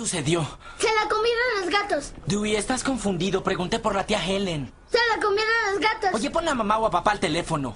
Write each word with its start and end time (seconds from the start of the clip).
sucedió? 0.00 0.46
Se 0.78 0.86
la 0.94 1.08
comieron 1.08 1.60
los 1.60 1.70
gatos. 1.70 2.12
Dewey, 2.26 2.54
estás 2.54 2.84
confundido. 2.84 3.42
Pregunté 3.42 3.80
por 3.80 3.96
la 3.96 4.06
tía 4.06 4.24
Helen. 4.24 4.72
Se 4.88 4.98
la 5.12 5.20
comieron 5.20 5.52
los 5.72 5.80
gatos. 5.80 6.10
Oye, 6.14 6.30
pon 6.30 6.48
a 6.48 6.54
mamá 6.54 6.78
o 6.78 6.86
a 6.86 6.90
papá 6.90 7.10
al 7.10 7.18
teléfono. 7.18 7.74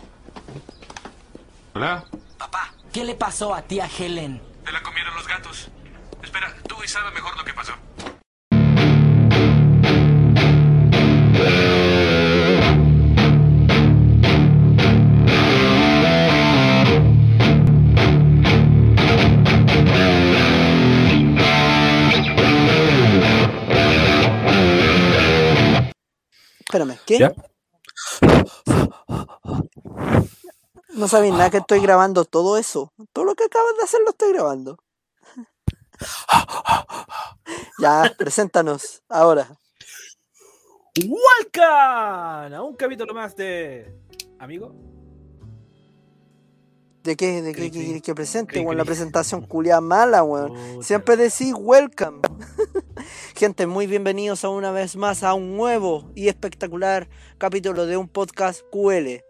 Hola. 1.74 2.04
Papá, 2.38 2.72
¿qué 2.92 3.04
le 3.04 3.16
pasó 3.16 3.52
a 3.52 3.62
tía 3.62 3.90
Helen? 3.98 4.40
Te 4.64 4.70
la 4.70 4.80
comieron 4.84 5.12
los 5.16 5.26
gatos. 5.26 5.68
Espera, 6.22 6.54
tú 6.68 6.76
y 6.84 6.86
sabe 6.86 7.10
mejor 7.10 7.36
lo 7.36 7.44
que 7.44 7.54
pasó. 7.54 7.72
Espérame, 26.73 26.99
¿qué? 27.05 27.19
¿Ya? 27.19 27.35
No 30.95 31.07
sabéis 31.07 31.35
nada 31.35 31.51
que 31.51 31.59
estoy 31.59 31.81
grabando 31.81 32.25
todo 32.25 32.57
eso. 32.57 32.95
Todo 33.12 33.27
lo 33.27 33.35
que 33.35 33.45
acabas 33.45 33.77
de 33.77 33.83
hacer 33.83 34.01
lo 34.01 34.09
estoy 34.09 34.33
grabando. 34.33 34.79
ya, 37.79 38.11
preséntanos 38.17 39.03
ahora. 39.11 39.48
Welcome 40.97 42.57
a 42.57 42.62
un 42.62 42.75
capítulo 42.75 43.12
más 43.12 43.37
de 43.37 43.95
Amigo. 44.39 44.75
¿De 47.03 47.17
qué, 47.17 47.43
de 47.43 47.53
qué, 47.55 47.70
quieres 47.70 48.01
que 48.01 48.15
presente, 48.15 48.65
Cri? 48.65 48.75
La 48.75 48.87
presentación 48.87 49.43
culia 49.43 49.83
mala, 49.83 50.23
weón. 50.23 50.83
Siempre 50.83 51.19
decís 51.19 51.53
welcome. 51.55 52.23
Gente, 53.34 53.66
muy 53.66 53.87
bienvenidos 53.87 54.45
a 54.45 54.48
una 54.48 54.70
vez 54.70 54.97
más 54.97 55.23
a 55.23 55.34
un 55.34 55.56
nuevo 55.56 56.11
y 56.14 56.28
espectacular 56.28 57.08
capítulo 57.39 57.86
de 57.86 57.97
un 57.97 58.08
podcast 58.08 58.62
QL. 58.70 59.22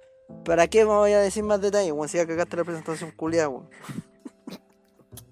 ¿Para 0.44 0.66
qué 0.68 0.80
me 0.84 0.90
voy 0.92 1.12
a 1.12 1.20
decir 1.20 1.44
más 1.44 1.60
detalles, 1.60 1.92
weón? 1.92 2.08
Si 2.08 2.16
ya 2.18 2.26
cagaste 2.26 2.56
la 2.56 2.64
presentación 2.64 3.10
culia, 3.12 3.48
weón. 3.48 3.68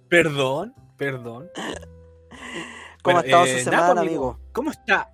Perdón, 0.09 0.75
perdón. 0.97 1.51
¿Cómo 3.03 3.19
ha 3.19 3.21
estado 3.23 3.45
eh, 3.47 3.65
su 3.65 3.71
nada, 3.71 3.83
semana, 3.89 4.01
pues, 4.01 4.09
amigo? 4.09 4.39
¿Cómo 4.53 4.71
está? 4.71 5.11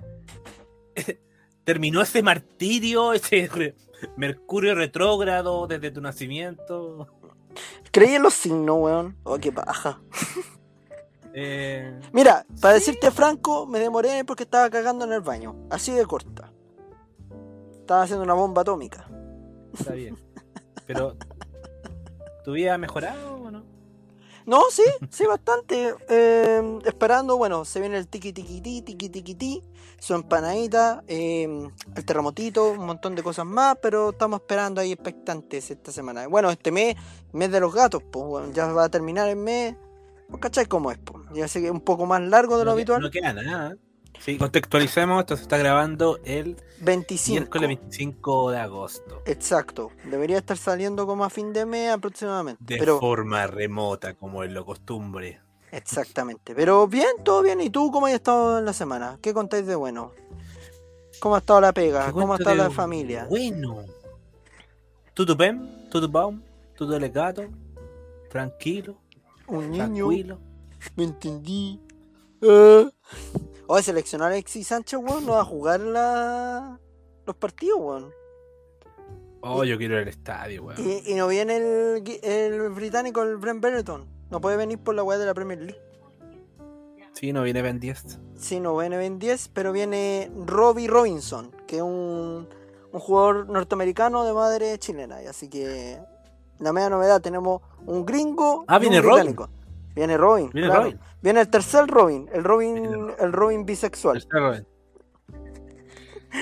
¿Terminó 1.65 2.03
ese 2.03 2.23
martirio, 2.23 3.13
ese 3.13 3.49
re- 3.53 3.77
Mercurio 4.17 4.75
retrógrado 4.75 5.67
desde 5.67 5.91
tu 5.91 6.01
nacimiento? 6.01 7.07
Creí 7.91 8.15
en 8.15 8.23
los 8.23 8.35
signos, 8.35 8.77
weón. 8.79 9.17
Oh, 9.23 9.39
qué 9.39 9.53
paja. 9.53 10.01
Eh, 11.39 12.01
Mira, 12.13 12.47
para 12.63 12.75
decirte 12.75 13.11
franco, 13.11 13.67
me 13.67 13.79
demoré 13.79 14.25
porque 14.25 14.45
estaba 14.45 14.71
cagando 14.71 15.05
en 15.05 15.13
el 15.13 15.21
baño. 15.21 15.55
Así 15.71 15.93
de 15.93 16.07
corta. 16.07 16.51
Estaba 17.73 18.03
haciendo 18.03 18.25
una 18.25 18.33
bomba 18.33 18.63
atómica. 18.63 19.07
está 19.79 19.93
bien. 19.93 20.17
Pero, 20.87 21.15
¿tu 22.43 22.53
vida 22.53 22.73
ha 22.73 22.79
mejorado 22.79 23.35
o 23.35 23.51
no? 23.51 23.65
No, 24.47 24.63
sí, 24.71 24.85
sí, 25.11 25.27
bastante. 25.27 25.95
Eh, 26.09 26.79
esperando, 26.87 27.37
bueno, 27.37 27.67
se 27.67 27.81
viene 27.81 27.99
el 27.99 28.09
tiki 28.09 28.33
tiki 28.33 28.63
ti, 28.63 28.81
tiki 28.81 29.11
tiki 29.11 29.35
ti, 29.35 29.63
su 29.99 30.15
empanadita, 30.15 31.05
eh, 31.07 31.69
el 31.97 32.05
terremotito, 32.07 32.71
un 32.71 32.87
montón 32.87 33.15
de 33.15 33.23
cosas 33.23 33.45
más, 33.45 33.77
pero 33.83 34.11
estamos 34.11 34.41
esperando 34.41 34.81
ahí 34.81 34.93
expectantes 34.93 35.71
esta 35.71 35.93
semana. 35.93 36.29
Bueno, 36.29 36.51
este 36.51 36.73
mes, 36.73 36.97
mes 37.33 37.51
de 37.51 37.61
los 37.61 37.75
gatos, 37.75 38.03
pues 38.11 38.25
bueno, 38.25 38.53
ya 38.53 38.67
va 38.69 38.85
a 38.85 38.89
terminar 38.89 39.29
el 39.29 39.37
mes. 39.37 39.75
Pues, 40.29 40.41
¿Cachai 40.41 40.67
cómo 40.67 40.91
es? 40.91 40.99
Ya 41.33 41.49
sé 41.49 41.61
que 41.61 41.67
es 41.67 41.73
un 41.73 41.81
poco 41.81 42.07
más 42.07 42.21
largo 42.21 42.59
de 42.59 42.65
lo 42.65 42.71
que- 42.71 42.81
habitual. 42.81 43.03
no 43.03 43.11
queda 43.11 43.33
nada. 43.33 43.77
Sí, 44.19 44.39
contextualicemos, 44.39 45.21
esto 45.21 45.37
se 45.37 45.43
está 45.43 45.59
grabando 45.59 46.19
el 46.25 46.57
25. 46.81 47.35
miércoles 47.41 47.69
25 47.69 48.51
de 48.51 48.59
agosto. 48.59 49.23
Exacto. 49.27 49.91
Debería 50.11 50.39
estar 50.39 50.57
saliendo 50.57 51.07
como 51.07 51.23
a 51.25 51.31
fin 51.31 51.53
de 51.53 51.67
mes 51.67 51.91
aproximadamente. 51.93 52.65
De 52.65 52.79
pero 52.79 52.99
forma 52.99 53.47
remota, 53.47 54.15
como 54.15 54.43
es 54.43 54.51
lo 54.51 54.65
costumbre. 54.65 55.41
Exactamente. 55.71 56.55
Pero 56.55 56.87
bien, 56.89 57.09
todo 57.25 57.43
bien. 57.43 57.61
¿Y 57.61 57.69
tú 57.69 57.91
cómo 57.93 58.07
has 58.07 58.15
estado 58.15 58.59
en 58.59 58.65
la 58.65 58.73
semana? 58.73 59.19
¿Qué 59.21 59.35
contáis 59.35 59.67
de 59.67 59.75
bueno? 59.75 60.13
¿Cómo 61.21 61.35
ha 61.35 61.39
estado 61.39 61.61
la 61.61 61.73
pega? 61.75 62.07
¿Qué 62.07 62.13
¿Cómo 62.13 62.33
ha 62.33 62.37
estado 62.39 62.57
la 62.57 62.71
familia? 62.71 63.27
Bueno. 63.29 63.85
¿Tudo 65.13 65.37
bem? 65.37 65.89
¿Tudo 65.91 66.09
bom? 66.09 66.41
¿Tudo 66.75 66.99
legato? 66.99 67.45
Tranquilo, 68.31 68.97
Un 69.49 69.71
niño. 69.71 70.07
tranquilo. 70.07 70.39
Me 70.97 71.05
entendí. 71.05 71.81
Eh. 72.43 72.91
Oye, 73.69 73.83
seleccionar 73.83 74.31
a 74.31 74.35
Alexis 74.35 74.67
Sánchez, 74.69 74.99
weón, 75.03 75.27
no 75.27 75.33
va 75.33 75.41
a 75.41 75.45
jugar 75.45 75.81
la... 75.81 76.79
los 77.27 77.37
partidos, 77.37 77.79
weón. 77.81 78.11
Oh, 79.41 79.65
yo 79.65 79.77
quiero 79.79 79.95
ir 79.95 80.03
al 80.03 80.09
estadio, 80.09 80.65
weón. 80.65 80.79
Y, 80.79 81.13
y 81.13 81.15
no 81.15 81.29
viene 81.29 81.57
el, 81.57 82.03
el 82.23 82.71
británico, 82.71 83.23
el 83.23 83.37
Brent 83.37 83.63
Benetton. 83.63 84.07
No 84.31 84.41
puede 84.41 84.57
venir 84.57 84.79
por 84.79 84.95
la 84.95 85.03
weá 85.05 85.19
de 85.19 85.27
la 85.27 85.35
Premier 85.35 85.61
League. 85.61 85.81
Sí, 87.13 87.33
no 87.33 87.43
viene 87.43 87.63
Ben 87.63 87.81
10. 87.81 88.19
Sí, 88.37 88.61
no 88.61 88.77
viene 88.77 88.97
Ben 88.99 89.19
10, 89.19 89.49
pero 89.55 89.73
viene 89.73 90.31
Robbie 90.45 90.87
Robinson, 90.89 91.51
que 91.67 91.77
es 91.77 91.83
un, 91.83 92.49
un 92.93 93.01
jugador 93.01 93.49
norteamericano 93.49 94.25
de 94.25 94.33
madre 94.35 94.79
chilena. 94.79 95.23
y 95.23 95.27
Así 95.27 95.49
que 95.49 95.99
la 96.59 96.73
media 96.73 96.91
novedad, 96.91 97.21
tenemos 97.21 97.63
un 97.87 98.05
gringo 98.05 98.65
Ah, 98.69 98.77
y 98.77 98.81
viene 98.81 99.01
un 99.01 99.05
Robin. 99.05 99.37
Viene 99.95 100.17
Robin. 100.17 100.51
Viene 100.53 100.69
claro. 100.69 100.83
Robin. 100.85 101.01
Viene 101.23 101.41
el 101.41 101.49
tercer 101.49 101.87
Robin, 101.87 102.29
el 102.33 102.45
Robin, 102.45 103.13
el 103.19 103.33
Robin 103.33 103.65
bisexual. 103.65 104.19
Está 104.19 104.39
Robin. 104.39 104.67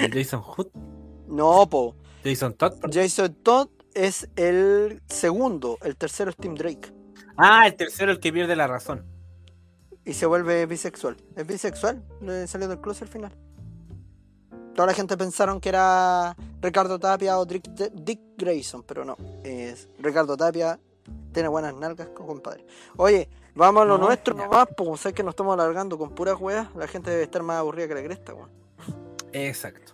El 0.03 0.13
Jason 0.13 0.43
Hood. 0.43 0.67
No, 1.29 1.69
po. 1.69 1.97
Jason 2.25 2.55
Todd. 2.55 2.75
Jason 2.93 3.35
Todd 3.43 3.69
es 3.95 4.29
el 4.37 5.03
segundo, 5.07 5.79
el 5.83 5.97
tercero 5.97 6.31
es 6.31 6.37
Tim 6.37 6.55
Drake. 6.55 6.93
Ah, 7.37 7.67
el 7.67 7.75
tercero, 7.75 8.11
el 8.13 8.21
que 8.21 8.33
pierde 8.33 8.57
la 8.57 8.67
razón. 8.67 9.05
Y 10.05 10.15
se 10.15 10.27
vuelve 10.27 10.67
bisexual. 10.67 11.17
Es 11.37 11.47
bisexual, 11.47 12.03
le 12.21 12.47
salió 12.47 12.69
del 12.69 12.81
closet 12.81 13.05
al 13.05 13.09
final. 13.09 13.37
Toda 14.75 14.87
la 14.87 14.95
gente 14.95 15.17
pensaron 15.17 15.61
que 15.61 15.69
era 15.69 16.37
Ricardo 16.61 16.99
Tapia 16.99 17.39
o 17.39 17.47
Dick, 17.47 17.65
Dick 17.93 18.21
Grayson, 18.37 18.83
pero 18.83 19.05
no. 19.05 19.17
Es 19.45 19.89
Ricardo 20.01 20.37
Tapia, 20.37 20.79
tiene 21.33 21.49
buenas 21.49 21.75
nalgas, 21.75 22.09
compadre. 22.09 22.67
Oye, 22.97 23.29
vamos 23.55 23.83
a 23.83 23.85
lo 23.85 23.99
No, 23.99 24.07
nuestro 24.07 24.37
ya. 24.37 24.45
nomás, 24.45 24.67
pues 24.77 25.01
sé 25.01 25.13
que 25.13 25.23
nos 25.23 25.33
estamos 25.33 25.55
alargando 25.55 25.97
con 25.97 26.11
puras 26.11 26.37
weas. 26.41 26.75
La 26.75 26.89
gente 26.89 27.11
debe 27.11 27.23
estar 27.23 27.43
más 27.43 27.59
aburrida 27.59 27.87
que 27.89 27.95
la 27.95 28.03
cresta, 28.03 28.35
weón. 28.35 28.51
Exacto. 29.33 29.93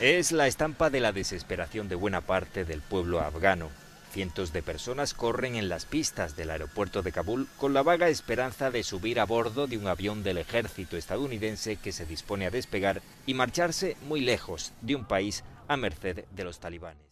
Es 0.00 0.32
la 0.32 0.48
estampa 0.48 0.90
de 0.90 1.00
la 1.00 1.12
desesperación 1.12 1.88
de 1.88 1.94
buena 1.94 2.20
parte 2.20 2.64
del 2.64 2.82
pueblo 2.82 3.20
afgano. 3.20 3.68
Cientos 4.14 4.52
de 4.52 4.62
personas 4.62 5.12
corren 5.12 5.56
en 5.56 5.68
las 5.68 5.86
pistas 5.86 6.36
del 6.36 6.50
aeropuerto 6.50 7.02
de 7.02 7.10
Kabul 7.10 7.48
con 7.58 7.74
la 7.74 7.82
vaga 7.82 8.06
esperanza 8.06 8.70
de 8.70 8.84
subir 8.84 9.18
a 9.18 9.26
bordo 9.26 9.66
de 9.66 9.76
un 9.76 9.88
avión 9.88 10.22
del 10.22 10.38
ejército 10.38 10.96
estadounidense 10.96 11.78
que 11.78 11.90
se 11.90 12.06
dispone 12.06 12.46
a 12.46 12.50
despegar 12.50 13.02
y 13.26 13.34
marcharse 13.34 13.96
muy 14.06 14.20
lejos 14.20 14.72
de 14.82 14.94
un 14.94 15.04
país 15.04 15.42
a 15.66 15.76
merced 15.76 16.26
de 16.30 16.44
los 16.44 16.60
talibanes. 16.60 17.02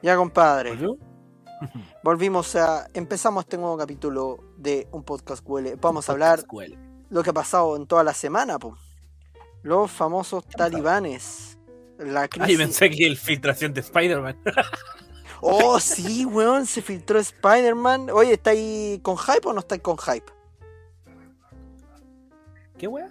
Ya, 0.00 0.16
compadre. 0.16 0.74
Volvimos 2.02 2.56
a. 2.56 2.88
Empezamos 2.94 3.44
este 3.44 3.58
nuevo 3.58 3.76
capítulo 3.76 4.54
de 4.56 4.88
un 4.90 5.02
podcast 5.02 5.44
QL. 5.44 5.74
Vamos 5.78 6.08
a 6.08 6.12
hablar 6.12 6.44
lo 7.10 7.22
que 7.22 7.28
ha 7.28 7.34
pasado 7.34 7.76
en 7.76 7.86
toda 7.86 8.02
la 8.02 8.14
semana, 8.14 8.58
po. 8.58 8.78
Los 9.62 9.90
famosos 9.90 10.46
talibanes. 10.46 11.58
La 11.98 12.26
crisis. 12.26 12.48
Ay, 12.48 12.56
pensé 12.56 12.88
que 12.88 13.06
el 13.06 13.18
filtración 13.18 13.74
de 13.74 13.82
Spider-Man. 13.82 14.38
Oh, 15.44 15.80
sí, 15.80 16.24
weón, 16.24 16.66
se 16.66 16.80
filtró 16.82 17.18
Spider-Man. 17.18 18.10
Oye, 18.10 18.34
¿está 18.34 18.50
ahí 18.50 19.00
con 19.02 19.18
hype 19.18 19.48
o 19.48 19.52
no 19.52 19.58
está 19.58 19.76
con 19.78 19.98
hype? 19.98 20.32
¿Qué 22.78 22.86
wea? 22.86 23.10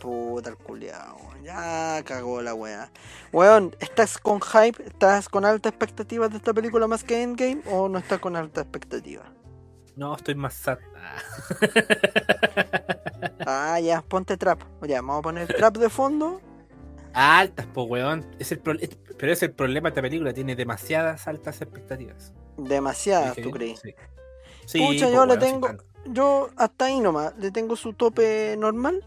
Puta 0.00 0.50
el 0.50 0.56
culiao, 0.56 1.18
ya 1.42 2.00
cagó 2.04 2.42
la 2.42 2.54
wea. 2.54 2.92
Weón, 3.32 3.74
¿estás 3.80 4.18
con 4.18 4.40
hype? 4.40 4.84
¿Estás 4.84 5.28
con 5.28 5.44
altas 5.44 5.72
expectativas 5.72 6.30
de 6.30 6.36
esta 6.36 6.54
película 6.54 6.86
más 6.86 7.02
que 7.02 7.22
Endgame 7.22 7.62
o 7.66 7.88
no 7.88 7.98
estás 7.98 8.20
con 8.20 8.36
altas 8.36 8.62
expectativas? 8.62 9.26
No, 9.96 10.14
estoy 10.14 10.36
más 10.36 10.54
sad. 10.54 10.78
Ah. 10.96 11.18
Ah, 13.46 13.80
ya, 13.80 14.02
ponte 14.02 14.36
trap. 14.36 14.62
Ya, 14.82 15.00
vamos 15.00 15.18
a 15.18 15.22
poner 15.22 15.48
trap 15.48 15.76
de 15.76 15.90
fondo. 15.90 16.40
Altas, 17.14 17.66
po, 17.66 17.84
weón. 17.84 18.24
Es 18.38 18.52
el 18.52 18.58
pro- 18.60 18.78
Pero 19.18 19.32
es 19.32 19.42
el 19.42 19.52
problema 19.52 19.88
de 19.88 19.92
esta 19.92 20.02
película, 20.02 20.32
tiene 20.32 20.56
demasiadas 20.56 21.28
altas 21.28 21.60
expectativas. 21.60 22.32
Demasiadas, 22.56 23.36
¿tú 23.36 23.50
crees? 23.50 23.80
Sí. 23.80 23.94
Sí, 24.66 24.78
Pucha, 24.78 25.06
po, 25.06 25.12
yo 25.12 25.26
le 25.26 25.34
weón, 25.34 25.40
sí, 25.40 25.46
tengo. 25.52 25.68
Yo 26.06 26.50
hasta 26.56 26.86
ahí 26.86 27.00
nomás, 27.00 27.34
le 27.38 27.50
tengo 27.50 27.76
su 27.76 27.92
tope 27.92 28.56
normal. 28.58 29.04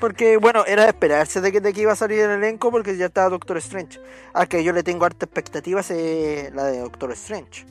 Porque, 0.00 0.36
bueno, 0.36 0.64
era 0.66 0.82
de 0.82 0.88
esperarse 0.88 1.40
de 1.40 1.50
que, 1.50 1.60
de 1.62 1.72
que 1.72 1.80
iba 1.80 1.92
a 1.92 1.96
salir 1.96 2.20
el 2.20 2.30
elenco 2.32 2.70
porque 2.70 2.96
ya 2.98 3.06
estaba 3.06 3.30
Doctor 3.30 3.56
Strange. 3.58 3.98
A 4.34 4.44
que 4.46 4.62
yo 4.62 4.74
le 4.74 4.82
tengo 4.82 5.06
harta 5.06 5.24
expectativas 5.24 5.90
es 5.90 6.52
la 6.54 6.64
de 6.64 6.80
Doctor 6.80 7.12
Strange. 7.12 7.64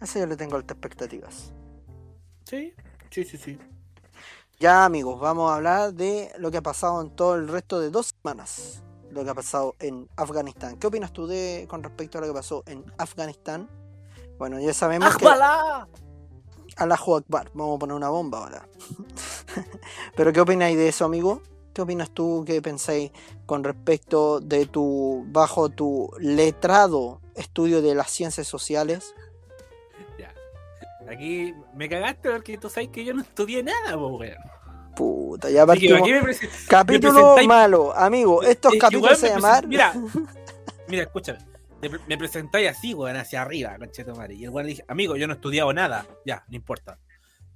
A 0.00 0.04
esa 0.04 0.20
yo 0.20 0.26
le 0.26 0.36
tengo 0.36 0.56
altas 0.56 0.74
expectativas. 0.76 1.52
Sí, 2.44 2.72
sí, 3.10 3.24
sí, 3.24 3.36
sí. 3.36 3.58
Ya 4.58 4.86
amigos, 4.86 5.20
vamos 5.20 5.50
a 5.50 5.56
hablar 5.56 5.92
de 5.92 6.30
lo 6.38 6.50
que 6.50 6.56
ha 6.56 6.62
pasado 6.62 7.02
en 7.02 7.10
todo 7.14 7.34
el 7.34 7.46
resto 7.48 7.78
de 7.78 7.90
dos 7.90 8.14
semanas. 8.26 8.82
Lo 9.12 9.22
que 9.22 9.30
ha 9.30 9.34
pasado 9.34 9.76
en 9.78 10.08
Afganistán. 10.16 10.76
¿Qué 10.78 10.88
opinas 10.88 11.12
tú 11.12 11.28
de 11.28 11.66
con 11.68 11.82
respecto 11.82 12.18
a 12.18 12.20
lo 12.20 12.26
que 12.26 12.32
pasó 12.32 12.64
en 12.66 12.84
Afganistán? 12.98 13.70
Bueno, 14.36 14.58
ya 14.58 14.74
sabemos 14.74 15.16
que... 15.16 15.24
¡Ajbalá! 15.24 15.88
Allahu 16.76 17.16
Akbar. 17.16 17.50
Vamos 17.54 17.76
a 17.76 17.78
poner 17.78 17.94
una 17.94 18.08
bomba 18.08 18.38
ahora. 18.38 18.68
Pero 20.16 20.32
¿qué 20.32 20.40
opináis 20.40 20.76
de 20.76 20.88
eso, 20.88 21.04
amigo? 21.04 21.40
¿Qué 21.72 21.82
opinas 21.82 22.10
tú? 22.10 22.42
¿Qué 22.44 22.60
pensáis 22.60 23.12
con 23.46 23.62
respecto 23.62 24.40
de 24.40 24.66
tu, 24.66 25.24
bajo 25.28 25.68
tu 25.68 26.10
letrado 26.18 27.20
estudio 27.36 27.82
de 27.82 27.94
las 27.94 28.10
ciencias 28.10 28.48
sociales? 28.48 29.14
Ya. 30.18 30.34
Aquí 31.08 31.54
me 31.76 31.88
cagaste 31.88 32.28
porque 32.30 32.58
tú 32.58 32.68
sabes 32.68 32.88
que 32.88 33.04
yo 33.04 33.14
no 33.14 33.22
estudié 33.22 33.62
nada, 33.62 33.96
po, 33.96 34.08
weón. 34.18 34.55
Puta, 34.96 35.50
ya 35.50 35.66
partimos. 35.66 36.00
aquí 36.00 36.12
me 36.12 36.22
Capítulo 36.68 37.36
malo, 37.46 37.94
amigo. 37.94 38.42
Estos 38.42 38.72
Es 38.72 38.76
que, 38.76 38.80
capítulos 38.80 39.18
se 39.18 39.34
presen- 39.34 39.66
Mira, 39.66 39.92
mira, 40.88 41.02
escúchame. 41.02 41.38
Me, 41.82 41.90
pre- 41.90 42.00
me 42.08 42.16
presentáis 42.16 42.70
así, 42.70 42.94
weón, 42.94 43.16
hacia 43.16 43.42
arriba, 43.42 43.76
conchetumare. 43.78 44.34
Y 44.34 44.44
el 44.44 44.50
weón 44.50 44.64
le 44.66 44.70
dije, 44.70 44.84
amigo, 44.88 45.16
yo 45.16 45.26
no 45.26 45.34
he 45.34 45.36
estudiado 45.36 45.72
nada. 45.74 46.06
Ya, 46.24 46.44
no 46.48 46.56
importa. 46.56 46.98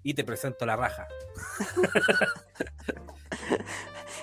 Y 0.02 0.12
te 0.14 0.24
presento 0.24 0.66
la 0.66 0.76
raja. 0.76 1.08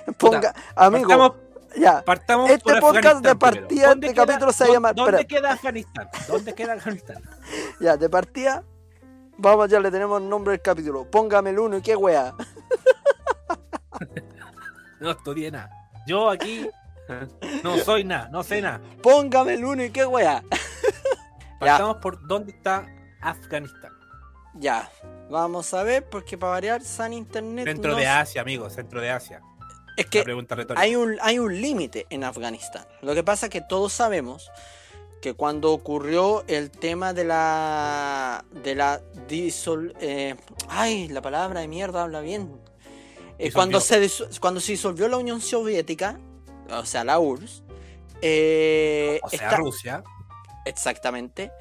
Ponga, 0.18 0.54
amigo, 0.76 1.08
Partamos, 1.10 1.32
ya. 1.76 2.04
partamos 2.06 2.50
Este 2.50 2.64
por 2.72 2.80
podcast 2.80 3.24
de 3.26 3.36
partida, 3.36 3.68
primero. 3.68 3.90
¿Dónde 3.90 4.08
este 4.08 4.16
queda- 4.16 4.26
capítulo 4.28 4.52
se 4.54 4.64
va 4.64 4.66
a 4.66 4.70
dó- 4.70 4.74
llamar- 4.76 4.96
¿Dónde 4.96 5.22
espera. 5.22 5.28
queda 5.42 5.52
Afganistán? 5.54 6.10
¿Dónde 6.28 6.54
queda 6.54 6.74
Afganistán? 6.74 7.24
Ya, 7.82 7.98
de 7.98 8.10
partida. 8.10 8.64
Vamos, 9.40 9.70
ya 9.70 9.80
le 9.80 9.92
tenemos 9.92 10.20
nombre 10.22 10.52
del 10.54 10.62
capítulo. 10.62 11.10
Póngame 11.10 11.52
el 11.52 11.60
uno 11.60 11.78
y 11.78 11.82
qué 11.82 11.96
wea. 11.96 12.34
No 15.00 15.12
estudié 15.12 15.52
nada. 15.52 15.70
Yo 16.08 16.30
aquí 16.30 16.68
no 17.64 17.78
soy 17.78 18.04
nada, 18.04 18.30
no 18.30 18.44
sé 18.44 18.62
nada. 18.62 18.82
Póngame 19.04 19.54
el 19.54 19.64
uno 19.66 19.84
y 19.84 19.92
qué 19.92 20.06
wea. 20.06 20.44
Ya. 21.60 21.72
Partamos 21.72 21.98
por 21.98 22.28
dónde 22.28 22.52
está 22.52 22.86
Afganistán. 23.20 23.92
Ya, 24.60 24.92
vamos 25.32 25.74
a 25.74 25.82
ver, 25.82 26.08
porque 26.08 26.38
para 26.38 26.52
variar, 26.52 26.84
San 26.84 27.14
Internet. 27.14 27.66
Centro 27.66 27.92
no- 27.94 27.98
de 27.98 28.06
Asia, 28.06 28.42
amigo, 28.42 28.70
centro 28.70 29.02
de 29.02 29.10
Asia. 29.10 29.42
Es 29.96 30.06
que 30.06 30.24
hay 30.76 30.96
un, 30.96 31.18
hay 31.22 31.40
un 31.40 31.60
límite 31.60 32.06
en 32.12 32.24
Afganistán. 32.24 32.86
Lo 33.02 33.16
que 33.16 33.24
pasa 33.24 33.48
es 33.48 33.52
que 33.52 33.62
todos 33.62 33.92
sabemos 33.92 34.52
que 35.20 35.34
cuando 35.34 35.72
ocurrió 35.74 36.44
el 36.48 36.70
tema 36.70 37.14
de 37.14 37.24
la. 37.24 38.46
de 38.64 38.76
la 38.76 39.02
disol. 39.28 39.96
eh, 40.00 40.36
ay, 40.70 41.08
la 41.08 41.24
palabra 41.24 41.62
de 41.62 41.68
mierda 41.68 42.04
habla 42.04 42.22
bien. 42.22 42.62
Eh, 43.40 43.52
cuando, 43.52 43.80
se, 43.80 44.10
cuando 44.40 44.60
se 44.60 44.72
disolvió 44.74 45.08
la 45.08 45.18
Unión 45.18 45.42
Soviética, 45.42 46.20
o 46.70 46.86
sea, 46.86 47.04
la 47.04 47.20
URSS. 47.20 47.64
eh, 48.22 49.20
O 49.24 49.30
sea, 49.30 49.46
está- 49.48 49.58
Rusia. 49.58 50.04
Exactamente. 50.66 51.52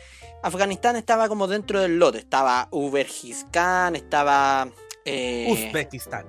Afganistán 0.42 0.96
estaba 0.96 1.28
como 1.28 1.46
dentro 1.46 1.80
del 1.80 1.98
lote. 1.98 2.18
Estaba 2.18 2.68
Ubergistán, 2.70 3.94
estaba. 3.96 4.68
eh, 5.04 5.46
Uzbekistán. 5.50 6.26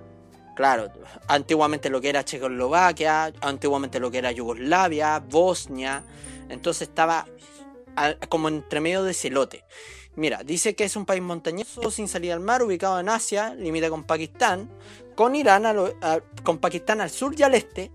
Claro, 0.56 0.92
antiguamente 1.28 1.90
lo 1.90 2.02
que 2.02 2.10
era 2.10 2.24
Checoslovaquia, 2.26 3.32
antiguamente 3.42 4.00
lo 4.00 4.10
que 4.12 4.18
era 4.20 4.32
Yugoslavia, 4.32 5.20
Bosnia. 5.20 6.04
Entonces 6.50 6.88
estaba 6.90 7.26
como 8.30 8.48
entre 8.48 8.80
medio 8.80 9.04
de 9.04 9.12
ese 9.12 9.30
lote. 9.30 9.64
Mira, 10.16 10.44
dice 10.44 10.76
que 10.76 10.84
es 10.84 10.96
un 10.96 11.06
país 11.06 11.22
montañoso 11.22 11.90
sin 11.92 12.08
salida 12.08 12.34
al 12.34 12.40
mar, 12.40 12.64
ubicado 12.64 13.00
en 13.00 13.10
Asia, 13.10 13.54
limita 13.54 13.90
con 13.90 14.04
Pakistán, 14.04 14.70
con 15.18 15.36
Irán 15.36 15.66
a- 15.66 16.22
con 16.44 16.60
Pakistán 16.60 17.02
al 17.02 17.10
sur 17.10 17.34
y 17.36 17.42
al 17.42 17.56
este, 17.56 17.92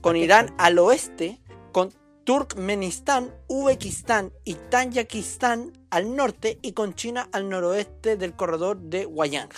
con 0.00 0.16
Irán 0.16 0.52
al 0.58 0.76
oeste, 0.80 1.40
con 1.70 1.94
Turkmenistán, 2.24 3.32
Uzbekistán 3.46 4.32
y 4.44 4.54
Tayikistán 4.54 5.72
al 5.90 6.16
norte 6.16 6.58
y 6.62 6.72
con 6.72 6.94
China 6.94 7.28
al 7.30 7.48
noroeste 7.48 8.16
del 8.16 8.34
corredor 8.34 8.80
de 8.80 9.06
Wayang. 9.06 9.50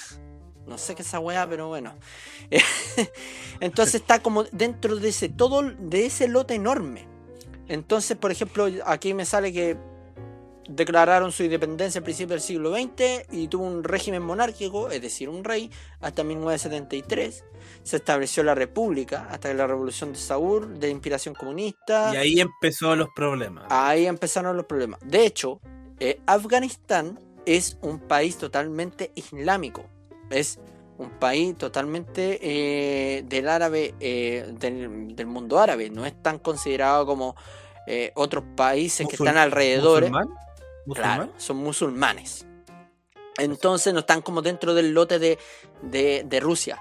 No 0.67 0.77
sé 0.77 0.95
qué 0.95 1.01
es 1.01 1.09
esa 1.09 1.19
weá, 1.19 1.49
pero 1.49 1.69
bueno. 1.69 1.95
Entonces 3.61 3.95
está 4.03 4.23
como 4.23 4.45
dentro 4.45 4.97
de 4.97 5.09
ese 5.09 5.31
todo 5.31 5.63
de 5.63 6.05
ese 6.05 6.29
lote 6.29 6.57
enorme. 6.57 7.09
Entonces, 7.69 8.19
por 8.19 8.31
ejemplo, 8.33 8.67
aquí 8.85 9.15
me 9.15 9.25
sale 9.25 9.51
que 9.51 9.79
declararon 10.69 11.33
su 11.33 11.43
independencia 11.43 12.01
a 12.01 12.05
principios 12.05 12.31
del 12.31 12.41
siglo 12.41 12.75
XX 12.75 13.27
y 13.33 13.49
tuvo 13.49 13.65
un 13.65 13.83
régimen 13.83 14.23
monárquico, 14.23 14.91
es 14.91 15.03
decir, 15.03 15.29
un 15.29 15.45
rey, 15.45 15.71
hasta 16.01 16.23
1973. 16.23 17.45
Se 17.83 17.97
estableció 17.97 18.43
la 18.45 18.55
república 18.55 19.27
hasta 19.31 19.53
la 19.55 19.67
revolución 19.67 20.13
de 20.13 20.19
Saúl, 20.19 20.79
de 20.79 20.91
inspiración 20.91 21.35
comunista. 21.35 22.11
Y 22.15 22.17
ahí 22.17 22.41
empezó 22.41 22.95
los 22.95 23.09
problemas. 23.15 23.65
Ahí 23.71 24.07
empezaron 24.07 24.57
los 24.57 24.67
problemas. 24.67 25.01
De 25.03 25.25
hecho, 25.27 25.61
eh, 25.99 26.21
Afganistán 26.27 27.19
es 27.47 27.79
un 27.81 27.99
país 27.99 28.37
totalmente 28.37 29.11
islámico. 29.15 29.87
Es 30.31 30.61
un 30.99 31.11
país 31.11 31.57
totalmente 31.57 32.39
eh, 32.43 33.23
del 33.23 33.49
árabe, 33.49 33.95
eh, 34.01 34.53
del, 34.59 35.17
del 35.17 35.27
mundo 35.27 35.59
árabe. 35.59 35.91
No 35.91 36.05
es 36.05 36.23
tan 36.23 36.39
considerado 36.39 37.07
como 37.07 37.35
eh, 37.91 38.13
otros 38.17 38.45
países 38.55 39.09
que 39.09 39.17
están 39.17 39.39
alrededor. 39.39 40.03
¿Musulmán? 40.03 40.29
Claro, 40.95 41.33
son 41.37 41.57
musulmanes. 41.59 42.47
Entonces 43.39 43.93
no 43.93 44.01
están 44.01 44.21
como 44.23 44.43
dentro 44.43 44.75
del 44.75 44.93
lote 44.93 45.19
de, 45.19 45.39
de- 45.83 46.25
de 46.27 46.41
Rusia. 46.41 46.79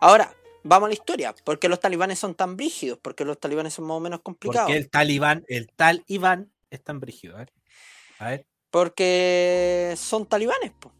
Ahora, 0.00 0.34
vamos 0.64 0.86
a 0.86 0.88
la 0.88 0.94
historia. 0.94 1.34
¿Por 1.44 1.58
qué 1.58 1.68
los 1.68 1.78
talibanes 1.80 2.18
son 2.18 2.34
tan 2.34 2.56
brígidos? 2.56 2.98
Porque 3.00 3.24
los 3.24 3.38
talibanes 3.38 3.74
son 3.74 3.86
más 3.86 3.96
o 3.96 4.00
menos 4.00 4.20
complicados. 4.20 4.66
Porque 4.68 4.78
el 4.78 4.90
talibán, 4.90 5.44
el 5.48 5.70
talibán 5.76 6.50
es 6.70 6.82
tan 6.82 6.98
brígido. 7.00 7.36
A 7.36 7.38
ver. 7.40 7.52
A 8.18 8.28
ver. 8.30 8.46
Porque 8.70 9.94
son 9.96 10.26
talibanes, 10.26 10.72
po. 10.72 10.92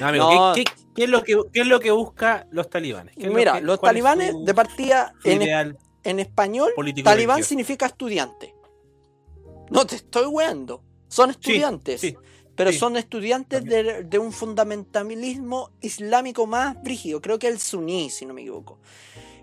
No, 0.00 0.06
amigo, 0.08 0.30
No. 0.30 0.52
¿qué, 0.54 0.64
qué- 0.64 0.72
qué 0.94 1.04
es 1.04 1.10
lo 1.10 1.22
que, 1.24 1.36
qué 1.52 1.60
es 1.60 1.66
lo 1.66 1.80
que 1.80 1.90
busca 1.90 2.46
los 2.50 2.70
talibanes? 2.70 3.16
¿Qué 3.16 3.26
lo 3.26 3.34
Mira, 3.34 3.54
que- 3.54 3.60
los 3.62 3.80
talibanes 3.80 4.34
de 4.44 4.54
partida 4.54 5.12
en, 5.24 5.76
en 6.04 6.20
español, 6.20 6.70
talibán 7.04 7.42
significa 7.42 7.86
estudiante. 7.86 8.54
No 9.70 9.86
te 9.86 9.96
estoy 9.96 10.26
weando. 10.26 10.82
Son 11.08 11.30
estudiantes. 11.30 12.00
sí, 12.00 12.16
pero 12.54 12.72
sí. 12.72 12.78
son 12.78 12.96
estudiantes 12.96 13.64
de, 13.64 14.02
de 14.04 14.18
un 14.18 14.32
fundamentalismo 14.32 15.70
islámico 15.80 16.46
más 16.46 16.80
brígido. 16.82 17.20
Creo 17.20 17.38
que 17.38 17.46
el 17.48 17.58
suní, 17.60 18.10
si 18.10 18.26
no 18.26 18.34
me 18.34 18.40
equivoco. 18.42 18.78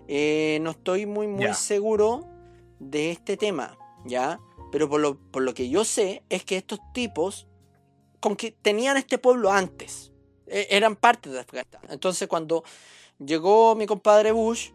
Eh, 0.08 0.58
no 0.62 0.70
estoy 0.72 1.06
muy, 1.06 1.26
muy 1.26 1.52
seguro 1.54 2.26
de 2.78 3.10
este 3.10 3.36
tema, 3.36 3.76
¿ya? 4.04 4.38
Pero 4.70 4.88
por 4.88 5.00
lo, 5.00 5.18
por 5.30 5.42
lo 5.42 5.54
que 5.54 5.68
yo 5.68 5.84
sé 5.84 6.22
es 6.28 6.44
que 6.44 6.56
estos 6.56 6.78
tipos 6.92 7.46
con 8.20 8.36
que 8.36 8.52
tenían 8.52 8.96
este 8.96 9.18
pueblo 9.18 9.50
antes. 9.50 10.12
E- 10.46 10.68
eran 10.70 10.94
parte 10.96 11.30
de 11.30 11.40
Afganistán. 11.40 11.82
Entonces 11.88 12.28
cuando 12.28 12.64
llegó 13.18 13.74
mi 13.74 13.86
compadre 13.86 14.32
Bush 14.32 14.70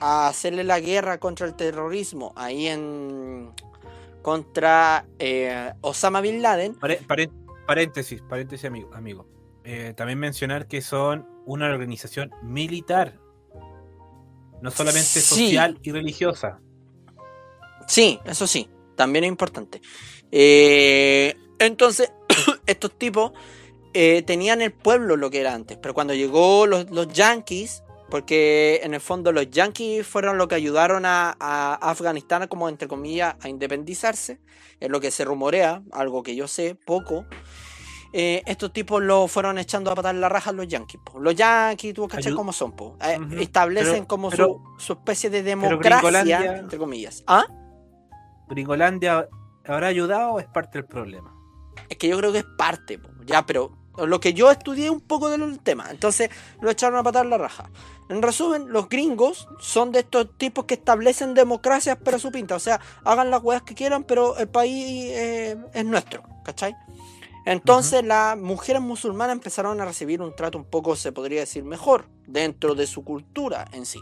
a 0.00 0.28
hacerle 0.28 0.62
la 0.62 0.78
guerra 0.78 1.18
contra 1.18 1.46
el 1.46 1.54
terrorismo 1.54 2.32
ahí 2.36 2.66
en 2.66 3.52
contra 4.28 5.06
eh, 5.18 5.72
Osama 5.80 6.20
Bin 6.20 6.42
Laden, 6.42 6.76
paréntesis, 7.66 8.20
paréntesis, 8.28 8.66
amigo. 8.66 8.90
amigo. 8.92 9.26
Eh, 9.64 9.94
también 9.96 10.18
mencionar 10.18 10.66
que 10.66 10.82
son 10.82 11.26
una 11.46 11.64
organización 11.70 12.30
militar. 12.42 13.18
No 14.60 14.70
solamente 14.70 15.08
Sí. 15.08 15.20
social 15.52 15.78
y 15.82 15.92
religiosa. 15.92 16.60
Sí, 17.86 18.20
eso 18.26 18.46
sí, 18.46 18.68
también 18.96 19.24
es 19.24 19.28
importante. 19.28 19.80
Eh, 20.30 21.34
entonces, 21.58 22.12
estos 22.66 22.98
tipos 22.98 23.32
tenían 24.26 24.60
el 24.60 24.72
pueblo 24.72 25.16
lo 25.16 25.30
que 25.30 25.40
era 25.40 25.54
antes, 25.54 25.78
pero 25.80 25.94
cuando 25.94 26.12
llegó 26.12 26.66
los, 26.66 26.90
los 26.90 27.08
yankees, 27.08 27.82
porque 28.10 28.80
en 28.82 28.94
el 28.94 29.00
fondo 29.00 29.32
los 29.32 29.50
yankees 29.50 30.06
fueron 30.06 30.38
los 30.38 30.48
que 30.48 30.54
ayudaron 30.54 31.04
a, 31.06 31.36
a 31.38 31.74
Afganistán, 31.90 32.46
como 32.48 32.68
entre 32.68 32.88
comillas, 32.88 33.36
a 33.40 33.48
independizarse, 33.48 34.40
es 34.80 34.88
lo 34.88 35.00
que 35.00 35.10
se 35.10 35.24
rumorea, 35.24 35.82
algo 35.92 36.22
que 36.22 36.34
yo 36.36 36.48
sé 36.48 36.74
poco. 36.74 37.26
eh, 38.14 38.42
estos 38.46 38.72
tipos 38.72 39.02
lo 39.02 39.28
fueron 39.28 39.58
echando 39.58 39.90
a 39.90 39.94
patar 39.94 40.14
la 40.14 40.30
raja 40.30 40.48
a 40.50 40.52
los 40.54 40.66
yankees. 40.66 41.00
po. 41.04 41.18
Los 41.20 41.34
yankees, 41.34 41.92
tú 41.92 42.08
cachai 42.08 42.32
Ayu- 42.32 42.36
cómo 42.36 42.52
son, 42.54 42.72
po. 42.72 42.96
Eh, 43.02 43.18
establecen 43.40 43.92
pero- 43.92 44.06
como 44.08 44.30
pero- 44.30 44.62
su, 44.78 44.84
su 44.86 44.92
especie 44.94 45.28
de 45.28 45.42
democracia, 45.42 46.56
entre 46.58 46.78
comillas. 46.78 47.22
¿Ah? 47.26 47.44
¿Gringolandia 48.48 49.28
habrá 49.66 49.88
ayudado 49.88 50.30
o 50.32 50.40
es 50.40 50.46
parte 50.46 50.78
del 50.78 50.86
problema? 50.86 51.34
Es 51.88 51.98
que 51.98 52.08
yo 52.08 52.16
creo 52.18 52.32
que 52.32 52.38
es 52.38 52.46
parte, 52.56 52.98
po, 52.98 53.10
ya, 53.26 53.44
pero 53.44 53.77
lo 54.06 54.20
que 54.20 54.34
yo 54.34 54.50
estudié 54.50 54.90
un 54.90 55.00
poco 55.00 55.28
del 55.28 55.58
tema, 55.60 55.86
entonces 55.90 56.30
lo 56.60 56.70
echaron 56.70 56.98
a 56.98 57.02
patar 57.02 57.26
la 57.26 57.38
raja. 57.38 57.70
En 58.08 58.22
resumen, 58.22 58.72
los 58.72 58.88
gringos 58.88 59.48
son 59.60 59.92
de 59.92 60.00
estos 60.00 60.28
tipos 60.38 60.64
que 60.64 60.74
establecen 60.74 61.34
democracias 61.34 61.98
pero 62.02 62.18
su 62.18 62.30
pinta, 62.30 62.56
o 62.56 62.60
sea, 62.60 62.80
hagan 63.04 63.30
las 63.30 63.42
weas 63.42 63.62
que 63.62 63.74
quieran, 63.74 64.04
pero 64.04 64.36
el 64.38 64.48
país 64.48 65.10
eh, 65.10 65.56
es 65.74 65.84
nuestro, 65.84 66.22
¿cachai? 66.44 66.74
Entonces 67.44 68.04
las 68.04 68.36
mujeres 68.36 68.82
musulmanas 68.82 69.34
empezaron 69.34 69.80
a 69.80 69.84
recibir 69.84 70.20
un 70.20 70.34
trato 70.36 70.58
un 70.58 70.64
poco, 70.64 70.96
se 70.96 71.12
podría 71.12 71.40
decir, 71.40 71.64
mejor 71.64 72.06
dentro 72.26 72.74
de 72.74 72.86
su 72.86 73.04
cultura 73.04 73.66
en 73.72 73.86
sí. 73.86 74.00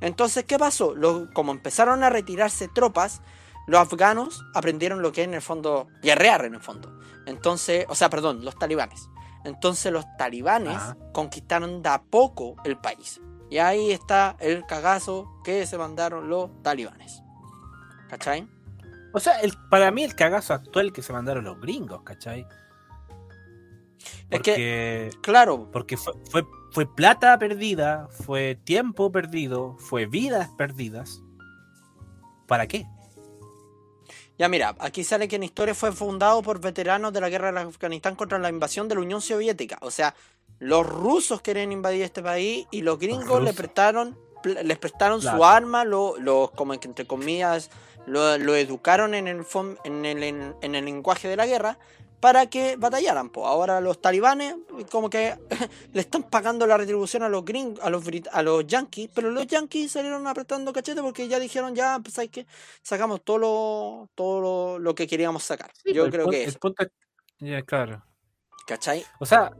Entonces, 0.00 0.44
¿qué 0.44 0.58
pasó? 0.58 0.94
Como 1.34 1.52
empezaron 1.52 2.02
a 2.02 2.08
retirarse 2.08 2.68
tropas, 2.68 3.20
los 3.66 3.80
afganos 3.80 4.42
aprendieron 4.54 5.02
lo 5.02 5.12
que 5.12 5.20
es 5.22 5.28
en 5.28 5.34
el 5.34 5.42
fondo 5.42 5.88
guerrear 6.02 6.44
en 6.46 6.54
el 6.54 6.60
fondo. 6.60 6.98
Entonces, 7.26 7.84
o 7.88 7.94
sea, 7.94 8.08
perdón, 8.08 8.44
los 8.44 8.58
talibanes. 8.58 9.08
Entonces 9.44 9.92
los 9.92 10.04
talibanes 10.18 10.76
Ajá. 10.76 10.96
conquistaron 11.12 11.82
de 11.82 11.88
a 11.88 12.02
poco 12.02 12.56
el 12.64 12.76
país. 12.78 13.20
Y 13.48 13.58
ahí 13.58 13.90
está 13.90 14.36
el 14.38 14.64
cagazo 14.66 15.40
que 15.44 15.66
se 15.66 15.76
mandaron 15.78 16.28
los 16.28 16.50
talibanes. 16.62 17.22
¿Cachai? 18.08 18.48
O 19.12 19.18
sea, 19.18 19.40
el, 19.40 19.52
para 19.70 19.90
mí 19.90 20.04
el 20.04 20.14
cagazo 20.14 20.54
actual 20.54 20.92
que 20.92 21.02
se 21.02 21.12
mandaron 21.12 21.44
los 21.44 21.60
gringos, 21.60 22.02
¿cachai? 22.02 22.46
Es 24.30 24.40
que- 24.40 25.10
Claro, 25.22 25.68
porque 25.72 25.96
fue, 25.96 26.12
fue, 26.30 26.46
fue 26.70 26.86
plata 26.94 27.36
perdida, 27.38 28.08
fue 28.10 28.54
tiempo 28.64 29.10
perdido, 29.10 29.76
fue 29.78 30.06
vidas 30.06 30.48
perdidas. 30.56 31.22
¿Para 32.46 32.66
qué? 32.68 32.86
Ya 34.40 34.48
mira, 34.48 34.74
aquí 34.78 35.04
sale 35.04 35.28
que 35.28 35.36
en 35.36 35.42
historia 35.42 35.74
fue 35.74 35.92
fundado 35.92 36.40
por 36.42 36.60
veteranos 36.62 37.12
de 37.12 37.20
la 37.20 37.28
guerra 37.28 37.52
de 37.52 37.60
Afganistán 37.60 38.16
contra 38.16 38.38
la 38.38 38.48
invasión 38.48 38.88
de 38.88 38.94
la 38.94 39.02
Unión 39.02 39.20
Soviética. 39.20 39.76
O 39.82 39.90
sea, 39.90 40.14
los 40.58 40.86
rusos 40.86 41.42
querían 41.42 41.72
invadir 41.72 42.02
este 42.04 42.22
país 42.22 42.66
y 42.70 42.80
los 42.80 42.98
gringos 42.98 43.42
le 43.42 43.52
prestaron, 43.52 44.18
les 44.44 44.78
prestaron 44.78 45.20
su 45.20 45.44
arma, 45.44 45.84
lo, 45.84 46.16
lo- 46.16 46.52
como 46.56 46.72
entre 46.72 47.06
comillas, 47.06 47.68
lo, 48.06 48.38
lo 48.38 48.54
educaron 48.56 49.12
en 49.14 49.28
el, 49.28 49.44
en, 49.84 50.04
el, 50.06 50.22
en, 50.22 50.54
en 50.62 50.74
el 50.74 50.86
lenguaje 50.86 51.28
de 51.28 51.36
la 51.36 51.44
guerra 51.46 51.78
para 52.20 52.46
que 52.46 52.76
batallaran. 52.76 53.30
po. 53.30 53.46
Ahora 53.46 53.80
los 53.80 54.00
talibanes 54.00 54.54
como 54.90 55.08
que 55.10 55.36
le 55.92 56.00
están 56.00 56.22
pagando 56.24 56.66
la 56.66 56.76
retribución 56.76 57.22
a 57.22 57.28
los 57.28 57.44
gringos, 57.44 57.82
a 57.82 57.90
los, 57.90 58.04
brit- 58.04 58.28
a 58.30 58.42
los 58.42 58.66
yankees, 58.66 59.10
pero 59.14 59.30
los 59.30 59.46
yankees 59.46 59.92
salieron 59.92 60.26
apretando 60.26 60.72
cachete 60.72 61.00
porque 61.00 61.28
ya 61.28 61.38
dijeron, 61.38 61.74
ya, 61.74 61.98
pues 62.02 62.18
hay 62.18 62.28
que 62.28 62.46
sacamos 62.82 63.22
todo 63.24 63.38
lo, 63.38 64.08
todo 64.14 64.40
lo, 64.40 64.78
lo 64.78 64.94
que 64.94 65.06
queríamos 65.06 65.42
sacar. 65.42 65.70
Yo 65.84 66.04
El 66.04 66.10
creo 66.12 66.28
que 66.28 66.44
es, 66.44 66.58
ya, 67.40 67.62
claro. 67.62 68.04
¿cachai? 68.66 69.04
O 69.18 69.26
sea, 69.26 69.50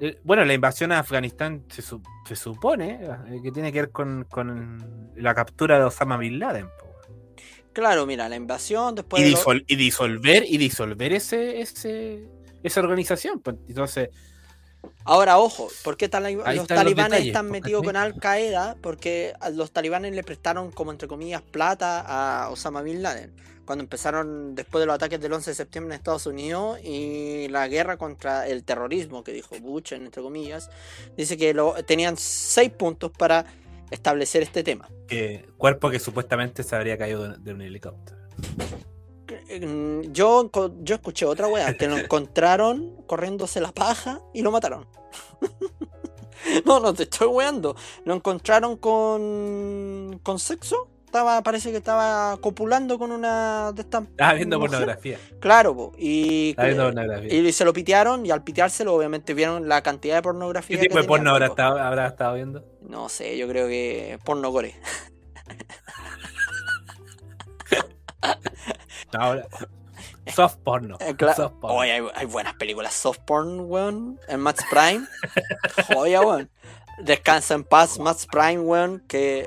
eh, 0.00 0.20
bueno, 0.24 0.44
la 0.44 0.52
invasión 0.54 0.90
a 0.90 0.98
Afganistán 0.98 1.64
se, 1.68 1.80
su- 1.80 2.02
se 2.26 2.34
supone 2.34 3.00
eh, 3.04 3.40
que 3.42 3.52
tiene 3.52 3.72
que 3.72 3.82
ver 3.82 3.90
con, 3.92 4.24
con 4.28 5.12
la 5.14 5.34
captura 5.34 5.78
de 5.78 5.84
Osama 5.84 6.16
Bin 6.16 6.38
Laden. 6.40 6.66
po. 6.66 6.93
Claro, 7.74 8.06
mira, 8.06 8.28
la 8.28 8.36
invasión, 8.36 8.94
después 8.94 9.20
Y, 9.22 9.24
de 9.26 9.30
lo- 9.32 9.38
y 9.66 9.76
disolver 9.76 10.44
y 10.48 10.56
disolver 10.56 11.12
ese, 11.12 11.60
ese 11.60 12.28
esa 12.62 12.80
organización. 12.80 13.40
pues, 13.40 13.56
entonces, 13.68 14.08
Ahora, 15.04 15.38
ojo, 15.38 15.68
¿por 15.82 15.96
qué 15.96 16.06
los 16.06 16.12
están 16.12 16.56
los 16.56 16.66
talibanes 16.66 17.10
detalles, 17.10 17.26
están 17.26 17.48
pues, 17.48 17.60
metidos 17.62 17.82
con. 17.84 17.96
Al 17.96 18.18
Qaeda? 18.18 18.76
Porque 18.80 19.34
los 19.52 19.72
talibanes 19.72 20.14
le 20.14 20.22
prestaron, 20.22 20.70
como 20.72 20.92
entre 20.92 21.08
comillas, 21.08 21.42
plata 21.42 22.00
a 22.00 22.50
Osama 22.50 22.82
Bin 22.82 23.02
Laden. 23.02 23.34
Cuando 23.64 23.82
empezaron 23.82 24.54
después 24.54 24.82
de 24.82 24.86
los 24.86 24.94
ataques 24.94 25.20
del 25.20 25.32
11 25.32 25.50
de 25.50 25.54
septiembre 25.54 25.94
en 25.94 25.98
Estados 25.98 26.26
Unidos 26.26 26.78
y 26.84 27.48
la 27.48 27.66
guerra 27.68 27.96
contra 27.96 28.46
el 28.46 28.62
terrorismo 28.62 29.24
que 29.24 29.32
dijo 29.32 29.58
Bush, 29.58 29.94
entre 29.94 30.22
comillas, 30.22 30.70
dice 31.16 31.38
que 31.38 31.54
lo, 31.54 31.72
tenían 31.84 32.16
seis 32.18 32.70
puntos 32.70 33.10
para 33.10 33.46
establecer 33.90 34.42
este 34.42 34.62
tema. 34.62 34.88
que 35.06 35.46
cuerpo 35.56 35.90
que 35.90 35.98
supuestamente 36.00 36.62
se 36.62 36.74
habría 36.76 36.96
caído 36.98 37.28
de, 37.28 37.38
de 37.38 37.52
un 37.52 37.60
helicóptero. 37.62 38.18
Mm, 39.60 40.12
Yo, 40.12 40.50
yo 40.82 40.94
escuché 40.96 41.26
otra 41.26 41.48
wea, 41.48 41.74
que 41.76 41.88
lo 41.88 41.96
encontraron 42.04 43.02
corriéndose 43.06 43.60
la 43.60 43.72
paja 43.72 44.20
y 44.32 44.42
lo 44.42 44.50
mataron. 44.50 44.86
no, 46.64 46.80
no 46.80 46.94
te 46.94 47.04
estoy 47.04 47.28
weando. 47.28 47.76
Lo 48.04 48.14
encontraron 48.14 48.76
con, 48.76 50.20
con 50.22 50.38
sexo. 50.38 50.88
Estaba, 51.14 51.40
parece 51.42 51.70
que 51.70 51.76
estaba 51.76 52.36
copulando 52.38 52.98
con 52.98 53.12
una 53.12 53.70
de 53.70 53.82
estas. 53.82 54.02
Estaba 54.02 54.34
viendo 54.34 54.58
mujer. 54.58 54.70
pornografía. 54.72 55.18
Claro, 55.38 55.76
po, 55.76 55.92
y, 55.96 56.50
Estaba 56.50 56.66
viendo 56.66 56.84
pornografía. 56.86 57.38
y 57.38 57.52
se 57.52 57.64
lo 57.64 57.72
pitearon 57.72 58.26
y 58.26 58.32
al 58.32 58.42
piteárselo 58.42 58.92
obviamente 58.92 59.32
vieron 59.32 59.68
la 59.68 59.80
cantidad 59.84 60.16
de 60.16 60.22
pornografía. 60.22 60.76
¿Qué 60.76 60.82
tipo 60.82 60.96
que 60.96 61.02
de 61.02 61.06
porno 61.06 61.30
habrá 61.30 61.46
estado, 61.46 61.78
habrá 61.78 62.08
estado 62.08 62.34
viendo? 62.34 62.64
No 62.80 63.08
sé, 63.08 63.38
yo 63.38 63.46
creo 63.46 63.68
que 63.68 64.18
porno 64.24 64.50
gore. 64.50 64.74
No, 69.12 69.36
soft 70.34 70.56
porno. 70.64 70.96
Eh, 70.98 71.14
soft 71.36 71.54
porno. 71.60 71.76
Oye, 71.76 71.92
hay, 71.92 72.02
hay 72.16 72.26
buenas 72.26 72.54
películas 72.54 72.92
soft 72.92 73.20
porn, 73.20 73.60
weón. 73.60 74.18
En 74.26 74.40
Max 74.40 74.64
Prime. 74.68 75.06
Joya, 75.94 76.22
weón. 76.22 76.50
Descansa 76.98 77.54
en 77.54 77.62
paz, 77.62 78.00
Max 78.00 78.26
Prime, 78.26 78.58
weón. 78.58 79.04
Que. 79.06 79.46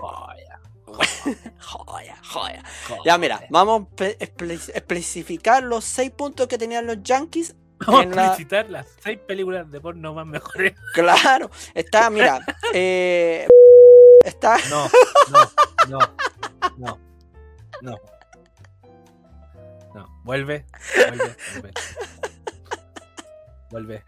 Joya, 1.60 2.16
joya. 2.24 2.64
Ya, 3.06 3.18
mira, 3.18 3.42
vamos 3.50 3.82
a 3.82 3.96
espe- 3.96 4.18
espe- 4.20 4.72
especificar 4.74 5.62
los 5.64 5.84
seis 5.84 6.12
puntos 6.12 6.48
que 6.48 6.58
tenían 6.58 6.86
los 6.88 7.04
Yankees. 7.04 7.56
Vamos 7.86 8.04
en 8.04 8.14
a 8.14 8.16
la- 8.16 8.24
felicitar 8.32 8.70
las 8.70 8.88
seis 9.04 9.20
películas 9.28 9.70
de 9.70 9.80
porno 9.82 10.14
más 10.14 10.26
mejores. 10.26 10.74
Claro, 10.94 11.52
está, 11.76 12.10
mira. 12.10 12.40
eh, 12.74 13.48
está. 14.26 14.58
No, 14.70 14.88
no, 15.30 15.50
no, 15.90 16.00
no, 16.78 17.00
no. 17.82 17.98
No, 19.94 20.22
vuelve, 20.24 20.66
vuelve, 20.96 21.36
vuelve. 21.62 21.74
Vuelve, 23.70 24.04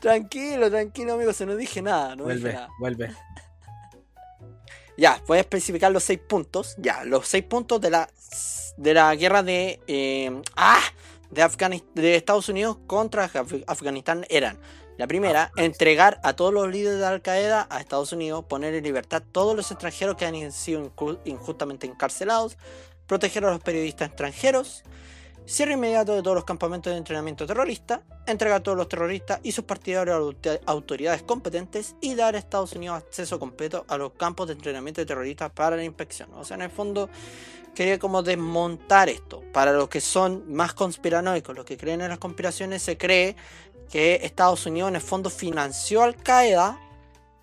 Tranquilo, 0.00 0.70
tranquilo, 0.70 1.14
amigo. 1.14 1.32
Se 1.32 1.46
no 1.46 1.54
dije 1.56 1.80
nada, 1.82 2.14
no 2.16 2.24
dije 2.26 2.40
vuelve, 2.40 2.52
nada. 2.52 2.68
vuelve. 2.80 3.16
Ya, 4.98 5.22
voy 5.28 5.38
a 5.38 5.42
especificar 5.42 5.92
los 5.92 6.02
seis 6.02 6.18
puntos. 6.18 6.74
Ya, 6.76 7.04
los 7.04 7.26
seis 7.28 7.44
puntos 7.44 7.80
de 7.80 7.90
la 7.90 8.10
de 8.76 8.94
la 8.94 9.14
guerra 9.14 9.42
de 9.44 9.80
eh, 9.86 10.42
ah, 10.56 10.82
de 11.30 11.82
de 11.94 12.16
Estados 12.16 12.48
Unidos 12.48 12.78
contra 12.86 13.30
Af- 13.30 13.64
Afganistán 13.66 14.26
eran 14.28 14.58
la 14.96 15.06
primera, 15.06 15.44
Afganistán. 15.44 15.64
entregar 15.64 16.20
a 16.24 16.34
todos 16.34 16.52
los 16.52 16.68
líderes 16.68 16.98
de 16.98 17.06
Al 17.06 17.22
Qaeda 17.22 17.68
a 17.70 17.78
Estados 17.80 18.12
Unidos, 18.12 18.44
poner 18.48 18.74
en 18.74 18.82
libertad 18.82 19.22
a 19.22 19.32
todos 19.32 19.54
los 19.56 19.70
extranjeros 19.70 20.16
que 20.16 20.26
han 20.26 20.50
sido 20.50 20.92
injustamente 21.24 21.86
encarcelados, 21.86 22.58
proteger 23.06 23.44
a 23.44 23.50
los 23.52 23.60
periodistas 23.60 24.08
extranjeros, 24.08 24.82
cierre 25.48 25.72
inmediato 25.72 26.14
de 26.14 26.22
todos 26.22 26.34
los 26.34 26.44
campamentos 26.44 26.92
de 26.92 26.98
entrenamiento 26.98 27.46
terrorista, 27.46 28.02
entregar 28.26 28.58
a 28.58 28.62
todos 28.62 28.76
los 28.76 28.88
terroristas 28.88 29.40
y 29.42 29.52
sus 29.52 29.64
partidarios 29.64 30.14
a 30.14 30.18
auto- 30.18 30.60
autoridades 30.66 31.22
competentes 31.22 31.96
y 32.00 32.14
dar 32.14 32.34
a 32.34 32.38
Estados 32.38 32.74
Unidos 32.74 32.98
acceso 32.98 33.38
completo 33.38 33.84
a 33.88 33.96
los 33.96 34.12
campos 34.12 34.46
de 34.48 34.52
entrenamiento 34.52 35.00
de 35.00 35.06
terroristas 35.06 35.50
para 35.50 35.76
la 35.76 35.84
inspección. 35.84 36.28
O 36.34 36.44
sea, 36.44 36.56
en 36.56 36.62
el 36.62 36.70
fondo 36.70 37.08
quería 37.74 37.98
como 37.98 38.22
desmontar 38.22 39.08
esto. 39.08 39.42
Para 39.52 39.72
los 39.72 39.88
que 39.88 40.00
son 40.00 40.52
más 40.52 40.74
conspiranoicos, 40.74 41.56
los 41.56 41.64
que 41.64 41.78
creen 41.78 42.02
en 42.02 42.10
las 42.10 42.18
conspiraciones, 42.18 42.82
se 42.82 42.98
cree 42.98 43.34
que 43.90 44.20
Estados 44.22 44.66
Unidos 44.66 44.90
en 44.90 44.96
el 44.96 45.02
fondo 45.02 45.30
financió 45.30 46.02
Al 46.02 46.14
Qaeda 46.16 46.78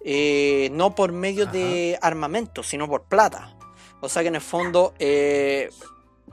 eh, 0.08 0.70
no 0.74 0.94
por 0.94 1.12
medio 1.12 1.48
de 1.48 1.98
armamento, 2.00 2.62
sino 2.62 2.88
por 2.88 3.06
plata. 3.06 3.58
O 4.02 4.10
sea 4.10 4.22
que 4.22 4.28
en 4.28 4.36
el 4.36 4.42
fondo 4.42 4.94
eh, 5.00 5.72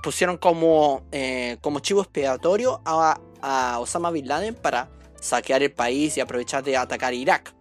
pusieron 0.03 0.37
como, 0.37 1.03
eh, 1.13 1.59
como 1.61 1.81
chivo 1.81 2.03
expiatorio 2.03 2.81
a, 2.85 3.19
a 3.41 3.79
Osama 3.81 4.11
Bin 4.11 4.27
Laden 4.29 4.55
para 4.55 4.89
saquear 5.21 5.63
el 5.63 5.73
país 5.73 6.17
y 6.17 6.21
aprovechar 6.21 6.63
de 6.63 6.77
atacar 6.77 7.15
Irak. 7.15 7.55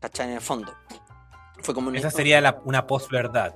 ¿Cachai? 0.00 0.28
En 0.28 0.34
el 0.34 0.40
fondo. 0.40 0.74
Fue 1.62 1.74
como 1.74 1.88
un- 1.88 1.96
Esa 1.96 2.10
sería 2.10 2.40
la- 2.40 2.60
una 2.64 2.86
posverdad. 2.86 3.54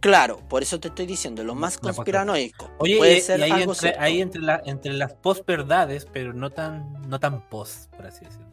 Claro, 0.00 0.38
por 0.48 0.62
eso 0.62 0.80
te 0.80 0.88
estoy 0.88 1.06
diciendo, 1.06 1.44
lo 1.44 1.54
más 1.54 1.78
conspiranoico. 1.78 2.68
Oye, 2.78 2.96
puede 2.96 3.18
y, 3.18 3.20
ser 3.20 3.38
y 3.38 3.42
ahí, 3.44 3.50
algo 3.52 3.72
entre, 3.72 3.96
ahí 3.98 4.20
entre, 4.20 4.40
la- 4.42 4.60
entre 4.64 4.92
las 4.94 5.12
posverdades, 5.14 6.06
pero 6.12 6.32
no 6.32 6.50
tan, 6.50 7.02
no 7.08 7.20
tan 7.20 7.48
pos, 7.48 7.88
por 7.96 8.06
así 8.06 8.24
decirlo. 8.24 8.48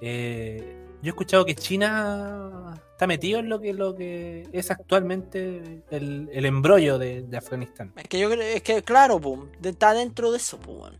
Eh, 0.00 0.83
yo 1.04 1.08
he 1.08 1.10
escuchado 1.10 1.44
que 1.44 1.54
China 1.54 2.80
está 2.92 3.06
metido 3.06 3.38
en 3.38 3.48
lo 3.50 3.60
que, 3.60 3.74
lo 3.74 3.94
que 3.94 4.48
es 4.52 4.70
actualmente 4.70 5.82
el, 5.90 6.30
el 6.32 6.46
embrollo 6.46 6.98
de, 6.98 7.22
de 7.22 7.36
Afganistán. 7.36 7.92
Es 7.96 8.08
que 8.08 8.18
yo 8.18 8.30
creo, 8.30 8.40
es 8.40 8.62
que 8.62 8.82
claro, 8.82 9.20
de- 9.60 9.68
está 9.68 9.92
dentro 9.92 10.30
de 10.32 10.38
eso, 10.38 10.56
bueno. 10.58 10.96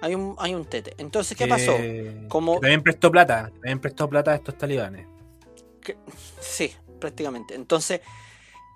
Hay 0.00 0.14
un, 0.14 0.34
hay 0.38 0.54
un 0.54 0.64
tete. 0.64 0.94
Entonces, 0.98 1.36
¿qué 1.36 1.46
pasó? 1.46 1.72
Como- 2.28 2.58
también 2.60 2.82
prestó 2.82 3.10
plata, 3.10 3.50
también 3.52 3.80
prestó 3.80 4.08
plata 4.08 4.32
a 4.32 4.34
estos 4.36 4.56
talibanes. 4.56 5.06
Sí, 6.40 6.72
prácticamente. 6.98 7.54
Entonces, 7.54 8.00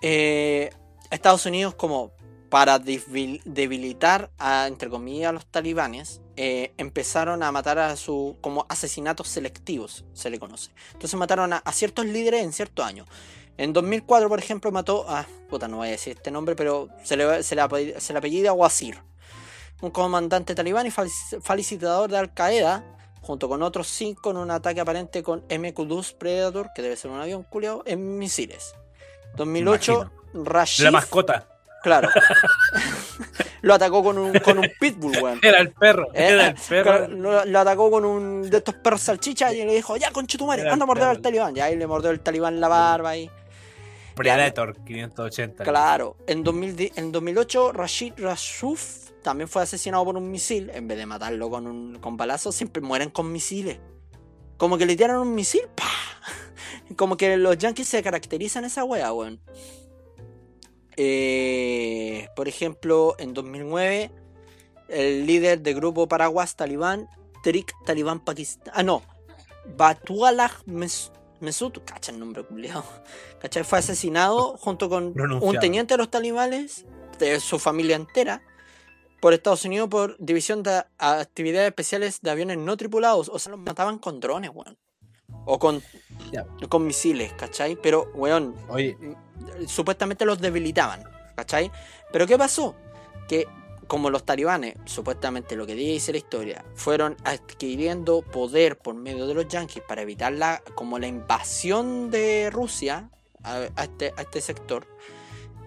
eh, 0.02 0.70
Estados 1.10 1.46
Unidos 1.46 1.74
como 1.74 2.12
para 2.50 2.78
debil- 2.80 3.42
debilitar 3.44 4.30
a, 4.38 4.66
entre 4.66 4.88
comillas, 4.88 5.28
a 5.30 5.32
los 5.32 5.46
talibanes, 5.46 6.20
eh, 6.36 6.72
empezaron 6.78 7.42
a 7.42 7.52
matar 7.52 7.78
a 7.78 7.96
su, 7.96 8.36
como 8.40 8.64
asesinatos 8.68 9.28
selectivos, 9.28 10.04
se 10.14 10.30
le 10.30 10.38
conoce. 10.38 10.70
Entonces 10.92 11.18
mataron 11.18 11.52
a, 11.52 11.56
a 11.58 11.72
ciertos 11.72 12.06
líderes 12.06 12.42
en 12.42 12.52
ciertos 12.52 12.84
años. 12.86 13.06
En 13.58 13.72
2004, 13.72 14.28
por 14.28 14.38
ejemplo, 14.38 14.70
mató 14.70 15.04
a, 15.10 15.26
puta, 15.50 15.66
no 15.68 15.78
voy 15.78 15.88
a 15.88 15.90
decir 15.90 16.14
este 16.16 16.30
nombre, 16.30 16.54
pero 16.54 16.88
se 17.04 17.16
le, 17.16 17.42
se 17.42 17.54
le, 17.56 18.00
se 18.00 18.12
le 18.12 18.18
apellida 18.18 18.52
Wazir. 18.52 19.02
un 19.82 19.90
comandante 19.90 20.54
talibán 20.54 20.86
y 20.86 20.90
felicitador 20.90 22.08
de 22.10 22.18
Al 22.18 22.32
Qaeda, 22.32 22.84
junto 23.20 23.48
con 23.48 23.62
otros 23.62 23.88
cinco 23.88 24.30
en 24.30 24.36
un 24.38 24.50
ataque 24.52 24.80
aparente 24.80 25.22
con 25.24 25.42
MQ-2 25.48 26.14
Predator, 26.16 26.70
que 26.74 26.82
debe 26.82 26.96
ser 26.96 27.10
un 27.10 27.20
avión 27.20 27.42
culiao, 27.42 27.82
en 27.84 28.16
misiles. 28.16 28.74
2008, 29.36 30.10
Rashid, 30.34 30.84
La 30.84 30.90
mascota. 30.92 31.48
Claro, 31.82 32.08
lo 33.62 33.74
atacó 33.74 34.02
con 34.02 34.18
un, 34.18 34.38
con 34.38 34.58
un 34.58 34.68
pitbull, 34.80 35.16
weón. 35.22 35.40
Era 35.42 35.58
el 35.58 35.72
perro. 35.72 36.08
Eh, 36.14 36.28
Era 36.28 36.48
el 36.48 36.54
claro, 36.54 37.06
perro. 37.06 37.08
lo, 37.08 37.44
lo 37.44 37.58
atacó 37.58 37.90
con 37.90 38.04
un 38.04 38.42
de 38.48 38.58
estos 38.58 38.74
perros 38.76 39.02
salchicha 39.02 39.52
y 39.52 39.64
le 39.64 39.74
dijo, 39.74 39.96
ya 39.96 40.10
conchetumare, 40.10 40.68
anda 40.68 40.84
a 40.84 40.86
morder 40.86 41.08
al 41.08 41.20
talibán. 41.20 41.56
Y 41.56 41.60
ahí 41.60 41.76
le 41.76 41.86
mordió 41.86 42.10
el 42.10 42.20
talibán 42.20 42.60
la 42.60 42.68
barba 42.68 43.16
y. 43.16 43.30
Predator 44.14 44.76
580. 44.84 45.62
Claro, 45.62 46.16
en, 46.26 46.42
2010 46.42 46.98
en 46.98 47.12
2008 47.12 47.72
Rashid 47.72 48.14
Rashuf 48.16 49.10
también 49.22 49.48
fue 49.48 49.62
asesinado 49.62 50.04
por 50.04 50.16
un 50.16 50.30
misil. 50.30 50.70
En 50.74 50.88
vez 50.88 50.98
de 50.98 51.06
matarlo 51.06 51.48
con 51.50 51.66
un 51.66 51.98
con 52.00 52.16
balazos, 52.16 52.54
siempre 52.54 52.82
mueren 52.82 53.10
con 53.10 53.30
misiles. 53.30 53.78
Como 54.56 54.76
que 54.76 54.86
le 54.86 54.96
tiran 54.96 55.18
un 55.18 55.34
misil, 55.34 55.62
¡pa! 55.74 55.84
Como 56.96 57.16
que 57.16 57.36
los 57.36 57.56
yankees 57.58 57.86
se 57.86 58.02
caracterizan 58.02 58.64
esa 58.64 58.82
wea, 58.82 59.12
weón. 59.12 59.40
Eh, 61.00 62.28
por 62.34 62.48
ejemplo, 62.48 63.14
en 63.18 63.32
2009, 63.32 64.10
el 64.88 65.26
líder 65.26 65.60
del 65.60 65.76
grupo 65.76 66.08
Paraguas 66.08 66.56
Talibán, 66.56 67.08
Tariq 67.44 67.72
Talibán 67.86 68.18
Pakistán. 68.18 68.72
Ah, 68.76 68.82
no. 68.82 69.02
Batualah 69.76 70.50
Mes- 70.66 71.12
Mesut, 71.40 71.84
cacha 71.84 72.10
el 72.10 72.18
nombre 72.18 72.42
culiao. 72.42 72.82
¿Cachai? 73.40 73.62
Fue 73.62 73.78
asesinado 73.78 74.56
junto 74.56 74.88
con 74.88 75.12
un 75.40 75.52
teniente 75.60 75.94
de 75.94 75.98
los 75.98 76.10
talibanes, 76.10 76.84
de 77.20 77.38
su 77.38 77.60
familia 77.60 77.94
entera, 77.94 78.42
por 79.20 79.34
Estados 79.34 79.64
Unidos 79.64 79.88
por 79.88 80.16
división 80.18 80.64
de 80.64 80.82
actividades 80.98 81.68
especiales 81.68 82.20
de 82.22 82.30
aviones 82.30 82.58
no 82.58 82.76
tripulados. 82.76 83.28
O 83.32 83.38
sea, 83.38 83.52
los 83.52 83.60
mataban 83.60 83.98
con 83.98 84.18
drones, 84.18 84.50
weón. 84.52 84.76
O 85.50 85.58
con, 85.58 85.82
con 86.68 86.86
misiles, 86.86 87.32
¿cachai? 87.32 87.74
Pero, 87.76 88.10
weón, 88.14 88.54
Oye, 88.68 88.98
supuestamente 89.66 90.26
los 90.26 90.38
debilitaban, 90.40 91.02
¿cachai? 91.34 91.72
Pero 92.12 92.26
¿qué 92.26 92.36
pasó? 92.36 92.74
Que 93.26 93.46
como 93.86 94.10
los 94.10 94.24
talibanes, 94.24 94.74
supuestamente 94.84 95.56
lo 95.56 95.66
que 95.66 95.74
dice 95.74 96.12
la 96.12 96.18
historia, 96.18 96.64
fueron 96.74 97.16
adquiriendo 97.24 98.20
poder 98.20 98.76
por 98.76 98.94
medio 98.94 99.26
de 99.26 99.32
los 99.32 99.48
yanquis 99.48 99.82
para 99.88 100.02
evitar 100.02 100.34
la, 100.34 100.62
como 100.74 100.98
la 100.98 101.06
invasión 101.06 102.10
de 102.10 102.50
Rusia 102.50 103.08
a, 103.42 103.68
a 103.74 103.84
este, 103.84 104.12
a 104.18 104.20
este 104.20 104.42
sector, 104.42 104.86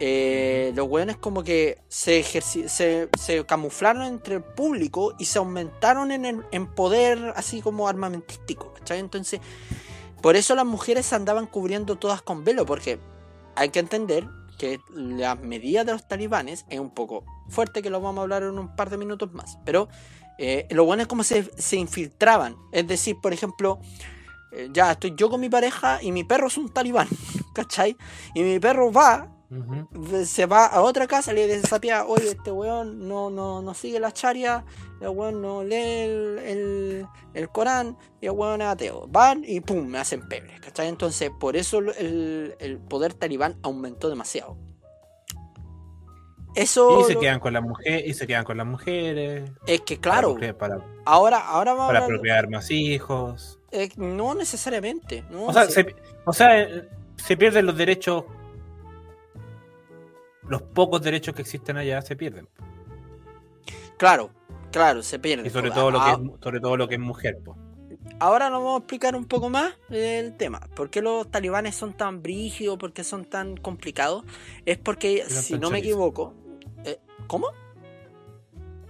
eh, 0.03 0.71
los 0.75 0.87
weones 0.87 1.15
como 1.17 1.43
que 1.43 1.77
se, 1.87 2.23
se, 2.23 3.07
se 3.15 3.45
camuflaron 3.45 4.01
entre 4.01 4.33
el 4.35 4.41
público 4.43 5.13
y 5.19 5.25
se 5.25 5.37
aumentaron 5.37 6.11
en, 6.11 6.25
el- 6.25 6.43
en 6.51 6.65
poder 6.65 7.33
así 7.35 7.61
como 7.61 7.87
armamentístico, 7.87 8.73
¿cachai? 8.73 8.97
Entonces, 8.97 9.41
por 10.19 10.35
eso 10.35 10.55
las 10.55 10.65
mujeres 10.65 11.13
andaban 11.13 11.45
cubriendo 11.45 11.97
todas 11.99 12.23
con 12.23 12.43
velo, 12.43 12.65
porque 12.65 12.99
hay 13.55 13.69
que 13.69 13.77
entender 13.77 14.27
que 14.57 14.79
las 14.91 15.39
medidas 15.39 15.85
de 15.85 15.91
los 15.91 16.07
talibanes 16.07 16.65
es 16.69 16.79
un 16.79 16.89
poco 16.89 17.23
fuerte, 17.49 17.83
que 17.83 17.91
lo 17.91 18.01
vamos 18.01 18.19
a 18.19 18.21
hablar 18.23 18.41
en 18.41 18.57
un 18.57 18.75
par 18.75 18.89
de 18.89 18.97
minutos 18.97 19.31
más. 19.33 19.59
Pero 19.65 19.87
eh, 20.39 20.65
lo 20.71 20.83
bueno 20.85 21.03
es 21.03 21.51
se 21.57 21.75
infiltraban. 21.75 22.55
Es 22.71 22.87
decir, 22.87 23.17
por 23.21 23.33
ejemplo, 23.33 23.79
eh, 24.51 24.69
ya 24.73 24.91
estoy 24.93 25.13
yo 25.15 25.29
con 25.29 25.41
mi 25.41 25.49
pareja 25.49 26.01
y 26.01 26.11
mi 26.11 26.23
perro 26.23 26.47
es 26.47 26.57
un 26.57 26.69
talibán, 26.69 27.07
¿cachai? 27.53 27.95
Y 28.33 28.41
mi 28.41 28.59
perro 28.59 28.91
va, 28.91 29.27
se 30.25 30.45
va 30.45 30.65
a 30.67 30.81
otra 30.81 31.07
casa, 31.07 31.33
le 31.33 31.45
desafía, 31.47 32.05
oye, 32.05 32.29
este 32.31 32.51
weón 32.51 33.07
no, 33.07 33.29
no, 33.29 33.61
no 33.61 33.73
sigue 33.73 33.99
la 33.99 34.11
charia, 34.11 34.63
el 35.01 35.09
weón 35.09 35.41
no 35.41 35.63
lee 35.63 35.75
el, 35.75 36.39
el, 36.39 37.07
el 37.33 37.49
Corán 37.49 37.97
y 38.21 38.27
el 38.27 38.31
weón 38.31 38.61
es 38.61 38.67
ateo. 38.67 39.07
Van 39.09 39.43
y 39.45 39.59
pum, 39.59 39.85
me 39.87 39.97
hacen 39.97 40.27
pebre, 40.27 40.59
¿cachai? 40.61 40.87
Entonces, 40.87 41.31
por 41.39 41.55
eso 41.57 41.79
el, 41.79 42.55
el 42.59 42.77
poder 42.79 43.13
talibán 43.13 43.57
aumentó 43.61 44.09
demasiado. 44.09 44.57
Eso 46.53 46.99
Y 47.01 47.03
se 47.05 47.13
lo- 47.13 47.19
quedan 47.21 47.39
con 47.39 47.53
las 47.53 47.63
mujeres, 47.63 48.03
y 48.05 48.13
se 48.13 48.27
quedan 48.27 48.43
con 48.43 48.57
las 48.57 48.67
mujeres. 48.67 49.49
es 49.67 49.81
que 49.81 49.99
claro, 49.99 50.37
Para, 50.59 50.81
ahora, 51.05 51.39
ahora 51.47 51.75
para 51.77 52.05
procrear 52.05 52.49
más 52.49 52.69
hijos. 52.71 53.57
eh, 53.71 53.89
no 53.95 54.35
necesariamente. 54.35 55.23
no, 55.29 55.45
O 55.45 55.53
sea, 55.53 55.65
sí. 55.67 55.73
se, 55.73 55.95
o 56.25 56.33
sea, 56.33 56.61
eh, 56.61 56.89
se 57.15 57.37
pierden 57.37 57.65
los 57.65 57.77
derechos. 57.77 58.25
Los 60.47 60.61
pocos 60.61 61.01
derechos 61.01 61.33
que 61.35 61.41
existen 61.41 61.77
allá 61.77 62.01
se 62.01 62.15
pierden. 62.15 62.47
Claro, 63.97 64.31
claro, 64.71 65.03
se 65.03 65.19
pierde. 65.19 65.47
Y 65.47 65.51
sobre 65.51 65.71
todo 65.71 65.91
lo 65.91 65.99
que 65.99 66.05
Ah, 66.05 66.19
es, 66.21 66.43
sobre 66.43 66.59
todo 66.59 66.77
lo 66.77 66.87
que 66.87 66.95
es 66.95 67.01
mujer. 67.01 67.39
Ahora 68.19 68.49
nos 68.49 68.59
vamos 68.59 68.75
a 68.75 68.77
explicar 68.79 69.15
un 69.15 69.25
poco 69.25 69.49
más 69.49 69.73
el 69.89 70.35
tema. 70.37 70.59
¿Por 70.75 70.89
qué 70.89 71.01
los 71.01 71.29
talibanes 71.29 71.75
son 71.75 71.93
tan 71.93 72.21
brígidos? 72.21 72.77
¿Por 72.77 72.93
qué 72.93 73.03
son 73.03 73.25
tan 73.25 73.57
complicados? 73.57 74.23
Es 74.65 74.77
porque, 74.77 75.23
si 75.27 75.57
no 75.57 75.69
me 75.69 75.79
equivoco... 75.79 76.33
eh, 76.83 76.99
¿Cómo? 77.27 77.47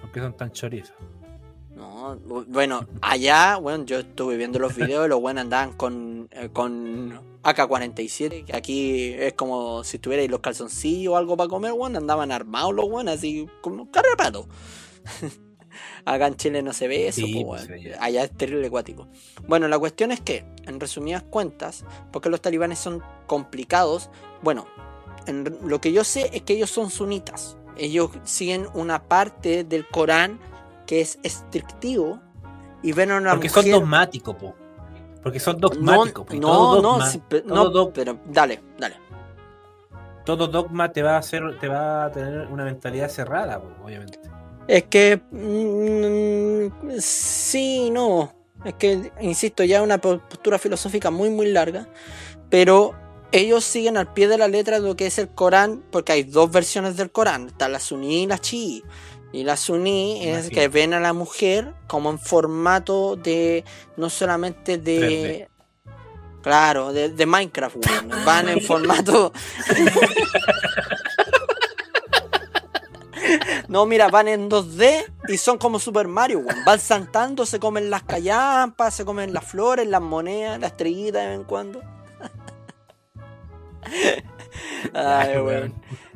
Porque 0.01 0.19
son 0.19 0.35
tan 0.35 0.51
chorizos. 0.51 0.95
No, 1.81 2.15
bu- 2.19 2.45
bueno, 2.47 2.85
allá, 3.01 3.57
bueno, 3.57 3.83
yo 3.85 3.99
estuve 3.99 4.37
viendo 4.37 4.59
los 4.59 4.75
videos 4.75 5.09
los 5.09 5.19
buenos 5.19 5.41
andaban 5.41 5.73
con, 5.73 6.29
eh, 6.31 6.49
con 6.53 7.19
AK-47, 7.43 8.45
que 8.45 8.55
aquí 8.55 9.13
es 9.13 9.33
como 9.33 9.83
si 9.83 9.97
tuvierais 9.97 10.29
los 10.29 10.41
calzoncillos 10.41 11.13
o 11.13 11.17
algo 11.17 11.35
para 11.35 11.49
comer, 11.49 11.73
bueno, 11.73 11.97
andaban 11.97 12.31
armados 12.31 12.75
los 12.75 12.87
buenos, 12.87 13.15
así 13.15 13.47
como 13.61 13.89
carrapato. 13.89 14.47
Acá 16.05 16.27
en 16.27 16.35
Chile 16.35 16.61
no 16.61 16.73
se 16.73 16.87
ve 16.87 17.07
eso, 17.07 17.21
Sí, 17.25 17.43
pues, 17.45 17.67
weón. 17.67 17.79
allá. 17.79 17.97
allá 18.03 18.23
es 18.25 18.31
terrible 18.37 18.67
acuático. 18.67 19.07
Bueno, 19.47 19.67
la 19.67 19.79
cuestión 19.79 20.11
es 20.11 20.19
que, 20.21 20.45
en 20.67 20.79
resumidas 20.79 21.23
cuentas, 21.23 21.83
porque 22.11 22.29
los 22.29 22.41
talibanes 22.41 22.77
son 22.79 23.01
complicados, 23.27 24.09
bueno, 24.43 24.67
en 25.27 25.57
lo 25.63 25.79
que 25.81 25.91
yo 25.93 26.03
sé 26.03 26.29
es 26.33 26.41
que 26.43 26.53
ellos 26.53 26.69
son 26.69 26.89
sunitas. 26.91 27.57
Ellos 27.77 28.11
siguen 28.23 28.67
una 28.73 29.03
parte 29.07 29.63
del 29.63 29.87
Corán 29.87 30.39
que 30.91 30.99
es 30.99 31.17
estrictivo 31.23 32.19
y 32.83 32.91
ven 32.91 33.11
a 33.11 33.15
una 33.17 33.31
Porque 33.31 33.47
son 33.47 33.71
dogmáticos, 33.71 34.35
po. 34.35 34.53
Porque 35.23 35.39
son 35.39 35.55
no, 35.61 35.69
dogmáticos. 35.69 36.25
no, 36.33 36.81
no, 36.81 36.81
dogma, 36.81 37.11
todo 37.29 37.41
no, 37.45 37.71
dog- 37.71 37.91
pero 37.93 38.19
dale, 38.25 38.61
dale. 38.77 38.95
todo 40.25 40.47
dogma 40.47 40.91
te 40.91 41.01
va 41.01 41.15
a 41.15 41.19
hacer, 41.19 41.57
te 41.61 41.69
va 41.69 42.03
a 42.03 42.11
tener 42.11 42.45
una 42.47 42.65
mentalidad 42.65 43.07
cerrada, 43.07 43.61
po, 43.61 43.69
obviamente. 43.85 44.19
Es 44.67 44.83
que 44.83 45.21
mm, 45.31 46.97
sí, 46.99 47.89
no. 47.89 48.33
Es 48.65 48.73
que, 48.73 49.13
insisto, 49.21 49.63
ya 49.63 49.77
es 49.77 49.83
una 49.83 49.97
po- 49.99 50.19
postura 50.19 50.59
filosófica 50.59 51.09
muy, 51.09 51.29
muy 51.29 51.47
larga. 51.53 51.87
Pero 52.49 52.93
ellos 53.31 53.63
siguen 53.63 53.95
al 53.95 54.11
pie 54.11 54.27
de 54.27 54.37
la 54.37 54.49
letra 54.49 54.79
lo 54.79 54.97
que 54.97 55.05
es 55.07 55.17
el 55.19 55.29
Corán, 55.29 55.83
porque 55.89 56.11
hay 56.11 56.23
dos 56.23 56.51
versiones 56.51 56.97
del 56.97 57.11
Corán. 57.13 57.47
Está 57.47 57.69
la 57.69 57.79
suní 57.79 58.23
y 58.23 58.27
la 58.27 58.39
chií. 58.39 58.83
Y 59.33 59.43
la 59.43 59.55
suní 59.55 60.27
es 60.27 60.49
que 60.49 60.67
ven 60.67 60.93
a 60.93 60.99
la 60.99 61.13
mujer 61.13 61.73
como 61.87 62.09
en 62.09 62.19
formato 62.19 63.15
de, 63.15 63.63
no 63.97 64.09
solamente 64.09 64.77
de... 64.77 65.47
3D. 65.47 65.47
Claro, 66.41 66.91
de, 66.91 67.09
de 67.09 67.25
Minecraft, 67.25 67.77
weón. 67.77 68.09
Van 68.25 68.49
en 68.49 68.61
formato... 68.61 69.31
No, 73.67 73.85
mira, 73.85 74.09
van 74.09 74.27
en 74.27 74.49
2D 74.49 75.05
y 75.29 75.37
son 75.37 75.57
como 75.57 75.79
Super 75.79 76.05
Mario, 76.05 76.39
weón. 76.39 76.65
Van 76.65 76.77
saltando, 76.77 77.45
se 77.45 77.57
comen 77.57 77.89
las 77.89 78.03
callampas, 78.03 78.93
se 78.93 79.05
comen 79.05 79.33
las 79.33 79.45
flores, 79.45 79.87
las 79.87 80.01
monedas, 80.01 80.59
las 80.59 80.71
estrellitas 80.71 81.21
de 81.21 81.29
vez 81.29 81.37
en 81.37 81.45
cuando. 81.45 81.81
Ay, 84.93 85.37
weón. 85.39 85.73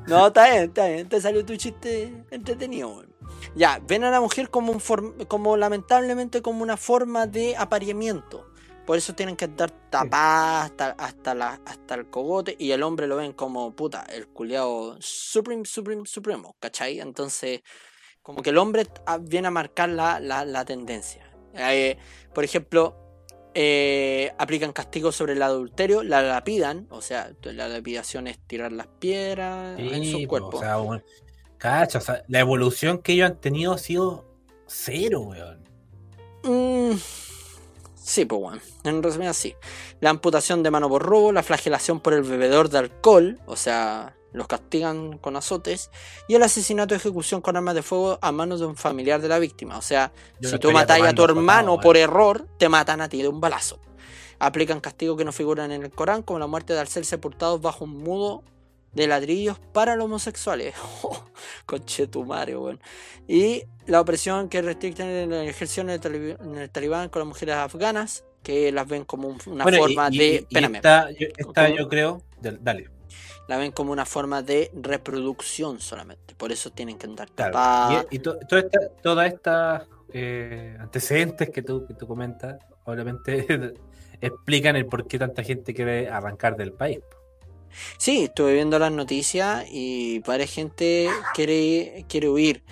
No, 0.07 0.27
está 0.27 0.49
bien, 0.49 0.63
está 0.65 0.87
bien. 0.87 1.09
Te 1.09 1.19
salió 1.21 1.45
tu 1.45 1.55
chiste 1.55 2.25
entretenido, 2.31 2.89
weón. 2.89 3.15
Ya, 3.55 3.79
ven 3.87 4.03
a 4.03 4.11
la 4.11 4.21
mujer 4.21 4.49
como, 4.49 4.71
un 4.71 4.79
form- 4.79 5.27
como 5.27 5.57
lamentablemente 5.57 6.41
como 6.41 6.63
una 6.63 6.77
forma 6.77 7.27
de 7.27 7.55
apareamiento. 7.57 8.49
Por 8.85 8.97
eso 8.97 9.15
tienen 9.15 9.35
que 9.35 9.45
estar 9.45 9.71
tapadas 9.89 10.65
hasta, 10.65 10.91
hasta, 10.91 11.33
la, 11.33 11.59
hasta 11.65 11.95
el 11.95 12.09
cogote 12.09 12.55
y 12.59 12.71
el 12.71 12.83
hombre 12.83 13.07
lo 13.07 13.15
ven 13.17 13.33
como 13.33 13.75
puta, 13.75 14.05
el 14.09 14.27
culiao 14.27 14.97
supreme, 14.99 15.65
supreme, 15.65 16.05
supremo, 16.05 16.55
¿cachai? 16.59 16.99
Entonces, 16.99 17.61
como 18.21 18.43
que 18.43 18.51
el 18.51 18.57
hombre 18.59 18.85
ah, 19.07 19.17
viene 19.19 19.47
a 19.47 19.51
marcar 19.51 19.89
la, 19.89 20.19
la, 20.19 20.45
la 20.45 20.65
tendencia. 20.65 21.29
Eh, 21.55 21.97
por 22.33 22.43
ejemplo, 22.43 23.04
eh, 23.57 24.33
aplican 24.37 24.73
castigos 24.73 25.15
sobre 25.15 25.31
el 25.31 25.41
adulterio, 25.41 26.03
la 26.03 26.21
lapidan, 26.21 26.87
o 26.89 27.01
sea, 27.01 27.31
la 27.41 27.69
lapidación 27.69 28.27
es 28.27 28.37
tirar 28.37 28.73
las 28.73 28.87
piedras 28.87 29.79
en 29.79 30.05
su 30.11 30.23
po, 30.23 30.27
cuerpo. 30.27 30.57
O 30.57 30.59
sea, 30.59 30.77
cacha, 31.57 31.99
o 31.99 32.01
sea, 32.01 32.23
la 32.27 32.39
evolución 32.41 32.99
que 32.99 33.13
ellos 33.13 33.31
han 33.31 33.39
tenido 33.39 33.71
ha 33.71 33.77
sido 33.77 34.25
cero, 34.67 35.21
weón. 35.21 35.63
Mm, 36.43 36.97
sí, 37.95 38.25
pues 38.25 38.41
bueno. 38.41 38.61
En 38.83 39.01
resumen, 39.01 39.33
sí. 39.33 39.55
La 40.01 40.09
amputación 40.09 40.61
de 40.61 40.71
mano 40.71 40.89
por 40.89 41.03
robo, 41.03 41.31
la 41.31 41.41
flagelación 41.41 42.01
por 42.01 42.13
el 42.13 42.23
bebedor 42.23 42.69
de 42.69 42.79
alcohol, 42.79 43.39
o 43.45 43.55
sea, 43.55 44.14
los 44.35 44.47
castigan 44.47 45.17
con 45.17 45.35
azotes, 45.35 45.89
y 46.27 46.35
el 46.35 46.43
asesinato 46.43 46.93
o 46.93 46.97
ejecución 46.97 47.41
con 47.41 47.55
armas 47.57 47.75
de 47.75 47.81
fuego 47.81 48.19
a 48.21 48.31
manos 48.31 48.59
de 48.59 48.65
un 48.67 48.75
familiar 48.75 49.21
de 49.21 49.27
la 49.29 49.39
víctima. 49.39 49.77
O 49.77 49.81
sea, 49.81 50.11
Yo 50.39 50.49
si 50.49 50.59
tú 50.59 50.71
matas 50.71 51.01
a 51.01 51.13
tu 51.13 51.23
hermano 51.23 51.79
por 51.79 51.97
error, 51.97 52.47
te 52.57 52.69
matan 52.69 53.01
a 53.01 53.09
ti 53.09 53.21
de 53.21 53.27
un 53.27 53.39
balazo. 53.41 53.79
Aplican 54.39 54.81
castigos 54.81 55.17
que 55.17 55.23
no 55.25 55.31
figuran 55.31 55.71
en 55.71 55.83
el 55.83 55.91
Corán, 55.91 56.21
como 56.21 56.39
la 56.39 56.47
muerte 56.47 56.73
de 56.73 56.79
al 56.81 56.87
ser 56.87 57.05
sepultados 57.05 57.61
bajo 57.61 57.85
un 57.85 57.97
mudo 58.03 58.43
de 58.91 59.07
ladrillos 59.07 59.59
para 59.73 59.95
los 59.95 60.05
homosexuales. 60.05 60.75
Conche 61.65 62.07
tu 62.07 62.25
madre, 62.25 62.57
weón. 62.57 62.79
Y 63.27 63.63
la 63.87 64.01
opresión 64.01 64.49
que 64.49 64.61
restricten 64.61 65.29
la 65.29 65.43
ejercicio 65.43 65.81
en 65.83 65.89
el, 65.89 66.69
talibán 66.69 67.09
con 67.09 67.21
las 67.21 67.27
mujeres 67.27 67.55
afganas, 67.55 68.23
que 68.43 68.71
las 68.71 68.87
ven 68.87 69.05
como 69.05 69.27
un- 69.27 69.39
una 69.47 69.63
Bueno, 69.63 69.79
forma 69.79 70.09
y, 70.11 70.17
de. 70.17 70.47
y- 70.49 70.57
esta, 70.75 71.09
yo, 71.11 71.27
yo 71.77 71.87
creo. 71.89 72.21
Dale. 72.41 72.89
La 73.47 73.57
ven 73.57 73.71
como 73.71 73.91
una 73.91 74.05
forma 74.05 74.41
de 74.41 74.71
reproducción 74.73 75.79
solamente. 75.79 76.33
Por 76.35 76.51
eso 76.51 76.71
tienen 76.71 76.97
que 76.97 77.07
andar 77.07 77.29
Claro. 77.31 77.53
tapadas. 77.53 78.05
Y, 78.11 78.15
y 78.15 78.19
to- 78.19 78.37
toda 78.47 78.61
esta- 78.61 78.89
todas 79.01 79.33
estas 79.33 79.83
eh, 80.13 80.77
antecedentes 80.79 81.49
que 81.49 81.61
tú, 81.61 81.85
que 81.85 81.93
tú 81.93 82.07
comentas, 82.07 82.57
obviamente 82.85 83.45
explican 84.21 84.75
el 84.75 84.85
por 84.85 85.07
qué 85.07 85.19
tanta 85.19 85.43
gente 85.43 85.73
quiere 85.73 86.07
arrancar 86.09 86.55
del 86.55 86.71
país. 86.73 86.99
Sí, 87.97 88.23
estuve 88.25 88.53
viendo 88.53 88.79
las 88.79 88.91
noticias 88.91 89.65
y 89.69 90.19
varias 90.19 90.51
gente 90.51 91.09
quiere, 91.33 92.05
quiere 92.07 92.29
huir. 92.29 92.63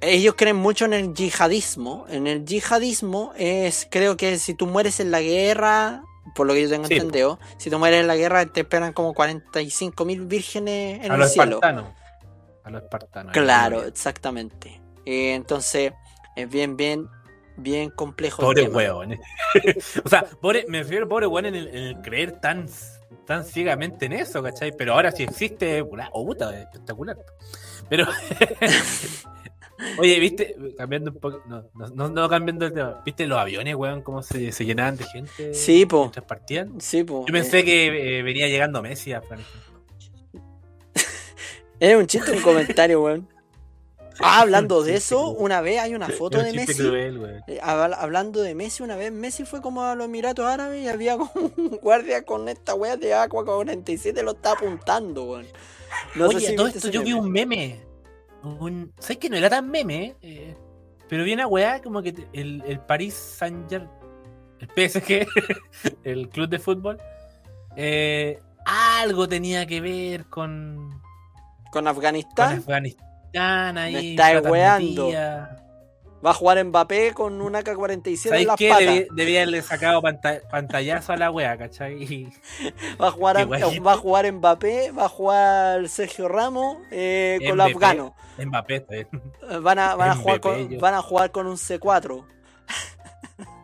Ellos 0.00 0.34
creen 0.36 0.56
mucho 0.56 0.84
en 0.84 0.92
el 0.92 1.12
yihadismo. 1.14 2.06
En 2.08 2.26
el 2.28 2.44
yihadismo 2.44 3.32
es, 3.36 3.86
creo 3.90 4.16
que 4.16 4.38
si 4.38 4.54
tú 4.54 4.66
mueres 4.66 5.00
en 5.00 5.10
la 5.10 5.20
guerra, 5.20 6.02
por 6.34 6.46
lo 6.46 6.54
que 6.54 6.62
yo 6.62 6.68
tengo 6.68 6.86
Sí. 6.86 6.94
entendido, 6.94 7.38
si 7.58 7.70
tú 7.70 7.78
mueres 7.78 8.00
en 8.00 8.06
la 8.06 8.16
guerra 8.16 8.46
te 8.46 8.60
esperan 8.60 8.92
como 8.92 9.14
45 9.14 10.04
mil 10.04 10.26
vírgenes 10.26 11.04
en 11.04 11.10
a 11.10 11.14
el 11.14 11.20
los 11.20 11.32
cielo. 11.32 11.56
espartanos. 11.56 11.92
A 12.64 12.70
los 12.70 12.82
espartanos. 12.82 13.32
Claro, 13.32 13.84
exactamente. 13.84 14.80
Eh, 15.06 15.34
entonces, 15.34 15.92
es 16.36 16.48
bien, 16.50 16.76
bien, 16.76 17.08
bien 17.56 17.90
complejo. 17.90 18.42
el 18.42 18.46
Pobre 18.46 18.62
tema. 18.64 18.76
hueón. 18.76 19.18
o 20.04 20.08
sea, 20.08 20.24
pobre, 20.40 20.64
me 20.68 20.82
refiero 20.82 21.06
a 21.06 21.08
pobre 21.08 21.26
hueón 21.26 21.46
en 21.46 21.54
el, 21.54 21.68
en 21.68 21.76
el 21.84 22.00
creer 22.02 22.32
tan, 22.40 22.66
tan 23.26 23.44
ciegamente 23.44 24.06
en 24.06 24.12
eso, 24.12 24.42
¿cachai? 24.42 24.72
Pero 24.76 24.94
ahora 24.94 25.10
si 25.12 25.22
existe, 25.22 25.82
oh 25.82 26.26
puta, 26.26 26.54
es 26.56 26.64
espectacular. 26.66 27.16
Pero. 27.88 28.06
Oye, 29.98 30.18
¿viste? 30.18 30.56
Cambiando 30.76 31.10
un 31.12 31.18
poco. 31.18 31.42
No, 31.46 32.08
no, 32.08 32.28
cambiando 32.28 32.66
el 32.66 32.72
tema. 32.72 33.00
¿Viste 33.04 33.26
los 33.26 33.38
aviones, 33.38 33.74
weón? 33.76 34.02
¿Cómo 34.02 34.22
se, 34.22 34.50
se 34.52 34.64
llenaban 34.64 34.96
de 34.96 35.04
gente? 35.04 35.54
Sí, 35.54 35.86
po. 35.86 36.10
Partían. 36.26 36.80
Sí, 36.80 37.04
po. 37.04 37.24
Yo 37.26 37.32
pensé 37.32 37.64
que 37.64 38.18
eh, 38.18 38.22
venía 38.22 38.48
llegando 38.48 38.82
Messi 38.82 39.12
a 39.12 39.22
Fran. 39.22 39.40
Es 41.80 41.94
un 41.96 42.06
chiste, 42.06 42.32
un 42.32 42.40
comentario, 42.42 43.02
weón. 43.02 43.28
Ah, 44.20 44.40
hablando 44.40 44.82
de 44.82 44.96
eso, 44.96 45.28
una 45.30 45.60
vez 45.60 45.78
hay 45.78 45.94
una 45.94 46.08
foto 46.18 46.38
Era 46.40 46.48
de 46.48 46.52
Messi. 46.54 46.74
cruel. 46.82 47.40
Eh, 47.46 47.60
habla- 47.62 47.98
Hablando 48.00 48.42
de 48.42 48.52
Messi, 48.56 48.82
una 48.82 48.96
vez 48.96 49.12
Messi 49.12 49.44
fue 49.44 49.62
como 49.62 49.84
a 49.84 49.94
los 49.94 50.06
Emiratos 50.06 50.44
Árabes 50.44 50.82
y 50.82 50.88
había 50.88 51.16
como 51.16 51.30
un 51.56 51.78
guardia 51.80 52.24
con 52.24 52.48
esta 52.48 52.74
wea 52.74 52.96
de 52.96 53.14
Aqua 53.14 53.44
47 53.44 54.20
lo 54.24 54.32
está 54.32 54.54
apuntando, 54.54 55.22
weón. 55.22 55.46
No 56.16 56.26
Oye, 56.26 56.40
sé 56.40 56.46
si 56.48 56.56
todo 56.56 56.66
esto 56.66 56.88
yo 56.90 57.04
vi 57.04 57.12
un 57.12 57.30
meme. 57.30 57.78
Un... 58.42 58.92
¿Sabes 58.98 59.18
que 59.18 59.30
no 59.30 59.36
era 59.36 59.50
tan 59.50 59.68
meme? 59.70 60.16
eh, 60.22 60.56
pero 61.08 61.24
vi 61.24 61.32
una 61.32 61.46
weá 61.46 61.80
como 61.80 62.02
que 62.02 62.14
el, 62.32 62.62
el 62.66 62.80
Paris 62.80 63.14
Saint 63.14 63.68
Germain, 63.68 63.90
el 64.60 64.68
PSG, 64.90 65.26
el 66.04 66.28
club 66.28 66.48
de 66.48 66.58
fútbol, 66.58 66.98
eh, 67.76 68.40
algo 68.66 69.28
tenía 69.28 69.66
que 69.66 69.80
ver 69.80 70.26
con, 70.26 71.00
con 71.72 71.84
con 71.84 71.86
Afganistán. 71.86 73.78
Ahí. 73.78 73.92
Me 73.94 74.10
estáis 74.10 74.36
patas 74.36 74.52
weando. 74.52 75.10
Va 76.24 76.30
a 76.30 76.34
jugar 76.34 76.64
Mbappé 76.64 77.14
con 77.14 77.40
una 77.40 77.62
K-47 77.62 78.08
en 78.10 78.16
¿Sabéis 78.16 78.46
las 78.48 78.56
qué? 78.56 78.68
patas. 78.70 78.86
Debí, 78.86 79.06
debí 79.12 79.36
haberle 79.36 79.62
sacado 79.62 80.02
panta- 80.02 80.40
pantallazo 80.50 81.12
a 81.12 81.16
la 81.16 81.30
weá, 81.30 81.56
¿cachai? 81.56 82.28
Va 83.00 83.08
a 83.08 83.10
jugar, 83.12 83.36
a- 83.38 83.44
va 83.46 83.92
a 83.92 83.96
jugar 83.96 84.32
Mbappé, 84.32 84.90
va 84.90 85.04
a 85.04 85.08
jugar 85.08 85.88
Sergio 85.88 86.26
Ramos 86.28 86.78
eh, 86.90 87.38
con 87.46 87.56
los 87.56 87.66
afganos. 87.66 88.12
Mbappé. 88.36 88.84
Eh, 88.90 89.06
Van 89.60 89.78
a, 89.78 89.94
van, 89.94 90.10
a 90.10 90.16
jugar 90.20 90.40
con, 90.40 90.68
yo. 90.68 90.80
van 90.80 90.94
a 90.94 91.02
jugar 91.02 91.30
con 91.30 91.46
un 91.46 91.56
C4. 91.56 92.24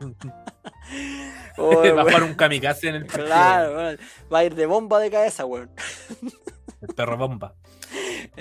Va 0.04 0.42
Oh, 1.56 1.72
a 1.72 1.82
weón. 1.82 1.98
jugar 2.04 2.22
un 2.24 2.34
kamikaze 2.34 2.88
en 2.88 2.94
el 2.96 3.06
partido. 3.06 3.26
Claro, 3.26 3.96
va 4.32 4.38
a 4.38 4.44
ir 4.44 4.54
de 4.54 4.66
bomba 4.66 4.98
de 4.98 5.10
cabeza, 5.10 5.44
weón. 5.44 5.70
El 6.82 6.94
perro 6.94 7.16
bomba. 7.16 7.54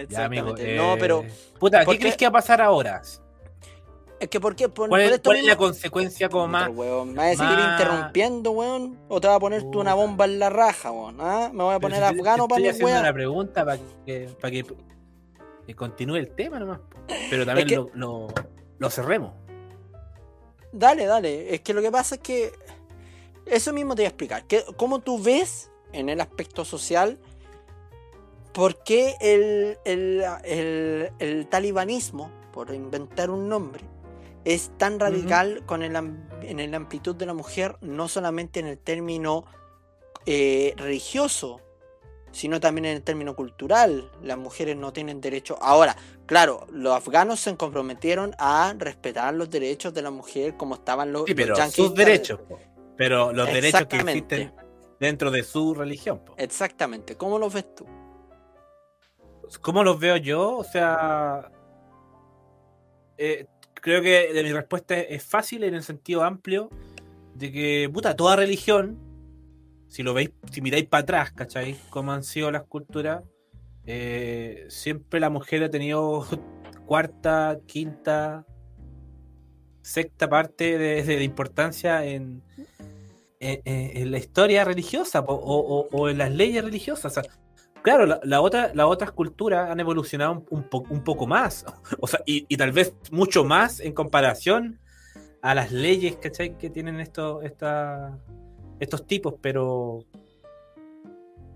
Ya, 0.09 0.25
amigo. 0.25 0.49
Exactamente. 0.49 0.75
no, 0.75 0.93
eh, 0.93 0.97
pero 0.99 1.25
Puta, 1.59 1.83
¿por 1.83 1.93
¿qué 1.93 1.97
qué? 1.99 2.01
crees 2.05 2.17
que 2.17 2.25
va 2.25 2.29
a 2.29 2.33
pasar 2.33 2.61
ahora? 2.61 3.01
Es 4.23 4.29
que 4.29 4.39
¿por 4.39 4.55
qué? 4.55 4.67
Por, 4.69 4.89
¿Cuál, 4.89 4.89
por 4.89 4.99
es, 5.01 5.11
esto 5.11 5.29
cuál 5.29 5.37
es 5.37 5.45
la 5.45 5.55
consecuencia 5.55 6.29
como 6.29 6.47
más? 6.47 6.69
Weón, 6.73 7.09
¿Me 7.13 7.15
vas 7.31 7.39
a 7.39 7.43
seguir 7.43 7.57
más- 7.63 7.79
interrumpiendo, 7.81 8.51
weón? 8.51 8.99
¿O 9.09 9.21
te 9.21 9.27
va 9.27 9.35
a 9.35 9.39
poner 9.39 9.63
tú 9.71 9.79
una 9.81 9.93
bomba 9.93 10.25
en 10.25 10.39
la 10.39 10.49
raja, 10.49 10.91
weón? 10.91 11.17
¿Ah? 11.19 11.49
¿Me 11.53 11.63
voy 11.63 11.75
a 11.75 11.79
poner 11.79 11.99
si 11.99 12.03
afgano 12.05 12.47
para 12.47 12.59
estoy 12.59 12.63
mi 12.63 12.69
haciendo 12.69 12.85
weón? 12.87 12.99
una 13.01 13.13
pregunta 13.13 13.65
para 13.65 13.79
que, 14.05 14.29
para 14.41 14.51
que, 14.51 14.65
que 15.67 15.75
continúe 15.75 16.15
el 16.17 16.29
tema 16.35 16.59
nomás. 16.59 16.79
Pero 17.29 17.45
también 17.45 17.67
que- 17.67 17.75
lo, 17.75 17.89
lo, 17.93 18.27
lo 18.79 18.89
cerremos. 18.89 19.33
Dale, 20.71 21.05
dale. 21.05 21.53
Es 21.53 21.61
que 21.61 21.73
lo 21.73 21.81
que 21.81 21.91
pasa 21.91 22.15
es 22.15 22.21
que. 22.21 22.51
Eso 23.45 23.73
mismo 23.73 23.93
te 23.95 24.01
voy 24.01 24.05
a 24.05 24.09
explicar. 24.09 24.45
Que, 24.45 24.63
¿Cómo 24.77 24.99
tú 24.99 25.21
ves 25.21 25.69
en 25.91 26.07
el 26.09 26.21
aspecto 26.21 26.63
social 26.65 27.19
por 28.53 28.83
qué 28.83 29.15
el, 29.19 29.77
el, 29.85 30.23
el- 30.45 31.11
el 31.19 31.47
talibanismo, 31.47 32.31
por 32.53 32.73
inventar 32.73 33.29
un 33.29 33.49
nombre, 33.49 33.81
es 34.45 34.71
tan 34.77 34.99
radical 34.99 35.63
con 35.65 35.83
el, 35.83 35.95
en 35.95 36.71
la 36.71 36.77
amplitud 36.77 37.15
de 37.15 37.25
la 37.25 37.33
mujer, 37.33 37.77
no 37.81 38.07
solamente 38.07 38.59
en 38.59 38.67
el 38.67 38.77
término 38.77 39.45
eh, 40.25 40.73
religioso, 40.77 41.61
sino 42.31 42.59
también 42.59 42.85
en 42.85 42.95
el 42.97 43.03
término 43.03 43.35
cultural. 43.35 44.11
Las 44.21 44.37
mujeres 44.37 44.75
no 44.75 44.91
tienen 44.91 45.21
derecho. 45.21 45.57
Ahora, 45.61 45.95
claro, 46.25 46.67
los 46.71 46.93
afganos 46.93 47.39
se 47.39 47.55
comprometieron 47.55 48.35
a 48.37 48.73
respetar 48.77 49.33
los 49.33 49.49
derechos 49.49 49.93
de 49.93 50.01
la 50.01 50.11
mujer 50.11 50.57
como 50.57 50.75
estaban 50.75 51.13
los, 51.13 51.25
Sí, 51.25 51.35
pero 51.35 51.55
los 51.55 51.71
sus 51.71 51.93
derechos. 51.93 52.39
Pero 52.97 53.31
los 53.31 53.47
derechos 53.47 53.85
que 53.85 53.97
existen 53.97 54.53
dentro 54.99 55.31
de 55.31 55.43
su 55.43 55.73
religión. 55.73 56.19
po. 56.23 56.33
Exactamente. 56.37 57.15
¿Cómo 57.15 57.39
los 57.39 57.53
ves 57.53 57.73
tú? 57.75 57.85
¿Cómo 59.61 59.83
los 59.83 59.99
veo 59.99 60.17
yo? 60.17 60.57
O 60.57 60.63
sea, 60.63 61.51
eh, 63.17 63.45
creo 63.83 64.01
que 64.01 64.31
de 64.33 64.43
mi 64.43 64.53
respuesta 64.53 64.97
es 64.97 65.21
fácil 65.23 65.65
en 65.65 65.73
el 65.73 65.83
sentido 65.83 66.23
amplio 66.23 66.69
de 67.35 67.51
que, 67.51 67.89
puta, 67.93 68.15
toda 68.15 68.37
religión, 68.37 68.97
si 69.89 70.03
lo 70.03 70.13
veis, 70.13 70.31
si 70.49 70.61
miráis 70.61 70.85
para 70.85 71.01
atrás, 71.03 71.31
¿cachai? 71.33 71.75
Cómo 71.89 72.13
han 72.13 72.23
sido 72.23 72.49
las 72.49 72.63
culturas, 72.63 73.23
eh, 73.85 74.65
siempre 74.69 75.19
la 75.19 75.29
mujer 75.29 75.63
ha 75.65 75.69
tenido 75.69 76.25
cuarta, 76.85 77.59
quinta, 77.65 78.45
sexta 79.81 80.29
parte 80.29 80.77
de, 80.77 81.03
de 81.03 81.23
importancia 81.25 82.05
en, 82.05 82.41
en, 83.41 84.11
la 84.11 84.17
historia 84.17 84.63
religiosa 84.63 85.19
o- 85.19 85.89
o 85.91 86.09
en 86.09 86.19
las 86.19 86.31
leyes 86.31 86.63
religiosas. 86.63 87.17
O 87.17 87.21
sea, 87.21 87.29
claro, 87.83 88.05
la, 88.07 88.19
la 88.23 88.41
otra, 88.41 88.71
las 88.73 88.87
otras 88.87 89.11
culturas 89.11 89.69
han 89.69 89.79
evolucionado 89.79 90.31
un, 90.33 90.45
un 90.49 90.63
po- 90.63 90.85
un 90.89 91.03
poco 91.03 91.27
más. 91.27 91.65
O 91.99 92.07
sea, 92.07 92.21
y, 92.25 92.45
y 92.49 92.57
tal 92.57 92.71
vez 92.71 92.95
mucho 93.11 93.43
más 93.43 93.79
en 93.79 93.93
comparación 93.93 94.79
a 95.41 95.53
las 95.53 95.71
leyes 95.71 96.15
¿cachai? 96.17 96.57
que 96.57 96.69
tienen 96.69 96.99
estos, 96.99 97.43
esta- 97.43 98.17
estos 98.79 99.05
tipos, 99.05 99.35
pero. 99.41 99.99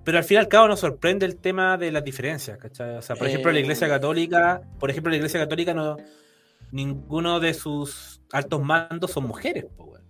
Pero 0.04 0.20
al 0.20 0.24
fin 0.24 0.36
y 0.36 0.38
al 0.40 0.48
cabo 0.48 0.70
nos 0.70 0.80
sorprende 0.80 1.26
el 1.26 1.36
tema 1.36 1.78
de 1.78 1.92
las 1.92 2.02
diferencias, 2.04 2.58
¿cachai? 2.58 2.96
O 2.96 3.02
sea, 3.02 3.16
por 3.18 3.28
ejemplo, 3.28 3.52
la 3.52 3.58
Eh. 3.58 3.62
Iglesia 3.62 3.90
Católica, 3.90 4.62
por 4.80 4.90
ejemplo, 4.90 5.10
la 5.10 5.18
Iglesia 5.18 5.38
Católica 5.42 5.74
no, 5.74 5.98
ninguno 6.72 7.42
de 7.42 7.54
sus 7.54 8.22
altos 8.32 8.62
mandos 8.64 9.12
son 9.12 9.26
mujeres, 9.28 9.66
weón. 9.78 10.02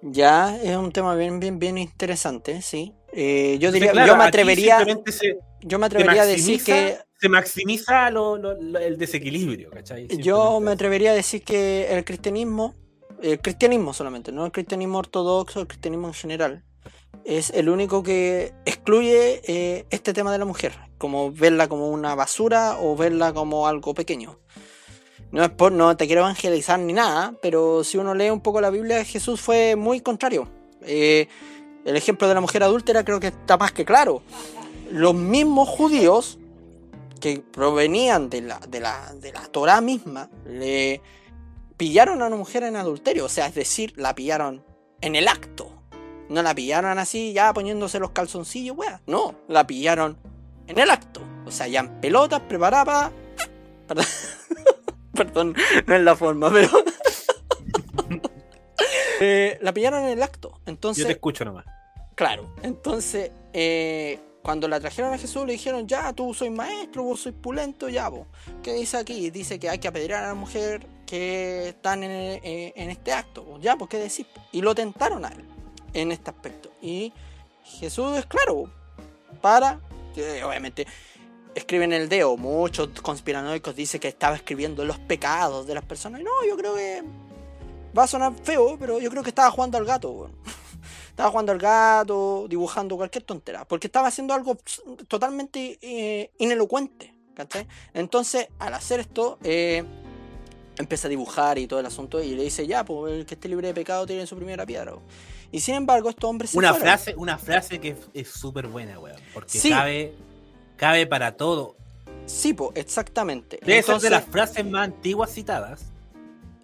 Ya, 0.00 0.56
es 0.62 0.76
un 0.76 0.92
tema 0.92 1.14
bien, 1.14 1.40
bien, 1.40 1.58
bien 1.58 1.76
interesante, 1.76 2.62
sí. 2.62 2.94
Eh, 3.18 3.56
yo 3.58 3.72
diría, 3.72 3.92
claro, 3.92 4.08
yo 4.12 4.16
me 4.18 4.24
atrevería, 4.24 4.78
se, 5.06 5.38
yo 5.62 5.78
me 5.78 5.86
atrevería 5.86 6.22
a 6.22 6.26
decir 6.26 6.62
que 6.62 6.98
se 7.18 7.28
maximiza 7.30 8.10
lo- 8.10 8.36
lo- 8.36 8.60
lo- 8.60 8.78
el 8.78 8.98
desequilibrio, 8.98 9.70
¿cachai? 9.70 10.06
Yo 10.18 10.60
me 10.60 10.72
atrevería 10.72 11.12
a 11.12 11.14
decir 11.14 11.42
que 11.42 11.88
el 11.96 12.04
cristianismo, 12.04 12.74
el 13.22 13.40
cristianismo 13.40 13.94
solamente, 13.94 14.32
no 14.32 14.44
el 14.44 14.52
cristianismo 14.52 14.98
ortodoxo, 14.98 15.60
el 15.62 15.66
cristianismo 15.66 16.08
en 16.08 16.12
general, 16.14 16.62
es 17.24 17.48
el 17.50 17.70
único 17.70 18.02
que 18.02 18.52
excluye 18.66 19.40
eh, 19.46 19.86
este 19.88 20.12
tema 20.12 20.30
de 20.30 20.36
la 20.38 20.44
mujer, 20.44 20.74
como 20.98 21.32
verla 21.32 21.68
como 21.68 21.88
una 21.88 22.14
basura 22.14 22.76
o 22.78 22.96
verla 22.96 23.32
como 23.32 23.66
algo 23.66 23.94
pequeño. 23.94 24.38
No 25.32 25.42
es 25.42 25.48
por, 25.50 25.72
no 25.72 25.96
te 25.96 26.06
quiero 26.06 26.20
evangelizar 26.20 26.78
ni 26.78 26.92
nada, 26.92 27.34
pero 27.40 27.82
si 27.82 27.96
uno 27.96 28.14
lee 28.14 28.28
un 28.28 28.42
poco 28.42 28.60
la 28.60 28.68
Biblia, 28.70 29.02
Jesús 29.04 29.40
fue 29.40 29.74
muy 29.74 30.00
contrario. 30.00 30.48
Eh, 30.82 31.26
el 31.86 31.96
ejemplo 31.96 32.28
de 32.28 32.34
la 32.34 32.40
mujer 32.40 32.62
adúltera 32.62 33.04
creo 33.04 33.20
que 33.20 33.28
está 33.28 33.56
más 33.56 33.72
que 33.72 33.84
claro. 33.84 34.22
los 34.90 35.14
mismos 35.14 35.68
judíos 35.68 36.38
que 37.20 37.40
provenían 37.40 38.28
de 38.28 38.42
la, 38.42 38.58
de 38.58 38.80
la, 38.80 39.14
de 39.14 39.32
la 39.32 39.42
Torah 39.46 39.80
misma, 39.80 40.28
le 40.44 41.00
pillaron 41.76 42.20
a 42.22 42.26
una 42.26 42.36
mujer 42.36 42.62
en 42.64 42.76
adulterio, 42.76 43.24
o 43.24 43.28
sea, 43.28 43.46
es 43.46 43.54
decir, 43.54 43.94
la 43.96 44.14
pillaron 44.14 44.64
en 45.00 45.16
el 45.16 45.28
acto. 45.28 45.70
No 46.28 46.42
la 46.42 46.54
pillaron 46.54 46.98
así 46.98 47.32
ya 47.32 47.52
poniéndose 47.54 48.00
los 48.00 48.10
calzoncillos, 48.10 48.76
wea. 48.76 49.00
No, 49.06 49.36
la 49.48 49.66
pillaron 49.66 50.18
en 50.66 50.78
el 50.78 50.90
acto. 50.90 51.22
O 51.46 51.50
sea, 51.50 51.68
ya 51.68 51.80
en 51.80 52.00
pelotas, 52.00 52.40
preparada. 52.40 53.12
Perdón, 53.86 54.06
Perdón 55.14 55.56
no 55.86 55.94
es 55.94 56.02
la 56.02 56.16
forma, 56.16 56.50
pero. 56.50 56.68
Eh, 59.18 59.58
la 59.62 59.72
pillaron 59.72 60.04
en 60.04 60.10
el 60.10 60.22
acto. 60.22 60.60
Entonces. 60.66 61.02
Yo 61.02 61.06
te 61.06 61.14
escucho 61.14 61.42
nomás. 61.42 61.64
Claro, 62.16 62.50
entonces 62.62 63.30
eh, 63.52 64.18
cuando 64.42 64.68
la 64.68 64.80
trajeron 64.80 65.12
a 65.12 65.18
Jesús 65.18 65.44
le 65.44 65.52
dijeron, 65.52 65.86
ya, 65.86 66.14
tú 66.14 66.32
soy 66.32 66.48
maestro, 66.48 67.02
vos 67.02 67.20
sois 67.20 67.34
pulento, 67.34 67.90
ya, 67.90 68.08
vos. 68.08 68.26
¿Qué 68.62 68.72
dice 68.72 68.96
aquí? 68.96 69.28
Dice 69.30 69.58
que 69.58 69.68
hay 69.68 69.78
que 69.78 69.86
apedrear 69.86 70.24
a 70.24 70.28
la 70.28 70.34
mujer 70.34 70.86
que 71.04 71.68
están 71.68 72.02
en, 72.02 72.40
eh, 72.42 72.72
este 72.74 73.12
acto. 73.12 73.58
Ya, 73.60 73.76
pues 73.76 73.90
qué 73.90 73.98
decir. 73.98 74.26
Y 74.50 74.62
lo 74.62 74.74
tentaron 74.74 75.26
a 75.26 75.28
él 75.28 75.44
en 75.92 76.10
este 76.10 76.30
aspecto. 76.30 76.70
Y 76.80 77.12
Jesús 77.62 78.16
es 78.16 78.24
claro, 78.24 78.70
para, 79.42 79.78
que 80.14 80.42
obviamente 80.42 80.86
escriben 81.54 81.92
el 81.92 82.08
dedo, 82.08 82.38
muchos 82.38 82.88
conspiranoicos 83.02 83.76
dicen 83.76 84.00
que 84.00 84.08
estaba 84.08 84.36
escribiendo 84.36 84.86
los 84.86 84.98
pecados 84.98 85.66
de 85.66 85.74
las 85.74 85.84
personas. 85.84 86.22
Y 86.22 86.24
no, 86.24 86.30
yo 86.48 86.56
creo 86.56 86.74
que 86.76 87.02
va 87.96 88.04
a 88.04 88.06
sonar 88.06 88.32
feo, 88.42 88.78
pero 88.78 89.00
yo 89.00 89.10
creo 89.10 89.22
que 89.22 89.28
estaba 89.28 89.50
jugando 89.50 89.76
al 89.76 89.84
gato. 89.84 90.30
Estaba 91.16 91.30
jugando 91.30 91.50
al 91.52 91.58
gato, 91.58 92.44
dibujando 92.46 92.94
cualquier 92.98 93.24
tontera. 93.24 93.64
Porque 93.66 93.86
estaba 93.86 94.08
haciendo 94.08 94.34
algo 94.34 94.58
totalmente 95.08 95.78
eh, 95.80 96.30
inelocuente. 96.36 97.14
¿cachai? 97.34 97.66
Entonces, 97.94 98.48
al 98.58 98.74
hacer 98.74 99.00
esto, 99.00 99.38
eh, 99.42 99.82
empieza 100.76 101.08
a 101.08 101.10
dibujar 101.10 101.56
y 101.56 101.66
todo 101.66 101.80
el 101.80 101.86
asunto. 101.86 102.22
Y 102.22 102.34
le 102.34 102.42
dice, 102.42 102.66
ya, 102.66 102.84
pues 102.84 103.14
el 103.14 103.24
que 103.24 103.32
esté 103.32 103.48
libre 103.48 103.68
de 103.68 103.72
pecado 103.72 104.04
tiene 104.04 104.26
su 104.26 104.36
primera 104.36 104.66
piedra. 104.66 104.92
Y 105.50 105.60
sin 105.60 105.76
embargo, 105.76 106.10
estos 106.10 106.28
hombres 106.28 106.50
se 106.50 106.58
Una 106.58 106.74
fueron. 106.74 106.86
frase, 106.86 107.14
una 107.16 107.38
frase 107.38 107.80
que 107.80 107.96
es 108.12 108.28
súper 108.28 108.66
buena, 108.66 108.98
weón. 108.98 109.16
Porque 109.32 109.58
Sí. 109.58 109.70
cabe, 109.70 110.12
cabe 110.76 111.06
para 111.06 111.34
todo. 111.38 111.76
Sí, 112.26 112.52
pues, 112.52 112.72
exactamente. 112.74 113.58
Ser 113.62 113.70
Entonces, 113.70 114.02
de 114.10 114.16
las 114.16 114.24
frases 114.26 114.66
más 114.66 114.84
antiguas 114.84 115.32
citadas. 115.32 115.86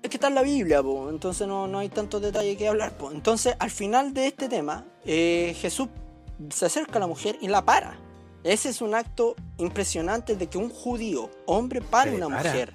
Es 0.02 0.10
que 0.10 0.16
está 0.16 0.26
en 0.28 0.34
la 0.34 0.42
Biblia, 0.42 0.82
po, 0.82 1.08
entonces 1.10 1.46
no, 1.46 1.68
no 1.68 1.78
hay 1.78 1.88
tantos 1.88 2.20
detalles 2.20 2.56
que 2.56 2.66
hablar. 2.68 2.96
Po. 2.98 3.12
Entonces, 3.12 3.54
al 3.58 3.70
final 3.70 4.12
de 4.12 4.26
este 4.26 4.48
tema, 4.48 4.84
eh, 5.04 5.56
Jesús 5.60 5.88
se 6.50 6.66
acerca 6.66 6.96
a 6.96 7.00
la 7.00 7.06
mujer 7.06 7.36
y 7.40 7.46
la 7.48 7.64
para. 7.64 7.96
Ese 8.42 8.70
es 8.70 8.80
un 8.82 8.94
acto 8.96 9.36
impresionante 9.58 10.34
de 10.34 10.48
que 10.48 10.58
un 10.58 10.70
judío, 10.70 11.30
hombre, 11.46 11.80
pare 11.80 12.10
Se 12.10 12.16
una 12.16 12.26
para. 12.36 12.50
mujer. 12.50 12.72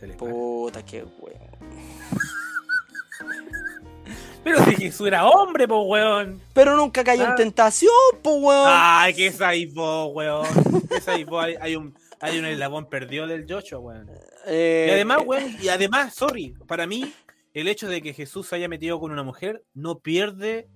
Se 0.00 0.06
le 0.08 0.14
para. 0.14 0.32
Puta, 0.32 0.84
qué 0.84 1.04
weón. 1.20 1.38
Pero 4.44 4.64
si 4.64 4.74
Jesús 4.74 5.06
era 5.06 5.24
hombre, 5.24 5.68
po, 5.68 5.82
weón. 5.82 6.42
Pero 6.52 6.74
nunca 6.76 7.04
cayó 7.04 7.22
Ah. 7.24 7.30
en 7.30 7.36
tentación, 7.36 7.92
po, 8.22 8.34
weón. 8.38 8.66
Ay, 8.68 9.14
que 9.14 9.28
esa 9.28 9.52
vos, 9.72 10.10
weón. 10.12 10.46
Esa 10.90 11.12
vos, 11.24 11.44
hay, 11.44 11.54
hay 11.60 11.76
un 11.76 11.96
hay 12.18 12.38
un 12.38 12.44
eslabón 12.46 12.86
perdido 12.86 13.28
del 13.28 13.46
Joshua, 13.48 13.78
weón. 13.78 14.10
Eh, 14.46 14.86
Y 14.88 14.90
además, 14.92 15.18
eh, 15.20 15.24
weón, 15.26 15.56
y 15.62 15.68
además, 15.68 16.14
sorry, 16.14 16.54
para 16.66 16.86
mí, 16.86 17.12
el 17.54 17.68
hecho 17.68 17.88
de 17.88 18.02
que 18.02 18.14
Jesús 18.14 18.46
se 18.48 18.56
haya 18.56 18.68
metido 18.68 18.98
con 19.00 19.12
una 19.12 19.22
mujer 19.22 19.62
no 19.74 19.98
pierde, 20.00 20.68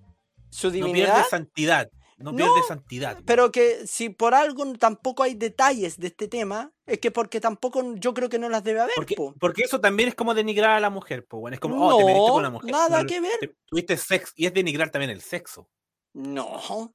su 0.51 0.69
no 0.69 0.73
divinidad. 0.75 1.15
pierde 1.15 1.29
santidad. 1.31 1.91
No, 2.19 2.33
No, 2.33 2.37
pierde 2.39 2.63
santidad. 2.67 3.19
pero 3.27 3.53
que 3.53 3.87
si 3.87 4.09
por 4.09 4.35
algo 4.35 4.73
tampoco 4.79 5.23
hay 5.23 5.35
detalles 5.35 5.99
de 5.99 6.07
este 6.07 6.29
tema, 6.29 6.73
es 6.87 6.99
que 6.99 7.11
porque 7.11 7.43
tampoco 7.43 7.95
yo 7.97 8.15
creo 8.15 8.31
que 8.31 8.39
no 8.39 8.49
las 8.49 8.65
debe 8.65 8.81
haber, 8.81 8.95
Porque, 8.97 9.15
po. 9.17 9.35
porque 9.39 9.63
eso 9.65 9.81
también 9.81 10.09
es 10.09 10.15
como 10.15 10.33
denigrar 10.33 10.71
a 10.71 10.81
la 10.81 10.89
mujer, 10.89 11.27
pues, 11.29 11.39
bueno, 11.43 11.55
es 11.57 11.61
como, 11.61 11.77
oh, 11.87 11.99
te 11.99 12.05
metiste 12.07 12.31
con 12.31 12.43
la 12.43 12.49
No, 12.49 12.53
mujer. 12.55 12.71
nada 12.73 13.05
que 13.05 13.21
ver. 13.21 13.39
te- 13.39 13.55
Tuviste 13.67 13.99
sexo, 13.99 14.33
y 14.35 14.47
es 14.47 14.55
denigrar 14.55 14.89
también 14.91 15.11
el 15.11 15.21
sexo. 15.21 15.69
No. 16.15 16.95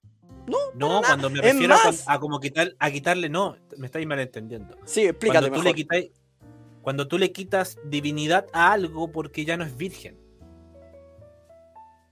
No, 0.74 1.02
cuando 1.06 1.30
me 1.30 1.40
refiero 1.40 1.76
a, 2.08 2.20
como 2.20 2.40
quitar, 2.40 2.74
a 2.80 2.90
quitarle, 2.90 3.30
no, 3.30 3.56
me 3.78 3.86
estáis 3.86 4.08
malentendiendo. 4.08 4.76
Sí, 4.86 5.02
explícate 5.04 5.50
Cuando 5.50 5.58
tú, 5.58 5.64
mejor. 5.64 5.66
le 5.66 5.74
quitas, 5.76 6.21
cuando 6.82 7.08
tú 7.08 7.18
le 7.18 7.32
quitas 7.32 7.78
divinidad 7.84 8.48
a 8.54 8.72
algo 8.72 9.12
porque 9.12 9.46
ya 9.46 9.58
no 9.58 9.64
es 9.64 9.76
virgen. 9.78 10.18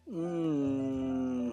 Mm, 0.06 1.52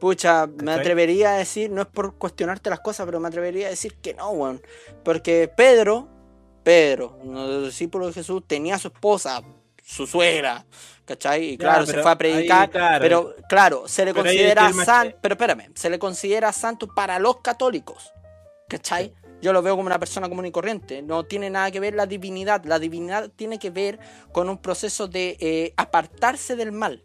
pucha, 0.00 0.46
me 0.46 0.72
atrevería 0.72 1.34
a 1.34 1.38
decir, 1.38 1.70
no 1.70 1.82
es 1.82 1.88
por 1.88 2.16
cuestionarte 2.16 2.70
las 2.70 2.80
cosas, 2.80 3.06
pero 3.06 3.20
me 3.20 3.28
atrevería 3.28 3.66
a 3.66 3.70
decir 3.70 3.94
que 3.96 4.14
no, 4.14 4.30
weón. 4.30 4.62
Porque 5.04 5.50
Pedro, 5.54 6.08
Pedro, 6.62 7.18
uno 7.22 7.46
de 7.46 7.54
los 7.58 7.66
discípulos 7.66 8.08
de 8.08 8.14
Jesús, 8.14 8.42
tenía 8.46 8.76
a 8.76 8.78
su 8.78 8.88
esposa, 8.88 9.42
su 9.82 10.06
suegra, 10.06 10.64
¿cachai? 11.04 11.50
Y 11.50 11.58
claro, 11.58 11.86
se 11.86 12.02
fue 12.02 12.10
a 12.10 12.18
predicar, 12.18 12.62
ahí, 12.62 12.68
claro. 12.68 13.02
pero 13.02 13.34
claro, 13.48 13.88
se 13.88 14.04
le 14.04 14.14
considera 14.14 14.72
santo, 14.72 15.18
pero 15.20 15.34
espérame, 15.34 15.70
se 15.74 15.90
le 15.90 15.98
considera 15.98 16.52
santo 16.52 16.88
para 16.88 17.18
los 17.18 17.40
católicos, 17.40 18.12
¿cachai? 18.68 19.14
Yo 19.42 19.52
lo 19.52 19.60
veo 19.60 19.74
como 19.76 19.86
una 19.86 19.98
persona 19.98 20.28
común 20.28 20.46
y 20.46 20.50
corriente, 20.52 21.02
no 21.02 21.24
tiene 21.24 21.50
nada 21.50 21.70
que 21.70 21.80
ver 21.80 21.94
la 21.94 22.06
divinidad, 22.06 22.64
la 22.64 22.78
divinidad 22.78 23.28
tiene 23.34 23.58
que 23.58 23.70
ver 23.70 23.98
con 24.32 24.48
un 24.48 24.56
proceso 24.56 25.08
de 25.08 25.36
eh, 25.40 25.74
apartarse 25.76 26.56
del 26.56 26.72
mal. 26.72 27.04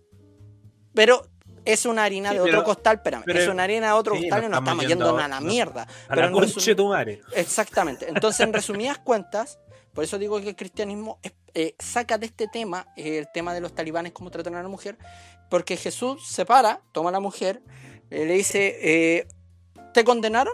Pero 0.93 1.27
es 1.65 1.85
una 1.85 2.03
harina 2.05 2.29
Sí, 2.29 2.35
de 2.35 2.41
otro 2.41 2.63
costal, 2.63 2.95
espérame, 2.97 3.23
pero- 3.25 3.39
es 3.41 3.47
una 3.49 3.63
harina 3.63 3.87
de 3.87 3.93
otro 3.93 4.15
sí, 4.15 4.21
costal 4.21 4.43
y 4.45 4.49
nos 4.49 4.59
estamos 4.59 4.85
yendo 4.87 5.05
yendo- 5.07 5.19
a 5.19 5.27
la 5.27 5.41
mierda. 5.41 5.81
A 6.07 6.15
Pero 6.15 6.21
la 6.27 6.31
concha 6.31 6.61
de 6.71 6.75
tu 6.75 6.87
madre. 6.87 7.21
Exactamente. 7.35 8.07
Entonces, 8.07 8.39
en 8.41 8.53
resumidas 8.53 8.99
cuentas, 8.99 9.59
por 9.93 10.03
eso 10.03 10.17
digo 10.19 10.39
que 10.39 10.49
el 10.49 10.55
cristianismo 10.55 11.19
es- 11.23 11.33
eh, 11.55 11.75
saca 11.79 12.19
de 12.19 12.27
este 12.27 12.47
tema 12.47 12.85
eh, 12.95 13.17
el 13.17 13.27
tema 13.33 13.51
de 13.53 13.61
los 13.61 13.73
talibanes, 13.73 14.11
cómo 14.13 14.29
tratan 14.29 14.53
a 14.55 14.61
la 14.61 14.69
mujer, 14.69 14.97
porque 15.49 15.75
Jesús 15.75 16.27
se 16.27 16.45
para, 16.45 16.81
toma 16.91 17.09
a 17.09 17.13
la 17.13 17.19
mujer, 17.19 17.63
eh, 18.11 18.25
le 18.25 18.33
dice, 18.35 19.27
¿te 19.93 20.03
condenaron? 20.03 20.53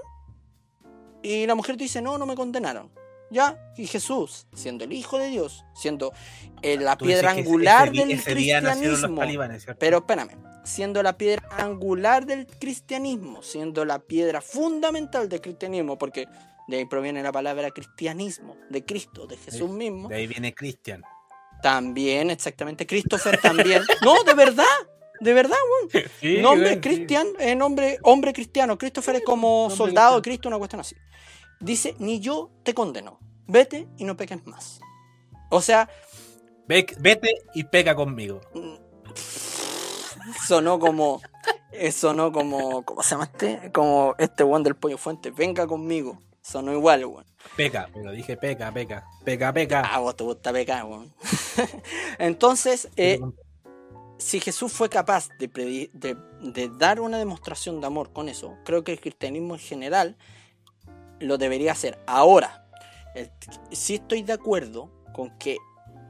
Y 1.24 1.48
la 1.48 1.56
mujer 1.56 1.78
dice, 1.78 2.02
no, 2.02 2.18
no 2.18 2.26
me 2.26 2.36
condenaron. 2.36 2.92
Ya, 3.32 3.58
y 3.78 3.88
Jesús, 3.88 4.46
siendo 4.54 4.84
el 4.84 4.94
Hijo 4.94 5.18
de 5.18 5.30
Dios, 5.30 5.64
siendo 5.74 6.12
eh, 6.62 6.78
la 6.78 6.96
Tú 6.98 7.06
piedra 7.06 7.32
ese- 7.32 7.40
angular 7.42 7.88
ese 7.88 7.98
del 7.98 8.12
ese 8.12 8.36
nacieron 8.36 8.66
los 8.66 8.76
cristianismo, 8.78 9.76
pero 9.80 9.98
espérame, 9.98 10.30
siendo 10.64 11.02
la 11.02 11.18
piedra 11.18 11.48
angular 11.58 12.26
del 12.28 12.46
cristianismo, 12.46 13.42
siendo 13.42 13.86
la 13.86 13.98
piedra 14.00 14.40
fundamental 14.42 15.30
del 15.30 15.42
cristianismo, 15.42 15.98
porque 15.98 16.28
de 16.68 16.78
ahí 16.78 16.86
proviene 16.86 17.24
la 17.24 17.32
palabra 17.32 17.72
cristianismo, 17.72 18.56
de 18.70 18.86
Cristo, 18.86 19.26
de 19.26 19.38
Jesús 19.38 19.70
mismo. 19.70 20.10
De 20.10 20.16
ahí 20.16 20.28
viene 20.28 20.54
Cristian. 20.54 21.02
También, 21.64 22.30
exactamente, 22.30 22.86
Christopher 22.86 23.40
también. 23.42 23.82
No, 24.04 24.24
de 24.24 24.34
verdad, 24.34 24.66
de 25.24 25.34
verdad, 25.34 25.58
weón. 25.72 26.06
Sí, 26.20 26.38
Nombre 26.42 26.70
weón, 26.70 26.76
sí. 26.84 26.90
Cristian, 26.90 27.28
eh, 27.40 27.56
nombre, 27.56 27.98
hombre 28.04 28.34
cristiano. 28.34 28.78
Christopher 28.78 29.16
es 29.16 29.24
como 29.24 29.62
Nombre 29.70 29.78
soldado 29.78 30.16
de. 30.18 30.22
Cristo, 30.22 30.48
una 30.50 30.58
cuestión 30.58 30.82
así. 30.82 30.96
Dice, 31.60 31.96
ni 32.00 32.20
yo 32.20 32.52
te 32.64 32.74
condeno. 32.74 33.20
Vete 33.48 33.88
y 33.98 34.04
no 34.04 34.16
peques 34.18 34.46
más. 34.46 34.80
O 35.50 35.62
sea, 35.62 35.90
Ve- 36.68 36.86
Vete 37.00 37.30
y 37.54 37.64
pega 37.66 37.96
conmigo. 37.96 38.42
sonó 40.48 40.80
como. 40.80 41.22
eh, 41.72 41.92
Sonó 41.92 42.32
como. 42.32 42.84
¿Cómo 42.84 43.04
se 43.04 43.12
llama 43.12 43.26
este? 43.32 43.72
Como 43.72 44.16
este 44.18 44.44
one 44.44 44.64
del 44.64 44.76
pollo 44.76 44.98
fuente. 44.98 45.32
Venga 45.32 45.68
conmigo. 45.68 46.20
Sonó 46.42 46.74
igual, 46.74 47.06
weón. 47.06 47.26
Peca, 47.56 47.90
pero 47.94 48.12
dije 48.12 48.36
peca, 48.38 48.72
peca, 48.72 49.06
peca, 49.24 49.54
peca. 49.54 49.82
Ah, 49.86 50.00
vos 50.00 50.16
te 50.16 50.24
gusta 50.24 50.52
pecar, 50.52 50.86
weón. 50.86 51.14
Entonces, 52.18 52.90
eh, 52.98 53.20
si 54.18 54.40
Jesús 54.40 54.72
fue 54.72 54.90
capaz 54.90 55.30
de, 55.40 56.70
dar 56.78 57.02
una 57.02 57.18
demostración 57.18 57.82
de 57.82 57.88
amor 57.88 58.14
con 58.14 58.30
eso, 58.30 58.58
creo 58.66 58.84
que 58.84 58.94
el 58.94 59.02
cristianismo 59.02 59.56
en 59.56 59.60
general 59.60 60.18
lo 61.20 61.38
debería 61.38 61.72
hacer. 61.72 62.00
Ahora, 62.08 62.68
el- 63.16 63.32
sí 63.72 63.96
estoy 63.96 64.24
de 64.24 64.34
acuerdo 64.34 64.90
con 65.14 65.38
que 65.38 65.58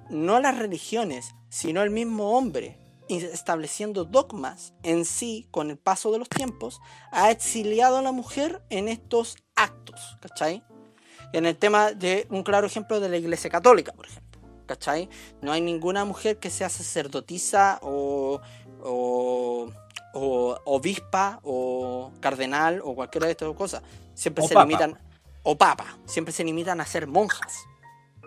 no 0.09 0.39
las 0.39 0.57
religiones, 0.57 1.33
sino 1.49 1.81
el 1.81 1.89
mismo 1.89 2.37
hombre, 2.37 2.77
estableciendo 3.09 4.05
dogmas 4.05 4.73
en 4.83 5.05
sí 5.05 5.47
con 5.51 5.69
el 5.69 5.77
paso 5.77 6.11
de 6.11 6.19
los 6.19 6.29
tiempos, 6.29 6.79
ha 7.11 7.31
exiliado 7.31 7.97
a 7.97 8.01
la 8.01 8.11
mujer 8.11 8.63
en 8.69 8.87
estos 8.87 9.37
actos, 9.55 10.17
¿cachai? 10.21 10.63
En 11.33 11.45
el 11.45 11.57
tema 11.57 11.91
de 11.91 12.27
un 12.29 12.43
claro 12.43 12.67
ejemplo 12.67 12.99
de 12.99 13.09
la 13.09 13.17
Iglesia 13.17 13.49
Católica, 13.49 13.91
por 13.91 14.07
ejemplo. 14.07 14.22
¿Cachai? 14.65 15.09
No 15.41 15.51
hay 15.51 15.61
ninguna 15.61 16.05
mujer 16.05 16.37
que 16.39 16.49
sea 16.49 16.69
sacerdotisa 16.69 17.79
o, 17.81 18.39
o, 18.81 19.69
o 20.13 20.57
obispa 20.65 21.39
o 21.43 22.11
cardenal 22.19 22.81
o 22.83 22.95
cualquiera 22.95 23.25
de 23.27 23.31
estas 23.31 23.53
cosas. 23.55 23.81
Siempre 24.13 24.43
O 24.43 24.47
se 24.47 24.53
papa. 24.53 24.65
limitan. 24.65 24.99
O 25.43 25.57
papa. 25.57 25.97
Siempre 26.05 26.31
se 26.33 26.43
limitan 26.43 26.79
a 26.81 26.85
ser 26.85 27.07
monjas. 27.07 27.65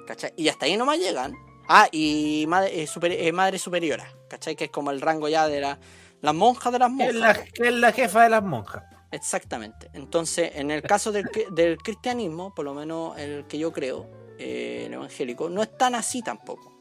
¿Cachai? 0.07 0.33
Y 0.37 0.49
hasta 0.49 0.67
ahí 0.67 0.77
nomás 0.77 0.99
llegan. 0.99 1.35
Ah, 1.69 1.89
y 1.91 2.45
madre, 2.49 2.83
eh, 2.83 2.87
super- 2.87 3.13
eh, 3.13 3.33
madre 3.33 3.59
superiora. 3.59 4.07
¿Cachai? 4.29 4.55
Que 4.57 4.65
es 4.65 4.71
como 4.71 4.91
el 4.91 5.01
rango 5.01 5.29
ya 5.29 5.49
de 5.49 5.61
la, 5.61 5.79
las 6.21 6.35
monjas 6.35 6.73
de 6.73 6.79
las 6.79 6.93
¿Qué 6.97 7.07
es, 7.09 7.15
monjas. 7.15 7.39
la, 7.59 7.67
es 7.69 7.75
la 7.75 7.93
jefa 7.93 8.23
de 8.25 8.29
las 8.29 8.43
monjas? 8.43 8.85
Exactamente. 9.11 9.89
Entonces, 9.95 10.51
en 10.55 10.71
el 10.71 10.83
caso 10.83 11.11
del, 11.13 11.25
del 11.53 11.79
cristianismo, 11.79 12.55
por 12.55 12.65
lo 12.65 12.75
menos 12.75 13.17
el 13.19 13.47
que 13.47 13.57
yo 13.59 13.73
creo, 13.73 14.07
eh, 14.39 14.85
el 14.87 14.95
evangélico, 14.95 15.49
no 15.49 15.63
es 15.63 15.77
tan 15.77 15.95
así 15.95 16.23
tampoco. 16.23 16.81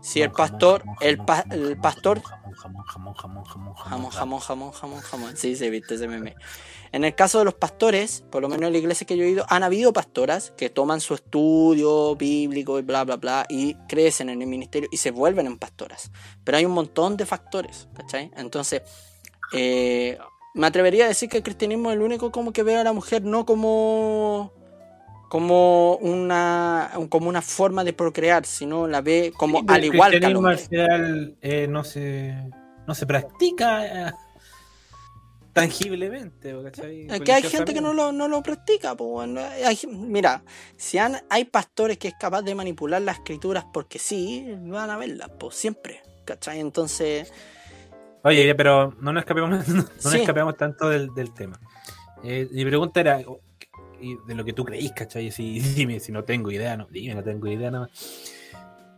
Si 0.00 0.22
el 0.22 0.30
pastor, 0.30 0.84
el, 1.00 1.20
el 1.50 1.76
pastor 1.78 2.22
Jamón, 2.56 2.84
jamón, 2.84 3.14
jamón, 3.14 3.44
jamón, 3.44 3.44
jamón, 3.44 3.74
Jamón, 3.74 4.10
jamón, 4.10 4.40
jamón, 4.40 4.72
jamón, 4.72 5.00
jamón. 5.00 5.36
Sí, 5.36 5.56
se 5.56 5.68
viste 5.68 5.96
ese 5.96 6.08
meme. 6.08 6.36
En 6.92 7.04
el 7.04 7.14
caso 7.14 7.38
de 7.38 7.44
los 7.44 7.54
pastores, 7.54 8.24
por 8.30 8.40
lo 8.40 8.48
menos 8.48 8.66
en 8.68 8.72
la 8.72 8.78
iglesia 8.78 9.06
que 9.06 9.16
yo 9.16 9.24
he 9.24 9.30
ido, 9.30 9.44
han 9.48 9.62
habido 9.62 9.92
pastoras 9.92 10.52
que 10.56 10.70
toman 10.70 11.00
su 11.00 11.14
estudio 11.14 12.16
bíblico 12.16 12.78
y 12.78 12.82
bla, 12.82 13.04
bla, 13.04 13.16
bla, 13.16 13.46
y 13.48 13.74
crecen 13.88 14.30
en 14.30 14.40
el 14.40 14.48
ministerio 14.48 14.88
y 14.90 14.96
se 14.96 15.10
vuelven 15.10 15.46
en 15.46 15.58
pastoras. 15.58 16.10
Pero 16.44 16.56
hay 16.56 16.64
un 16.64 16.72
montón 16.72 17.16
de 17.16 17.26
factores, 17.26 17.88
¿cachai? 17.94 18.30
Entonces, 18.36 18.82
eh, 19.52 20.18
me 20.54 20.66
atrevería 20.66 21.04
a 21.04 21.08
decir 21.08 21.28
que 21.28 21.36
el 21.38 21.42
cristianismo 21.42 21.90
es 21.90 21.96
el 21.96 22.02
único 22.02 22.32
como 22.32 22.52
que 22.52 22.62
ve 22.62 22.76
a 22.76 22.84
la 22.84 22.94
mujer 22.94 23.22
no 23.22 23.44
como 23.44 24.52
como 25.28 25.96
una 25.96 26.90
como 27.08 27.28
una 27.28 27.42
forma 27.42 27.82
de 27.84 27.92
procrear, 27.92 28.44
sino 28.46 28.86
la 28.86 29.00
ve 29.00 29.32
como 29.36 29.60
Sí, 29.60 29.64
al 29.68 29.76
el 29.78 29.84
igual 29.94 30.10
que 30.12 30.16
al 30.16 30.32
cristianismo 30.32 30.38
hombre. 30.38 30.52
al 30.52 30.58
final 30.68 31.36
eh, 31.42 31.66
no 31.68 31.82
se 31.84 32.34
no 32.86 32.94
se 32.94 33.06
practica 33.06 34.08
eh, 34.08 34.12
tangiblemente 35.52 36.54
¿o 36.54 36.62
¿cachai? 36.62 37.06
Es 37.10 37.20
que 37.22 37.32
hay 37.32 37.42
gente 37.42 37.72
que 37.72 37.80
no 37.80 37.92
lo, 37.94 38.12
no 38.12 38.28
lo 38.28 38.42
practica. 38.42 38.94
pues. 38.94 39.28
Hay- 39.64 39.78
mira, 39.88 40.42
si 40.76 40.98
han- 40.98 41.22
hay 41.30 41.44
pastores 41.46 41.96
que 41.98 42.08
es 42.08 42.14
capaz 42.20 42.42
de 42.42 42.54
manipular 42.54 43.00
las 43.02 43.16
escrituras 43.16 43.64
porque 43.72 43.98
sí, 43.98 44.46
van 44.64 44.90
a 44.90 44.96
verlas, 44.98 45.30
pues 45.38 45.56
siempre. 45.56 46.02
¿Cachai? 46.24 46.58
Entonces, 46.60 47.32
Oye, 48.24 48.52
pero 48.56 48.92
no 49.00 49.12
nos 49.12 49.20
escapemos, 49.22 49.50
no, 49.68 49.84
nos 50.04 50.14
escapemos 50.14 50.56
tanto 50.56 50.88
del, 50.88 51.14
del 51.14 51.32
tema. 51.32 51.58
Eh, 52.24 52.48
mi 52.50 52.64
pregunta 52.64 53.00
era 53.00 53.20
de 54.00 54.34
lo 54.34 54.44
que 54.44 54.52
tú 54.52 54.64
creís, 54.64 54.92
¿cachai? 54.92 55.30
Si, 55.30 55.60
dime, 55.74 56.00
si 56.00 56.12
no 56.12 56.24
tengo 56.24 56.50
idea, 56.50 56.76
no, 56.76 56.86
dime, 56.90 57.14
no 57.14 57.22
tengo 57.22 57.46
idea 57.48 57.70
nada 57.70 57.86
más. 57.86 58.32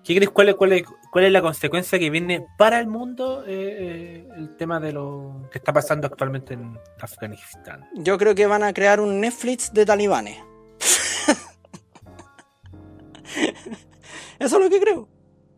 ¿Qué 0.05 0.17
crees? 0.17 0.31
¿Cuál 0.31 0.49
es, 0.49 0.55
cuál, 0.55 0.85
¿Cuál 1.11 1.25
es 1.27 1.33
la 1.33 1.43
consecuencia 1.43 1.99
que 1.99 2.09
viene 2.09 2.47
para 2.57 2.81
el 2.81 2.87
mundo 2.87 3.45
eh, 3.47 3.77
eh, 3.79 4.27
el 4.37 4.57
tema 4.57 4.81
de 4.81 4.93
lo 4.93 5.49
que 5.53 5.59
está 5.59 5.71
pasando 5.73 6.07
actualmente 6.07 6.55
en 6.55 6.79
Afganistán? 6.99 7.87
yo 7.95 8.17
creo 8.17 8.35
que 8.35 8.47
van 8.47 8.63
a 8.63 8.73
crear 8.73 9.01
un 9.01 9.21
Netflix 9.21 9.71
de 9.73 9.85
talibanes. 9.85 10.39
Eso 14.39 14.57
es 14.57 14.65
lo 14.65 14.71
que 14.71 14.81
creo. 14.81 15.09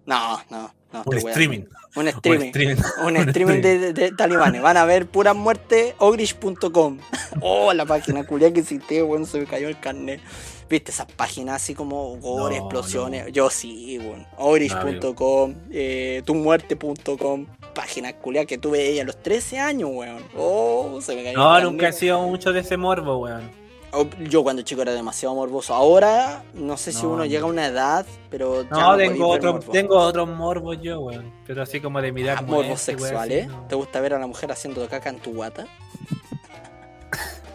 No, 0.06 0.40
no, 0.50 0.74
no. 0.92 1.02
Un 1.06 1.16
streaming. 1.18 1.60
Un 1.96 2.08
streaming. 2.08 2.52
Un 3.04 3.16
streaming 3.16 3.60
de, 3.62 3.78
de- 3.78 3.92
de 3.92 4.12
talibanes. 4.12 4.62
Van 4.62 4.76
a 4.76 4.84
ver 4.84 5.06
pura 5.06 5.34
muerte 5.34 5.94
ogrish.com. 5.98 6.98
Oh, 7.42 7.72
la 7.72 7.86
página 7.86 8.24
culia 8.24 8.52
que 8.52 8.62
cité, 8.62 9.00
bueno, 9.02 9.24
se 9.24 9.38
me 9.38 9.46
cayó 9.46 9.68
el 9.68 9.78
carnet. 9.78 10.20
¿Viste 10.68 10.90
esas 10.92 11.06
páginas 11.10 11.56
así 11.62 11.74
como 11.74 12.16
gore, 12.18 12.58
No, 12.58 12.64
explosiones? 12.64 13.32
Yo 13.32 13.50
sí, 13.50 13.98
bueno. 13.98 14.26
Ogrish.com, 14.36 15.54
eh, 15.72 16.22
tumuerte.com. 16.24 17.46
Páginas 17.74 18.14
culias 18.14 18.46
que 18.46 18.58
tuve 18.58 18.88
ella 18.88 19.02
a 19.02 19.04
los 19.04 19.22
13 19.22 19.58
años, 19.58 19.90
weón. 19.92 20.22
Oh, 20.36 21.00
se 21.00 21.14
me 21.14 21.22
cayó 21.24 21.38
No, 21.38 21.56
el 21.58 21.64
nunca 21.64 21.88
he 21.88 21.92
sido 21.92 22.20
mucho 22.22 22.52
de 22.52 22.60
ese 22.60 22.76
morbo, 22.76 23.18
weón. 23.18 23.50
Oh, 23.92 24.06
Yo 24.20 24.42
cuando 24.44 24.62
chico 24.62 24.82
era 24.82 24.92
demasiado 24.92 25.34
morboso. 25.34 25.74
Ahora, 25.74 26.44
no 26.54 26.76
sé 26.76 26.92
si 26.92 27.02
No, 27.02 27.08
uno 27.08 27.18
no. 27.18 27.24
llega 27.24 27.42
a 27.42 27.46
una 27.46 27.66
edad, 27.66 28.06
pero 28.30 28.64
No, 28.70 28.78
podéis 28.92 29.10
tengo 29.12 29.28
otro, 29.28 29.58
tengo 29.58 29.96
otros 29.98 30.28
morbos 30.28 30.78
yo, 30.80 31.00
weón. 31.00 31.32
Pero 31.46 31.62
así 31.62 31.80
como 31.80 32.00
de 32.00 32.12
mirar 32.12 32.38
Ah, 32.38 32.42
morbos 32.42 32.64
weón, 32.66 32.78
sexuales. 32.78 33.48
no. 33.48 33.66
¿Te 33.66 33.74
gusta 33.74 34.00
ver 34.00 34.14
a 34.14 34.18
la 34.18 34.26
mujer 34.28 34.52
haciendo 34.52 34.86
caca 34.88 35.10
en 35.10 35.18
tu 35.18 35.32
guata? 35.34 35.66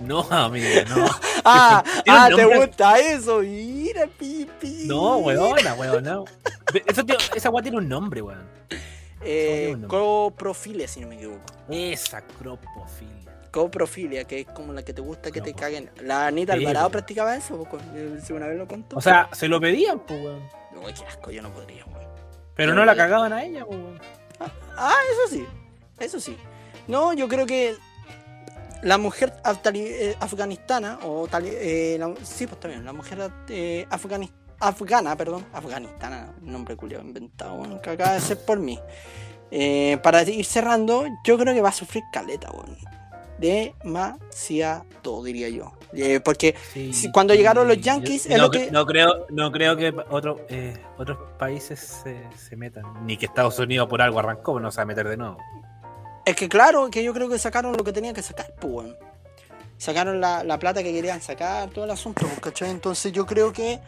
No, 0.02 0.22
amigo, 0.30 0.68
no. 0.90 1.06
Ah, 1.46 1.82
ah, 2.10 2.30
te 2.36 2.44
gusta 2.44 3.00
eso. 3.00 3.40
Mira, 3.40 4.08
pipi. 4.08 4.86
No, 4.88 5.18
weona, 5.20 5.74
weón, 5.76 6.04
no. 6.04 6.26
Eso, 6.86 7.06
tío, 7.06 7.16
esa 7.34 7.50
weá 7.50 7.62
tiene 7.64 7.78
un 7.78 7.88
nombre, 7.88 8.22
weón. 8.22 8.44
Eh, 9.22 9.78
coprofilia, 9.88 10.88
si 10.88 11.00
no 11.00 11.08
me 11.08 11.16
equivoco. 11.16 11.40
Esa 11.70 12.22
cropofilia. 12.22 13.35
Coprofilia, 13.56 14.26
que 14.26 14.42
es 14.42 14.48
como 14.48 14.74
la 14.74 14.84
que 14.84 14.94
te 14.94 15.02
gusta 15.02 15.32
que 15.32 15.40
te 15.40 15.54
caguen. 15.54 15.90
La 16.02 16.28
Anita 16.28 16.54
Sí, 16.54 16.60
Alvarado 16.60 16.90
practicaba 16.90 17.38
eso. 17.38 17.66
Si 18.22 18.34
una 18.34 18.48
vez 18.48 18.58
lo 18.58 18.68
contó. 18.68 18.98
O 18.98 19.02
sea, 19.02 19.30
se 19.32 19.48
lo 19.48 19.62
pedían, 19.62 20.00
pues, 20.00 20.22
weón. 20.22 20.42
Uy, 20.86 20.94
qué 20.94 21.06
asco, 21.06 21.32
yo 21.32 21.42
no 21.42 21.50
podría, 21.52 21.86
weón. 21.86 22.06
Pero 22.54 22.74
no 22.74 22.84
la 22.84 22.92
no. 22.92 22.98
cagaban 22.98 23.32
a 23.32 23.46
ella, 23.46 23.66
pues, 23.66 23.80
weón. 23.80 24.00
Ah, 24.78 24.94
eso 25.10 25.34
sí. 25.36 25.46
Eso 26.00 26.20
sí. 26.20 26.36
No, 26.90 27.14
yo 27.14 27.30
creo 27.30 27.46
que 27.46 27.76
la 28.82 28.98
mujer 28.98 29.32
eh, 29.74 30.16
afganistana, 30.20 31.00
o 31.04 31.26
tali- 31.28 31.50
eh, 31.54 31.96
la- 31.98 32.14
sí, 32.24 32.46
pues 32.48 32.60
también, 32.60 32.84
la 32.84 32.92
mujer 32.92 33.32
eh, 33.48 33.86
afgani- 33.90 34.32
afgana, 34.60 35.16
perdón, 35.16 35.46
afganistana, 35.54 36.34
nombre 36.42 36.76
culiado 36.76 37.06
inventado, 37.06 37.56
bueno, 37.56 37.82
que 37.82 37.92
acaba 37.92 38.16
de 38.16 38.20
ser 38.20 38.38
por 38.46 38.60
mí. 38.60 38.78
Eh, 39.50 39.98
para 40.04 40.24
ir 40.24 40.44
cerrando, 40.46 41.06
yo 41.24 41.38
creo 41.38 41.54
que 41.54 41.62
va 41.62 41.70
a 41.70 41.72
sufrir 41.72 42.04
caleta, 42.12 42.52
weón. 42.52 42.76
Demasiado, 43.38 44.86
diría 45.24 45.50
yo. 45.50 45.72
Eh, 45.94 46.20
porque 46.20 46.56
Sí, 46.74 46.92
Si 46.94 47.12
cuando 47.12 47.34
llegaron 47.34 47.68
los 47.68 47.80
yankees, 47.80 48.26
yo 48.26 48.32
es 48.32 48.38
no, 48.38 48.44
lo 48.46 48.52
que- 48.52 48.72
no 48.72 48.86
creo, 48.86 49.26
no 49.30 49.52
creo 49.52 49.78
que 49.78 49.94
otro, 50.10 50.42
eh, 50.50 50.78
otros 50.98 51.18
países 51.38 51.80
se, 52.04 52.22
se 52.38 52.56
metan. 52.56 52.84
Ni 53.06 53.18
que 53.18 53.26
Estados 53.28 53.58
Unidos 53.60 53.88
por 53.88 54.02
algo 54.02 54.20
arrancó, 54.20 54.54
pues 54.54 54.64
no 54.64 54.72
se 54.72 54.78
va 54.78 54.84
a 54.84 54.86
meter 54.86 55.08
de 55.08 55.18
nuevo. 55.18 55.38
Es 56.26 56.36
que 56.36 56.50
claro, 56.50 56.90
que 56.90 57.04
yo 57.04 57.14
creo 57.14 57.30
que 57.30 57.38
sacaron 57.40 57.78
lo 57.78 57.84
que 57.84 57.94
tenían 57.94 58.14
que 58.16 58.22
sacar, 58.24 58.54
pues. 58.60 58.88
Sacaron 59.78 60.20
la, 60.22 60.44
la 60.44 60.58
plata 60.58 60.82
que 60.84 60.92
querían 60.92 61.22
sacar, 61.22 61.70
todo 61.70 61.86
el 61.86 61.92
asunto, 61.92 62.26
pues, 62.26 62.40
¿cachai? 62.40 62.72
Entonces 62.72 63.12
yo 63.12 63.26
creo 63.26 63.54
que 63.54 63.80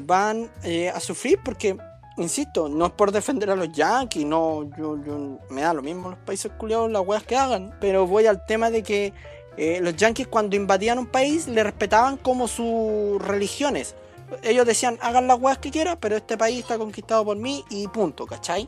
van 0.00 0.50
eh, 0.62 0.90
a 0.90 1.00
sufrir 1.00 1.40
porque, 1.44 1.76
insisto, 2.16 2.68
no 2.68 2.86
es 2.86 2.92
por 2.92 3.10
defender 3.12 3.50
a 3.50 3.56
los 3.56 3.72
yankees, 3.72 4.24
no, 4.24 4.64
yo, 4.76 5.02
yo- 5.04 5.38
me 5.50 5.62
da 5.62 5.74
lo 5.74 5.82
mismo 5.82 6.10
los 6.10 6.18
países 6.20 6.52
culiados, 6.56 6.90
las 6.90 7.02
weas 7.06 7.22
que 7.24 7.36
hagan, 7.36 7.74
pero 7.80 8.06
voy 8.06 8.26
al 8.26 8.44
tema 8.46 8.70
de 8.70 8.82
que 8.82 9.12
eh, 9.56 9.80
los 9.80 9.94
yankees 9.96 10.26
cuando 10.26 10.56
invadían 10.56 10.98
un 10.98 11.06
país 11.06 11.46
le 11.48 11.62
respetaban 11.62 12.16
como 12.16 12.48
sus 12.48 13.20
religiones. 13.22 13.94
Ellos 14.42 14.66
decían, 14.66 14.98
hagan 15.00 15.26
las 15.28 15.38
weas 15.40 15.58
que 15.58 15.70
quieran, 15.70 15.96
pero 16.00 16.16
este 16.16 16.36
país 16.36 16.60
está 16.60 16.76
conquistado 16.78 17.24
por 17.24 17.36
mí 17.36 17.64
y 17.70 17.86
punto, 17.88 18.26
¿cachai? 18.26 18.66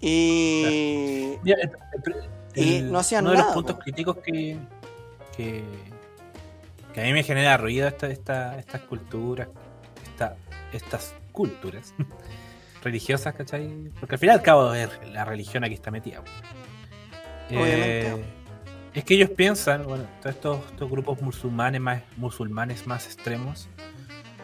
Y... 0.00 1.36
Ya, 1.44 1.54
el- 1.54 1.70
el- 2.54 2.64
Y 2.64 2.82
no 2.82 2.98
hacían 2.98 3.24
uno 3.24 3.32
de 3.32 3.36
nada, 3.38 3.48
los 3.48 3.54
puntos 3.54 3.78
críticos 3.82 4.16
que, 4.18 4.56
que, 5.36 5.62
que 6.92 7.00
a 7.00 7.04
mí 7.04 7.12
me 7.12 7.22
genera 7.22 7.56
ruido 7.56 7.86
esta, 7.88 8.08
esta, 8.08 8.58
estas 8.58 8.82
culturas, 8.82 9.48
esta, 10.10 10.36
estas 10.72 11.14
culturas 11.32 11.94
religiosas, 12.82 13.34
¿cachai? 13.34 13.90
Porque 14.00 14.14
al 14.14 14.18
final 14.18 14.36
y 14.36 14.38
al 14.38 14.42
cabo 14.44 14.74
es 14.74 14.88
la 15.12 15.24
religión 15.24 15.64
aquí 15.64 15.74
está 15.74 15.90
metida. 15.90 16.22
Eh, 17.50 18.24
es 18.94 19.04
que 19.04 19.14
ellos 19.14 19.30
piensan, 19.30 19.84
bueno, 19.84 20.04
todos 20.20 20.34
estos, 20.34 20.58
estos 20.70 20.90
grupos 20.90 21.20
musulmanes 21.22 21.80
más, 21.80 22.02
musulmanes 22.16 22.86
más 22.86 23.06
extremos, 23.06 23.68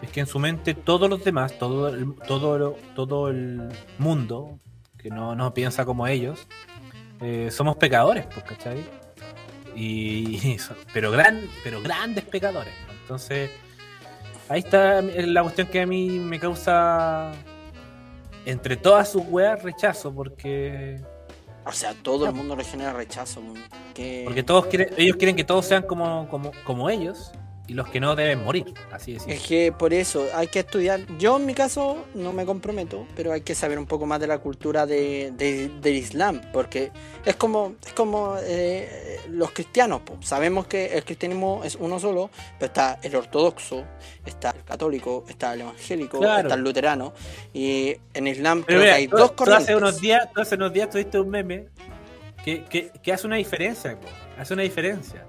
es 0.02 0.10
que 0.10 0.20
en 0.20 0.26
su 0.26 0.38
mente 0.38 0.74
todos 0.74 1.08
los 1.08 1.24
demás, 1.24 1.58
todo 1.58 1.88
el, 1.88 2.14
todo, 2.26 2.58
lo- 2.58 2.76
todo 2.94 3.28
el 3.28 3.68
mundo 3.98 4.58
que 4.98 5.10
no, 5.10 5.34
no 5.34 5.52
piensa 5.54 5.84
como 5.84 6.06
ellos, 6.06 6.46
eh, 7.20 7.48
somos 7.50 7.76
pecadores, 7.76 8.26
pues, 8.26 8.44
¿cachai? 8.44 8.84
Y, 9.76 10.56
pero 10.92 11.10
gran, 11.10 11.40
pero 11.62 11.80
grandes 11.82 12.24
pecadores. 12.24 12.72
Entonces, 13.02 13.50
ahí 14.48 14.60
está 14.60 15.02
la 15.02 15.42
cuestión 15.42 15.66
que 15.68 15.80
a 15.82 15.86
mí 15.86 16.08
me 16.10 16.38
causa 16.38 17.32
entre 18.46 18.76
todas 18.76 19.10
sus 19.10 19.22
weas 19.28 19.62
rechazo, 19.62 20.14
porque 20.14 21.00
O 21.64 21.72
sea, 21.72 21.94
todo 22.02 22.26
el 22.26 22.32
mundo 22.32 22.56
le 22.56 22.64
genera 22.64 22.92
rechazo. 22.92 23.42
Que... 23.94 24.22
porque 24.24 24.42
todos 24.42 24.66
quieren, 24.66 24.88
ellos 24.96 25.16
quieren 25.16 25.36
que 25.36 25.44
todos 25.44 25.64
sean 25.66 25.82
como, 25.84 26.28
como, 26.28 26.50
como 26.64 26.90
ellos 26.90 27.32
y 27.66 27.72
los 27.72 27.88
que 27.88 27.98
no 27.98 28.14
deben 28.14 28.44
morir, 28.44 28.74
así 28.92 29.16
es. 29.16 29.24
Es 29.26 29.40
que 29.42 29.72
por 29.72 29.94
eso 29.94 30.26
hay 30.34 30.48
que 30.48 30.58
estudiar. 30.58 31.00
Yo 31.18 31.38
en 31.38 31.46
mi 31.46 31.54
caso 31.54 32.04
no 32.14 32.32
me 32.34 32.44
comprometo, 32.44 33.06
pero 33.16 33.32
hay 33.32 33.40
que 33.40 33.54
saber 33.54 33.78
un 33.78 33.86
poco 33.86 34.04
más 34.04 34.20
de 34.20 34.26
la 34.26 34.36
cultura 34.38 34.84
de, 34.84 35.32
de- 35.36 35.70
del 35.80 35.94
Islam, 35.94 36.42
porque 36.52 36.92
es 37.24 37.36
como, 37.36 37.76
es 37.86 37.92
como 37.94 38.36
eh, 38.42 39.18
los 39.30 39.50
cristianos. 39.52 40.02
po. 40.02 40.18
Sabemos 40.20 40.66
que 40.66 40.86
el 40.96 41.04
cristianismo 41.04 41.62
es 41.64 41.76
uno 41.76 41.98
solo, 41.98 42.28
pero 42.58 42.66
está 42.66 42.98
el 43.02 43.16
ortodoxo, 43.16 43.82
está 44.26 44.50
el 44.50 44.62
católico, 44.64 45.24
está 45.26 45.54
el 45.54 45.62
evangélico, 45.62 46.18
Claro. 46.18 46.42
está 46.48 46.54
el 46.56 46.60
luterano, 46.60 47.14
y 47.54 47.96
en 48.12 48.26
Islam 48.26 48.62
Pero 48.66 48.66
creo 48.66 48.80
mira, 48.80 48.92
que 48.92 48.96
hay 48.98 49.08
tú- 49.08 49.16
dos 49.16 49.30
tú 49.30 49.36
corrientes. 49.36 49.64
hace 49.68 49.76
unos 49.76 50.00
días, 50.02 50.28
tú 50.34 50.40
hace 50.42 50.54
unos 50.56 50.72
días 50.72 50.90
tuviste 50.90 51.18
un 51.18 51.30
meme 51.30 51.66
que, 52.44 52.62
que, 52.64 52.90
que 53.02 53.10
hace 53.10 53.26
una 53.26 53.36
diferencia, 53.36 53.98
po, 53.98 54.06
hace 54.38 54.52
una 54.52 54.64
diferencia. 54.64 55.24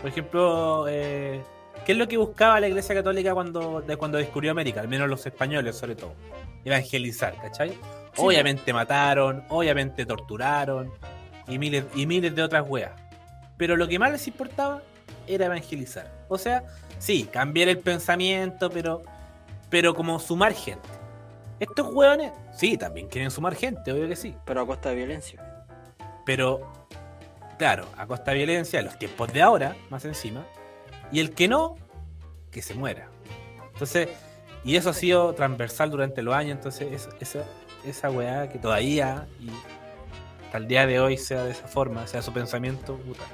Por 0.00 0.08
ejemplo, 0.10 0.86
eh, 0.88 1.42
¿qué 1.84 1.92
es 1.92 1.98
lo 1.98 2.08
que 2.08 2.16
buscaba 2.16 2.60
la 2.60 2.68
Iglesia 2.68 2.94
Católica 2.94 3.34
cuando, 3.34 3.80
de 3.80 3.96
cuando 3.96 4.18
descubrió 4.18 4.50
América? 4.50 4.80
Al 4.80 4.88
menos 4.88 5.08
los 5.08 5.24
españoles, 5.26 5.76
sobre 5.76 5.96
todo. 5.96 6.14
Evangelizar, 6.64 7.34
¿cachai? 7.36 7.78
obviamente 8.16 8.72
mataron, 8.72 9.44
obviamente 9.48 10.06
torturaron 10.06 10.92
y 11.48 11.58
miles, 11.58 11.84
y 11.94 12.06
miles 12.06 12.34
de 12.34 12.42
otras 12.42 12.64
weas. 12.68 12.92
Pero 13.56 13.76
lo 13.76 13.86
que 13.88 13.98
más 13.98 14.12
les 14.12 14.26
importaba 14.26 14.82
era 15.26 15.46
evangelizar. 15.46 16.10
O 16.28 16.38
sea, 16.38 16.64
sí, 16.98 17.28
cambiar 17.30 17.68
el 17.68 17.78
pensamiento, 17.78 18.70
pero, 18.70 19.02
pero 19.70 19.94
como 19.94 20.18
sumar 20.18 20.52
gente. 20.52 20.88
Estos 21.60 21.92
hueones, 21.92 22.32
sí, 22.52 22.76
también 22.76 23.08
quieren 23.08 23.30
sumar 23.30 23.54
gente, 23.54 23.92
obvio 23.92 24.08
que 24.08 24.16
sí. 24.16 24.34
Pero 24.44 24.62
a 24.62 24.66
costa 24.66 24.90
de 24.90 24.96
violencia. 24.96 25.64
Pero, 26.26 26.72
claro, 27.58 27.86
a 27.96 28.06
costa 28.06 28.32
de 28.32 28.38
violencia, 28.38 28.80
en 28.80 28.86
los 28.86 28.98
tiempos 28.98 29.32
de 29.32 29.42
ahora, 29.42 29.76
más 29.88 30.04
encima. 30.04 30.44
Y 31.12 31.20
el 31.20 31.32
que 31.32 31.48
no, 31.48 31.76
que 32.50 32.62
se 32.62 32.74
muera. 32.74 33.08
Entonces, 33.72 34.08
y 34.64 34.76
eso 34.76 34.90
ha 34.90 34.94
sido 34.94 35.34
transversal 35.34 35.90
durante 35.90 36.22
los 36.22 36.34
años, 36.34 36.56
entonces 36.56 36.92
es- 36.92 37.08
esa, 37.20 37.44
esa 37.84 38.10
weá 38.10 38.48
que 38.48 38.58
todavía 38.58 39.26
y 39.40 39.50
hasta 40.46 40.58
el 40.58 40.68
día 40.68 40.86
de 40.86 41.00
hoy 41.00 41.16
sea 41.18 41.44
de 41.44 41.50
esa 41.50 41.66
forma, 41.68 42.06
sea 42.06 42.22
su 42.22 42.32
pensamiento, 42.32 42.96
puta. 42.96 43.24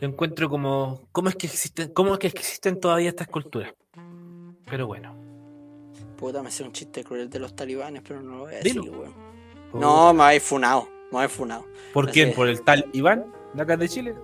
Lo 0.00 0.08
encuentro 0.08 0.48
como, 0.50 1.00
¿cómo 1.12 1.28
es 1.30 1.36
que 1.36 1.46
existen, 1.46 1.90
cómo 1.92 2.12
es 2.14 2.18
que 2.18 2.26
existen 2.26 2.78
todavía 2.80 3.08
estas 3.08 3.28
culturas? 3.28 3.72
Pero 4.66 4.86
bueno. 4.86 5.14
Puta, 6.18 6.42
me 6.42 6.50
sé 6.50 6.64
un 6.64 6.72
chiste 6.72 7.02
cruel 7.04 7.30
de 7.30 7.38
los 7.38 7.54
talibanes, 7.54 8.02
pero 8.06 8.20
no 8.20 8.32
lo 8.36 8.38
voy 8.44 8.54
a 8.54 8.58
decir, 8.58 8.80
weón. 8.80 9.14
No, 9.72 10.12
me 10.12 10.24
habéis 10.24 10.42
funado. 10.42 10.88
Me 11.12 11.18
habéis 11.18 11.32
funado. 11.32 11.64
¿Por 11.92 12.10
quién? 12.10 12.34
¿Por 12.34 12.48
el 12.48 12.62
tal 12.62 12.86
Iván, 12.92 13.26
de 13.54 13.62
acá 13.62 13.76
de 13.76 13.88
Chile? 13.88 14.14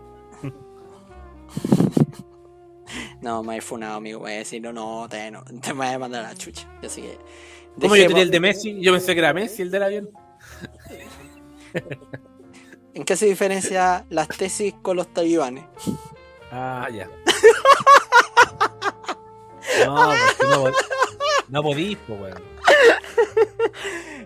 No, 3.22 3.42
me 3.42 3.52
habéis 3.52 3.64
funado, 3.64 3.96
amigo. 3.96 4.18
Voy 4.20 4.32
a 4.32 4.38
decir, 4.38 4.60
no, 4.60 4.72
no, 4.72 5.06
te, 5.08 5.30
no, 5.30 5.42
te 5.44 5.72
me 5.72 5.86
voy 5.86 5.94
a 5.94 5.98
mandar 5.98 6.24
a 6.24 6.28
la 6.28 6.34
chucha. 6.34 6.68
Así 6.84 7.02
que. 7.02 7.18
¿Cómo 7.80 7.96
yo 7.96 8.06
tenía 8.08 8.22
el 8.24 8.30
de 8.30 8.40
Messi? 8.40 8.80
Yo 8.80 8.92
pensé 8.92 9.14
que 9.14 9.20
era 9.20 9.32
Messi 9.32 9.62
el 9.62 9.70
del 9.70 9.82
avión. 9.84 10.10
¿En 12.94 13.04
qué 13.04 13.16
se 13.16 13.26
diferencia 13.26 14.04
las 14.10 14.28
tesis 14.28 14.74
con 14.82 14.96
los 14.96 15.06
talibanes? 15.14 15.64
Ah, 16.50 16.88
ya. 16.92 17.08
No, 19.86 19.94
porque 20.10 20.46
no, 20.48 20.64
pod- 20.64 20.74
no 21.48 21.62
podís, 21.62 21.96
po, 21.98 22.14
weón. 22.14 22.42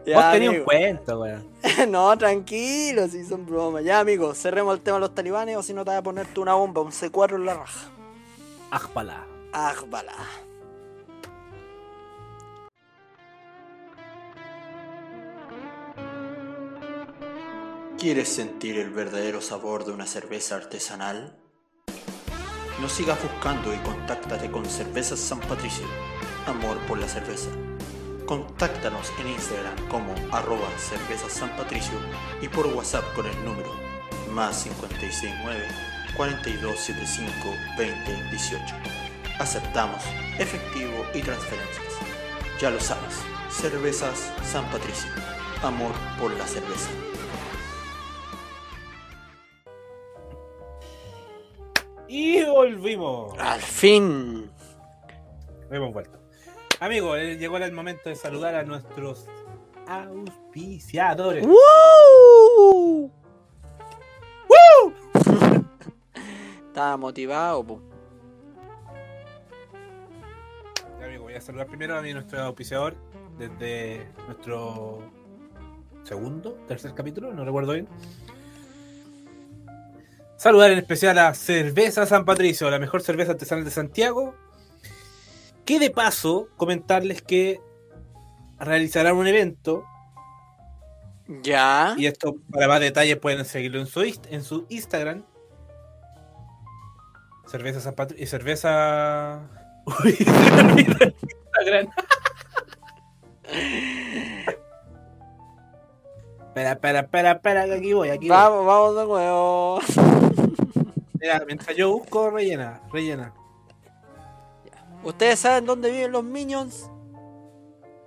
Ya, 0.07 0.15
Vos 0.15 0.33
tenías 0.33 0.55
un 0.55 0.61
cuento, 0.65 1.21
weón. 1.21 1.51
no, 1.89 2.17
tranquilo, 2.17 3.09
si 3.09 3.25
son 3.25 3.45
bromas. 3.45 3.83
Ya, 3.83 3.99
amigo, 3.99 4.35
cerremos 4.35 4.77
el 4.77 4.81
tema 4.81 4.99
de 4.99 5.01
los 5.01 5.15
talibanes 5.15 5.57
o 5.57 5.63
si 5.65 5.75
no 5.75 5.85
te 5.85 5.91
voy 5.91 5.99
a 5.99 6.03
poner 6.03 6.27
tú 6.29 6.43
una 6.43 6.55
bomba, 6.55 6.81
un 6.81 6.93
C4 6.93 7.35
en 7.35 7.45
la 7.45 7.55
raja. 7.55 7.91
Ajpala. 8.71 9.25
Ajbala. 9.53 10.13
¿Quieres 17.99 18.29
sentir 18.29 18.79
el 18.79 18.91
verdadero 18.91 19.41
sabor 19.41 19.85
de 19.85 19.93
una 19.93 20.07
cerveza 20.07 20.55
artesanal? 20.55 21.37
No 22.81 22.89
sigas 22.89 23.19
buscando 23.23 23.73
y 23.75 23.79
contáctate 23.79 24.51
con 24.51 24.67
Cervezas 24.67 25.19
San 25.19 25.41
Patricio. 25.41 25.87
Amor 26.47 26.77
por 26.87 26.99
la 26.99 27.09
cerveza. 27.09 27.49
Contáctanos 28.27 29.12
en 29.20 29.29
Instagram 29.29 29.77
como 29.89 30.12
arroba 30.33 30.66
San 31.29 31.57
Patricio 31.57 31.97
y 32.43 32.49
por 32.49 32.66
WhatsApp 32.66 33.05
con 33.14 33.24
el 33.24 33.45
número 33.45 33.70
más 34.33 34.64
569 34.64 35.64
4275 36.16 37.57
2018. 37.79 38.74
Aceptamos 39.39 40.03
efectivo 40.41 41.07
y 41.14 41.22
transferencias. 41.22 41.95
Ya 42.61 42.70
lo 42.70 42.81
sabes, 42.81 43.22
Cervezas 43.49 44.33
San 44.43 44.64
Patricio. 44.72 45.09
Amor 45.62 45.93
por 46.18 46.33
la 46.33 46.47
cerveza. 46.47 46.91
Y 52.09 52.43
volvimos. 52.45 53.39
Al 53.39 53.61
fin. 53.61 54.51
Hemos 55.70 55.93
vuelto. 55.93 56.26
Amigos, 56.79 57.18
eh, 57.18 57.39
llegó 57.39 57.57
el 57.57 57.72
momento 57.72 58.11
de 58.11 58.16
saludar 58.16 58.55
a 58.55 58.62
nuestros 58.62 59.27
auspiciadores. 59.87 61.47
¡Woo! 61.47 63.11
Estaba 66.66 66.99
motivado, 66.99 67.64
po. 67.64 67.81
Amigo, 71.03 71.22
voy 71.22 71.35
a 71.35 71.41
saludar 71.41 71.66
primero 71.66 71.97
a 71.97 72.03
mi, 72.03 72.12
nuestro 72.12 72.43
auspiciador 72.43 72.95
desde 73.39 74.07
nuestro 74.27 74.99
segundo, 76.05 76.59
tercer 76.68 76.93
capítulo, 76.93 77.33
no 77.33 77.47
recuerdo 77.47 77.72
bien. 77.72 77.89
Saludar 80.37 80.70
en 80.72 80.79
especial 80.79 81.18
a 81.18 81.33
Cerveza 81.33 82.05
San 82.05 82.27
Patricio, 82.27 82.68
la 82.68 82.79
mejor 82.79 83.01
cerveza 83.01 83.33
artesanal 83.33 83.64
de 83.64 83.70
Santiago. 83.70 84.35
Que 85.67 85.79
de 85.79 85.91
paso, 85.91 86.49
comentarles 86.57 87.21
que 87.21 87.61
realizarán 88.59 89.17
un 89.17 89.27
evento. 89.27 89.85
Ya. 91.43 91.95
Y 91.99 92.07
esto, 92.07 92.37
para 92.51 92.69
más 92.69 92.81
detalles, 92.81 93.19
pueden 93.19 93.45
seguirlo 93.45 93.81
en 93.81 93.87
su, 93.87 94.01
en 94.01 94.43
su 94.43 94.67
Instagram. 94.69 95.25
Cerveza 97.47 97.81
San 97.81 97.95
Patricio. 97.95 98.25
Y 98.25 98.27
cerveza. 98.27 99.43
Uy, 100.05 100.17
Instagram. 100.19 101.91
Espera, 106.57 106.73
espera, 106.73 107.01
espera, 107.01 107.31
espera, 107.33 107.64
que 107.67 107.75
aquí 107.75 107.93
voy, 107.93 108.09
aquí 108.09 108.29
voy. 108.29 108.37
Vamos, 108.39 108.64
vamos 108.64 108.97
de 108.97 109.05
nuevo. 109.05 109.79
Mira, 111.21 111.45
mientras 111.47 111.77
yo 111.77 111.93
busco, 111.93 112.31
rellena, 112.31 112.81
rellena. 112.91 113.35
¿Ustedes 115.05 115.39
saben 115.41 115.67
dónde 115.67 115.91
viven 115.91 116.13
los 116.13 116.25
minions? 116.25 116.91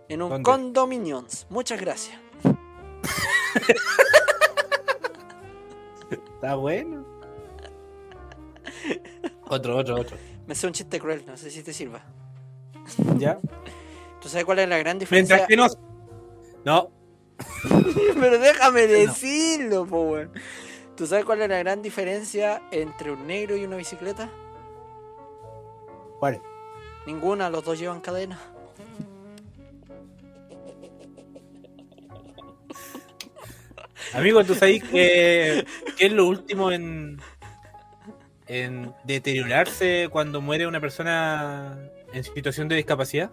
En 0.09 0.21
un 0.21 0.29
¿Dónde? 0.29 0.43
condominions. 0.43 1.45
Muchas 1.49 1.79
gracias. 1.79 2.17
Está 6.11 6.55
bueno. 6.55 7.05
Otro, 9.47 9.77
otro, 9.77 9.95
otro. 9.99 10.17
Me 10.47 10.55
sé 10.55 10.67
un 10.67 10.73
chiste 10.73 10.99
cruel, 10.99 11.23
no 11.27 11.37
sé 11.37 11.51
si 11.51 11.61
te 11.63 11.73
sirva. 11.73 12.01
¿Ya? 13.17 13.37
¿Tú 14.21 14.29
sabes 14.29 14.45
cuál 14.45 14.59
es 14.59 14.69
la 14.69 14.77
gran 14.79 14.97
diferencia? 14.99 15.45
Mientras 15.47 15.47
que 15.47 15.55
no. 15.55 15.67
No, 16.65 16.89
Pero 18.19 18.37
déjame 18.37 18.81
No. 18.87 18.93
decirlo, 18.93 19.85
po, 19.85 20.01
weón. 20.03 20.31
¿Tú 20.97 21.07
sabes 21.07 21.23
cuál 21.23 21.41
es 21.41 21.49
la 21.49 21.59
gran 21.59 21.81
diferencia 21.81 22.61
entre 22.71 23.11
un 23.11 23.25
negro 23.27 23.55
y 23.55 23.63
una 23.63 23.77
bicicleta? 23.77 24.29
¿cuál? 26.19 26.41
Ninguna, 27.09 27.49
los 27.49 27.65
dos 27.65 27.79
llevan 27.79 28.01
cadena. 28.01 28.39
Amigo, 34.13 34.43
¿tú 34.43 34.53
sabes 34.53 34.83
que, 34.83 35.65
qué 35.97 36.05
es 36.05 36.11
lo 36.11 36.27
último 36.27 36.71
en, 36.71 37.19
en 38.45 38.93
deteriorarse 39.05 40.07
cuando 40.11 40.39
muere 40.39 40.67
una 40.67 40.79
persona 40.79 41.79
en 42.13 42.23
situación 42.23 42.67
de 42.67 42.75
discapacidad? 42.75 43.31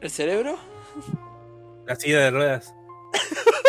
¿El 0.00 0.10
cerebro? 0.10 0.58
La 1.86 1.96
silla 1.96 2.20
de 2.20 2.30
ruedas. 2.30 2.74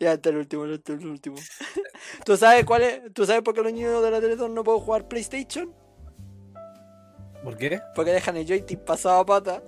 Ya, 0.00 0.12
este 0.12 0.28
es 0.28 0.32
el 0.32 0.38
último, 0.38 0.64
este 0.66 0.94
es 0.94 1.00
el 1.00 1.06
último. 1.08 1.36
¿Tú 2.24 2.36
sabes 2.36 2.64
cuál 2.64 2.82
es? 2.82 3.00
¿Tú 3.12 3.24
sabes 3.26 3.42
por 3.42 3.54
qué 3.54 3.62
los 3.62 3.72
niños 3.72 4.02
de 4.02 4.10
la 4.10 4.20
Teletón 4.20 4.54
no 4.54 4.64
pueden 4.64 4.80
jugar 4.80 5.08
PlayStation? 5.08 5.72
¿Por 7.42 7.56
qué? 7.56 7.80
Porque 7.94 8.12
dejan 8.12 8.36
el 8.36 8.46
joystick 8.46 8.80
pasado 8.80 9.20
a 9.20 9.26
pata. 9.26 9.62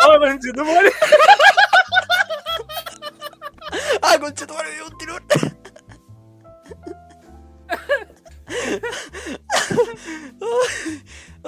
¡Oh, 0.00 0.18
conchito, 0.18 0.64
madre! 0.64 0.92
¡Ah, 4.02 4.18
conchetumare, 4.18 4.74
dio 4.74 4.86
un 4.86 4.98
tirón! 4.98 5.22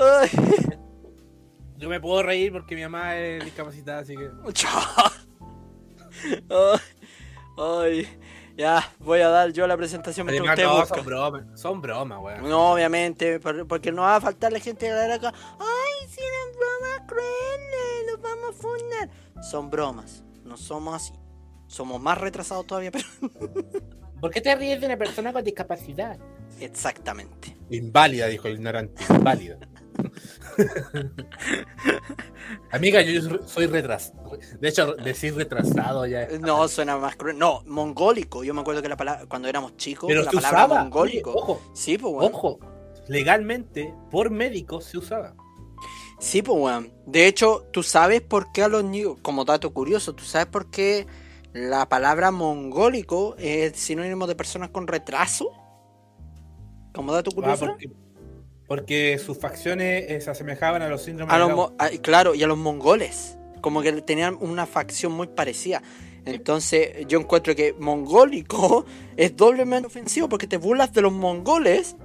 Ay, 0.01 0.30
Yo 1.76 1.88
me 1.88 2.01
puedo 2.01 2.22
reír 2.22 2.53
porque 2.53 2.74
mi 2.74 2.82
mamá 2.82 3.16
es 3.16 3.44
discapacitada, 3.44 4.01
así 4.01 4.16
que. 4.16 4.30
chao. 4.53 4.80
Ay, 7.57 7.59
ay, 7.59 8.07
ya, 8.57 8.92
voy 8.98 9.20
a 9.20 9.28
dar 9.28 9.53
yo 9.53 9.66
la 9.66 9.76
presentación 9.76 10.26
mientras 10.26 10.59
Además, 10.59 10.59
usted 10.59 10.64
no, 10.64 10.80
busca. 10.80 10.96
son 10.96 11.07
bromas, 11.07 11.61
son 11.61 11.80
bromas, 11.80 12.18
weón. 12.20 12.48
No, 12.48 12.72
obviamente, 12.72 13.38
por- 13.40 13.66
porque 13.66 13.92
no 13.92 14.03
va 14.03 14.16
a 14.16 14.20
faltar 14.20 14.53
la 14.53 14.59
gente 14.61 14.90
de 14.92 15.09
la 15.09 15.14
acá. 15.14 15.32
¡Ay, 15.59 16.09
si 16.09 16.20
eran 16.20 16.59
bromas 16.59 17.07
crueles! 17.07 18.07
¡Los 18.11 18.20
vamos 18.20 18.51
a 18.51 18.53
fundar! 18.61 19.11
Son 19.42 19.70
bromas, 19.70 20.24
no 20.44 20.57
somos 20.57 20.94
así. 20.96 21.12
Somos 21.66 22.01
más 22.01 22.18
retrasados 22.18 22.66
todavía, 22.66 22.90
pero. 22.90 23.07
¿Por 24.20 24.30
qué 24.30 24.40
te 24.40 24.55
ríes 24.57 24.80
de 24.80 24.86
una 24.86 24.96
persona 24.98 25.32
con 25.32 25.42
discapacidad? 25.44 26.18
Exactamente. 26.61 27.57
Inválida, 27.70 28.26
dijo 28.26 28.48
el 28.48 28.55
ignorante. 28.55 29.03
Inválida. 29.09 29.59
Amiga, 32.73 33.03
yo 33.03 33.21
soy 33.47 33.67
retrasado. 33.67 34.39
De 34.61 34.69
hecho, 34.69 34.95
decir 34.95 35.35
retrasado 35.35 36.07
ya. 36.07 36.23
es- 36.23 36.41
No, 36.41 36.67
suena 36.69 36.97
más 36.97 37.17
cruel. 37.17 37.39
No, 37.39 37.63
mongólico. 37.67 38.45
Yo 38.45 38.55
me 38.55 38.61
acuerdo 38.61 38.83
que 38.83 38.89
la 38.89 38.97
palabra, 38.97 39.27
cuando 39.27 39.49
éramos 39.49 39.77
chicos, 39.77 40.09
Pero 40.09 40.23
la 40.23 40.31
palabra 40.31 40.65
usaba. 40.67 40.83
mongólico. 40.85 41.31
Oye, 41.31 41.39
ojo, 41.41 41.61
Sí, 41.75 41.99
pues, 41.99 42.15
ojo. 42.19 42.59
Legalmente, 43.09 43.95
por 44.11 44.31
médicos 44.31 44.85
se 44.85 44.99
usaba. 44.99 45.35
Sí, 46.19 46.43
pues, 46.43 46.59
weón. 46.61 46.93
De 47.07 47.27
hecho, 47.27 47.67
tú 47.73 47.83
sabes 47.83 48.21
por 48.21 48.53
qué 48.53 48.63
a 48.63 48.69
los 48.69 48.85
niños, 48.85 49.17
como 49.23 49.45
dato 49.45 49.73
curioso, 49.73 50.15
tú 50.15 50.25
sabes 50.25 50.47
por 50.47 50.71
qué 50.71 51.07
la 51.53 51.89
palabra 51.89 52.31
mongólico 52.31 53.35
es 53.39 53.77
sinónimo 53.77 54.27
de 54.27 54.37
personas 54.37 54.71
con 54.71 54.87
retraso. 54.87 55.51
Como 56.95 57.13
dato 57.13 57.31
Ah, 57.33 57.35
curioso. 57.35 57.67
porque, 57.67 57.91
porque 58.71 59.18
sus 59.18 59.37
facciones 59.37 60.05
eh, 60.09 60.21
se 60.21 60.31
asemejaban 60.31 60.81
a 60.81 60.89
los 60.89 61.03
síndromes 61.03 61.35
A 61.35 61.41
de 61.41 61.49
los 61.53 61.73
a- 61.77 61.89
claro, 62.01 62.37
y 62.37 62.43
a 62.45 62.47
los 62.47 62.57
mongoles. 62.57 63.37
Como 63.61 63.83
que 63.83 63.91
tenían 64.01 64.37
una 64.39 64.64
facción 64.64 65.11
muy 65.11 65.27
parecida. 65.27 65.83
Entonces, 66.25 67.05
yo 67.09 67.18
encuentro 67.18 67.57
que 67.57 67.73
mongólico 67.73 68.87
es 69.16 69.37
doblemente 69.37 69.89
ofensivo 69.89 70.29
porque 70.29 70.47
te 70.47 70.57
burlas 70.57 70.93
de 70.93 71.03
los 71.03 71.12
mongoles. 71.12 71.97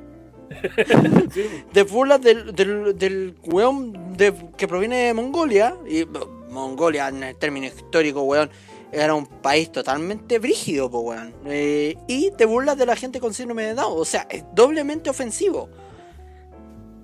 te 1.72 1.84
burlas 1.84 2.22
del, 2.22 2.56
del, 2.56 2.98
del 2.98 3.36
weón 3.44 4.18
de- 4.18 4.34
que 4.58 4.68
proviene 4.68 4.96
de 5.06 5.14
Mongolia. 5.14 5.76
Y 5.88 6.06
Mongolia, 6.50 7.10
en 7.10 7.22
el 7.22 7.36
término 7.36 7.68
histórico, 7.68 8.24
weón, 8.24 8.50
era 8.92 9.14
un 9.14 9.28
país 9.28 9.72
totalmente 9.72 10.40
brígido, 10.40 10.90
po, 10.90 11.02
weón. 11.02 11.32
Eh, 11.46 11.96
y 12.08 12.32
te 12.32 12.46
burlas 12.46 12.76
de 12.76 12.88
la 12.88 12.96
gente 12.96 13.20
con 13.20 13.36
síndrome 13.36 13.66
de 13.66 13.76
Down. 13.76 13.94
O 14.00 14.04
sea, 14.06 14.26
es 14.32 14.44
doblemente 14.56 15.12
ofensivo. 15.12 15.70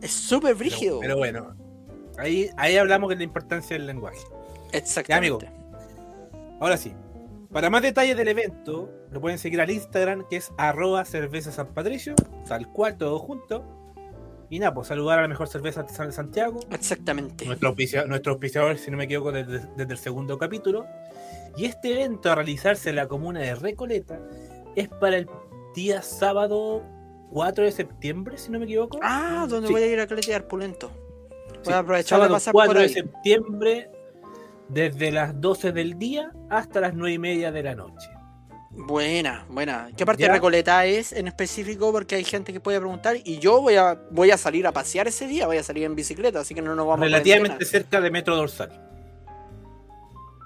Es 0.02 0.12
súper 0.12 0.56
brígido. 0.56 1.00
Pero, 1.00 1.16
pero 1.16 1.18
bueno, 1.18 1.56
ahí, 2.18 2.50
ahí 2.58 2.78
hablamos 2.78 3.10
de 3.10 3.18
la 3.18 3.24
importancia 3.24 3.78
del 3.78 3.88
lenguaje. 3.88 4.20
Exactamente. 4.72 5.46
Ya, 5.46 5.62
Ahora 6.60 6.78
sí, 6.78 6.94
para 7.52 7.70
más 7.70 7.82
detalles 7.82 8.16
del 8.16 8.28
evento, 8.30 8.90
lo 9.12 9.20
pueden 9.20 9.38
seguir 9.38 9.60
al 9.62 9.70
Instagram, 9.70 10.26
que 10.30 10.38
es 10.38 10.52
arroba 10.58 11.04
cerveza 11.06 11.52
San 11.52 11.74
Patricio, 11.74 12.16
tal 12.48 12.68
cual, 12.72 12.98
todo 12.98 13.20
junto. 13.20 13.66
Y 14.50 14.60
nada, 14.60 14.74
pues 14.74 14.88
saludar 14.88 15.20
a 15.20 15.22
la 15.24 15.28
mejor 15.28 15.48
cerveza 15.48 15.82
artesanal 15.82 16.10
de 16.10 16.16
Santiago, 16.16 16.60
Exactamente. 16.72 17.46
nuestro 17.46 17.70
auspiciador, 18.34 18.78
si 18.78 18.92
no 18.92 18.98
me 18.98 19.06
equivoco, 19.06 19.32
desde, 19.32 19.66
desde 19.76 19.94
el 19.94 19.98
segundo 19.98 20.38
capítulo. 20.38 20.86
Y 21.58 21.66
este 21.66 21.94
evento 21.94 22.32
a 22.32 22.36
realizarse 22.36 22.90
en 22.90 22.98
la 22.98 23.08
comuna 23.08 23.40
de 23.40 23.56
Recoleta 23.56 24.20
es 24.76 24.88
para 24.88 25.18
el 25.18 25.28
día 25.76 26.02
sábado 26.02 26.84
4 27.32 27.64
de 27.64 27.72
septiembre, 27.72 28.38
si 28.38 28.52
no 28.52 28.60
me 28.60 28.66
equivoco. 28.66 29.00
Ah, 29.02 29.46
donde 29.50 29.68
Sí. 29.68 29.74
voy 29.74 29.84
a 29.84 29.88
ir 29.88 30.00
a 30.00 30.08
caletear 30.08 30.48
pulento. 30.48 30.90
Voy 30.90 31.60
Sí, 31.66 31.72
a 31.74 31.80
aprovechar 31.80 32.04
de 32.20 32.26
sábado 32.26 32.34
pasar 32.34 32.52
por 32.54 32.60
4 32.66 32.80
de 32.80 32.86
ahí. 32.86 32.94
septiembre, 32.94 33.90
desde 34.68 35.12
las 35.12 35.40
12 35.40 35.72
del 35.72 35.98
día 36.00 36.32
hasta 36.50 36.80
las 36.82 36.94
9 36.94 37.14
y 37.14 37.20
media 37.20 37.52
de 37.52 37.64
la 37.64 37.76
noche. 37.76 38.08
Buena, 38.74 39.46
buena. 39.50 39.90
¿Qué 39.98 40.06
parte 40.06 40.22
¿Ya? 40.22 40.30
de 40.30 40.34
Recoleta 40.36 40.86
es 40.86 41.12
en 41.12 41.28
específico? 41.28 41.92
Porque 41.92 42.16
hay 42.16 42.24
gente 42.24 42.54
que 42.54 42.62
puede 42.62 42.80
preguntar. 42.80 43.18
Y 43.26 43.40
yo 43.40 43.62
voy 43.62 43.76
a, 43.76 44.00
voy 44.12 44.32
a 44.32 44.38
salir 44.38 44.66
a 44.66 44.72
pasear 44.72 45.10
ese 45.10 45.28
día, 45.28 45.46
voy 45.46 45.58
a 45.58 45.64
salir 45.64 45.84
en 45.84 45.94
bicicleta, 45.94 46.40
así 46.40 46.56
que 46.56 46.62
no 46.62 46.74
nos 46.74 46.88
vamos 46.88 47.02
a 47.02 47.06
Relativamente 47.06 47.66
cerca 47.66 48.00
de 48.00 48.10
Metro 48.12 48.36
Dorsal. 48.36 48.72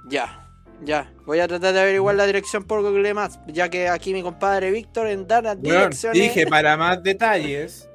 Ya, 0.09 0.44
ya. 0.85 1.11
Voy 1.25 1.39
a 1.39 1.47
tratar 1.47 1.73
de 1.73 1.81
averiguar 1.81 2.15
la 2.15 2.25
dirección 2.25 2.63
por 2.63 2.81
Google 2.81 3.13
Maps, 3.13 3.39
ya 3.47 3.69
que 3.69 3.89
aquí 3.89 4.13
mi 4.13 4.21
compadre 4.21 4.71
Víctor 4.71 5.07
en 5.07 5.27
dar 5.27 5.43
las 5.43 5.55
Weón, 5.57 5.63
direcciones. 5.77 6.21
dije 6.21 6.47
para 6.47 6.77
más 6.77 7.01
detalles 7.03 7.89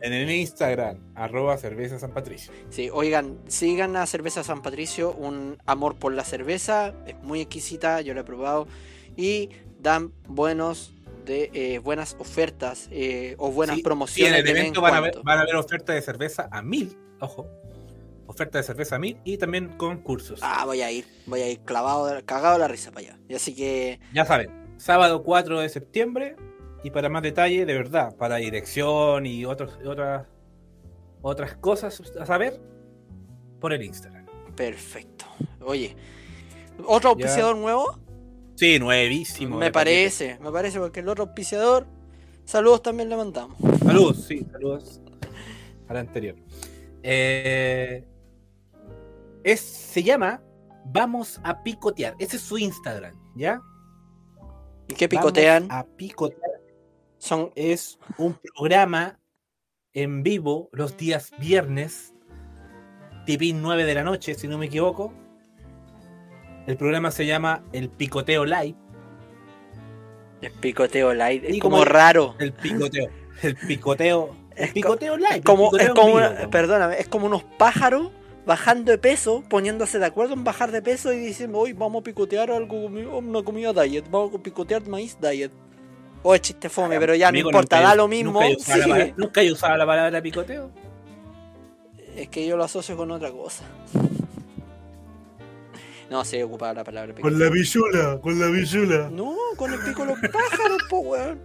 en 0.00 0.12
el 0.12 0.30
Instagram, 0.30 0.98
arroba 1.16 1.56
cerveza 1.58 1.98
San 1.98 2.12
Patricio. 2.12 2.52
Sí, 2.70 2.88
oigan, 2.92 3.36
sigan 3.48 3.96
a 3.96 4.06
Cerveza 4.06 4.44
San 4.44 4.62
Patricio, 4.62 5.12
un 5.12 5.58
amor 5.66 5.96
por 5.96 6.12
la 6.12 6.22
cerveza, 6.24 6.94
es 7.06 7.16
muy 7.22 7.40
exquisita, 7.40 8.00
yo 8.02 8.14
la 8.14 8.20
he 8.20 8.24
probado 8.24 8.68
y 9.16 9.50
dan 9.80 10.12
buenos 10.28 10.94
de 11.24 11.50
eh, 11.52 11.78
buenas 11.80 12.16
ofertas 12.20 12.88
eh, 12.92 13.34
o 13.38 13.50
buenas 13.50 13.76
Sí, 13.76 13.82
promociones. 13.82 14.34
sí, 14.34 14.40
en 14.40 14.46
el 14.46 14.56
evento 14.56 14.80
van 14.80 14.94
a, 14.94 15.00
ver, 15.00 15.14
van 15.24 15.38
a 15.38 15.42
haber 15.42 15.56
oferta 15.56 15.92
de 15.92 16.00
cerveza 16.00 16.48
a 16.50 16.62
mil, 16.62 16.96
ojo. 17.20 17.48
Oferta 18.30 18.58
de 18.58 18.64
cerveza 18.64 18.96
a 18.96 18.98
mil 19.00 19.18
y 19.24 19.38
también 19.38 19.76
concursos. 19.78 20.38
Ah, 20.42 20.64
voy 20.66 20.82
a 20.82 20.92
ir, 20.92 21.06
voy 21.26 21.40
a 21.40 21.50
ir 21.50 21.60
clavado, 21.60 22.08
cagado 22.24 22.58
la 22.58 22.68
risa 22.68 22.92
para 22.92 23.08
allá. 23.08 23.18
Y 23.28 23.34
así 23.34 23.54
que, 23.54 23.98
Ya 24.14 24.24
saben, 24.24 24.50
sábado 24.76 25.22
4 25.24 25.60
de 25.60 25.68
septiembre. 25.68 26.36
Y 26.84 26.90
para 26.90 27.08
más 27.08 27.22
detalle, 27.22 27.66
de 27.66 27.74
verdad, 27.74 28.14
para 28.16 28.36
dirección 28.36 29.26
y 29.26 29.44
otros, 29.44 29.76
otras, 29.84 30.26
otras 31.22 31.56
cosas 31.56 32.00
a 32.20 32.24
saber, 32.26 32.60
por 33.60 33.72
el 33.72 33.82
Instagram. 33.82 34.26
perfecto. 34.54 35.24
Oye, 35.60 35.96
¿otro 36.86 37.16
Ya. 37.18 37.24
auspiciador 37.26 37.56
nuevo? 37.56 37.98
Sí, 38.54 38.78
nuevísimo. 38.78 39.56
me 39.56 39.72
parece, 39.72 40.38
me 40.40 40.52
parece, 40.52 40.78
porque 40.78 41.00
el 41.00 41.08
otro 41.08 41.24
auspiciador, 41.24 41.86
saludos 42.44 42.82
también 42.82 43.08
le 43.08 43.16
mandamos. 43.16 43.56
Saludos, 43.84 44.24
sí, 44.28 44.46
saludos 44.52 45.00
al 45.88 45.96
anterior. 45.96 46.36
Eh, 47.02 48.04
es, 49.52 49.60
se 49.60 50.02
llama 50.02 50.42
Vamos 50.86 51.40
a 51.44 51.62
picotear. 51.62 52.14
Ese 52.18 52.36
es 52.36 52.42
su 52.42 52.56
Instagram, 52.58 53.14
¿ya? 53.36 53.60
¿Y 54.88 54.94
qué 54.94 55.08
picotean? 55.08 55.68
Vamos 55.68 55.84
a 55.84 55.96
picotear. 55.96 56.50
Son 57.18 57.50
Es 57.54 57.98
un 58.16 58.38
programa 58.54 59.18
en 59.92 60.22
vivo 60.22 60.68
los 60.72 60.96
días 60.96 61.32
viernes, 61.38 62.14
tipín 63.26 63.60
9 63.60 63.84
de 63.84 63.94
la 63.94 64.04
noche, 64.04 64.34
si 64.34 64.48
no 64.48 64.56
me 64.56 64.66
equivoco. 64.66 65.12
El 66.66 66.76
programa 66.76 67.10
se 67.10 67.26
llama 67.26 67.64
El 67.72 67.88
Picoteo 67.90 68.44
Live. 68.44 68.76
el 70.40 70.52
picoteo 70.52 71.12
light, 71.14 71.42
es 71.44 71.58
como 71.60 71.84
raro. 71.84 72.36
El 72.38 72.52
picoteo. 72.52 73.08
El 73.42 73.56
picoteo. 73.56 74.34
El 74.54 74.72
picoteo 74.72 75.16
live. 75.16 75.36
Es 75.38 75.44
como, 75.44 75.76
es 75.76 75.90
como 75.90 76.14
una- 76.14 76.48
perdóname, 76.50 76.98
es 77.00 77.08
como 77.08 77.26
unos 77.26 77.42
pájaros 77.58 78.10
bajando 78.48 78.90
de 78.90 78.98
peso, 78.98 79.44
poniéndose 79.48 79.98
de 80.00 80.06
acuerdo 80.06 80.32
en 80.34 80.42
bajar 80.42 80.72
de 80.72 80.82
peso 80.82 81.12
y 81.12 81.18
diciendo, 81.18 81.58
hoy 81.58 81.74
vamos 81.74 82.00
a 82.00 82.04
picotear 82.04 82.50
algo, 82.50 82.88
comi- 82.88 83.06
una 83.06 83.42
comida 83.42 83.72
diet, 83.74 84.06
vamos 84.10 84.34
a 84.34 84.38
picotear 84.42 84.84
maíz 84.88 85.16
diet. 85.20 85.52
O 86.22 86.34
es 86.34 86.40
chiste 86.40 86.68
fome, 86.68 86.98
pero 86.98 87.14
ya 87.14 87.28
Amigo, 87.28 87.50
no 87.52 87.58
importa, 87.58 87.76
nunca 87.76 87.88
da 87.90 87.94
lo 87.94 88.08
mismo. 88.08 88.32
Nunca 88.40 88.48
he, 88.48 88.56
usado 88.56 88.78
la 88.78 88.84
sí. 88.84 88.90
palabra, 88.90 89.14
nunca 89.16 89.42
he 89.42 89.52
usado 89.52 89.76
la 89.76 89.86
palabra 89.86 90.22
picoteo. 90.22 90.70
Es 92.16 92.28
que 92.28 92.44
yo 92.46 92.56
lo 92.56 92.64
asocio 92.64 92.96
con 92.96 93.10
otra 93.12 93.30
cosa. 93.30 93.62
No, 96.10 96.24
se 96.24 96.42
ocupaba 96.42 96.72
la 96.72 96.84
palabra 96.84 97.12
Con 97.14 97.16
picoteo. 97.16 97.38
la 97.38 97.50
pichula, 97.52 98.18
con 98.20 98.40
la 98.40 98.50
pichula. 98.50 99.10
No, 99.10 99.36
con 99.56 99.72
el 99.74 99.78
pico 99.80 100.02
de 100.04 100.08
los 100.08 100.18
pájaros, 100.32 100.78
po, 100.88 101.00
weón. 101.00 101.38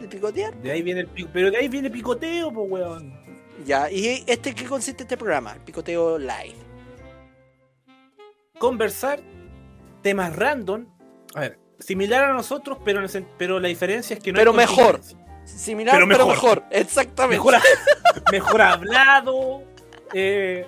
De 0.00 0.08
picotear. 0.08 0.54
De 0.62 0.70
ahí 0.72 0.80
viene 0.82 1.00
el 1.00 1.06
pico, 1.08 1.28
pero 1.32 1.50
de 1.50 1.58
ahí 1.58 1.68
viene 1.68 1.90
picoteo, 1.90 2.50
pues 2.52 2.70
weón. 2.70 3.19
Ya, 3.64 3.90
¿y 3.90 4.24
este 4.26 4.54
qué 4.54 4.64
consiste 4.64 5.02
este 5.02 5.16
programa? 5.16 5.52
El 5.52 5.60
picoteo 5.60 6.18
live. 6.18 6.54
Conversar 8.58 9.20
temas 10.02 10.34
random. 10.36 10.86
A 11.34 11.40
ver, 11.40 11.58
similar 11.78 12.24
a 12.24 12.32
nosotros, 12.32 12.78
pero, 12.84 13.00
el 13.04 13.26
pero 13.38 13.60
la 13.60 13.68
diferencia 13.68 14.16
es 14.16 14.22
que 14.22 14.32
no 14.32 14.38
Pero 14.38 14.50
hay 14.52 14.56
mejor. 14.58 15.00
Similar, 15.44 15.94
Pero 15.96 16.08
pero 16.08 16.26
mejor. 16.26 16.58
mejor. 16.60 16.64
Exactamente. 16.70 17.36
Mejor, 17.44 17.54
mejor 18.32 18.62
hablado. 18.62 19.62
eh, 20.14 20.66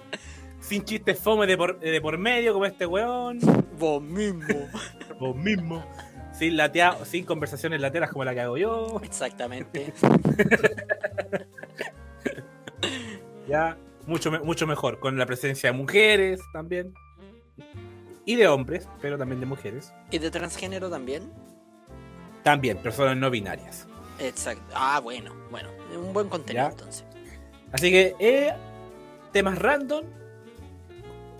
sin 0.61 0.85
chistes 0.85 1.19
fome 1.19 1.47
de 1.47 1.57
por, 1.57 1.79
de 1.81 2.01
por 2.01 2.17
medio, 2.19 2.53
como 2.53 2.67
este 2.67 2.87
weón. 2.87 3.39
Vos 3.79 4.03
mismo. 4.03 4.69
Vos 5.21 5.37
mismo. 5.37 5.85
Sin, 6.33 6.57
latea, 6.57 6.97
sin 7.05 7.25
conversaciones 7.25 7.81
lateras 7.81 8.11
como 8.11 8.25
la 8.25 8.33
que 8.35 8.41
hago 8.41 8.57
yo. 8.57 9.01
Exactamente. 9.05 9.93
Ya, 13.49 13.77
mucho, 14.07 14.31
mucho 14.45 14.67
mejor. 14.67 14.99
Con 15.01 15.19
la 15.19 15.27
presencia 15.27 15.71
de 15.73 15.77
mujeres 15.77 16.41
también. 16.53 16.95
Y 18.25 18.37
de 18.37 18.47
hombres, 18.49 18.89
pero 19.01 19.19
también 19.19 19.41
de 19.41 19.47
mujeres. 19.47 19.93
¿Y 20.11 20.19
de 20.19 20.31
transgénero 20.31 20.89
también? 20.91 21.31
También, 22.45 22.79
personas 22.79 23.17
no 23.17 23.31
binarias. 23.31 23.87
Exacto. 24.19 24.63
Ah, 24.75 25.01
bueno, 25.01 25.33
bueno. 25.51 25.69
Un 25.97 26.13
buen 26.13 26.29
contenido 26.29 26.67
Ya. 26.67 26.71
entonces. 26.71 27.05
Así 27.73 27.91
que, 27.91 28.15
eh, 28.21 28.53
temas 29.33 29.59
random, 29.59 30.05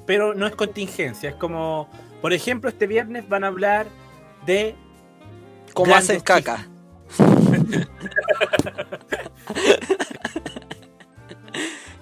pero 0.07 0.35
no 0.35 0.47
es 0.47 0.57
contingencia. 0.57 1.31
Es 1.31 1.37
como, 1.37 1.89
por 2.21 2.33
ejemplo, 2.33 2.69
este 2.69 2.87
viernes 2.87 3.29
van 3.29 3.45
a 3.45 3.49
hablar 3.49 3.87
de. 4.47 4.75
¿Cómo 5.75 5.95
hacen 5.95 6.21
caca? 6.21 6.67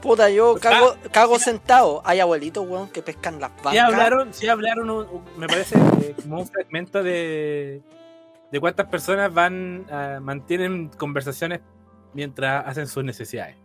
Puta, 0.00 0.30
yo 0.30 0.54
cago, 0.56 0.96
cago 1.12 1.38
sentado. 1.38 2.00
Hay 2.04 2.20
abuelitos, 2.20 2.66
weón, 2.66 2.88
que 2.88 3.02
pescan 3.02 3.40
las 3.40 3.50
vacas. 3.56 3.72
Sí 3.72 3.78
hablaron, 3.78 4.32
sí 4.34 4.48
hablaron, 4.48 4.90
un- 4.90 5.06
un- 5.08 5.24
me 5.36 5.46
parece, 5.46 5.76
eh, 6.00 6.14
como 6.22 6.40
un 6.40 6.46
fragmento 6.46 7.02
de, 7.02 7.82
de 8.50 8.60
cuántas 8.60 8.86
personas 8.88 9.32
van 9.32 9.86
ah, 9.90 10.18
mantienen 10.22 10.88
conversaciones 10.88 11.60
mientras 12.14 12.66
hacen 12.66 12.86
sus 12.86 13.04
necesidades. 13.04 13.56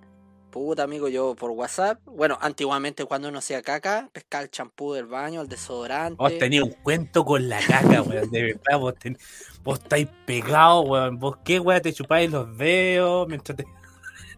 Puta, 0.52 0.84
amigo, 0.84 1.10
yo 1.10 1.36
por 1.36 1.52
WhatsApp. 1.52 2.00
Bueno, 2.06 2.38
antiguamente 2.40 3.04
cuando 3.04 3.28
uno 3.28 3.40
hacía 3.40 3.62
caca, 3.62 4.10
pescaba 4.14 4.44
el 4.44 4.50
champú 4.50 4.94
del 4.94 5.06
baño, 5.06 5.42
el 5.42 5.50
desodorante. 5.50 6.16
Vos 6.18 6.38
tenías 6.38 6.64
un 6.64 6.72
cuento 6.72 7.26
con 7.26 7.50
la 7.50 7.60
caca, 7.60 8.02
weón. 8.02 8.30
De 8.32 8.42
verdad, 8.42 8.80
vos, 8.80 8.96
ten- 8.96 9.18
vos 9.64 9.80
estáis 9.80 10.08
pegados, 10.26 10.86
weón. 10.88 11.20
Vos 11.20 11.38
qué, 11.44 11.60
weón, 11.60 11.82
te 11.82 11.92
chupáis 11.92 12.32
los 12.32 12.58
dedos 12.58 13.28
mientras 13.28 13.58
te, 13.58 13.66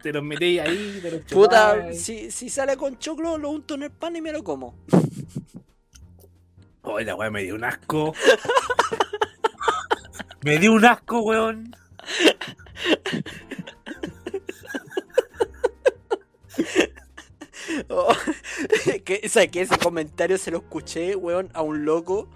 te 0.01 0.13
los 0.13 0.23
metéis 0.23 0.61
ahí, 0.61 0.99
te 1.01 1.11
los 1.11 1.21
Puta, 1.23 1.75
chupáis. 1.75 2.01
si, 2.03 2.31
si 2.31 2.49
sale 2.49 2.77
con 2.77 2.97
choclo, 2.99 3.37
lo 3.37 3.49
unto 3.49 3.75
en 3.75 3.83
el 3.83 3.91
pan 3.91 4.15
y 4.15 4.21
me 4.21 4.31
lo 4.31 4.43
como. 4.43 4.75
Oye, 6.83 7.05
la 7.05 7.15
weón 7.15 7.33
me 7.33 7.43
dio 7.43 7.55
un 7.55 7.63
asco. 7.63 8.13
me 10.43 10.57
dio 10.57 10.73
un 10.73 10.85
asco, 10.85 11.19
weón. 11.21 11.75
Oh, 17.89 18.13
que, 19.05 19.27
¿sabes 19.29 19.49
qué? 19.51 19.61
Ese 19.61 19.77
comentario 19.77 20.37
se 20.37 20.51
lo 20.51 20.57
escuché, 20.59 21.15
weón, 21.15 21.49
a 21.53 21.61
un 21.61 21.85
loco. 21.85 22.27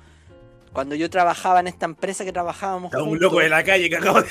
Cuando 0.73 0.95
yo 0.95 1.09
trabajaba 1.09 1.59
en 1.59 1.67
esta 1.67 1.85
empresa 1.85 2.23
que 2.23 2.31
trabajábamos 2.31 2.93
A 2.93 2.99
un 2.99 3.09
juntos. 3.09 3.21
loco 3.23 3.39
de 3.39 3.49
la 3.49 3.63
calle 3.63 3.89
que 3.89 3.97
acabo 3.97 4.21
de 4.21 4.29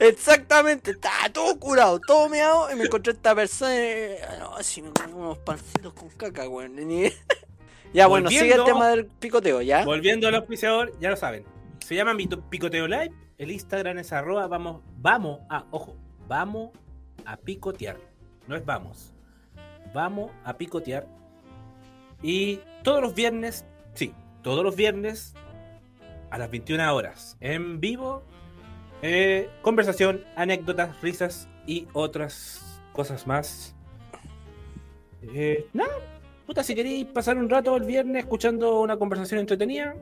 Exactamente, 0.00 0.92
estaba 0.92 1.28
todo 1.32 1.58
curado, 1.58 2.00
todo 2.06 2.28
meado, 2.28 2.70
y 2.72 2.76
me 2.76 2.84
encontré 2.84 3.12
esta 3.12 3.34
persona 3.34 3.74
y, 3.74 4.16
ah, 4.22 4.36
no, 4.38 4.56
así 4.56 4.80
me 4.82 4.90
comí 4.90 5.12
unos 5.12 5.38
pancitos 5.38 5.92
con 5.92 6.08
caca, 6.10 6.48
weón. 6.48 6.76
ya, 7.92 8.06
bueno, 8.06 8.30
sigue 8.30 8.54
el 8.54 8.64
tema 8.64 8.88
del 8.88 9.06
picoteo, 9.06 9.60
¿ya? 9.62 9.84
Volviendo 9.84 10.28
al 10.28 10.36
auspiciador, 10.36 10.92
ya 11.00 11.10
lo 11.10 11.16
saben. 11.16 11.44
Se 11.84 11.94
llama 11.94 12.14
Picoteo 12.50 12.86
Live. 12.86 13.12
El 13.38 13.50
Instagram 13.50 13.98
es 13.98 14.12
arroba 14.12 14.46
vamos, 14.46 14.82
vamos 14.98 15.40
a, 15.48 15.64
ojo, 15.70 15.96
vamos 16.26 16.70
a 17.24 17.36
picotear. 17.36 17.96
No 18.46 18.56
es 18.56 18.64
vamos. 18.64 19.14
Vamos 19.94 20.30
a 20.44 20.56
picotear. 20.56 21.06
Y 22.22 22.60
todos 22.82 23.00
los 23.00 23.14
viernes, 23.14 23.64
sí, 23.94 24.12
todos 24.42 24.64
los 24.64 24.76
viernes 24.76 25.34
a 26.30 26.38
las 26.38 26.50
21 26.50 26.94
horas, 26.94 27.36
en 27.40 27.80
vivo, 27.80 28.24
eh, 29.02 29.48
conversación, 29.62 30.24
anécdotas, 30.36 31.00
risas 31.00 31.48
y 31.66 31.86
otras 31.92 32.80
cosas 32.92 33.26
más. 33.26 33.74
Eh, 35.22 35.66
nada, 35.72 35.92
puta, 36.46 36.62
si 36.62 36.74
queréis 36.74 37.06
pasar 37.06 37.36
un 37.38 37.48
rato 37.50 37.76
el 37.76 37.84
viernes 37.84 38.24
escuchando 38.24 38.80
una 38.80 38.96
conversación 38.96 39.40
entretenida, 39.40 39.94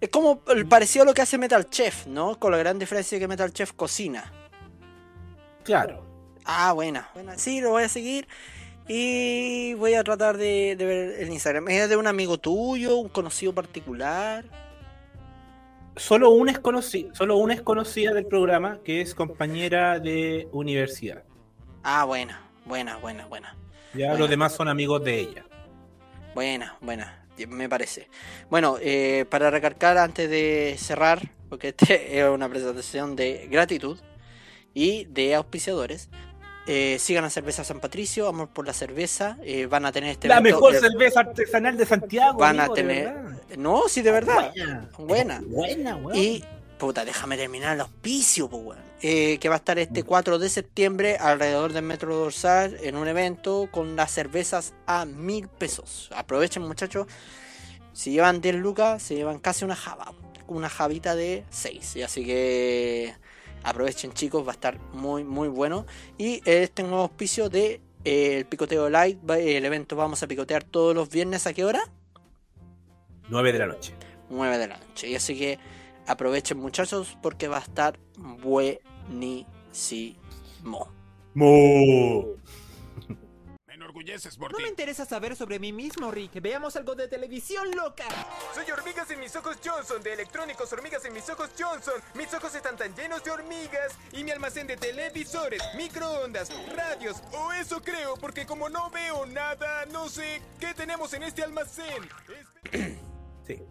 Es 0.00 0.08
como 0.08 0.40
parecido 0.68 1.02
a 1.02 1.06
lo 1.06 1.14
que 1.14 1.22
hace 1.22 1.36
Metal 1.38 1.68
Chef, 1.68 2.06
¿no? 2.06 2.38
Con 2.38 2.52
la 2.52 2.58
gran 2.58 2.78
diferencia 2.78 3.18
que 3.18 3.28
Metal 3.28 3.52
Chef 3.52 3.72
cocina. 3.72 4.32
claro. 5.64 6.04
Ah, 6.48 6.72
buena, 6.72 7.10
buena. 7.12 7.36
Sí, 7.38 7.60
lo 7.60 7.70
voy 7.70 7.82
a 7.82 7.88
seguir. 7.88 8.28
Y 8.88 9.74
voy 9.74 9.94
a 9.94 10.04
tratar 10.04 10.36
de, 10.36 10.76
de 10.76 10.84
ver 10.86 11.20
el 11.20 11.28
Instagram. 11.30 11.68
¿Es 11.68 11.88
de 11.88 11.96
un 11.96 12.06
amigo 12.06 12.38
tuyo, 12.38 12.96
un 12.98 13.08
conocido 13.08 13.52
particular? 13.52 14.44
Solo 15.96 16.30
una 16.30 16.52
es 16.52 16.58
conocida, 16.58 17.14
solo 17.14 17.38
una 17.38 17.54
es 17.54 17.62
conocida 17.62 18.12
del 18.12 18.26
programa, 18.26 18.80
que 18.84 19.00
es 19.00 19.14
compañera 19.14 19.98
de 19.98 20.46
universidad. 20.52 21.24
Ah, 21.82 22.04
buena, 22.04 22.50
buena, 22.66 22.98
buena, 22.98 23.24
buena. 23.26 23.56
Ya 23.94 24.12
los 24.14 24.28
demás 24.28 24.54
son 24.54 24.68
amigos 24.68 25.02
de 25.02 25.20
ella. 25.20 25.46
Buena, 26.34 26.76
buena, 26.82 27.26
me 27.48 27.66
parece. 27.68 28.10
Bueno, 28.50 28.76
eh, 28.82 29.24
para 29.30 29.50
recargar 29.50 29.96
antes 29.96 30.28
de 30.28 30.76
cerrar, 30.78 31.30
porque 31.48 31.68
este 31.68 32.18
es 32.20 32.28
una 32.28 32.48
presentación 32.50 33.16
de 33.16 33.48
gratitud 33.50 33.98
y 34.74 35.06
de 35.06 35.34
auspiciadores, 35.34 36.10
eh, 36.66 36.96
sigan 36.98 37.24
a 37.24 37.30
Cerveza 37.30 37.64
San 37.64 37.80
Patricio, 37.80 38.28
Amor 38.28 38.48
por 38.48 38.66
la 38.66 38.72
Cerveza, 38.72 39.38
eh, 39.42 39.66
van 39.66 39.86
a 39.86 39.92
tener 39.92 40.10
este 40.10 40.28
La 40.28 40.38
evento 40.38 40.56
mejor 40.60 40.72
de- 40.74 40.80
cerveza 40.80 41.20
artesanal 41.20 41.76
de 41.76 41.86
Santiago. 41.86 42.38
Van 42.38 42.58
a 42.60 42.64
amigo, 42.64 42.74
tener-. 42.74 43.14
No, 43.56 43.82
sí, 43.88 44.02
de 44.02 44.10
verdad. 44.10 44.52
Buena. 44.54 44.88
Buena. 44.98 45.42
Buena, 45.46 45.96
weón. 45.96 46.16
Y, 46.18 46.44
puta, 46.78 47.04
déjame 47.04 47.36
terminar 47.36 47.74
el 47.74 47.80
auspicio, 47.82 48.48
pues, 48.48 48.62
weón. 48.64 48.86
Eh, 49.02 49.36
que 49.38 49.48
va 49.50 49.56
a 49.56 49.58
estar 49.58 49.78
este 49.78 50.04
4 50.04 50.38
de 50.38 50.48
septiembre 50.48 51.18
alrededor 51.18 51.74
del 51.74 51.84
Metro 51.84 52.16
Dorsal 52.16 52.78
en 52.82 52.96
un 52.96 53.06
evento 53.06 53.68
con 53.70 53.94
las 53.94 54.10
cervezas 54.10 54.72
a 54.86 55.04
mil 55.04 55.48
pesos. 55.48 56.08
Aprovechen, 56.16 56.62
muchachos. 56.62 57.06
Si 57.92 58.10
llevan 58.12 58.40
10 58.40 58.54
lucas, 58.56 59.02
se 59.02 59.14
llevan 59.14 59.38
casi 59.38 59.64
una 59.66 59.76
java. 59.76 60.12
Una 60.48 60.68
javita 60.70 61.14
de 61.14 61.44
6. 61.50 61.98
Así 62.04 62.24
que 62.24 63.14
aprovechen, 63.66 64.12
chicos. 64.12 64.44
Va 64.46 64.50
a 64.52 64.54
estar 64.54 64.78
muy, 64.92 65.24
muy 65.24 65.48
bueno. 65.48 65.84
Y 66.18 66.40
este 66.44 66.82
nuevo 66.82 67.02
auspicio 67.02 67.48
de 67.50 67.80
eh, 68.04 68.38
el 68.38 68.46
Picoteo 68.46 68.88
Light. 68.88 69.18
va- 69.28 69.38
El 69.38 69.64
evento 69.64 69.96
vamos 69.96 70.22
a 70.22 70.26
picotear 70.26 70.64
todos 70.64 70.94
los 70.94 71.10
viernes. 71.10 71.46
¿A 71.46 71.52
qué 71.52 71.64
hora? 71.64 71.80
9 73.28 73.52
de 73.52 73.58
la 73.58 73.66
noche. 73.66 73.92
9 74.30 74.58
de 74.58 74.68
la 74.68 74.78
noche. 74.78 75.08
Y 75.08 75.14
así 75.16 75.36
que 75.38 75.58
aprovechen 76.06 76.58
muchachos 76.58 77.18
porque 77.22 77.48
va 77.48 77.58
a 77.58 77.60
estar 77.60 77.98
buenísimo. 78.16 79.44
Mo. 81.34 82.24
Me 83.96 84.02
enorgulleces 84.02 84.36
por 84.36 84.52
No 84.52 84.58
ti. 84.58 84.64
me 84.64 84.68
interesa 84.68 85.06
saber 85.06 85.34
sobre 85.36 85.58
mí 85.58 85.72
mismo, 85.72 86.10
Rick. 86.10 86.42
Veamos 86.42 86.76
algo 86.76 86.94
de 86.94 87.08
televisión, 87.08 87.70
loca. 87.74 88.04
Soy 88.54 88.70
Hormigas 88.70 89.10
en 89.10 89.20
mis 89.20 89.34
ojos 89.36 89.56
Johnson, 89.64 90.02
de 90.02 90.12
electrónicos 90.12 90.70
Hormigas 90.70 91.02
en 91.06 91.14
mis 91.14 91.28
ojos 91.30 91.48
Johnson. 91.58 91.94
Mis 92.14 92.32
ojos 92.34 92.54
están 92.54 92.76
tan 92.76 92.94
llenos 92.94 93.24
de 93.24 93.30
hormigas 93.30 93.94
y 94.12 94.22
mi 94.22 94.32
almacén 94.32 94.66
de 94.66 94.76
televisores, 94.76 95.62
microondas, 95.76 96.50
radios, 96.74 97.22
o 97.32 97.52
eso 97.54 97.80
creo, 97.82 98.16
porque 98.16 98.44
como 98.44 98.68
no 98.68 98.90
veo 98.90 99.24
nada, 99.24 99.86
no 99.86 100.10
sé 100.10 100.42
qué 100.60 100.74
tenemos 100.74 101.14
en 101.14 101.22
este 101.22 101.42
almacén. 101.42 102.06
Sí. 103.46 103.62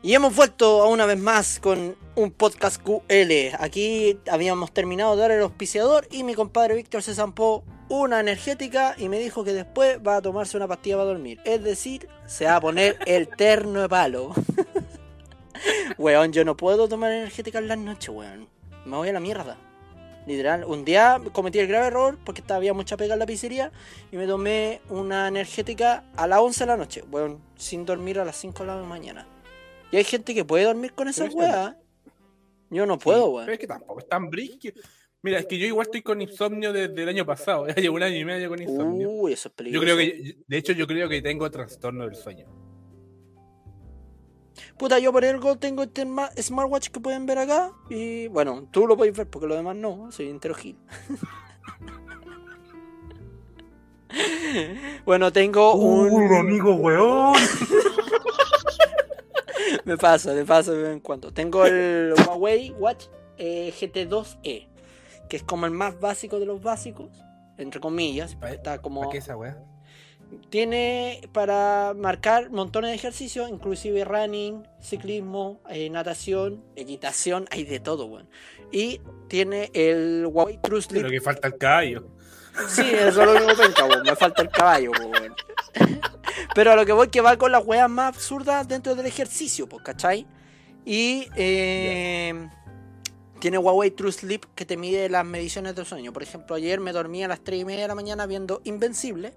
Y 0.00 0.14
hemos 0.14 0.34
vuelto 0.34 0.82
a 0.82 0.88
una 0.88 1.04
vez 1.04 1.18
más 1.18 1.58
con 1.60 1.96
un 2.14 2.30
podcast 2.30 2.80
QL. 2.80 3.56
Aquí 3.58 4.18
habíamos 4.30 4.72
terminado 4.72 5.16
de 5.16 5.20
dar 5.22 5.32
el 5.32 5.42
auspiciador 5.42 6.06
y 6.10 6.22
mi 6.22 6.34
compadre 6.34 6.76
Víctor 6.76 7.02
se 7.02 7.14
zampó 7.14 7.64
una 7.88 8.20
energética 8.20 8.94
y 8.98 9.08
me 9.08 9.18
dijo 9.18 9.44
que 9.44 9.52
después 9.52 9.98
va 10.06 10.16
a 10.16 10.22
tomarse 10.22 10.56
una 10.56 10.68
pastilla 10.68 10.96
para 10.96 11.08
dormir. 11.08 11.40
Es 11.44 11.62
decir, 11.62 12.08
se 12.26 12.44
va 12.44 12.56
a 12.56 12.60
poner 12.60 12.98
el 13.06 13.28
terno 13.28 13.82
de 13.82 13.88
palo. 13.88 14.34
weón, 15.98 16.32
yo 16.32 16.44
no 16.44 16.56
puedo 16.56 16.88
tomar 16.88 17.12
energética 17.12 17.58
en 17.58 17.68
las 17.68 17.78
noches, 17.78 18.10
weón. 18.10 18.48
Me 18.84 18.96
voy 18.96 19.08
a 19.08 19.12
la 19.12 19.20
mierda. 19.20 19.56
Literal, 20.26 20.64
un 20.64 20.84
día 20.84 21.20
cometí 21.32 21.58
el 21.58 21.66
grave 21.68 21.86
error 21.86 22.18
porque 22.22 22.42
había 22.48 22.74
mucha 22.74 22.98
pega 22.98 23.14
en 23.14 23.20
la 23.20 23.24
pizzería 23.24 23.72
y 24.12 24.16
me 24.16 24.26
tomé 24.26 24.82
una 24.90 25.26
energética 25.26 26.04
a 26.16 26.26
las 26.26 26.40
11 26.40 26.60
de 26.60 26.66
la 26.66 26.76
noche, 26.76 27.02
weón, 27.10 27.40
sin 27.56 27.86
dormir 27.86 28.20
a 28.20 28.26
las 28.26 28.36
5 28.36 28.62
de 28.62 28.66
la 28.66 28.76
mañana. 28.82 29.26
Y 29.90 29.96
hay 29.96 30.04
gente 30.04 30.34
que 30.34 30.44
puede 30.44 30.64
dormir 30.64 30.92
con 30.92 31.08
esas 31.08 31.32
weas. 31.34 31.74
Yo 32.68 32.84
no 32.84 32.98
puedo, 32.98 33.24
Sí, 33.24 33.32
weón. 33.32 33.46
Pero 33.46 33.54
es 33.54 33.58
que 33.58 33.66
tampoco 33.66 34.00
es 34.00 34.08
tan 34.08 34.28
brisque. 34.28 34.74
Mira, 35.22 35.40
es 35.40 35.46
que 35.46 35.58
yo 35.58 35.66
igual 35.66 35.86
estoy 35.86 36.02
con 36.02 36.22
insomnio 36.22 36.72
desde 36.72 37.02
el 37.02 37.08
año 37.08 37.26
pasado. 37.26 37.66
Ya 37.68 37.74
llevo 37.74 37.96
un 37.96 38.02
año 38.04 38.16
y 38.16 38.24
medio 38.24 38.48
con 38.48 38.62
insomnio. 38.62 39.10
Uy, 39.10 39.32
eso 39.32 39.48
es 39.48 39.52
yo 39.52 39.56
peligroso. 39.56 39.84
creo 39.84 39.96
que, 39.96 40.36
de 40.46 40.56
hecho, 40.56 40.72
yo 40.72 40.86
creo 40.86 41.08
que 41.08 41.20
tengo 41.22 41.50
trastorno 41.50 42.04
del 42.04 42.14
sueño. 42.14 42.46
Puta, 44.76 44.98
yo 45.00 45.12
por 45.12 45.24
algo 45.24 45.56
tengo 45.56 45.82
este 45.84 46.04
ma- 46.04 46.30
smartwatch 46.36 46.88
que 46.90 47.00
pueden 47.00 47.26
ver 47.26 47.38
acá. 47.38 47.72
Y 47.90 48.28
bueno, 48.28 48.68
tú 48.70 48.86
lo 48.86 48.96
podéis 48.96 49.16
ver 49.16 49.28
porque 49.28 49.48
lo 49.48 49.56
demás 49.56 49.74
no. 49.76 50.10
Soy 50.12 50.28
entero 50.28 50.54
gil. 50.54 50.76
bueno, 55.04 55.32
tengo 55.32 55.74
un. 55.74 56.32
amigo, 56.34 56.74
weón. 56.74 57.34
me 59.84 59.96
pasa, 59.96 60.32
me 60.34 60.44
pasa 60.44 60.72
de 60.72 60.82
vez 60.82 60.92
en 60.92 61.00
cuando. 61.00 61.32
Tengo 61.32 61.64
el 61.66 62.14
Huawei 62.26 62.70
Watch 62.78 63.06
eh, 63.36 63.72
GT2e, 63.78 64.67
que 65.28 65.36
es 65.36 65.42
como 65.42 65.66
el 65.66 65.72
más 65.72 66.00
básico 66.00 66.40
de 66.40 66.46
los 66.46 66.62
básicos, 66.62 67.10
entre 67.56 67.80
comillas. 67.80 68.34
porque 68.34 68.54
Está 68.54 68.78
como 68.78 69.00
¿Para 69.00 69.12
qué 69.12 69.18
esa 69.18 69.36
weá? 69.36 69.58
tiene 70.50 71.28
para 71.32 71.94
marcar 71.96 72.50
montones 72.50 72.90
de 72.90 72.96
ejercicios, 72.96 73.48
inclusive 73.48 74.04
running, 74.04 74.66
ciclismo, 74.80 75.60
eh, 75.68 75.88
natación, 75.90 76.64
equitación, 76.76 77.46
hay 77.50 77.64
de 77.64 77.80
todo, 77.80 78.06
weón. 78.06 78.28
Y 78.70 79.00
tiene 79.28 79.70
el 79.74 80.26
Huawei 80.26 80.58
True 80.62 80.82
Sleep. 80.82 81.02
Pero 81.02 81.10
que 81.10 81.20
falta 81.20 81.48
el 81.48 81.56
caballo. 81.56 82.08
Sí, 82.68 82.82
eso 82.82 83.22
es 83.22 83.26
lo 83.26 83.36
único 83.36 83.62
penca, 83.62 83.84
weón. 83.84 84.02
Me 84.02 84.16
falta 84.16 84.42
el 84.42 84.48
caballo, 84.50 84.90
weón. 84.92 85.34
Pero 86.54 86.72
a 86.72 86.76
lo 86.76 86.84
que 86.84 86.92
voy 86.92 87.08
que 87.08 87.20
va 87.20 87.36
con 87.36 87.52
las 87.52 87.64
weas 87.64 87.88
más 87.88 88.14
absurdas 88.14 88.66
dentro 88.66 88.94
del 88.94 89.06
ejercicio, 89.06 89.68
pues, 89.68 89.82
¿cachai? 89.82 90.26
Y 90.84 91.28
eh, 91.36 92.48
tiene 93.40 93.58
Huawei 93.58 93.90
True 93.90 94.12
Sleep 94.12 94.44
que 94.54 94.64
te 94.66 94.76
mide 94.76 95.08
las 95.08 95.24
mediciones 95.24 95.74
del 95.74 95.86
sueño. 95.86 96.12
Por 96.12 96.22
ejemplo, 96.22 96.56
ayer 96.56 96.80
me 96.80 96.92
dormí 96.92 97.22
a 97.24 97.28
las 97.28 97.40
3 97.40 97.60
y 97.60 97.64
media 97.64 97.82
de 97.82 97.88
la 97.88 97.94
mañana 97.94 98.26
viendo 98.26 98.60
Invencible. 98.64 99.32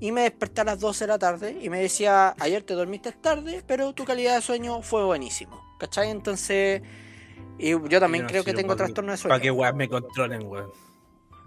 y 0.00 0.10
me 0.12 0.22
desperté 0.22 0.60
a 0.62 0.64
las 0.64 0.80
12 0.80 1.04
de 1.04 1.08
la 1.08 1.18
tarde 1.18 1.58
y 1.62 1.70
me 1.70 1.80
decía, 1.80 2.34
ayer 2.40 2.62
te 2.62 2.74
dormiste 2.74 3.12
tarde, 3.12 3.62
pero 3.66 3.92
tu 3.94 4.04
calidad 4.04 4.34
de 4.34 4.42
sueño 4.42 4.82
fue 4.82 5.04
buenísimo. 5.04 5.60
¿Cachai? 5.78 6.10
Entonces, 6.10 6.82
y 7.58 7.70
yo 7.70 8.00
también 8.00 8.24
no 8.24 8.28
creo 8.28 8.44
que 8.44 8.52
tengo 8.54 8.74
trastorno 8.76 9.12
de 9.12 9.18
Para 9.18 9.40
que 9.40 9.48
sueño. 9.48 9.60
weón 9.60 9.76
me 9.76 9.88
controlen, 9.88 10.46
weón. 10.46 10.70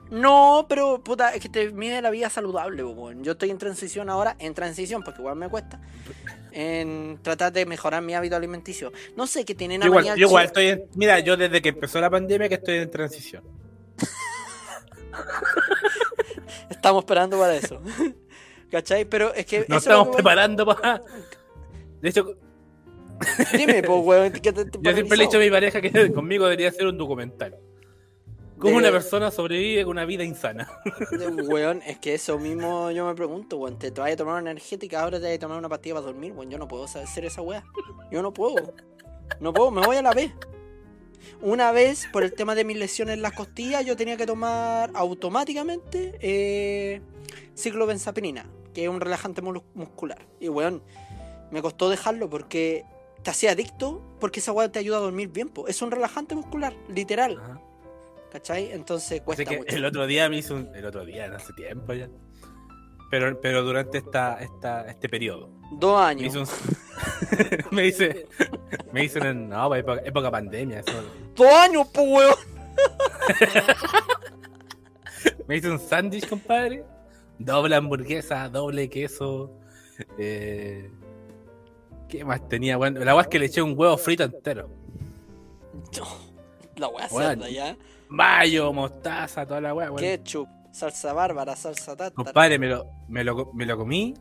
No, 0.10 0.66
pero 0.70 1.04
puta, 1.04 1.34
es 1.36 1.42
que 1.42 1.50
te 1.50 1.72
mide 1.72 2.02
la 2.02 2.10
vida 2.10 2.30
saludable, 2.30 2.84
weón. 2.84 3.24
Yo 3.24 3.34
estoy 3.34 3.50
en 3.52 3.58
transición 3.58 4.10
ahora, 4.10 4.38
en 4.40 4.54
transición, 4.54 5.04
porque 5.04 5.20
igual 5.22 5.36
me 5.36 5.50
cuesta, 5.50 5.82
en 6.60 7.20
tratar 7.22 7.54
de 7.54 7.68
mejorar 7.68 8.02
mi 8.02 8.16
hábito 8.16 8.36
alimenticio. 8.36 8.92
No 9.16 9.28
sé 9.28 9.46
qué 9.46 9.54
tienen 9.54 9.80
Yo 9.80 9.90
igual, 9.90 10.06
yo 10.06 10.16
igual 10.16 10.46
estoy 10.46 10.70
en, 10.70 10.86
mira, 10.96 11.20
yo 11.20 11.38
desde 11.38 11.62
que 11.62 11.70
empezó 11.70 12.02
la 12.02 12.10
pandemia 12.10 12.50
que 12.50 12.56
estoy 12.56 12.78
en 12.78 12.90
transición. 12.90 13.44
Estamos 16.72 17.04
esperando 17.04 17.38
para 17.38 17.56
eso. 17.56 17.80
¿Cachai? 18.72 19.06
Pero 19.06 19.36
es 19.36 19.46
que. 19.46 19.66
Nos 19.68 19.84
estamos 19.84 20.08
que 20.08 20.14
preparando 20.16 20.66
para. 20.66 21.04
De 22.02 22.10
hecho, 22.10 22.36
Dime, 23.56 23.84
pues, 23.84 24.00
weón, 24.04 24.32
¿qué 24.32 24.52
te, 24.52 24.66
te 24.66 24.78
yo 24.82 24.94
siempre 24.94 25.18
le 25.18 25.24
he 25.24 25.28
dicho 25.28 25.38
a 25.38 25.42
mi 25.42 25.52
pareja 25.52 25.80
que 25.80 26.12
conmigo 26.12 26.46
debería 26.46 26.72
ser 26.72 26.88
un 26.88 26.98
documental. 26.98 27.56
Cómo 28.60 28.72
De- 28.74 28.78
una 28.80 28.92
persona 28.92 29.30
sobrevive 29.32 29.84
con 29.84 29.92
una 29.92 30.06
vida 30.06 30.24
insana. 30.24 30.68
Weón, 31.48 31.82
es 31.86 32.00
que 32.00 32.16
eso 32.16 32.40
mismo 32.40 32.90
yo 32.92 33.06
me 33.06 33.14
pregunto, 33.14 33.58
weón. 33.58 33.78
Te, 33.78 33.92
te 33.92 34.02
vas 34.02 34.12
a 34.12 34.16
tomar 34.16 34.42
una 34.42 34.52
energética, 34.52 35.02
ahora 35.04 35.20
te 35.20 35.26
vas 35.28 35.36
a 35.36 35.40
tomar 35.40 35.58
una 35.60 35.70
pastilla 35.70 35.96
para 35.96 36.08
dormir, 36.08 36.34
weón. 36.34 36.50
Yo 36.50 36.58
no 36.58 36.68
puedo 36.68 36.86
hacer 36.86 37.26
esa 37.26 37.42
weá. 37.42 37.64
Yo 38.12 38.22
no 38.22 38.34
puedo. 38.34 38.74
No 39.40 39.54
puedo, 39.54 39.70
me 39.72 39.86
voy 39.86 39.98
a 39.98 40.02
la 40.02 40.14
vez. 40.14 40.32
Una 41.42 41.72
vez, 41.72 42.08
por 42.14 42.24
el 42.24 42.34
tema 42.34 42.56
de 42.56 42.64
mis 42.64 42.78
lesiones 42.78 43.14
en 43.16 43.22
las 43.22 43.34
costillas, 43.34 43.86
yo 43.86 43.96
tenía 43.96 44.18
que 44.18 44.26
tomar 44.26 44.92
automáticamente 44.94 46.18
eh, 46.22 47.02
que 48.74 48.84
es 48.84 48.90
un 48.90 49.02
relajante 49.02 49.42
muscular. 49.42 50.26
Y 50.40 50.50
weón, 50.50 50.82
me 51.52 51.62
costó 51.62 51.90
dejarlo 51.90 52.30
porque 52.30 52.86
te 53.24 53.30
hacía 53.32 53.52
adicto, 53.52 54.02
porque 54.20 54.40
esa 54.40 54.52
weá 54.52 54.72
te 54.72 54.80
ayuda 54.80 54.98
a 54.98 55.02
dormir 55.02 55.30
bien, 55.30 55.50
po. 55.50 55.68
Es 55.68 55.82
un 55.82 55.92
relajante 55.92 56.36
muscular, 56.36 56.74
literal. 56.88 57.38
Ajá. 57.40 57.62
¿Cachai? 58.32 58.72
Entonces 58.72 59.22
cuesta 59.22 59.44
Así 59.44 59.50
que 59.52 59.58
mucho. 59.60 59.76
el 59.76 59.86
otro 59.86 60.08
día 60.08 60.28
me 60.30 60.38
hizo 60.38 60.56
un. 60.56 60.74
El 60.76 60.86
otro 60.86 61.06
día, 61.06 61.28
no 61.28 61.36
hace 61.38 61.54
tiempo 61.54 61.94
ya. 61.94 62.10
Pero, 63.10 63.40
pero 63.40 63.64
durante 63.64 64.00
esta, 64.00 64.38
esta, 64.42 64.86
este 64.90 65.08
periodo. 65.08 65.50
Dos 65.72 65.98
Me 66.02 66.06
años. 66.08 66.36
hizo 66.36 66.42
un. 66.42 66.48
me 67.76 67.84
dice. 67.84 68.28
Me 68.92 69.06
hizo 69.06 69.20
un. 69.20 69.48
No, 69.50 69.68
pues, 69.70 69.80
época, 69.80 70.02
época 70.04 70.32
pandemia. 70.32 70.80
Eso. 70.80 70.92
Dos 71.36 71.48
años, 71.48 71.88
pues, 71.94 72.06
weón. 72.06 72.36
Me 75.48 75.58
hice 75.58 75.70
un 75.72 75.80
sándwich, 75.80 76.28
compadre. 76.28 76.84
Doble 77.40 77.76
hamburguesa, 77.76 78.50
doble 78.50 78.90
queso. 78.90 79.52
Eh, 80.18 80.90
¿Qué 82.10 82.26
más 82.26 82.48
tenía? 82.50 82.78
Bueno, 82.78 83.04
la 83.04 83.14
weá 83.16 83.24
es 83.24 83.28
que 83.30 83.40
le 83.40 83.46
eché 83.46 83.62
un 83.62 83.74
huevo 83.78 83.98
frito 83.98 84.24
entero. 84.24 84.70
La 86.76 86.88
weá 86.90 87.08
cerda 87.10 87.50
ya. 87.50 87.76
Mayo, 88.10 88.72
mostaza, 88.74 89.46
toda 89.46 89.62
la 89.62 89.74
weá. 89.74 89.88
weón. 89.92 90.00
Ketchup, 90.02 90.48
salsa 90.72 91.14
bárbara, 91.14 91.56
salsa 91.56 91.96
tártara. 91.96 92.12
Compadre, 92.16 92.58
me 92.60 92.68
lo, 92.68 92.86
me, 93.08 93.24
lo, 93.24 93.52
me 93.54 93.66
lo 93.66 93.78
comí. 93.78 94.14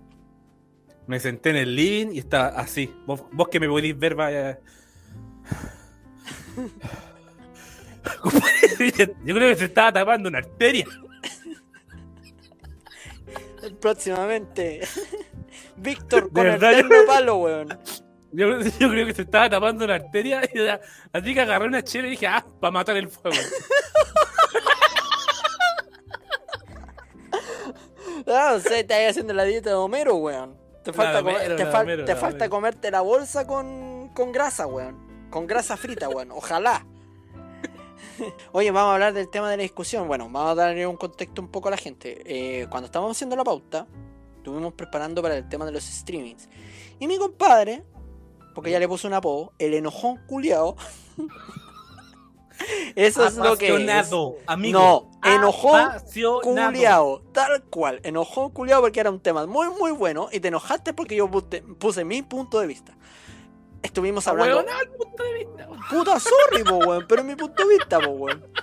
Me 1.06 1.20
senté 1.20 1.50
en 1.50 1.56
el 1.56 1.76
living 1.76 2.12
y 2.14 2.18
estaba 2.18 2.48
así. 2.48 2.92
Vos, 3.06 3.24
vos 3.32 3.48
que 3.48 3.60
me 3.60 3.68
podéis 3.68 3.96
ver, 3.98 4.14
vaya. 4.16 4.58
Compadre, 8.20 9.14
Yo 9.24 9.34
creo 9.34 9.48
que 9.50 9.56
se 9.56 9.64
estaba 9.66 9.92
tapando 9.92 10.28
una 10.28 10.38
arteria. 10.38 10.84
Próximamente. 13.80 14.80
Víctor 15.76 16.30
con 16.32 16.46
el 16.46 16.52
verdad, 16.52 16.72
yo- 16.72 16.88
terno 16.88 17.06
palo, 17.06 17.36
weón. 17.36 17.78
Yo, 18.32 18.60
yo 18.80 18.88
creo 18.90 19.06
que 19.06 19.14
se 19.14 19.22
estaba 19.22 19.48
tapando 19.50 19.84
una 19.84 19.94
arteria. 19.94 20.42
Y 20.54 20.58
era- 20.60 20.80
así 21.12 21.34
que 21.34 21.40
agarré 21.40 21.66
una 21.66 21.82
chela 21.82 22.08
y 22.08 22.10
dije, 22.12 22.26
ah, 22.26 22.44
para 22.60 22.70
matar 22.70 22.96
el 22.96 23.08
fuego. 23.08 23.36
Ah, 28.28 28.54
o 28.56 28.60
sea, 28.60 28.78
estás 28.78 28.98
haciendo 29.10 29.32
la 29.34 29.44
dieta 29.44 29.70
de 29.70 29.76
Homero, 29.76 30.16
weón. 30.16 30.56
Te 30.82 30.90
La 30.90 30.96
falta, 30.96 31.12
de 31.12 31.18
Homero, 31.20 31.38
comer- 31.38 31.56
te 31.56 31.62
la 31.62 31.64
de 31.64 31.72
fal- 31.72 31.82
Homero, 31.82 32.04
te 32.04 32.14
la 32.14 32.18
falta 32.20 32.48
comerte 32.48 32.90
la 32.90 33.00
bolsa 33.00 33.46
con, 33.46 34.08
con 34.14 34.32
grasa, 34.32 34.66
weón. 34.66 35.28
Con 35.30 35.46
grasa 35.46 35.76
frita, 35.76 36.08
weón. 36.08 36.30
Ojalá. 36.32 36.84
Oye, 38.52 38.70
vamos 38.70 38.90
a 38.90 38.94
hablar 38.94 39.12
del 39.12 39.28
tema 39.30 39.50
de 39.50 39.58
la 39.58 39.62
discusión. 39.62 40.08
Bueno, 40.08 40.28
vamos 40.30 40.52
a 40.52 40.54
darle 40.54 40.86
un 40.86 40.96
contexto 40.96 41.40
un 41.42 41.48
poco 41.48 41.68
a 41.68 41.72
la 41.72 41.76
gente. 41.76 42.22
Eh, 42.24 42.66
cuando 42.68 42.86
estábamos 42.86 43.16
haciendo 43.16 43.36
la 43.36 43.44
pauta, 43.44 43.86
estuvimos 44.38 44.72
preparando 44.72 45.22
para 45.22 45.36
el 45.36 45.48
tema 45.48 45.64
de 45.66 45.72
los 45.72 45.84
streamings. 45.84 46.48
Y 46.98 47.06
mi 47.06 47.18
compadre, 47.18 47.84
porque 48.56 48.70
ya 48.70 48.78
le 48.78 48.88
puse 48.88 49.06
un 49.06 49.12
apodo, 49.12 49.52
el 49.58 49.74
enojón 49.74 50.16
culiao. 50.26 50.76
Eso 52.96 53.26
es 53.26 53.36
lo 53.36 53.58
que 53.58 53.66
es. 53.66 54.10
Amigo. 54.46 54.78
No, 54.80 55.10
enojón 55.30 55.90
culiao, 56.42 57.20
tal 57.32 57.64
cual, 57.64 58.00
enojón 58.02 58.50
culiao 58.52 58.80
porque 58.80 58.98
era 58.98 59.10
un 59.10 59.20
tema 59.20 59.44
muy 59.44 59.68
muy 59.68 59.90
bueno 59.90 60.30
y 60.32 60.40
te 60.40 60.48
enojaste 60.48 60.94
porque 60.94 61.16
yo 61.16 61.30
puse, 61.30 62.04
mi 62.06 62.22
punto 62.22 62.58
de 62.58 62.66
vista. 62.66 62.96
Estuvimos 63.82 64.26
hablando. 64.26 64.60
Ahueonado 64.60 64.82
el 64.84 64.88
punto 64.88 65.22
de 65.22 65.34
vista. 65.34 65.68
Puta, 65.90 66.18
sorry, 66.18 66.64
po, 66.64 66.76
weón, 66.78 67.04
pero 67.06 67.22
mi 67.24 67.36
punto 67.36 67.62
de 67.62 67.76
vista, 67.76 68.00
po, 68.00 68.08
weón. 68.12 68.42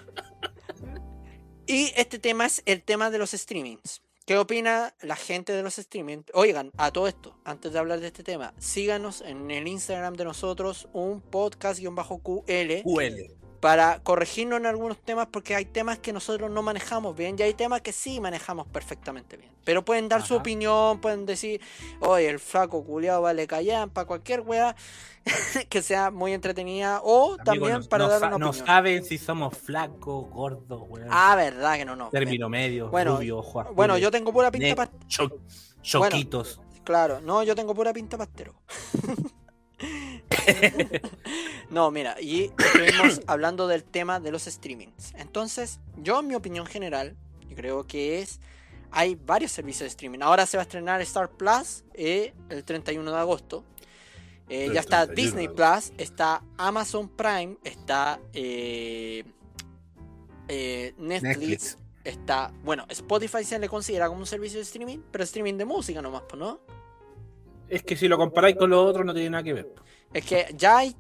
Y 1.68 1.94
este 1.96 2.18
tema 2.18 2.46
es 2.46 2.64
el 2.66 2.82
tema 2.82 3.12
de 3.12 3.20
los 3.20 3.32
streamings. 3.32 4.03
¿Qué 4.26 4.38
opina 4.38 4.96
la 5.02 5.18
gente 5.18 5.52
de 5.52 5.64
los 5.64 5.76
streamings? 5.76 6.24
Oigan, 6.34 6.72
a 6.78 6.92
todo 6.92 7.10
esto, 7.10 7.36
antes 7.44 7.74
de 7.74 7.80
hablar 7.80 8.00
de 8.00 8.08
este 8.08 8.24
tema, 8.24 8.54
síganos 8.58 9.20
en 9.20 9.52
el 9.52 9.68
Instagram 9.68 10.14
de 10.14 10.24
nosotros, 10.24 10.88
un 10.94 11.22
podcast-QL, 11.22 12.84
QL. 12.84 13.43
Para 13.64 14.00
corregirnos 14.04 14.60
en 14.60 14.66
algunos 14.66 14.98
temas, 14.98 15.28
porque 15.32 15.56
hay 15.56 15.64
temas 15.64 15.98
que 15.98 16.12
nosotros 16.12 16.52
no 16.52 16.62
manejamos 16.62 17.16
bien 17.16 17.38
y 17.40 17.44
hay 17.44 17.54
temas 17.54 17.80
que 17.80 17.94
sí 17.94 18.20
manejamos 18.20 18.68
perfectamente 18.68 19.38
bien. 19.38 19.50
Pero 19.64 19.86
pueden 19.86 20.10
dar 20.10 20.22
su 20.22 20.34
Ajá. 20.34 20.42
opinión, 20.42 21.00
pueden 21.00 21.26
decir, 21.26 21.62
oye, 22.02 22.28
el 22.28 22.40
flaco 22.42 22.84
culiado 22.84 23.22
vale 23.22 23.48
callan 23.48 23.90
para 23.90 24.06
cualquier 24.06 24.42
wea 24.42 24.76
que 25.70 25.82
sea 25.82 26.12
muy 26.12 26.34
entretenida, 26.34 27.00
o 27.06 27.36
Amigo, 27.36 27.44
también 27.46 27.74
no- 27.80 27.86
para 27.88 28.04
no 28.04 28.10
dar 28.10 28.20
una 28.24 28.38
no 28.38 28.48
opinión. 28.50 28.68
saben 28.68 29.06
si 29.06 29.18
somos 29.18 29.58
flacos, 29.58 30.30
gordos, 30.30 30.84
weón. 30.90 31.08
Ah, 31.10 31.34
verdad 31.38 31.76
que 31.78 31.86
no, 31.86 31.96
no. 31.96 32.10
Término 32.10 32.50
medio, 32.50 32.90
Bueno, 32.90 33.16
rubio, 33.16 33.38
ojo 33.38 33.64
Bueno, 33.74 33.98
yo 33.98 34.12
tengo 34.12 34.34
pura 34.34 34.52
pinta 34.52 34.68
ne- 34.68 34.76
pa- 34.76 34.90
cho- 35.08 35.40
choquitos. 35.82 36.60
Claro, 36.84 37.22
no, 37.22 37.44
yo 37.44 37.56
tengo 37.56 37.74
pura 37.74 37.94
pinta 37.94 38.18
pastero. 38.18 38.56
no, 41.70 41.92
mira, 41.92 42.20
y 42.20 42.52
estuvimos 42.58 43.22
hablando 43.28 43.68
del 43.68 43.84
tema 43.84 44.20
de 44.20 44.32
los 44.32 44.44
streamings. 44.44 45.14
Entonces, 45.18 45.80
yo 45.98 46.20
en 46.20 46.28
mi 46.28 46.36
opinión 46.36 46.66
general, 46.66 47.16
yo 47.48 47.56
creo 47.56 47.88
que 47.88 48.20
es, 48.22 48.40
hay 48.92 49.16
varios 49.16 49.52
servicios 49.52 49.82
de 49.82 49.88
streaming. 49.88 50.20
Ahora 50.22 50.46
se 50.46 50.58
va 50.58 50.62
a 50.62 50.66
estrenar 50.66 51.02
Star 51.02 51.30
Plus 51.30 51.84
eh, 51.94 52.34
el 52.50 52.64
31 52.64 53.12
de 53.12 53.18
agosto. 53.18 53.64
Eh, 54.50 54.70
ya 54.74 54.82
está 54.82 55.06
31 55.06 55.16
Disney 55.16 55.48
Plus, 55.48 55.94
está 55.98 56.44
Amazon 56.58 57.08
Prime, 57.10 57.58
está 57.64 58.20
eh, 58.34 59.24
Netflix, 60.48 61.24
Netflix. 61.24 61.78
está, 62.04 62.52
bueno, 62.64 62.86
Spotify 62.90 63.44
se 63.44 63.58
le 63.58 63.70
considera 63.70 64.08
como 64.10 64.20
un 64.20 64.28
servicio 64.28 64.60
de 64.60 64.64
streaming, 64.64 65.00
pero 65.12 65.24
streaming 65.24 65.58
de 65.58 65.66
música 65.66 66.02
nomás, 66.02 66.24
¿no? 66.38 66.60
Es 67.74 67.84
que 67.84 67.96
si 67.96 68.08
lo 68.08 68.18
comparáis 68.18 68.56
con 68.56 68.70
lo 68.70 68.84
otro 68.84 69.04
no 69.04 69.14
tiene 69.14 69.30
nada 69.32 69.44
que 69.44 69.54
ver. 69.54 69.74
Es 70.14 70.26
que 70.26 70.54
ya 70.56 70.78
hay, 70.78 70.96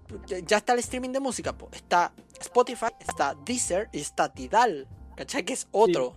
ya 0.45 0.57
está 0.57 0.73
el 0.73 0.79
streaming 0.79 1.11
de 1.11 1.19
música, 1.19 1.53
po. 1.55 1.69
está 1.71 2.11
Spotify, 2.39 2.87
está 2.99 3.35
Deezer 3.45 3.89
y 3.93 3.99
está 3.99 4.33
Tidal, 4.33 4.87
¿cachai? 5.15 5.43
Que 5.45 5.53
es 5.53 5.67
otro, 5.71 6.15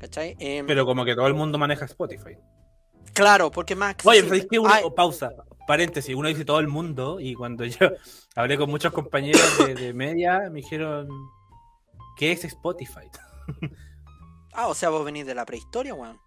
¿cachai? 0.00 0.34
Em, 0.38 0.66
Pero 0.66 0.86
como 0.86 1.04
que 1.04 1.14
todo 1.14 1.26
el 1.26 1.34
mundo 1.34 1.58
maneja 1.58 1.84
Spotify. 1.84 2.36
claro, 3.12 3.50
porque 3.50 3.76
más 3.76 3.96
Oye. 4.04 4.22
¿sabéis 4.22 4.46
qué? 4.50 4.58
Uno- 4.58 4.72
Ay, 4.72 4.84
pausa, 4.96 5.30
paréntesis, 5.66 6.14
uno 6.14 6.28
dice 6.28 6.44
todo 6.46 6.58
el 6.60 6.68
mundo 6.68 7.20
y 7.20 7.34
cuando 7.34 7.66
yo 7.66 7.78
hablé 8.34 8.56
con 8.56 8.70
muchos 8.70 8.92
compañeros 8.94 9.58
de, 9.58 9.74
de 9.74 9.92
media 9.92 10.48
me 10.50 10.60
dijeron, 10.60 11.08
¿qué 12.16 12.32
es 12.32 12.44
Spotify? 12.44 13.10
ah, 14.54 14.68
o 14.68 14.74
sea, 14.74 14.88
vos 14.88 15.04
venís 15.04 15.26
de 15.26 15.34
la 15.34 15.44
prehistoria, 15.44 15.92
weón. 15.92 16.18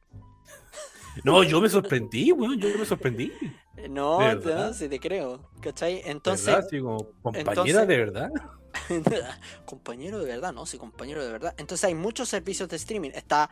No, 1.23 1.43
yo 1.43 1.61
me 1.61 1.69
sorprendí, 1.69 2.31
weón, 2.31 2.59
yo 2.59 2.69
me 2.77 2.85
sorprendí. 2.85 3.31
Eh, 3.77 3.87
No, 3.89 4.19
¿De 4.19 4.53
no, 4.55 4.73
si 4.73 4.89
te 4.89 4.99
creo, 4.99 5.49
¿cachai? 5.61 6.01
Entonces, 6.05 6.47
¿Verdad? 6.47 6.67
Como, 6.81 6.97
compañera 7.21 7.51
entonces- 7.51 7.87
de 7.87 7.97
verdad. 7.97 8.29
compañero 9.65 10.19
de 10.19 10.25
verdad, 10.25 10.53
no, 10.53 10.65
sí, 10.65 10.77
compañero 10.77 11.23
de 11.23 11.31
verdad. 11.31 11.55
Entonces 11.57 11.85
hay 11.85 11.95
muchos 11.95 12.29
servicios 12.29 12.67
de 12.69 12.75
streaming. 12.75 13.11
Está 13.13 13.49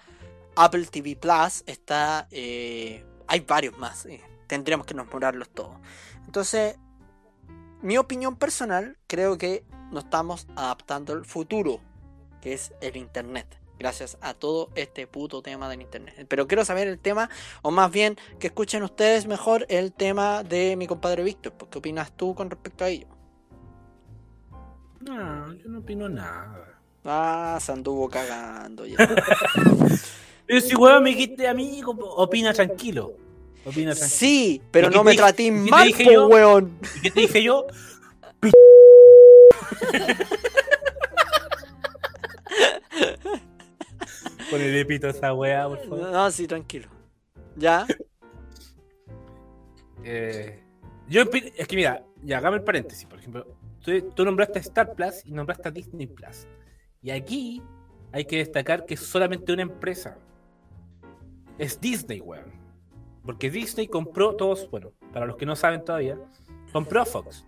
Apple 0.55 0.86
TV 0.86 1.16
Plus, 1.16 1.64
está. 1.66 2.28
eh, 2.32 3.05
hay 3.28 3.39
varios 3.41 3.78
más. 3.78 4.05
eh, 4.05 4.22
Tendríamos 4.47 4.86
que 4.86 4.93
nombrarlos 4.93 5.49
todos. 5.49 5.78
Entonces, 6.26 6.78
mi 7.82 7.97
opinión 7.97 8.36
personal, 8.36 8.97
creo 9.07 9.38
que 9.38 9.64
nos 9.91 10.03
estamos 10.03 10.47
adaptando 10.55 11.14
al 11.14 11.26
futuro, 11.26 11.80
que 12.41 12.53
es 12.53 12.74
el 12.82 12.97
Internet. 12.97 13.47
Gracias 13.84 14.17
a 14.21 14.34
todo 14.34 14.69
este 14.75 15.07
puto 15.07 15.41
tema 15.41 15.67
del 15.67 15.81
internet. 15.81 16.25
Pero 16.29 16.47
quiero 16.47 16.63
saber 16.63 16.88
el 16.88 16.99
tema, 16.99 17.29
o 17.63 17.69
más 17.69 17.91
bien 17.91 18.15
que 18.39 18.47
escuchen 18.47 18.81
ustedes 18.81 19.27
mejor 19.27 19.65
el 19.67 19.91
tema 19.91 20.41
de 20.41 20.77
mi 20.77 20.88
compadre 20.88 21.21
Víctor. 21.21 21.51
pues, 21.51 21.69
¿Qué 21.69 21.79
opinas 21.79 22.15
tú 22.15 22.34
con 22.34 22.49
respecto 22.49 22.86
a 22.86 22.88
ello? 22.88 23.07
No, 25.01 25.53
yo 25.55 25.67
no 25.67 25.79
opino 25.79 26.07
nada. 26.07 26.79
Ah, 27.03 27.57
se 27.59 27.73
anduvo 27.73 28.09
cagando 28.09 28.86
ya. 28.86 28.95
Pero 30.47 30.61
si 30.61 30.75
weón 30.75 31.03
me 31.03 31.09
dijiste 31.09 31.45
amigo, 31.45 31.91
opina 32.15 32.53
tranquilo. 32.53 33.17
Opina 33.65 33.93
tranquilo. 33.93 34.17
Sí, 34.17 34.61
pero 34.71 34.88
¿Y 34.88 34.91
qué 34.91 34.95
no 34.95 35.03
me 35.03 35.15
traté 35.15 35.51
mal, 35.51 35.91
po, 35.91 36.03
yo? 36.09 36.27
weón. 36.27 36.79
¿Y 36.95 37.01
qué 37.01 37.11
te 37.11 37.19
dije 37.19 37.43
yo? 37.43 37.67
Ponele 44.49 44.85
pito 44.85 45.07
a 45.07 45.09
esa 45.11 45.33
weá, 45.33 45.67
por 45.67 45.79
favor. 45.79 46.11
No, 46.11 46.31
sí, 46.31 46.47
tranquilo. 46.47 46.87
Ya. 47.55 47.85
Eh, 50.05 50.61
yo 51.07 51.21
es 51.21 51.65
que 51.65 51.77
mira, 51.77 52.03
ya 52.21 52.39
hagamos 52.39 52.59
el 52.59 52.65
paréntesis, 52.65 53.05
por 53.05 53.19
ejemplo. 53.19 53.47
Tú, 53.81 54.11
tú 54.13 54.25
nombraste 54.25 54.59
a 54.59 54.61
Star 54.61 54.93
Plus 54.95 55.25
y 55.25 55.31
nombraste 55.31 55.69
a 55.69 55.71
Disney 55.71 56.07
Plus. 56.07 56.45
Y 57.01 57.11
aquí 57.11 57.63
hay 58.11 58.25
que 58.25 58.37
destacar 58.37 58.85
que 58.85 58.95
es 58.95 58.99
solamente 58.99 59.53
una 59.53 59.61
empresa. 59.61 60.17
Es 61.57 61.79
Disney, 61.79 62.19
weón. 62.19 62.51
Porque 63.25 63.49
Disney 63.49 63.87
compró 63.87 64.35
todos, 64.35 64.69
bueno, 64.69 64.91
para 65.13 65.25
los 65.25 65.37
que 65.37 65.45
no 65.45 65.55
saben 65.55 65.85
todavía, 65.85 66.17
compró 66.71 67.01
a 67.01 67.05
Fox. 67.05 67.45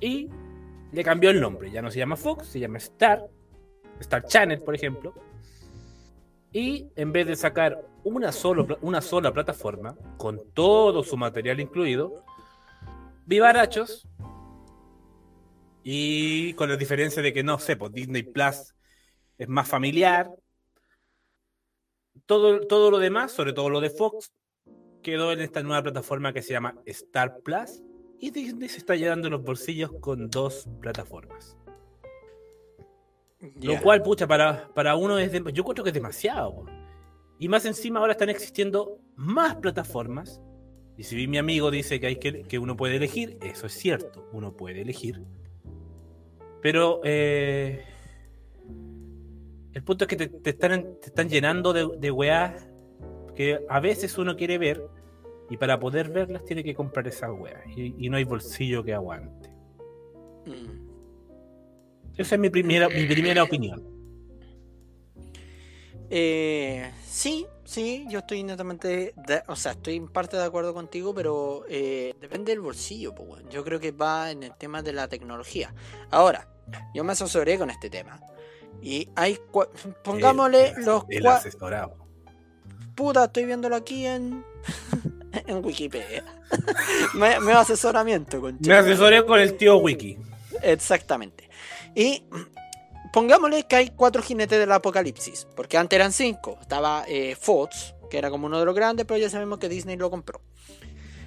Y 0.00 0.28
le 0.92 1.04
cambió 1.04 1.30
el 1.30 1.40
nombre. 1.40 1.70
Ya 1.70 1.82
no 1.82 1.90
se 1.90 1.98
llama 1.98 2.16
Fox, 2.16 2.48
se 2.48 2.60
llama 2.60 2.78
Star. 2.78 3.28
Star 4.00 4.24
Channel, 4.24 4.60
por 4.60 4.74
ejemplo. 4.74 5.14
Y 6.52 6.88
en 6.96 7.12
vez 7.12 7.26
de 7.26 7.36
sacar 7.36 7.84
una, 8.04 8.30
una 8.80 9.00
sola 9.00 9.32
plataforma, 9.32 9.96
con 10.16 10.40
todo 10.54 11.02
su 11.02 11.16
material 11.16 11.60
incluido, 11.60 12.24
vivarachos. 13.26 14.08
Y 15.82 16.54
con 16.54 16.68
la 16.68 16.76
diferencia 16.76 17.22
de 17.22 17.32
que 17.32 17.42
no 17.42 17.58
sé, 17.58 17.76
pues 17.76 17.92
Disney 17.92 18.22
Plus 18.22 18.74
es 19.38 19.48
más 19.48 19.68
familiar. 19.68 20.30
Todo, 22.26 22.66
todo 22.66 22.90
lo 22.90 22.98
demás, 22.98 23.32
sobre 23.32 23.52
todo 23.52 23.70
lo 23.70 23.80
de 23.80 23.90
Fox, 23.90 24.32
quedó 25.02 25.32
en 25.32 25.40
esta 25.40 25.62
nueva 25.62 25.82
plataforma 25.82 26.32
que 26.32 26.42
se 26.42 26.52
llama 26.52 26.74
Star 26.86 27.40
Plus. 27.40 27.82
Y 28.20 28.30
Disney 28.30 28.68
se 28.68 28.78
está 28.78 28.96
llenando 28.96 29.30
los 29.30 29.42
bolsillos 29.42 29.92
con 30.00 30.28
dos 30.28 30.68
plataformas. 30.80 31.56
Lo 33.62 33.80
cual, 33.82 34.02
pucha, 34.02 34.26
para, 34.26 34.68
para 34.74 34.96
uno 34.96 35.18
es. 35.18 35.30
de- 35.32 35.52
yo 35.52 35.64
creo 35.64 35.84
que 35.84 35.90
es 35.90 35.94
demasiado. 35.94 36.64
Y 37.38 37.48
más 37.48 37.64
encima 37.64 38.00
ahora 38.00 38.12
están 38.12 38.30
existiendo 38.30 38.98
más 39.14 39.56
plataformas. 39.56 40.40
Y 40.96 41.04
si 41.04 41.28
mi 41.28 41.38
amigo 41.38 41.70
dice 41.70 42.00
que, 42.00 42.08
hay 42.08 42.16
que, 42.16 42.42
que 42.42 42.58
uno 42.58 42.76
puede 42.76 42.96
elegir, 42.96 43.38
eso 43.40 43.66
es 43.66 43.72
cierto, 43.74 44.28
uno 44.32 44.56
puede 44.56 44.80
elegir. 44.82 45.22
Pero 46.60 47.00
eh, 47.04 47.84
el 49.72 49.82
punto 49.84 50.04
es 50.04 50.08
que 50.08 50.16
te, 50.16 50.26
te 50.28 50.50
están, 50.50 50.82
te 51.00 51.06
están 51.06 51.28
llenando 51.28 51.72
de, 51.72 51.88
de 51.98 52.10
weas 52.10 52.68
que 53.36 53.60
a 53.68 53.78
veces 53.78 54.18
uno 54.18 54.34
quiere 54.34 54.58
ver 54.58 54.82
y 55.48 55.56
para 55.56 55.78
poder 55.78 56.10
verlas 56.10 56.44
tiene 56.44 56.64
que 56.64 56.74
comprar 56.74 57.06
esas 57.06 57.30
weas. 57.30 57.62
Y, 57.76 57.94
y 58.04 58.10
no 58.10 58.16
hay 58.16 58.24
bolsillo 58.24 58.82
que 58.82 58.92
aguante. 58.94 59.50
Mm. 60.46 60.87
Esa 62.18 62.34
es 62.34 62.40
mi 62.40 62.50
primera, 62.50 62.88
mi 62.88 63.06
primera 63.06 63.42
opinión. 63.44 63.82
Eh, 66.10 66.90
sí, 67.06 67.46
sí, 67.64 68.06
yo 68.08 68.20
estoy 68.20 68.42
netamente, 68.42 69.12
de- 69.16 69.42
o 69.46 69.56
sea, 69.56 69.72
estoy 69.72 69.96
en 69.96 70.08
parte 70.08 70.36
de 70.36 70.44
acuerdo 70.44 70.72
contigo, 70.72 71.14
pero 71.14 71.64
eh, 71.68 72.14
depende 72.20 72.52
del 72.52 72.60
bolsillo, 72.60 73.14
pues. 73.14 73.44
Yo 73.50 73.62
creo 73.64 73.78
que 73.78 73.92
va 73.92 74.30
en 74.30 74.42
el 74.42 74.54
tema 74.56 74.82
de 74.82 74.92
la 74.92 75.08
tecnología. 75.08 75.74
Ahora, 76.10 76.48
yo 76.94 77.04
me 77.04 77.12
asesoré 77.12 77.58
con 77.58 77.70
este 77.70 77.90
tema. 77.90 78.20
Y 78.82 79.08
hay, 79.16 79.38
pongámosle 80.02 80.68
El- 80.70 80.84
los 80.84 81.04
el 81.08 81.26
asesorado. 81.26 81.96
Puta, 82.94 83.24
estoy 83.26 83.44
viéndolo 83.44 83.76
aquí 83.76 84.06
en, 84.06 84.44
en 85.46 85.64
Wikipedia. 85.64 86.24
me, 87.14 87.38
me 87.40 87.52
asesoramiento, 87.52 88.40
con 88.40 88.58
Me 88.60 88.74
asesoré 88.74 89.24
con 89.26 89.38
el 89.38 89.56
tío 89.56 89.76
Wiki. 89.76 90.16
Exactamente. 90.62 91.48
Y 91.94 92.24
pongámosle 93.12 93.66
que 93.66 93.76
hay 93.76 93.90
cuatro 93.90 94.22
jinetes 94.22 94.58
del 94.58 94.72
apocalipsis, 94.72 95.46
porque 95.56 95.78
antes 95.78 95.96
eran 95.96 96.12
cinco. 96.12 96.58
Estaba 96.60 97.04
eh, 97.08 97.36
Fox, 97.40 97.94
que 98.10 98.18
era 98.18 98.30
como 98.30 98.46
uno 98.46 98.58
de 98.58 98.64
los 98.64 98.74
grandes, 98.74 99.06
pero 99.06 99.18
ya 99.18 99.30
sabemos 99.30 99.58
que 99.58 99.68
Disney 99.68 99.96
lo 99.96 100.10
compró. 100.10 100.40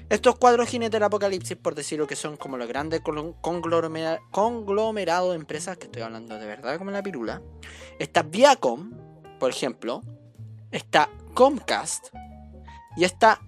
Estos 0.09 0.35
cuatro 0.35 0.65
jinetes 0.65 0.91
del 0.91 1.03
apocalipsis, 1.03 1.55
por 1.55 1.73
decirlo 1.73 2.05
que 2.05 2.17
son 2.17 2.35
como 2.35 2.57
los 2.57 2.67
grandes 2.67 2.99
conglomerados 2.99 5.29
de 5.29 5.35
empresas, 5.35 5.77
que 5.77 5.85
estoy 5.85 6.01
hablando 6.01 6.37
de 6.37 6.45
verdad 6.45 6.77
como 6.77 6.91
la 6.91 7.01
pirula. 7.01 7.41
Está 7.97 8.21
Viacom, 8.21 8.91
por 9.39 9.49
ejemplo. 9.49 10.01
Está 10.69 11.09
Comcast. 11.33 12.07
Y 12.97 13.05
está 13.05 13.39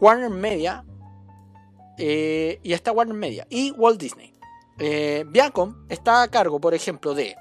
Warner 0.00 0.30
Media. 0.30 0.84
eh, 1.98 2.60
y 2.62 2.72
está 2.72 2.92
Warner 2.92 3.16
Media. 3.16 3.44
Y 3.50 3.72
Walt 3.72 4.00
Disney. 4.00 4.31
Eh, 4.82 5.24
Viacom 5.28 5.86
está 5.88 6.22
a 6.22 6.28
cargo, 6.28 6.60
por 6.60 6.74
ejemplo, 6.74 7.14
de. 7.14 7.36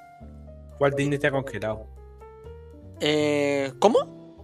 Walt 0.79 0.95
Disney 0.95 1.15
está 1.15 1.31
congelado. 1.31 1.87
eh, 2.99 3.71
¿Cómo? 3.79 4.37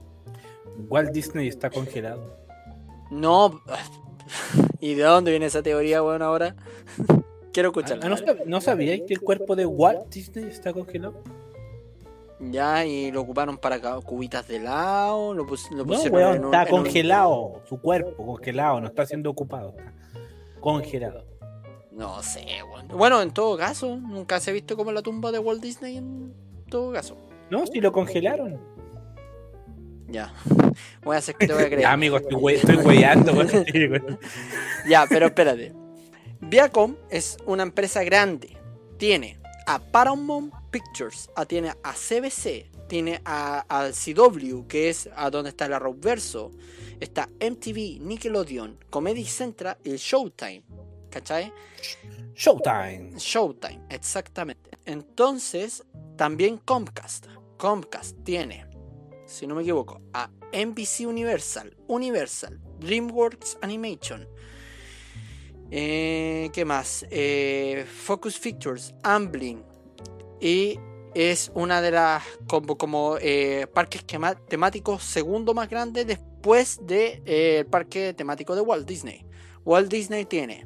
Walt 0.89 1.11
Disney 1.11 1.47
está 1.47 1.69
congelado. 1.69 2.37
No. 3.11 3.61
¿Y 4.79 4.93
de 4.95 5.03
dónde 5.03 5.31
viene 5.31 5.45
esa 5.47 5.61
teoría, 5.63 6.01
bueno, 6.01 6.25
ahora? 6.25 6.55
Quiero 7.53 7.69
Ah, 7.69 7.71
escucharla. 7.71 8.09
¿no, 8.09 8.15
dale. 8.15 8.27
sab- 8.41 8.45
¿No 8.45 8.61
sabíais 8.61 9.01
que 9.07 9.13
el 9.13 9.21
cuerpo 9.21 9.55
de 9.55 9.65
Walt 9.65 10.09
Disney 10.13 10.45
está 10.45 10.73
congelado? 10.73 11.21
Ya, 12.39 12.85
y 12.85 13.09
lo 13.11 13.21
ocuparon 13.21 13.57
para 13.57 13.79
cubitas 14.01 14.47
de 14.47 14.57
helado. 14.57 15.33
Lo, 15.33 15.47
pus- 15.47 15.71
lo 15.71 15.83
No, 15.85 15.99
weón, 16.03 16.35
en 16.35 16.45
un- 16.45 16.53
está 16.53 16.63
en 16.69 16.73
un- 16.75 16.81
congelado. 16.83 17.61
Su 17.67 17.79
cuerpo 17.81 18.23
congelado, 18.25 18.79
no 18.79 18.87
está 18.87 19.05
siendo 19.07 19.31
ocupado. 19.31 19.73
Está 19.77 20.61
congelado. 20.61 21.25
No 21.97 22.21
sé, 22.21 22.45
weón. 22.71 22.87
Bueno, 22.89 23.21
en 23.21 23.31
todo 23.31 23.57
caso, 23.57 23.97
nunca 23.97 24.39
se 24.39 24.51
ha 24.51 24.53
visto 24.53 24.77
como 24.77 24.91
la 24.91 25.01
tumba 25.01 25.31
de 25.31 25.39
Walt 25.39 25.61
Disney 25.61 25.97
en 25.97 26.33
todo 26.69 26.93
caso. 26.93 27.17
No, 27.49 27.65
si 27.65 27.81
lo 27.81 27.91
congelaron. 27.91 28.59
Ya. 30.09 30.33
Voy 31.03 31.15
a 31.15 31.19
hacer 31.19 31.35
que 31.35 31.47
te 31.47 31.53
voy 31.53 31.63
a 31.63 31.65
creer. 31.67 31.81
Ya, 31.81 31.91
amigo, 31.93 32.17
estoy, 32.17 32.35
we- 32.35 32.55
estoy 32.55 32.75
weyando. 32.77 33.33
weón. 33.33 33.49
Ya, 34.87 35.05
pero 35.09 35.25
espérate. 35.27 35.73
Viacom 36.39 36.95
es 37.09 37.37
una 37.45 37.63
empresa 37.63 38.03
grande. 38.03 38.55
Tiene 38.97 39.39
a 39.65 39.79
Paramount 39.79 40.53
Pictures, 40.71 41.29
a, 41.35 41.45
tiene 41.45 41.69
a 41.83 41.93
CBC, 41.93 42.69
tiene 42.87 43.21
a, 43.25 43.65
CW, 43.91 44.67
que 44.67 44.89
es 44.89 45.09
a 45.15 45.29
donde 45.29 45.49
está 45.49 45.65
el 45.65 45.73
Arrowverso. 45.73 46.51
Está 46.99 47.27
MTV, 47.39 47.99
Nickelodeon, 48.01 48.77
Comedy 48.89 49.25
Central 49.25 49.77
y 49.83 49.95
Showtime. 49.97 50.63
¿Cachai? 51.09 51.53
Showtime. 52.35 53.17
Showtime, 53.17 53.81
exactamente. 53.89 54.71
Entonces, 54.85 55.83
también 56.15 56.57
Comcast. 56.57 57.27
Comcast 57.57 58.23
tiene, 58.23 58.65
si 59.25 59.47
no 59.47 59.55
me 59.55 59.61
equivoco, 59.63 60.01
a 60.13 60.29
NBC 60.53 61.07
Universal, 61.07 61.75
Universal, 61.87 62.59
DreamWorks 62.79 63.57
Animation. 63.61 64.27
Eh, 65.71 66.49
¿Qué 66.53 66.63
más? 66.65 67.05
Eh, 67.09 67.85
Focus 68.05 68.39
Pictures, 68.39 68.93
Amblin. 69.03 69.63
Y 70.39 70.79
es 71.13 71.51
una 71.55 71.81
de 71.81 71.91
las 71.91 72.23
como, 72.47 72.77
como 72.77 73.17
eh, 73.19 73.67
parques 73.73 74.05
temáticos 74.47 75.03
segundo 75.03 75.53
más 75.53 75.67
grande 75.67 76.05
después 76.05 76.77
del 76.83 77.23
de, 77.23 77.57
el 77.59 77.65
parque 77.65 78.13
temático 78.13 78.55
de 78.55 78.61
Walt 78.61 78.87
Disney. 78.87 79.25
Walt 79.65 79.91
Disney 79.91 80.25
tiene 80.25 80.65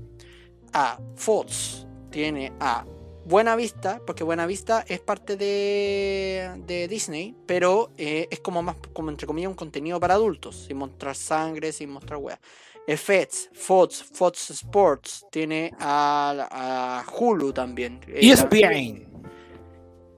a 0.73 0.99
Fox, 1.15 1.85
tiene 2.09 2.53
a 2.59 2.85
Buena 3.25 3.55
Vista, 3.55 4.01
porque 4.05 4.23
Buena 4.23 4.45
Vista 4.45 4.83
es 4.87 4.99
parte 4.99 5.37
de, 5.37 6.51
de 6.65 6.87
Disney, 6.87 7.35
pero 7.45 7.91
eh, 7.97 8.27
es 8.31 8.39
como 8.39 8.61
más, 8.63 8.75
como 8.93 9.09
entre 9.09 9.27
comillas, 9.27 9.49
un 9.49 9.55
contenido 9.55 9.99
para 9.99 10.15
adultos, 10.15 10.65
sin 10.67 10.77
mostrar 10.77 11.15
sangre, 11.15 11.71
sin 11.71 11.91
mostrar 11.91 12.17
weas. 12.19 12.39
FX, 12.87 13.49
Fox, 13.53 14.03
Fox 14.11 14.49
Sports, 14.49 15.25
tiene 15.31 15.71
a, 15.79 17.03
a 17.05 17.11
Hulu 17.15 17.53
también. 17.53 18.01
eh, 18.07 18.19
ESPN. 18.31 19.07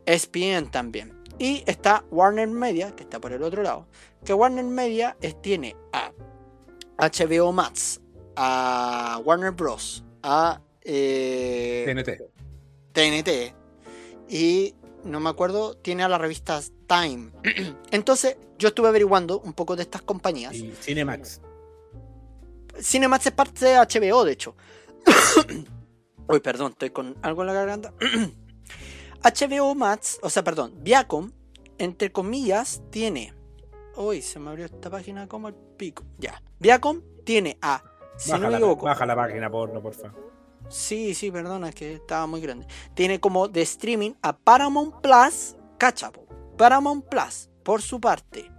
ESPN 0.05 0.71
también. 0.71 1.13
Y 1.39 1.63
está 1.65 2.05
Warner 2.09 2.47
Media, 2.47 2.95
que 2.95 3.03
está 3.03 3.19
por 3.19 3.33
el 3.33 3.43
otro 3.43 3.63
lado. 3.63 3.85
Que 4.23 4.33
Warner 4.33 4.63
Media 4.65 5.17
es- 5.21 5.39
tiene 5.41 5.75
a 5.91 6.11
HBO 6.97 7.51
Max, 7.51 7.99
a 8.35 9.19
Warner 9.25 9.51
Bros., 9.51 10.03
a 10.23 10.61
eh, 10.81 11.83
TNT. 11.85 12.21
TNT. 12.93 13.53
Y 14.29 14.75
no 15.03 15.19
me 15.19 15.29
acuerdo, 15.29 15.75
tiene 15.77 16.03
a 16.03 16.09
la 16.09 16.17
revista 16.17 16.59
Time. 16.87 17.31
Entonces, 17.91 18.37
yo 18.57 18.69
estuve 18.69 18.87
averiguando 18.87 19.39
un 19.39 19.53
poco 19.53 19.75
de 19.75 19.83
estas 19.83 20.01
compañías. 20.01 20.55
Y 20.55 20.71
Cinemax. 20.71 21.41
Cinemax 22.81 23.27
es 23.27 23.31
parte 23.33 23.65
de 23.65 23.75
HBO, 23.75 24.23
de 24.23 24.31
hecho. 24.31 24.55
Uy, 26.27 26.39
perdón, 26.39 26.71
estoy 26.71 26.89
con 26.89 27.15
algo 27.21 27.41
en 27.41 27.47
la 27.47 27.53
garganta. 27.53 27.93
HBO 29.23 29.75
Max, 29.75 30.19
o 30.21 30.29
sea, 30.29 30.43
perdón, 30.43 30.73
Viacom, 30.81 31.31
entre 31.77 32.11
comillas, 32.11 32.81
tiene. 32.89 33.33
Uy, 33.95 34.21
se 34.21 34.39
me 34.39 34.49
abrió 34.49 34.65
esta 34.65 34.89
página 34.89 35.27
como 35.27 35.49
el 35.49 35.53
pico. 35.53 36.03
Ya. 36.17 36.41
Viacom 36.59 37.01
tiene 37.23 37.57
a. 37.61 37.83
Si 38.17 38.31
baja, 38.31 38.49
no 38.49 38.49
la, 38.49 38.73
baja 38.75 39.05
la 39.05 39.15
página 39.15 39.49
porno, 39.49 39.81
por 39.81 39.93
favor. 39.93 40.31
Sí, 40.69 41.13
sí, 41.13 41.31
perdona, 41.31 41.69
es 41.69 41.75
que 41.75 41.93
estaba 41.95 42.25
muy 42.25 42.41
grande. 42.41 42.67
Tiene 42.93 43.19
como 43.19 43.47
de 43.47 43.61
streaming 43.61 44.13
a 44.21 44.35
Paramount 44.37 45.01
Plus, 45.01 45.55
cachapo. 45.77 46.25
Paramount 46.57 47.05
Plus, 47.05 47.49
por 47.63 47.81
su 47.81 47.99
parte. 47.99 48.49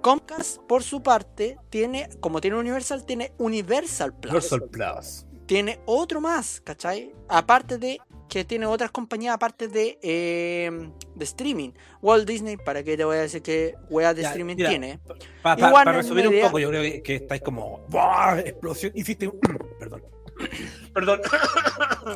Comcast, 0.00 0.58
por 0.62 0.82
su 0.82 1.02
parte, 1.02 1.58
tiene, 1.70 2.08
como 2.20 2.40
tiene 2.40 2.56
Universal, 2.56 3.04
tiene 3.04 3.32
Universal 3.38 4.12
Plus. 4.14 4.32
Universal 4.52 4.68
Plus. 4.70 5.26
Tiene 5.46 5.80
otro 5.86 6.20
más, 6.20 6.60
¿cachai? 6.60 7.14
Aparte 7.28 7.78
de 7.78 8.00
que 8.32 8.46
tiene 8.46 8.64
otras 8.64 8.90
compañías 8.90 9.34
aparte 9.34 9.68
de, 9.68 9.98
eh, 10.00 10.90
de 11.14 11.24
streaming. 11.24 11.72
Walt 12.00 12.26
Disney, 12.26 12.56
¿para 12.56 12.82
qué 12.82 12.96
te 12.96 13.04
voy 13.04 13.18
a 13.18 13.20
decir 13.20 13.42
que 13.42 13.74
wea 13.90 14.14
de 14.14 14.22
Ya, 14.22 14.28
streaming 14.28 14.56
mira, 14.56 14.70
tiene? 14.70 15.00
Para 15.42 15.92
resumir 15.92 16.26
un 16.28 16.40
poco, 16.40 16.58
yo 16.58 16.70
creo 16.70 16.80
que, 16.80 17.02
que 17.02 17.16
estáis 17.16 17.42
como. 17.42 17.84
¡Buah! 17.90 18.38
Explosión. 18.38 18.90
Hiciste 18.94 19.28
un. 19.28 19.38
Perdón. 19.78 20.02
Perdón. 20.94 21.20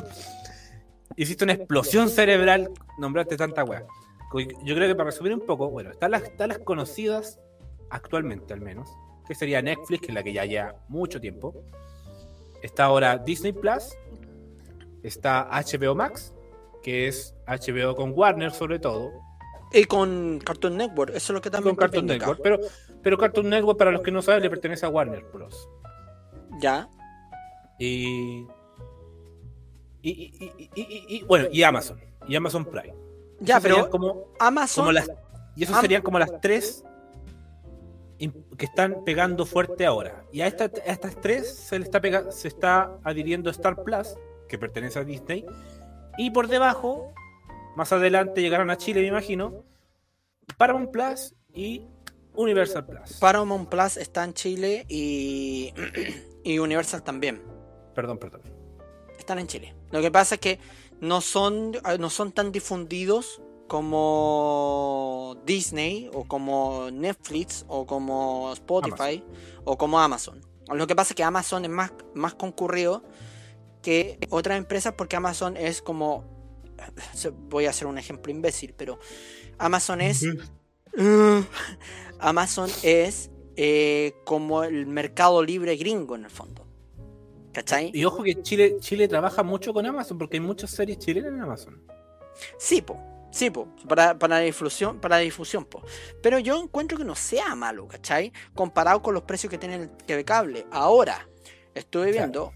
Hiciste 1.17 1.45
una 1.45 1.53
explosión 1.53 2.09
cerebral. 2.09 2.71
Nombraste 2.97 3.37
tanta 3.37 3.63
weá. 3.63 3.85
Yo 4.65 4.75
creo 4.75 4.89
que 4.89 4.95
para 4.95 5.11
resumir 5.11 5.35
un 5.35 5.45
poco, 5.45 5.69
bueno, 5.69 5.91
están 5.91 6.13
las, 6.13 6.23
están 6.23 6.49
las 6.49 6.61
conocidas 6.61 7.39
actualmente 7.91 8.55
al 8.55 8.63
menos, 8.63 8.91
que 9.29 9.35
sería 9.35 9.61
Netflix, 9.61 10.01
que 10.01 10.09
es 10.09 10.15
la 10.15 10.23
que 10.23 10.33
ya 10.33 10.47
lleva 10.47 10.77
mucho 10.89 11.21
tiempo. 11.21 11.63
Está 12.63 12.85
ahora 12.85 13.19
Disney 13.19 13.53
Plus. 13.53 13.95
Está 15.03 15.49
HBO 15.51 15.95
Max, 15.95 16.35
que 16.83 17.09
es 17.09 17.35
HBO 17.47 17.95
con 17.95 18.13
Warner 18.15 18.51
sobre 18.53 18.79
todo. 18.79 19.11
Y 19.73 19.85
con 19.85 20.39
Cartoon 20.45 20.77
Network, 20.77 21.11
eso 21.11 21.33
es 21.33 21.35
lo 21.35 21.41
que 21.41 21.51
también 21.51 21.75
Con 21.77 21.83
Cartoon. 21.85 22.07
Network. 22.07 22.41
Pero, 22.43 22.59
pero 23.03 23.19
Cartoon 23.19 23.49
Network, 23.51 23.79
para 23.79 23.91
los 23.91 24.03
que 24.03 24.11
no 24.13 24.23
saben, 24.23 24.43
le 24.43 24.51
pertenece 24.51 24.87
a 24.87 24.89
Warner 24.89 25.25
Bros. 25.33 25.69
Ya. 26.61 26.89
Y. 27.79 28.47
Y, 30.03 30.11
y- 30.11 30.33
y- 30.39 30.71
y- 30.75 30.83
y- 30.83 31.17
y- 31.17 31.23
bueno, 31.25 31.49
y 31.51 31.63
Amazon. 31.65 32.01
Y 32.29 32.37
Amazon 32.37 32.65
Prime. 32.65 32.95
Ya, 33.41 33.61
pero 33.61 33.91
como, 33.91 34.27
Amazon. 34.39 34.85
como 34.85 34.93
las. 34.93 35.11
Y 35.57 35.65
esos 35.65 35.75
Am- 35.77 35.83
serían 35.83 36.03
como 36.03 36.19
las 36.19 36.41
tres 36.41 36.85
que 38.19 38.65
están 38.65 39.05
pegando 39.05 39.45
fuerte 39.45 39.85
ahora. 39.85 40.25
Y 40.33 40.41
a, 40.41 40.47
esta- 40.47 40.65
a 40.65 40.93
estas 40.93 41.21
tres 41.21 41.55
se 41.55 41.79
le 41.79 41.85
está 41.85 42.01
pega- 42.01 42.31
se 42.31 42.49
está 42.49 42.97
adhiriendo 43.05 43.51
Star 43.51 43.83
Plus, 43.83 44.15
que 44.49 44.59
pertenece 44.59 44.99
a 44.99 45.05
Disney. 45.05 45.45
Y 46.19 46.31
por 46.31 46.49
debajo, 46.49 47.13
más 47.77 47.93
adelante 47.93 48.41
llegarán 48.41 48.71
a 48.71 48.77
Chile, 48.77 49.01
me 49.01 49.09
imagino, 49.09 49.65
Paramount 50.57 50.91
Plus 50.91 51.35
y 51.53 51.83
Universal 52.35 52.87
Plus. 52.87 53.19
Paramount 53.19 53.69
Plus 53.69 53.97
está 53.97 54.25
en 54.25 54.35
Chile 54.35 54.87
y, 54.89 55.73
y 56.45 56.59
Universal 56.59 57.03
también. 57.03 57.43
Perdón, 57.95 58.19
perdón. 58.19 58.43
Están 59.19 59.39
en 59.39 59.47
Chile. 59.47 59.75
Lo 59.91 60.01
que 60.01 60.11
pasa 60.11 60.37
es 60.37 60.41
que 60.41 60.61
no 61.01 61.21
son, 61.21 61.73
no 61.99 62.11
son 62.11 62.33
tan 62.33 62.53
difundidos 62.53 63.43
como 63.67 65.37
Disney 65.45 66.11
o 66.15 66.25
como 66.25 66.91
Netflix 66.93 67.65
o 67.69 67.87
como 67.87 68.53
Spotify 68.53 69.23
o 69.65 69.77
como 69.77 69.99
Amazon. 69.99 70.41
Lo 70.69 70.87
que 70.87 70.97
pasa 70.97 71.13
es 71.13 71.17
que 71.17 71.25
Amazon 71.25 71.65
es 71.65 71.71
más, 71.71 71.93
más 72.15 72.35
concurrido 72.35 73.03
que 73.87 74.19
otras 74.31 74.59
empresas 74.59 74.95
porque 74.95 75.15
Amazon 75.15 75.57
es 75.57 75.81
como... 75.81 76.25
Voy 77.49 77.67
a 77.67 77.71
hacer 77.71 77.87
un 77.87 77.99
ejemplo 77.99 78.33
imbécil, 78.33 78.75
pero 78.77 78.99
Amazon 79.59 80.01
es... 80.01 80.27
Amazon 82.19 82.69
es 82.83 83.31
eh, 83.55 84.15
como 84.25 84.65
el 84.65 84.89
mercado 84.89 85.41
libre 85.41 85.77
gringo 85.77 86.17
en 86.17 86.25
el 86.25 86.31
fondo. 86.31 86.67
¿Cachai? 87.53 87.93
Y 87.95 88.05
ojo 88.05 88.25
que 88.25 88.43
Chile, 88.43 88.79
Chile 88.81 89.07
trabaja 89.07 89.45
mucho 89.45 89.73
con 89.73 89.87
Amazon 89.87 90.19
porque 90.19 90.39
hay 90.39 90.41
muchas 90.41 90.73
series 90.73 90.99
chilenas 90.99 91.33
en 91.33 91.41
Amazon. 91.41 91.81
Sí, 92.59 92.83
po. 92.83 92.99
Sí, 93.31 93.51
po. 93.51 93.69
Para, 93.89 94.19
para 94.19 94.41
la 94.41 94.41
difusión, 94.41 95.01
para 95.01 95.19
la 95.19 95.23
difusión, 95.23 95.65
po. 95.65 95.81
Pero 96.21 96.41
yo 96.41 96.61
encuentro 96.61 96.99
que 96.99 97.05
no 97.05 97.15
sea 97.15 97.55
malo, 97.55 97.87
¿cachai? 97.87 98.33
Comparado 98.53 99.01
con 99.01 99.15
los 99.15 99.23
precios 99.23 99.49
que 99.49 99.59
tiene 99.59 99.77
el 99.77 99.91
TV 99.91 100.25
Cable. 100.25 100.67
Ahora, 100.73 101.29
estuve 101.73 102.11
viendo, 102.11 102.53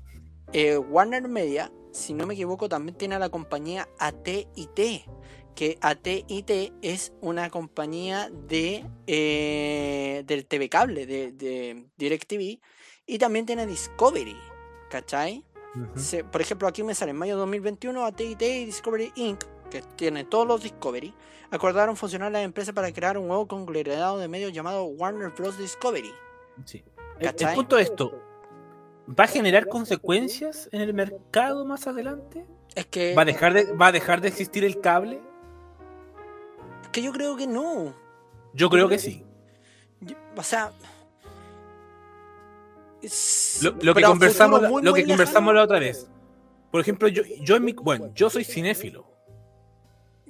eh, 0.53 0.77
Warner 0.79 1.29
Media, 1.29 1.71
si 1.93 2.13
no 2.15 2.27
me 2.27 2.35
equivoco, 2.35 2.69
también 2.69 2.97
tiene 2.97 3.15
a 3.15 3.19
la 3.19 3.29
compañía 3.29 3.89
AT&T. 3.99 5.05
Que 5.55 5.77
AT&T 5.81 6.73
es 6.81 7.13
una 7.21 7.51
compañía 7.51 8.31
de 8.49 8.87
eh, 9.07 10.23
del 10.27 10.47
TV 10.47 10.69
Cable, 10.69 11.07
de, 11.07 11.33
de 11.33 11.87
DirecTV. 11.97 12.61
Y 13.07 13.19
también 13.19 13.45
tiene 13.47 13.67
Discovery, 13.67 14.37
¿cachai? 14.89 15.45
Se- 15.97 16.25
por 16.25 16.41
ejemplo, 16.41 16.67
aquí 16.69 16.83
me 16.83 16.95
sale 16.95 17.11
en 17.11 17.17
mayo 17.19 17.35
de 17.35 17.41
2021 17.41 18.05
AT&T 18.05 18.59
y 18.61 18.65
Discovery 18.65 19.13
Inc., 19.17 19.45
que 19.71 19.83
tiene 19.97 20.25
todos 20.25 20.47
los 20.47 20.63
Discovery, 20.63 21.13
acordaron 21.51 21.97
funcionar 21.97 22.33
las 22.33 22.45
empresas 22.45 22.75
para 22.75 22.93
crear 22.93 23.19
un 23.19 23.29
nuevo 23.29 23.47
conglomerado 23.47 24.19
de 24.19 24.29
medios 24.29 24.53
llamado 24.53 24.85
Warner 24.85 25.31
Bros. 25.31 25.59
Discovery. 25.59 26.13
Sí. 26.65 26.83
El, 27.19 27.27
el 27.27 27.33
¿Cachai? 27.33 27.55
punto 27.55 27.77
de 27.77 27.83
esto, 27.83 28.13
¿va 29.19 29.25
a 29.25 29.29
generar 29.29 29.67
consecuencias 29.69 30.69
en 30.73 30.81
el 30.81 30.95
mercado 30.95 31.65
más 31.65 31.87
adelante? 31.87 32.47
Es 32.75 32.87
que, 32.87 33.15
¿Va 33.15 33.23
a 33.23 33.25
dejar 33.25 33.53
de, 33.55 33.73
va 33.73 33.89
a 33.89 33.93
dejar 33.93 34.21
de 34.21 34.29
existir 34.29 34.65
el 34.65 34.81
cable? 34.81 35.21
es 36.83 36.89
que 36.89 37.03
yo 37.03 37.13
creo 37.13 37.37
que 37.37 37.47
no. 37.47 37.95
Yo 38.55 38.69
creo 38.71 38.89
que 38.89 38.99
sí. 38.99 39.25
Yo- 40.01 40.17
O 40.37 40.43
sea... 40.43 40.73
es- 43.03 43.61
Lo, 43.63 43.73
lo 43.81 43.95
que 43.95 44.03
conversamos, 44.03 44.63
muy, 44.69 44.83
lo 44.83 44.91
muy 44.93 45.03
que 45.03 45.09
conversamos 45.09 45.55
la 45.55 45.63
otra 45.65 45.79
vez. 45.79 46.09
Por 46.71 46.81
ejemplo, 46.81 47.09
yo, 47.09 47.23
yo 47.41 47.57
en 47.57 47.65
mi, 47.65 47.73
bueno, 47.73 48.11
yo 48.15 48.31
soy 48.31 48.45
cinéfilo. 48.45 49.07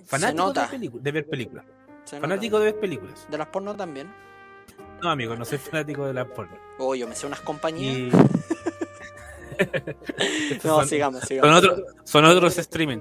Fanático 0.07 0.53
de, 0.53 1.12
ver 1.12 1.26
películas. 1.28 1.64
Se 2.05 2.16
nota. 2.16 2.28
Fanático 2.28 2.59
de 2.59 2.64
ver 2.72 2.81
películas. 2.81 3.26
De 3.31 3.39
las 3.39 3.47
porno 3.49 3.76
también. 3.76 4.11
No, 5.03 5.11
amigo, 5.11 5.37
no 5.37 5.45
soy 5.45 5.59
fanático 5.59 6.07
de 6.07 6.15
las 6.15 6.27
porno. 6.27 6.57
Oh, 6.79 6.95
yo 6.95 7.09
me 7.09 7.15
sé 7.15 7.27
unas 7.27 7.41
compañías. 7.41 7.97
Y... 7.97 8.11
No, 10.65 10.77
son, 10.77 10.89
sigamos, 10.89 11.21
son 11.21 11.29
sigamos. 11.29 11.59
otros, 11.59 11.83
son 12.05 12.25
otros 12.25 12.57
streaming. 12.57 13.01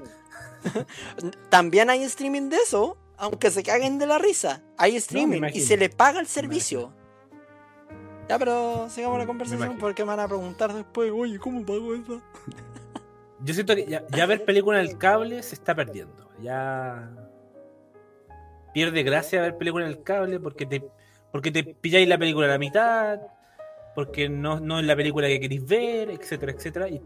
También 1.49 1.89
hay 1.89 2.03
streaming 2.03 2.49
de 2.49 2.57
eso, 2.57 2.97
aunque 3.17 3.49
se 3.49 3.63
caguen 3.63 3.97
de 3.97 4.05
la 4.05 4.17
risa. 4.17 4.61
Hay 4.77 4.97
streaming 4.97 5.41
y 5.53 5.61
se 5.61 5.77
le 5.77 5.89
paga 5.89 6.19
el 6.19 6.27
servicio. 6.27 6.93
Ya, 8.27 8.37
pero 8.37 8.89
sigamos 8.89 9.17
la 9.17 9.25
conversación 9.25 9.77
porque 9.77 10.03
me 10.03 10.09
van 10.09 10.19
a 10.19 10.27
preguntar 10.27 10.73
después, 10.73 11.11
oye, 11.15 11.39
¿cómo 11.39 11.65
pago 11.65 11.95
eso? 11.95 12.21
Yo 13.41 13.53
siento 13.53 13.73
que 13.73 13.85
ya, 13.85 14.05
ya 14.09 14.25
ver 14.25 14.43
películas 14.43 14.83
en 14.83 14.91
el 14.91 14.97
cable 14.97 15.41
se 15.41 15.55
está 15.55 15.73
perdiendo. 15.73 16.29
Ya 16.41 17.09
pierde 18.73 19.01
gracia 19.03 19.41
ver 19.41 19.57
películas 19.57 19.89
en 19.89 19.97
el 19.97 20.03
cable 20.03 20.39
porque 20.39 20.65
te 20.65 20.83
porque 21.31 21.51
te 21.51 21.63
pilláis 21.63 22.07
la 22.07 22.17
película 22.17 22.47
a 22.47 22.49
la 22.49 22.57
mitad, 22.57 23.19
porque 23.95 24.29
no, 24.29 24.79
es 24.79 24.85
la 24.85 24.95
película 24.95 25.27
que 25.27 25.39
queréis 25.39 25.65
ver, 25.65 26.09
etcétera, 26.09 26.51
etcétera. 26.51 26.87
Y, 26.89 27.01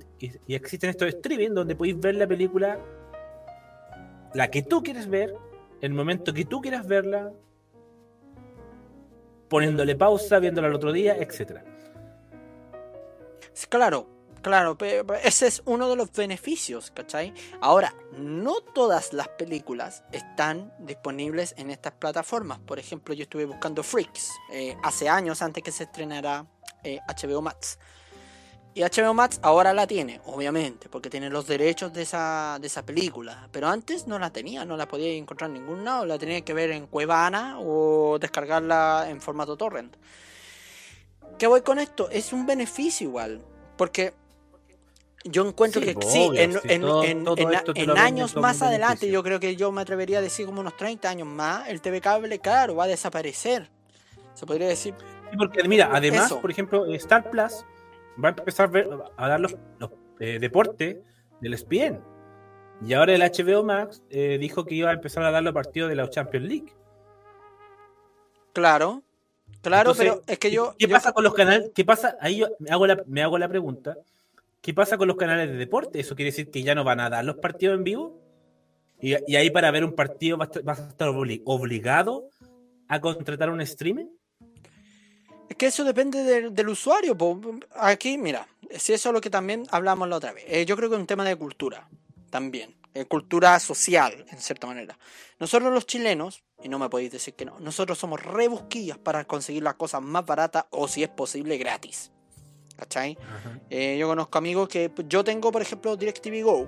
existen 0.48 0.90
estos 0.90 1.10
streaming 1.10 1.52
donde 1.52 1.76
podéis 1.76 2.00
ver 2.00 2.16
la 2.16 2.28
película 2.28 2.80
la 4.34 4.50
que 4.50 4.64
tú 4.64 4.82
quieres 4.82 5.08
ver, 5.08 5.36
el 5.82 5.94
momento 5.94 6.34
que 6.34 6.46
tú 6.46 6.62
quieras 6.62 6.88
verla, 6.88 7.32
poniéndole 9.48 9.96
pausa, 9.96 10.40
viéndola 10.40 10.68
el 10.68 10.74
otro 10.74 10.92
día, 10.92 11.16
etcétera. 11.18 11.64
Claro, 13.70 14.08
claro, 14.44 14.78
pe- 14.78 15.04
pe- 15.04 15.28
ese 15.28 15.48
es 15.48 15.64
uno 15.66 15.90
de 15.90 15.96
los 15.96 16.12
beneficios, 16.12 16.92
¿cachai? 16.92 17.34
Ahora, 17.62 17.96
no 18.16 18.62
todas 18.62 19.12
las 19.14 19.28
películas 19.30 20.04
están 20.12 20.72
disponibles 20.80 21.56
en 21.58 21.72
estas 21.72 21.94
plataformas. 21.94 22.60
Por 22.60 22.78
ejemplo, 22.78 23.16
yo 23.16 23.24
estuve 23.24 23.46
buscando 23.46 23.82
Freaks 23.82 24.30
eh, 24.52 24.78
hace 24.84 25.10
años 25.10 25.42
antes 25.42 25.64
que 25.64 25.72
se 25.72 25.86
estrenara 25.86 26.46
eh, 26.84 27.00
HBO 27.08 27.42
Max. 27.42 27.80
Y 28.76 28.82
HBO 28.82 29.14
Max 29.14 29.40
ahora 29.44 29.72
la 29.72 29.86
tiene, 29.86 30.20
obviamente, 30.26 30.90
porque 30.90 31.10
tiene 31.12 31.30
los 31.30 31.46
derechos 31.46 31.94
de 31.94 32.02
esa, 32.02 32.58
de 32.60 32.66
esa 32.68 32.84
película. 32.84 33.48
Pero 33.52 33.68
antes 33.68 34.08
no 34.08 34.18
la 34.18 34.32
tenía, 34.32 34.66
no 34.66 34.78
la 34.78 34.88
podía 34.88 35.12
encontrar 35.14 35.50
en 35.52 35.54
ningún. 35.56 35.86
La 35.86 36.18
tenía 36.18 36.42
que 36.42 36.56
ver 36.56 36.72
en 36.72 36.88
Cuevana 36.88 37.60
o 37.60 38.18
descargarla 38.20 39.06
en 39.10 39.22
formato 39.22 39.58
torrent. 39.58 39.96
¿Qué 41.38 41.46
voy 41.48 41.62
con 41.62 41.78
esto? 41.80 42.10
Es 42.10 42.34
un 42.34 42.46
beneficio 42.48 43.08
igual. 43.08 43.44
Porque 43.78 44.14
Yo 45.26 45.48
encuentro 45.48 45.80
Sí, 45.82 45.88
que 45.88 45.94
pues, 45.94 46.12
sí, 46.12 46.30
en, 46.36 46.82
todo- 46.82 47.04
todo 47.24 47.96
años 47.98 48.36
más 48.36 48.62
adelante, 48.62 49.10
yo 49.10 49.24
creo 49.24 49.40
que 49.40 49.56
yo 49.56 49.72
me 49.72 49.82
atrevería 49.82 50.18
a 50.18 50.22
decir 50.22 50.46
como 50.46 50.60
unos 50.60 50.76
30 50.76 51.10
años 51.10 51.28
más, 51.28 51.70
el 51.70 51.80
TV 51.82 52.02
cable, 52.02 52.40
claro, 52.40 52.76
va 52.76 52.84
a 52.84 52.88
desaparecer. 52.88 53.70
Se 54.34 54.46
podría 54.46 54.68
decir. 54.68 54.94
Sí, 55.32 55.38
porque 55.38 55.64
mira, 55.68 55.90
además, 55.94 56.26
Eso. 56.26 56.42
por 56.42 56.52
ejemplo, 56.52 56.86
Star 56.96 57.30
Plus 57.30 57.66
va 58.22 58.30
a 58.30 58.32
empezar 58.32 58.68
a, 58.68 58.72
ver- 58.72 58.90
a 59.16 59.28
dar 59.30 59.40
los, 59.40 59.56
los, 59.80 59.92
eh, 60.20 60.40
deportes 60.40 60.98
del 61.40 61.54
ESPN. 61.54 62.02
Y 62.86 62.94
ahora 62.94 63.14
el 63.16 63.22
HBO 63.22 63.64
Max 63.64 64.04
eh, 64.10 64.38
dijo 64.42 64.66
que 64.66 64.76
iba 64.76 64.90
a 64.90 64.94
empezar 64.94 65.24
a 65.24 65.32
dar 65.32 65.42
los 65.44 65.54
partidos 65.54 65.90
de 65.90 65.96
la 65.96 66.10
Champions 66.10 66.48
League. 66.48 66.74
Claro, 68.52 69.04
claro, 69.62 69.92
Entonces, 69.92 70.06
pero 70.12 70.24
es 70.28 70.38
que 70.40 70.52
yo. 70.52 70.76
¿Qué 70.78 70.88
yo- 70.88 70.96
pasa 70.96 71.12
con 71.14 71.24
los 71.24 71.34
canales? 71.34 71.72
¿Qué 71.74 71.86
pasa? 71.86 72.18
Ahí 72.20 72.38
yo 72.38 72.48
me 72.60 72.70
hago, 72.72 72.86
la, 72.86 73.02
me 73.08 73.24
hago 73.24 73.38
la 73.38 73.48
pregunta. 73.48 73.96
¿Qué 74.64 74.74
pasa 74.74 74.98
con 74.98 75.10
los 75.10 75.18
canales 75.18 75.50
de 75.50 75.58
deporte? 75.58 76.00
¿Eso 76.00 76.16
quiere 76.16 76.32
decir 76.32 76.50
que 76.50 76.64
ya 76.64 76.74
no 76.74 76.86
van 76.86 77.02
a 77.02 77.10
dar 77.10 77.26
los 77.26 77.36
partidos 77.36 77.76
en 77.78 77.84
vivo? 77.84 78.18
Y, 79.02 79.14
ahí 79.36 79.50
para 79.50 79.70
ver 79.72 79.84
un 79.84 79.92
partido 79.92 80.38
vas 80.38 80.80
a 80.80 80.88
estar- 80.88 81.10
obligado 81.44 82.30
a 82.88 83.02
contratar 83.02 83.50
un 83.50 83.60
streaming. 83.60 84.06
Es 85.50 85.58
que 85.58 85.66
eso 85.66 85.84
depende 85.84 86.24
del, 86.50 86.70
usuario. 86.70 87.18
Aquí, 87.76 88.18
mira, 88.18 88.48
si 88.72 88.94
eso 88.94 89.10
es 89.10 89.14
lo 89.14 89.20
que 89.20 89.30
también 89.30 89.68
hablamos 89.70 90.08
la 90.08 90.16
otra 90.16 90.32
vez. 90.32 90.46
Eh, 90.48 90.66
yo 90.66 90.78
creo 90.78 90.88
que 90.90 90.96
es 90.96 91.02
un 91.02 91.08
tema 91.08 91.26
de 91.26 91.36
cultura 91.36 91.90
también. 92.30 92.74
eh, 92.94 93.04
cultura 93.04 93.60
social, 93.60 94.26
en 94.32 94.40
cierta 94.40 94.66
manera. 94.66 94.98
Nosotros 95.40 95.74
los 95.74 95.86
chilenos, 95.86 96.42
y 96.64 96.70
no 96.70 96.80
me 96.80 96.90
podéis 96.90 97.12
decir 97.12 97.34
que 97.34 97.44
no, 97.44 97.60
nosotros 97.60 97.98
somos 97.98 98.24
rebusquillas 98.24 98.98
para 98.98 99.26
conseguir 99.26 99.64
las 99.64 99.74
cosas 99.74 100.02
más 100.02 100.26
baratas 100.26 100.68
o 100.70 100.88
si 100.88 101.04
es 101.04 101.10
posible 101.10 101.58
gratis. 101.58 102.14
¿Cachai? 102.84 103.18
Eh, 103.70 103.96
yo 103.98 104.10
conozco 104.10 104.38
amigos 104.38 104.68
que 104.68 104.90
pues, 104.90 105.08
yo 105.08 105.24
tengo, 105.24 105.54
por 105.54 105.62
ejemplo, 105.62 105.96
DirecTV 105.96 106.44
Go. 106.44 106.68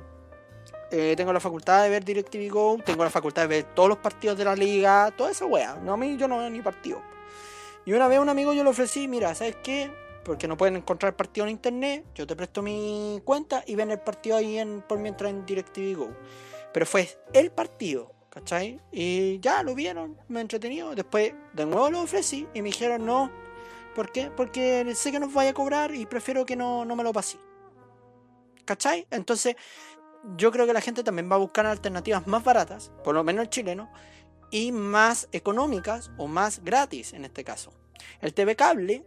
Eh, 0.89 1.13
tengo 1.17 1.33
la 1.33 1.41
facultad 1.41 1.83
de 1.83 1.89
ver 1.89 2.05
DirecTV 2.05 2.49
Go, 2.49 2.77
tengo 2.85 3.03
la 3.03 3.09
facultad 3.09 3.41
de 3.41 3.47
ver 3.49 3.63
todos 3.75 3.89
los 3.89 3.97
partidos 3.97 4.37
de 4.37 4.45
la 4.45 4.55
liga, 4.55 5.11
toda 5.17 5.31
esa 5.31 5.45
wea. 5.45 5.75
No, 5.83 5.93
a 5.93 5.97
mí 5.97 6.15
yo 6.15 6.29
no 6.29 6.37
veo 6.37 6.49
ni 6.49 6.61
partido. 6.61 7.01
Y 7.85 7.91
una 7.91 8.07
vez 8.07 8.17
a 8.17 8.21
un 8.21 8.29
amigo 8.29 8.53
yo 8.53 8.63
le 8.63 8.69
ofrecí, 8.69 9.09
mira, 9.09 9.35
¿sabes 9.35 9.57
qué? 9.61 9.91
Porque 10.23 10.47
no 10.47 10.55
pueden 10.55 10.77
encontrar 10.77 11.17
partido 11.17 11.45
en 11.47 11.51
internet, 11.51 12.05
yo 12.15 12.25
te 12.25 12.35
presto 12.35 12.61
mi 12.61 13.21
cuenta 13.25 13.61
y 13.67 13.75
ven 13.75 13.91
el 13.91 13.99
partido 13.99 14.37
ahí 14.37 14.57
en, 14.57 14.83
por 14.83 14.99
mientras 14.99 15.31
en 15.31 15.45
DirecTV 15.45 15.97
Go. 15.97 16.09
Pero 16.71 16.85
fue 16.85 17.09
el 17.33 17.51
partido, 17.51 18.13
¿cachai? 18.29 18.79
Y 18.93 19.39
ya 19.41 19.63
lo 19.63 19.75
vieron, 19.75 20.17
me 20.29 20.39
entretenido. 20.39 20.95
Después 20.95 21.33
de 21.51 21.65
nuevo 21.65 21.89
lo 21.89 22.01
ofrecí 22.03 22.47
y 22.53 22.61
me 22.61 22.69
dijeron 22.69 23.05
no. 23.05 23.44
¿Por 23.95 24.11
qué? 24.11 24.29
Porque 24.35 24.93
sé 24.95 25.11
que 25.11 25.19
nos 25.19 25.33
vaya 25.33 25.51
a 25.51 25.53
cobrar 25.53 25.95
y 25.95 26.05
prefiero 26.05 26.45
que 26.45 26.55
no, 26.55 26.85
no 26.85 26.95
me 26.95 27.03
lo 27.03 27.13
pase. 27.13 27.37
¿Cachai? 28.65 29.07
Entonces, 29.11 29.55
yo 30.37 30.51
creo 30.51 30.65
que 30.67 30.73
la 30.73 30.81
gente 30.81 31.03
también 31.03 31.29
va 31.31 31.35
a 31.35 31.39
buscar 31.39 31.65
alternativas 31.65 32.27
más 32.27 32.43
baratas, 32.43 32.91
por 33.03 33.13
lo 33.15 33.23
menos 33.23 33.43
el 33.43 33.49
chileno, 33.49 33.91
y 34.51 34.71
más 34.71 35.27
económicas 35.31 36.11
o 36.17 36.27
más 36.27 36.63
gratis 36.63 37.13
en 37.13 37.25
este 37.25 37.43
caso. 37.43 37.71
El 38.21 38.33
TV 38.33 38.55
cable, 38.55 39.05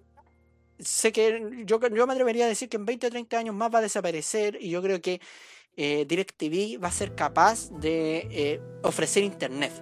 sé 0.78 1.12
que 1.12 1.64
yo, 1.66 1.80
yo 1.88 2.06
me 2.06 2.12
atrevería 2.12 2.44
a 2.46 2.48
decir 2.48 2.68
que 2.68 2.76
en 2.76 2.86
20 2.86 3.08
o 3.08 3.10
30 3.10 3.38
años 3.38 3.54
más 3.54 3.72
va 3.74 3.78
a 3.80 3.82
desaparecer 3.82 4.56
y 4.60 4.70
yo 4.70 4.80
creo 4.82 5.00
que 5.00 5.20
eh, 5.76 6.04
DirecTV 6.08 6.82
va 6.82 6.88
a 6.88 6.92
ser 6.92 7.14
capaz 7.14 7.70
de 7.70 8.26
eh, 8.30 8.60
ofrecer 8.82 9.22
internet. 9.24 9.72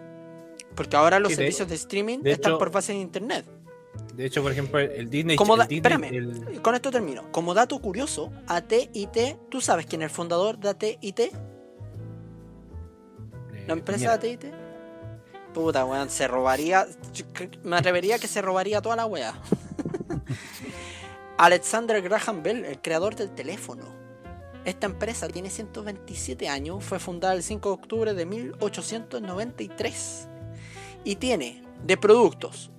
Porque 0.74 0.96
ahora 0.96 1.18
los 1.20 1.30
Sí, 1.32 1.36
de- 1.36 1.42
servicios 1.44 1.68
de 1.68 1.74
streaming 1.74 2.18
de 2.20 2.32
están 2.32 2.52
hecho- 2.52 2.59
por 2.59 2.70
base 2.70 2.92
de 2.92 2.98
internet. 2.98 3.46
De 4.14 4.26
hecho, 4.26 4.42
por 4.42 4.53
ejemplo, 4.53 4.78
el, 4.78 5.11
Disney. 5.11 5.36
Como 5.36 5.55
el 5.55 5.59
da- 5.61 5.66
Disney- 5.66 5.78
espérame, 5.78 6.05
el- 6.14 6.62
con 6.62 6.74
esto 6.74 6.90
termino. 6.90 7.30
Como 7.32 7.55
dato 7.55 7.78
curioso, 7.80 8.30
AT&T, 8.47 9.36
¿tú 9.51 9.61
sabes 9.61 9.86
quién 9.86 10.03
es 10.03 10.11
el 10.11 10.14
fundador 10.14 10.59
de 10.59 10.68
AT&T? 10.70 11.32
¿La 13.66 13.72
empresa 13.74 14.16
de 14.16 14.32
AT&T? 14.34 14.53
Puta, 15.53 15.84
weón, 15.84 16.09
se 16.11 16.28
robaría... 16.28 16.86
Me 17.64 17.76
atrevería 17.76 18.18
que 18.18 18.28
se 18.28 18.40
robaría 18.42 18.80
toda 18.82 18.97
la 18.97 19.07
weá. 19.07 19.34
Alexander 21.38 22.01
Graham 22.03 22.42
Bell, 22.42 22.64
el 22.64 22.80
creador 22.80 23.14
del 23.16 23.30
teléfono. 23.34 23.84
Esta 24.64 24.86
empresa 24.86 25.28
tiene 25.28 25.51
127 25.51 26.49
años, 26.49 26.82
fue 26.84 26.99
fundada 26.99 27.34
el 27.34 27.42
5 27.42 27.68
de 27.68 27.74
octubre 27.74 28.14
de 28.14 28.26
1893 28.26 30.28
y 31.05 31.16
tiene 31.16 31.62
de 31.84 31.97
productos 31.97 32.70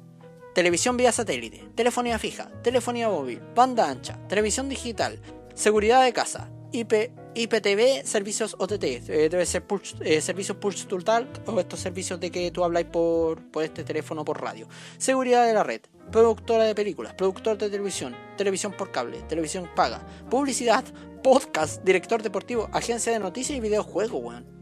televisión 0.58 0.97
vía 0.97 1.12
satélite, 1.12 1.70
telefonía 1.76 2.18
fija, 2.18 2.49
telefonía 2.64 3.10
móvil, 3.10 3.39
banda 3.53 3.88
ancha, 3.88 4.18
televisión 4.28 4.68
digital, 4.68 5.22
seguridad 5.53 6.03
de 6.03 6.14
casa, 6.14 6.49
IP, 6.72 7.12
IPTV, 7.36 8.03
servicios 8.03 8.55
OTT, 8.58 8.84
eh, 8.84 9.30
debe 9.30 9.45
ser 9.45 9.64
eh, 9.99 10.20
servicios 10.20 10.58
push 10.58 10.88
to 10.88 10.97
talk 10.97 11.28
o 11.45 11.60
estos 11.60 11.80
servicios 11.80 12.20
de 12.20 12.32
que 12.32 12.49
tú 12.49 12.64
habláis 12.64 12.88
por, 12.88 13.39
por 13.51 13.64
este 13.64 13.84
teléfono 13.84 14.26
por 14.26 14.41
radio, 14.41 14.68
seguridad 14.97 15.45
de 15.45 15.53
la 15.53 15.62
red, 15.62 15.82
productora 16.12 16.64
de 16.64 16.74
películas, 16.74 17.14
productor 17.14 17.60
de 17.60 17.70
televisión, 17.70 18.16
televisión 18.36 18.74
por 18.76 18.91
cable, 18.91 19.22
televisión 19.30 19.70
paga, 19.76 20.08
publicidad, 20.28 20.84
podcast, 21.22 21.84
director 21.84 22.24
deportivo, 22.24 22.68
agencia 22.74 23.12
de 23.12 23.20
noticias 23.20 23.55
y 23.55 23.62
videojuegos, 23.62 24.24
weón. 24.24 24.57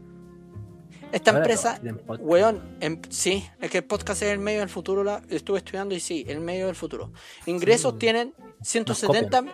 Esta 1.12 1.30
Ahora 1.30 1.44
empresa, 1.44 1.80
weón, 2.18 2.76
em- 2.80 3.00
sí, 3.08 3.46
es 3.60 3.70
que 3.70 3.78
el 3.78 3.84
podcast 3.84 4.20
es 4.22 4.30
el 4.30 4.38
medio 4.40 4.58
del 4.60 4.68
futuro, 4.68 5.02
la, 5.04 5.22
estuve 5.30 5.58
estudiando 5.58 5.94
y 5.94 6.00
sí, 6.00 6.24
el 6.28 6.40
medio 6.40 6.66
del 6.66 6.74
futuro. 6.74 7.12
Ingresos 7.46 7.92
Sí. 7.94 7.98
tienen 8.00 8.34
170, 8.62 9.44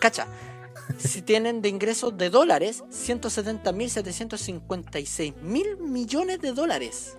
cacha, 0.00 0.26
si 0.98 1.22
tienen 1.22 1.60
de 1.62 1.70
ingresos 1.70 2.16
de 2.16 2.30
dólares 2.30 2.84
170.756 2.90 5.34
mil 5.42 5.76
millones 5.78 6.38
de 6.40 6.52
dólares 6.52 7.16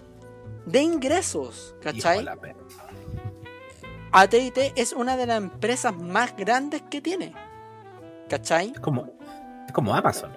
de 0.65 0.81
ingresos, 0.81 1.75
¿cachai? 1.81 2.25
AT&T 4.11 4.73
es 4.75 4.93
una 4.93 5.15
de 5.17 5.25
las 5.27 5.37
empresas 5.37 5.95
más 5.95 6.35
grandes 6.35 6.81
que 6.89 6.99
tiene, 7.01 7.33
¿cachai? 8.29 8.71
Es 8.73 8.79
como, 8.79 9.07
es 9.67 9.73
como 9.73 9.93
Amazon. 9.95 10.31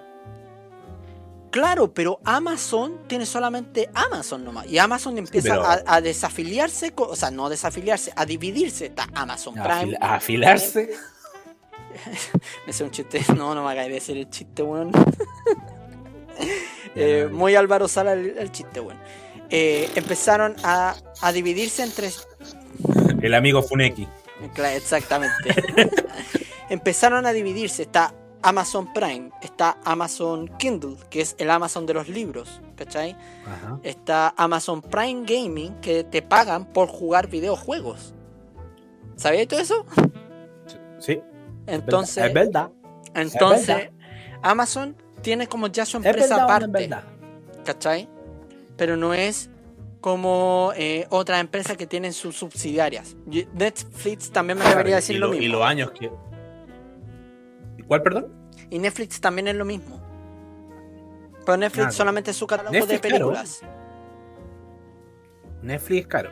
Claro, 1.53 1.93
pero 1.93 2.19
Amazon 2.25 3.01
tiene 3.07 3.27
solamente 3.27 3.87
Amazon 3.93 4.43
nomás. 4.43 4.65
Y 4.65 4.79
Amazon 4.79 5.19
empieza 5.19 5.49
pero- 5.49 5.63
a, 5.65 5.81
a 5.85 6.01
desafiliarse, 6.01 6.91
o 6.95 7.15
sea, 7.15 7.29
no 7.29 7.47
desafiliarse, 7.47 8.11
a 8.15 8.25
dividirse. 8.25 8.87
Está 8.87 9.07
Amazon 9.13 9.59
A 9.59 9.63
Prime. 9.63 9.93
afil- 9.93 9.97
a 10.01 10.15
afilarse. 10.15 10.89
Ese 12.65 12.69
es 12.69 12.81
un 12.81 12.89
chiste. 12.89 13.23
No, 13.37 13.53
no 13.53 13.63
me 13.63 13.69
hagáis 13.71 13.89
de 13.89 13.93
decir 13.93 14.17
el 14.17 14.29
chiste, 14.31 14.63
weón. 14.63 14.91
Eh, 16.95 17.27
muy 17.31 17.55
Álvaro 17.55 17.87
Sala 17.87 18.13
el, 18.13 18.35
el 18.37 18.51
chiste, 18.51 18.79
weón. 18.79 18.97
Eh, 19.51 19.91
empezaron 19.95 20.55
a, 20.63 20.95
a 21.21 21.31
dividirse 21.31 21.83
entre 21.83 22.09
El 23.21 23.33
amigo 23.35 23.61
Funeki. 23.61 24.07
Exactamente. 24.75 25.53
Empezaron 26.69 27.27
a 27.27 27.31
dividirse. 27.33 27.83
Está 27.83 28.13
Amazon 28.43 28.91
Prime, 28.93 29.31
está 29.41 29.77
Amazon 29.85 30.47
Kindle, 30.59 30.97
que 31.09 31.21
es 31.21 31.35
el 31.39 31.49
Amazon 31.49 31.85
de 31.85 31.93
los 31.93 32.09
libros, 32.09 32.61
¿cachai? 32.75 33.15
Ajá. 33.45 33.79
Está 33.83 34.33
Amazon 34.37 34.81
Prime 34.81 35.23
Gaming, 35.25 35.75
que 35.81 36.03
te 36.03 36.21
pagan 36.21 36.65
por 36.65 36.87
jugar 36.89 37.27
videojuegos. 37.29 38.13
¿Sabías 39.15 39.47
todo 39.47 39.59
eso? 39.59 39.85
Sí. 40.99 41.21
Entonces, 41.67 42.25
Es 42.25 42.33
verdad. 42.33 42.69
entonces 43.13 43.67
verdad. 43.67 43.91
Amazon 44.41 44.95
tiene 45.21 45.47
como 45.47 45.67
ya 45.67 45.85
su 45.85 45.97
Es 45.99 46.05
empresa 46.05 46.35
verdad, 46.45 46.63
aparte. 46.63 46.89
¿cachai? 47.63 48.09
Pero 48.75 48.97
no 48.97 49.13
es 49.13 49.49
como 50.01 50.73
eh, 50.75 51.07
otras 51.09 51.39
empresas 51.39 51.77
que 51.77 51.87
tienen 51.87 52.11
sus 52.11 52.35
subsidiarias. 52.35 53.15
Y 53.31 53.47
Netflix 53.53 54.31
también 54.31 54.59
me 54.59 54.65
debería 54.65 54.95
decir 54.97 55.15
y, 55.15 55.19
lo 55.19 55.27
lo- 55.27 55.33
y 55.35 55.39
mismo. 55.39 55.59
los 55.59 55.65
años 55.65 55.91
que. 55.91 56.11
¿Y 57.83 57.87
¿Cuál, 57.87 58.01
perdón? 58.01 58.27
Y 58.69 58.79
Netflix 58.79 59.19
también 59.21 59.47
es 59.47 59.55
lo 59.55 59.65
mismo. 59.65 60.01
Pero 61.45 61.57
Netflix 61.57 61.87
Ah, 61.87 61.91
solamente 61.91 62.31
es 62.31 62.37
su 62.37 62.47
catálogo 62.47 62.73
de 62.73 62.79
Netflix, 62.79 63.01
películas. 63.01 63.61
Netflix 65.61 66.01
es 66.01 66.07
caro. 66.07 66.29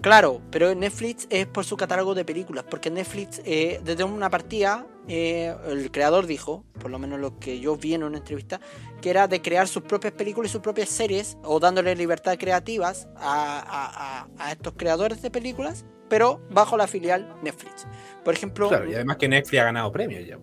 Claro, 0.00 0.40
pero 0.50 0.74
Netflix 0.74 1.26
es 1.30 1.46
por 1.46 1.64
su 1.64 1.76
catálogo 1.76 2.14
de 2.14 2.24
películas. 2.24 2.64
Porque 2.68 2.90
Netflix, 2.90 3.40
eh, 3.44 3.80
desde 3.84 4.02
una 4.04 4.30
partida, 4.30 4.86
eh, 5.06 5.54
el 5.66 5.90
creador 5.92 6.26
dijo, 6.26 6.64
por 6.80 6.90
lo 6.90 6.98
menos 6.98 7.20
lo 7.20 7.38
que 7.38 7.60
yo 7.60 7.76
vi 7.76 7.94
en 7.94 8.02
una 8.02 8.18
entrevista, 8.18 8.60
que 9.00 9.10
era 9.10 9.28
de 9.28 9.42
crear 9.42 9.68
sus 9.68 9.82
propias 9.82 10.12
películas 10.14 10.50
y 10.50 10.52
sus 10.52 10.62
propias 10.62 10.88
series, 10.88 11.36
o 11.44 11.60
dándole 11.60 11.94
libertad 11.94 12.36
creativas 12.38 13.06
a, 13.16 13.60
a- 13.60 14.20
a- 14.22 14.28
a 14.38 14.52
estos 14.52 14.74
creadores 14.76 15.22
de 15.22 15.30
películas, 15.30 15.84
pero 16.08 16.40
bajo 16.50 16.76
la 16.76 16.86
filial 16.88 17.36
Netflix. 17.42 17.86
Por 18.24 18.34
ejemplo, 18.34 18.68
Claro, 18.68 18.90
y 18.90 18.94
además 18.94 19.16
que 19.16 19.28
Netflix 19.28 19.60
ha 19.60 19.64
ganado 19.64 19.90
premios 19.92 20.26
ya. 20.26 20.38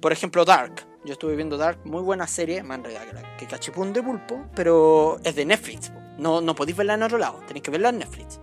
Por 0.00 0.12
ejemplo, 0.12 0.44
Dark. 0.44 0.86
Yo 1.04 1.14
estuve 1.14 1.34
viendo 1.34 1.56
Dark, 1.56 1.80
muy 1.84 2.02
buena 2.02 2.28
serie, 2.28 2.62
más 2.62 2.78
enredada 2.78 3.36
que, 3.36 3.46
Cachipún 3.46 3.92
de 3.92 4.02
Pulpo, 4.02 4.46
pero 4.54 5.18
es 5.24 5.34
de 5.34 5.44
Netflix. 5.44 5.92
No, 6.18 6.40
no 6.40 6.54
podéis 6.54 6.76
verla 6.76 6.94
en 6.94 7.02
otro 7.02 7.18
lado, 7.18 7.40
tenéis 7.46 7.64
que 7.64 7.72
verla 7.72 7.88
en 7.88 7.98
Netflix. 7.98 8.40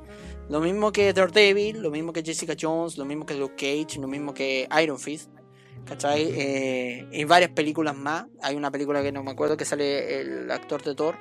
Lo 0.49 0.59
mismo 0.59 0.91
que 0.91 1.13
Daredevil, 1.13 1.81
lo 1.81 1.91
mismo 1.91 2.11
que 2.11 2.23
Jessica 2.23 2.55
Jones, 2.59 2.97
lo 2.97 3.05
mismo 3.05 3.25
que 3.25 3.35
Luke 3.35 3.55
Cage, 3.55 3.99
lo 3.99 4.07
mismo 4.07 4.33
que 4.33 4.67
Iron 4.81 4.99
Fist. 4.99 5.31
¿Cachai? 5.85 6.29
Eh, 6.35 7.07
y 7.11 7.23
varias 7.23 7.51
películas 7.51 7.95
más. 7.95 8.25
Hay 8.41 8.55
una 8.55 8.69
película 8.69 9.01
que 9.01 9.11
no 9.11 9.23
me 9.23 9.31
acuerdo 9.31 9.55
que 9.55 9.65
sale 9.65 10.21
el 10.21 10.51
actor 10.51 10.83
de 10.83 10.95
Thor, 10.95 11.15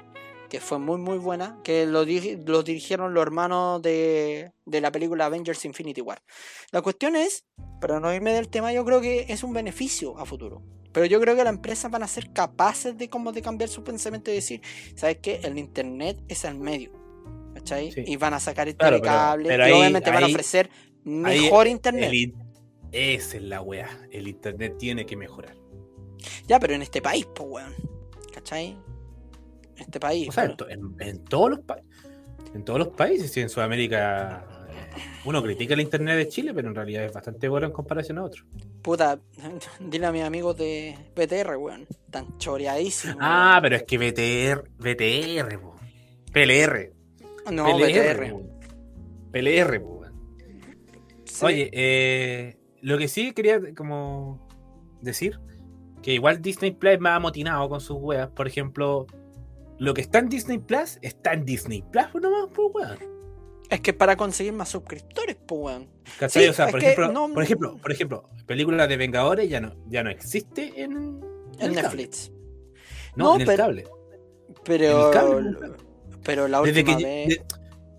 que 0.48 0.60
fue 0.60 0.78
muy 0.78 0.98
muy 0.98 1.18
buena, 1.18 1.58
que 1.62 1.84
lo, 1.86 2.04
lo 2.04 2.62
dirigieron 2.62 3.14
los 3.14 3.22
hermanos 3.22 3.82
de, 3.82 4.52
de 4.64 4.80
la 4.80 4.90
película 4.90 5.26
Avengers 5.26 5.64
Infinity 5.64 6.00
War. 6.00 6.22
La 6.72 6.82
cuestión 6.82 7.16
es, 7.16 7.44
para 7.80 8.00
no 8.00 8.12
irme 8.14 8.32
del 8.32 8.48
tema, 8.48 8.72
yo 8.72 8.84
creo 8.84 9.00
que 9.00 9.26
es 9.28 9.42
un 9.42 9.52
beneficio 9.52 10.18
a 10.18 10.24
futuro. 10.24 10.62
Pero 10.92 11.04
yo 11.06 11.20
creo 11.20 11.36
que 11.36 11.44
las 11.44 11.52
empresas 11.54 11.90
van 11.90 12.02
a 12.02 12.08
ser 12.08 12.32
capaces 12.32 12.96
de 12.96 13.08
como 13.10 13.30
de 13.32 13.42
cambiar 13.42 13.68
su 13.68 13.84
pensamiento 13.84 14.30
y 14.30 14.34
decir, 14.34 14.62
¿sabes 14.96 15.18
qué? 15.22 15.40
El 15.44 15.58
internet 15.58 16.18
es 16.28 16.44
el 16.44 16.58
medio. 16.58 16.92
¿Cachai? 17.54 17.92
Sí. 17.92 18.04
Y 18.06 18.16
van 18.16 18.34
a 18.34 18.40
sacar 18.40 18.74
Claro, 18.74 18.96
pero- 19.00 19.02
cable 19.04 19.48
pero 19.48 19.64
y 19.64 19.70
ahí- 19.70 19.78
obviamente 19.80 20.10
van 20.10 20.22
a 20.24 20.26
ofrecer 20.26 20.70
Ahí 21.04 21.42
mejor 21.42 21.66
internet. 21.66 22.10
el 22.12 22.34
esa 22.90 23.36
es 23.36 23.42
la 23.42 23.60
wea. 23.60 23.88
El 24.10 24.28
internet 24.28 24.76
tiene 24.78 25.04
que 25.04 25.14
mejorar. 25.16 25.56
Ya, 26.46 26.58
pero 26.58 26.74
en 26.74 26.82
este 26.82 27.02
país, 27.02 27.26
pues, 27.34 27.48
weón. 27.50 27.74
¿Cachai? 28.32 28.76
Este 29.78 30.00
país. 30.00 30.28
O 30.28 30.32
sea, 30.32 30.54
en, 30.68 31.24
todos 31.24 31.50
los 31.50 31.60
países. 31.60 31.90
En 32.54 32.64
todos 32.64 32.78
los 32.78 32.88
países, 32.88 33.36
en 33.36 33.48
Sudamérica 33.48 34.44
eh, 34.70 35.02
uno 35.24 35.42
critica 35.42 35.74
el 35.74 35.80
internet 35.80 36.16
de 36.16 36.28
Chile, 36.28 36.52
pero 36.54 36.68
en 36.68 36.74
realidad 36.74 37.04
es 37.04 37.12
bastante 37.12 37.48
bueno 37.48 37.66
en 37.66 37.72
comparación 37.72 38.18
a 38.18 38.24
otros. 38.24 38.46
Puta, 38.82 39.18
dile 39.80 40.06
a 40.06 40.12
mis 40.12 40.22
amigos 40.22 40.56
de 40.56 40.96
BTR, 41.14 41.56
weón. 41.56 41.86
Tan 42.10 42.38
choreadísimos. 42.38 43.16
Ah, 43.20 43.58
pero 43.62 43.76
es 43.76 43.82
que 43.84 43.98
BTR, 43.98 44.68
BTR, 44.78 45.60
po. 45.60 45.76
PLR. 46.32 46.92
weón. 47.44 47.56
no, 47.56 47.64
PLR. 47.76 48.34
BTR. 48.34 49.32
PLR, 49.32 49.78
weón. 49.78 49.98
Sí. 51.24 51.44
Oye, 51.44 51.70
eh, 51.72 52.56
lo 52.80 52.98
que 52.98 53.08
sí 53.08 53.32
quería 53.32 53.60
como 53.74 54.48
decir, 55.00 55.38
que 56.02 56.14
igual 56.14 56.40
Disney 56.40 56.72
Plus 56.72 56.94
es 56.94 57.00
más 57.00 57.16
amotinado 57.16 57.68
con 57.68 57.80
sus 57.80 57.98
weas. 58.00 58.28
Por 58.30 58.46
ejemplo, 58.46 59.06
lo 59.78 59.94
que 59.94 60.00
está 60.00 60.18
en 60.18 60.28
Disney 60.28 60.58
Plus 60.58 60.98
está 61.02 61.32
en 61.32 61.44
Disney 61.44 61.82
Plus, 61.82 62.06
pues 62.12 62.22
nomás, 62.22 62.48
pues 62.54 62.68
weón. 62.74 62.98
Es 63.70 63.80
que 63.82 63.92
para 63.92 64.16
conseguir 64.16 64.52
más 64.54 64.70
suscriptores, 64.70 65.36
pues, 65.46 65.60
weón. 65.60 65.88
Sí, 66.28 66.46
o 66.48 66.52
sea, 66.54 66.68
por 66.68 66.80
que 66.80 66.92
ejemplo, 66.92 67.12
no- 67.12 67.34
por 67.34 67.42
ejemplo, 67.42 67.76
por 67.76 67.92
ejemplo, 67.92 68.28
películas 68.46 68.88
de 68.88 68.96
Vengadores 68.96 69.48
ya 69.48 69.60
no, 69.60 69.74
ya 69.88 70.02
no 70.02 70.10
existe 70.10 70.72
en. 70.82 71.20
Netflix. 71.58 72.30
No, 73.16 73.24
No, 73.30 73.34
en 73.34 73.40
el 73.42 73.46
pero- 73.46 73.58
cable. 73.64 73.84
Pero. 74.64 74.84
En 75.00 75.06
el 75.06 75.12
cable, 75.12 75.76
pero 76.24 76.48
la 76.48 76.60
Desde 76.62 76.80
última 76.80 76.96
que, 76.98 77.04
vez. 77.04 77.28
de- 77.28 77.44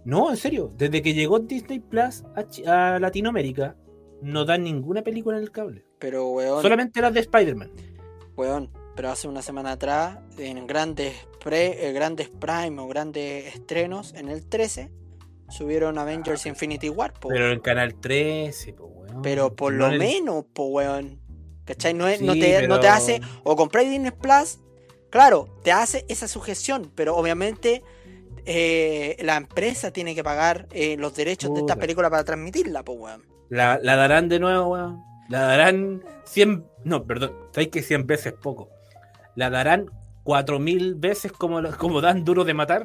no, 0.06 0.30
en 0.31 0.38
serio, 0.38 0.72
desde 0.76 1.01
que 1.01 1.14
llegó 1.14 1.39
Disney 1.39 1.80
Plus 1.80 2.23
a 2.65 2.97
Latinoamérica, 2.99 3.76
no 4.22 4.45
dan 4.45 4.64
ninguna 4.64 5.01
película 5.03 5.38
en 5.38 5.43
el 5.43 5.51
cable. 5.51 5.85
Pero, 5.99 6.30
weón. 6.30 6.61
Solamente 6.61 7.01
las 7.01 7.14
de 7.14 7.19
Spider-Man. 7.22 7.72
Weón. 8.35 8.72
Pero 8.99 9.11
hace 9.11 9.30
una 9.30 9.41
semana 9.41 9.71
atrás, 9.71 10.17
en 10.38 10.67
grandes, 10.67 11.13
pre, 11.41 11.88
eh, 11.88 11.93
grandes 11.93 12.27
Prime 12.27 12.81
o 12.81 12.88
grandes 12.89 13.55
estrenos, 13.55 14.13
en 14.13 14.27
el 14.27 14.45
13, 14.45 14.91
subieron 15.47 15.97
Avengers 15.97 16.45
Infinity 16.45 16.89
War, 16.89 17.13
po, 17.13 17.30
Pero 17.30 17.49
en 17.49 17.61
Canal 17.61 17.95
13, 17.95 18.73
pues, 18.73 18.91
weón. 18.93 19.21
Pero 19.21 19.55
por 19.55 19.71
No 19.71 19.88
lo 19.88 19.97
menos, 19.97 20.43
po, 20.51 20.65
weón. 20.65 21.21
¿Cachai? 21.63 21.93
No, 21.93 22.09
es- 22.09 22.21
no, 22.21 22.34
te, 22.34 22.67
no 22.67 22.81
te 22.81 22.89
hace. 22.89 23.21
O 23.45 23.55
compráis 23.55 23.89
Disney 23.89 24.11
Plus. 24.11 24.59
Claro, 25.09 25.47
te 25.63 25.71
hace 25.71 26.03
esa 26.09 26.27
sujeción. 26.27 26.91
Pero 26.93 27.15
obviamente 27.15 27.84
eh, 28.45 29.15
la 29.21 29.38
empresa 29.38 29.91
tiene 29.91 30.13
que 30.13 30.26
pagar 30.26 30.67
eh, 30.71 30.97
los 30.99 31.15
derechos 31.15 31.53
de 31.53 31.61
esta 31.61 31.77
película 31.77 32.09
para 32.09 32.26
transmitirla, 32.26 32.84
po, 32.84 32.91
weón. 32.95 33.26
La, 33.47 33.80
la 33.81 33.95
darán 33.95 34.27
de 34.27 34.39
nuevo, 34.41 34.67
weón. 34.73 35.01
La 35.30 35.43
darán 35.43 36.03
100. 36.26 36.65
No, 36.84 37.05
perdón. 37.05 37.34
Sabéis 37.53 37.69
que 37.69 37.81
100 37.81 38.05
veces 38.05 38.34
poco. 38.34 38.67
La 39.40 39.49
darán 39.49 39.90
4000 40.24 40.95
veces 40.95 41.32
como, 41.32 41.61
como 41.78 42.02
dan 42.02 42.26
duro 42.26 42.44
de 42.44 42.53
matar. 42.53 42.84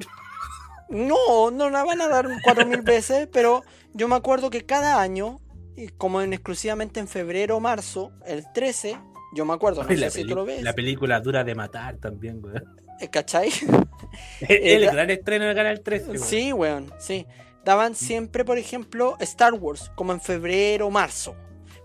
No, 0.89 1.51
no 1.51 1.69
la 1.71 1.83
van 1.85 2.01
a 2.01 2.09
dar 2.09 2.29
4000 2.45 2.83
veces. 2.83 3.29
Pero 3.33 3.63
yo 3.93 4.07
me 4.09 4.15
acuerdo 4.17 4.51
que 4.51 4.65
cada 4.65 5.01
año, 5.01 5.41
y 5.77 5.89
como 5.89 6.23
en 6.23 6.33
exclusivamente 6.33 7.01
en 7.01 7.09
febrero 7.09 7.57
o 7.57 7.61
marzo, 7.61 8.13
el 8.25 8.45
13, 8.53 8.97
yo 9.35 9.45
me 9.45 9.53
acuerdo, 9.55 9.83
no 9.83 9.89
sé 9.89 9.97
la, 9.97 10.11
si 10.11 10.25
tú 10.25 10.35
lo 10.37 10.45
ves. 10.45 10.63
la 10.63 10.75
película 10.75 11.21
dura 11.21 11.43
de 11.43 11.55
matar 11.57 11.97
también, 11.97 12.41
weón. 12.45 12.63
eh, 13.01 13.09
¿Cachai? 13.09 13.51
El 14.49 14.83
Era- 14.85 14.93
gran 14.93 15.11
estreno 15.11 15.47
de 15.47 15.55
Canal 15.57 15.81
13. 15.81 16.07
weón. 16.11 16.19
Sí, 16.23 16.53
weón, 16.53 16.93
sí. 16.99 17.27
Daban 17.65 17.95
siempre, 17.97 18.45
por 18.45 18.59
ejemplo, 18.59 19.17
Star 19.21 19.55
Wars, 19.55 19.91
como 19.97 20.13
en 20.13 20.21
febrero 20.21 20.87
o 20.87 20.91
marzo. 20.91 21.35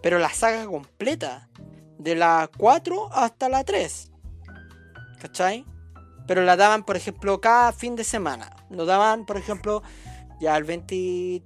Pero 0.03 0.19
la 0.19 0.29
saga 0.29 0.65
completa, 0.67 1.49
de 1.97 2.15
la 2.15 2.49
4 2.57 3.09
hasta 3.13 3.49
la 3.49 3.63
3. 3.63 4.08
¿Cachai? 5.19 5.65
Pero 6.27 6.43
la 6.43 6.55
daban, 6.55 6.83
por 6.83 6.95
ejemplo, 6.95 7.41
cada 7.41 7.71
fin 7.71 7.95
de 7.95 8.03
semana. 8.03 8.55
Lo 8.69 8.85
daban, 8.85 9.25
por 9.25 9.37
ejemplo, 9.37 9.81
ya 10.39 10.55
el 10.57 10.63
20 10.63 11.43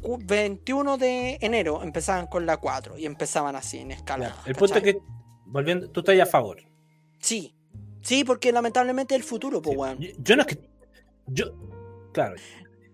cu- 0.00 0.18
21 0.24 0.96
de 0.98 1.36
enero 1.40 1.82
empezaban 1.82 2.26
con 2.26 2.46
la 2.46 2.56
4 2.58 2.96
y 2.96 3.06
empezaban 3.06 3.56
así 3.56 3.78
en 3.78 3.90
escala. 3.90 4.28
Ya, 4.28 4.50
El 4.50 4.54
punto 4.54 4.76
es 4.76 4.82
que, 4.84 4.98
volviendo, 5.46 5.90
tú 5.90 6.00
estás 6.00 6.18
a 6.20 6.26
favor. 6.26 6.58
Sí, 7.18 7.54
sí, 8.02 8.24
porque 8.24 8.52
lamentablemente 8.52 9.14
es 9.14 9.20
el 9.20 9.26
futuro, 9.26 9.60
pues, 9.60 9.76
weón. 9.76 9.98
Yo, 9.98 10.10
yo 10.18 10.36
no 10.36 10.42
es 10.42 10.48
que. 10.48 10.60
Yo. 11.26 11.46
Claro. 12.12 12.34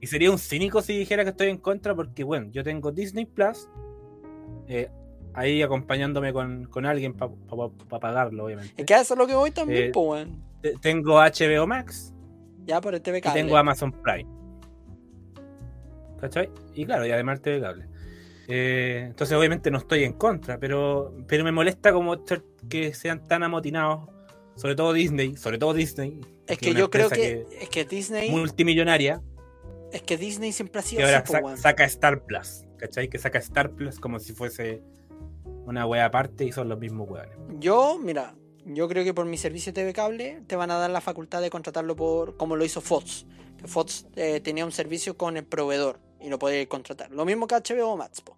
Y 0.00 0.06
sería 0.08 0.30
un 0.30 0.38
cínico 0.38 0.82
si 0.82 0.96
dijera 0.98 1.22
que 1.24 1.30
estoy 1.30 1.48
en 1.48 1.58
contra, 1.58 1.94
porque, 1.94 2.24
bueno, 2.24 2.48
yo 2.50 2.62
tengo 2.64 2.92
Disney 2.92 3.24
Plus. 3.26 3.68
eh, 4.68 4.90
ahí 5.36 5.62
acompañándome 5.62 6.32
con, 6.32 6.64
con 6.64 6.86
alguien 6.86 7.14
para 7.14 7.30
pagarlo, 8.00 8.46
obviamente. 8.46 8.74
Es 8.76 8.86
que 8.86 8.94
eso 8.94 9.14
es 9.14 9.18
lo 9.18 9.26
que 9.26 9.34
voy 9.34 9.50
también, 9.52 9.84
Eh, 9.84 9.90
pues, 9.92 10.26
weón. 10.26 10.80
Tengo 10.80 11.20
HBO 11.20 11.66
Max 11.66 12.12
Ya 12.64 12.80
por 12.80 12.94
el 12.94 13.00
TV 13.02 13.18
y 13.18 13.20
cable. 13.20 13.40
tengo 13.40 13.56
Amazon 13.56 13.92
Prime. 13.92 14.26
¿Cachai? 16.20 16.50
Y 16.74 16.84
claro, 16.86 17.06
y 17.06 17.10
además 17.10 17.36
el 17.36 17.42
TV 17.42 17.60
cable. 17.60 17.86
Eh, 18.48 19.04
entonces, 19.08 19.36
obviamente, 19.36 19.70
no 19.70 19.78
estoy 19.78 20.04
en 20.04 20.14
contra, 20.14 20.58
pero, 20.58 21.14
pero 21.26 21.44
me 21.44 21.52
molesta 21.52 21.92
como 21.92 22.16
que 22.68 22.94
sean 22.94 23.22
tan 23.26 23.42
amotinados, 23.42 24.08
sobre 24.54 24.74
todo 24.74 24.92
Disney, 24.92 25.36
sobre 25.36 25.58
todo 25.58 25.74
Disney. 25.74 26.20
Es 26.46 26.58
que 26.58 26.72
yo 26.72 26.90
creo 26.90 27.10
que, 27.10 27.46
es 27.60 27.68
que 27.68 27.84
Disney 27.84 28.30
multimillonaria 28.30 29.20
es 29.92 30.02
que 30.02 30.16
Disney 30.16 30.52
siempre 30.52 30.80
ha 30.80 30.82
sido 30.82 31.00
que 31.00 31.06
ahora 31.06 31.18
así, 31.18 31.62
saca 31.62 31.84
Star 31.84 32.24
Plus, 32.24 32.64
¿cachai? 32.76 33.08
Que 33.08 33.18
saca 33.18 33.38
Star 33.38 33.70
Plus 33.70 33.98
como 34.00 34.18
si 34.18 34.32
fuese 34.32 34.82
una 35.64 35.86
wea 35.86 36.04
aparte 36.06 36.44
y 36.44 36.52
son 36.52 36.68
los 36.68 36.78
mismos 36.78 37.08
weones. 37.10 37.36
Yo, 37.58 37.98
mira, 38.00 38.34
yo 38.64 38.88
creo 38.88 39.04
que 39.04 39.14
por 39.14 39.26
mi 39.26 39.36
servicio 39.36 39.72
TV 39.72 39.92
cable 39.92 40.42
te 40.46 40.56
van 40.56 40.70
a 40.70 40.78
dar 40.78 40.90
la 40.90 41.00
facultad 41.00 41.40
de 41.42 41.50
contratarlo 41.50 41.96
por 41.96 42.36
como 42.36 42.56
lo 42.56 42.64
hizo 42.64 42.80
Fox. 42.80 43.26
Que 43.58 43.66
Fox 43.66 44.06
eh, 44.16 44.40
tenía 44.40 44.64
un 44.64 44.72
servicio 44.72 45.16
con 45.16 45.36
el 45.36 45.44
proveedor 45.44 45.98
y 46.20 46.28
lo 46.28 46.38
podía 46.38 46.66
contratar. 46.68 47.10
Lo 47.10 47.24
mismo 47.24 47.46
que 47.46 47.54
HBO 47.56 47.96
Max, 47.96 48.20
po. 48.20 48.36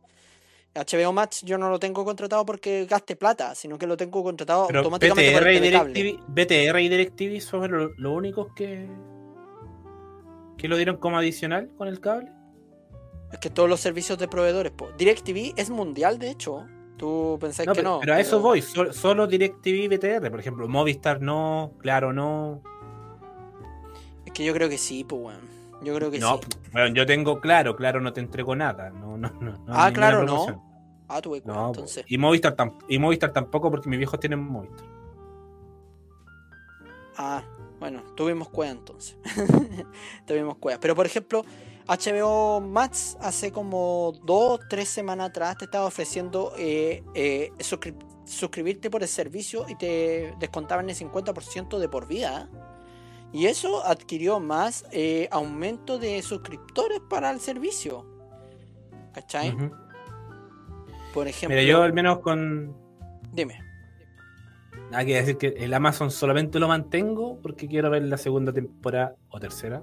HBO 0.75 1.13
Max 1.13 1.43
yo 1.43 1.59
no 1.59 1.71
lo 1.71 1.81
tengo 1.81 2.05
contratado 2.05 2.47
porque 2.47 2.87
gaste 2.89 3.17
plata, 3.17 3.55
sino 3.57 3.79
que 3.79 3.87
lo 3.87 3.97
tengo 3.97 4.23
contratado 4.23 4.67
Pero 4.69 4.79
automáticamente 4.81 5.33
por 5.33 5.43
BTR 5.43 5.49
el 5.51 5.57
y, 5.57 5.61
TV 5.61 5.73
cable. 5.79 6.19
BTR 6.29 6.81
y 6.81 6.89
DirecTV 6.89 7.41
son 7.41 7.71
lo- 7.71 7.89
los 7.97 8.13
únicos 8.17 8.53
que 8.55 8.89
que 10.57 10.69
lo 10.69 10.77
dieron 10.77 10.97
como 10.97 11.17
adicional 11.19 11.71
con 11.77 11.89
el 11.89 12.01
cable. 12.01 12.31
Es 13.33 13.39
que 13.39 13.51
todos 13.51 13.69
los 13.69 13.81
servicios 13.81 14.19
de 14.19 14.27
proveedores, 14.29 14.73
po. 14.73 14.89
DirecTV 14.97 15.55
es 15.57 15.71
mundial, 15.71 16.19
de 16.19 16.31
hecho. 16.31 16.67
Tú 16.97 17.37
pensáis 17.41 17.67
No, 17.67 17.73
que 17.75 17.81
pero, 17.81 17.91
no. 17.95 18.01
pero 18.01 18.15
a 18.15 18.21
eso 18.21 18.41
voy, 18.41 18.61
so- 18.63 18.93
solo 18.93 19.27
DirecTV 19.27 19.69
y 19.85 19.89
BTR, 19.89 20.31
por 20.31 20.41
ejemplo, 20.41 20.67
Movistar 20.69 21.21
no, 21.21 21.73
Claro 21.79 22.13
no. 22.13 22.63
Es 24.27 24.33
que 24.33 24.45
yo 24.45 24.53
creo 24.53 24.69
que 24.69 24.79
sí, 24.79 25.05
pues, 25.05 25.23
weón. 25.23 25.59
Yo 25.83 25.95
creo 25.95 26.11
que 26.11 26.19
No, 26.19 26.39
sí. 26.39 26.49
bueno, 26.73 26.93
yo 26.95 27.07
tengo 27.07 27.41
Claro, 27.41 27.77
Claro 27.77 28.01
no 28.01 28.13
te 28.13 28.21
entrego 28.21 28.57
nada, 28.57 28.91
no, 28.91 29.17
no, 29.17 29.31
no, 29.41 29.53
no 29.59 29.65
Ah, 29.69 29.93
claro, 29.93 30.25
no. 30.25 30.65
Ah, 31.07 31.21
tuve 31.23 31.41
cuenta, 31.41 31.61
No, 31.61 31.69
entonces. 31.69 32.05
y 32.09 32.19
Movistar, 32.19 32.57
y 32.89 32.99
Movistar 32.99 33.33
tampoco 33.33 33.71
porque 33.71 33.89
mis 33.89 33.99
viejos 33.99 34.19
tienen 34.19 34.41
Movistar. 34.41 34.87
Ah, 37.17 37.43
bueno, 37.79 38.03
tuvimos 38.17 38.49
cueva 38.49 38.73
entonces. 38.73 39.17
tuvimos 40.27 40.57
cueva. 40.57 40.81
Pero 40.81 40.95
por 40.97 41.07
ejemplo, 41.07 41.45
HBO 41.89 42.61
Max 42.61 43.17
hace 43.21 43.51
como 43.51 44.13
dos, 44.25 44.61
tres 44.69 44.89
semanas 44.91 45.31
atrás 45.31 45.57
te 45.57 45.65
estaba 45.65 45.87
ofreciendo 45.87 46.53
eh, 46.59 47.03
eh, 47.15 47.51
suscri- 47.59 47.97
suscribirte 48.27 48.91
por 48.91 49.03
el 49.03 49.09
servicio 49.09 49.65
y 49.69 49.75
te 49.75 50.35
descontaban 50.39 50.91
el 50.91 50.97
50% 50.97 51.79
de 51.79 51.89
por 51.89 52.07
vida. 52.07 52.51
Y 53.33 53.47
eso 53.47 53.85
adquirió 53.87 54.39
más 54.39 54.85
eh, 54.93 55.29
aumento 55.31 55.99
de 55.99 56.21
suscriptores 56.21 57.01
para 57.09 57.31
el 57.31 57.41
servicio. 57.41 58.05
¿Cachai? 59.15 59.57
Por 61.15 61.27
ejemplo, 61.27 61.57
Mira, 61.57 61.63
yo 61.67 61.83
al 61.83 61.95
menos 61.95 62.19
con. 62.19 62.77
dime. 63.33 63.61
Hay 64.93 65.07
que 65.07 65.15
decir 65.17 65.39
que 65.39 65.49
el 65.49 65.73
Amazon 65.73 66.11
solamente 66.11 66.59
lo 66.59 66.69
mantengo 66.69 67.39
porque 67.43 67.67
quiero 67.67 67.89
ver 67.89 68.03
la 68.03 68.19
segunda 68.19 68.53
temporada 68.53 69.17
o 69.31 69.41
tercera 69.41 69.83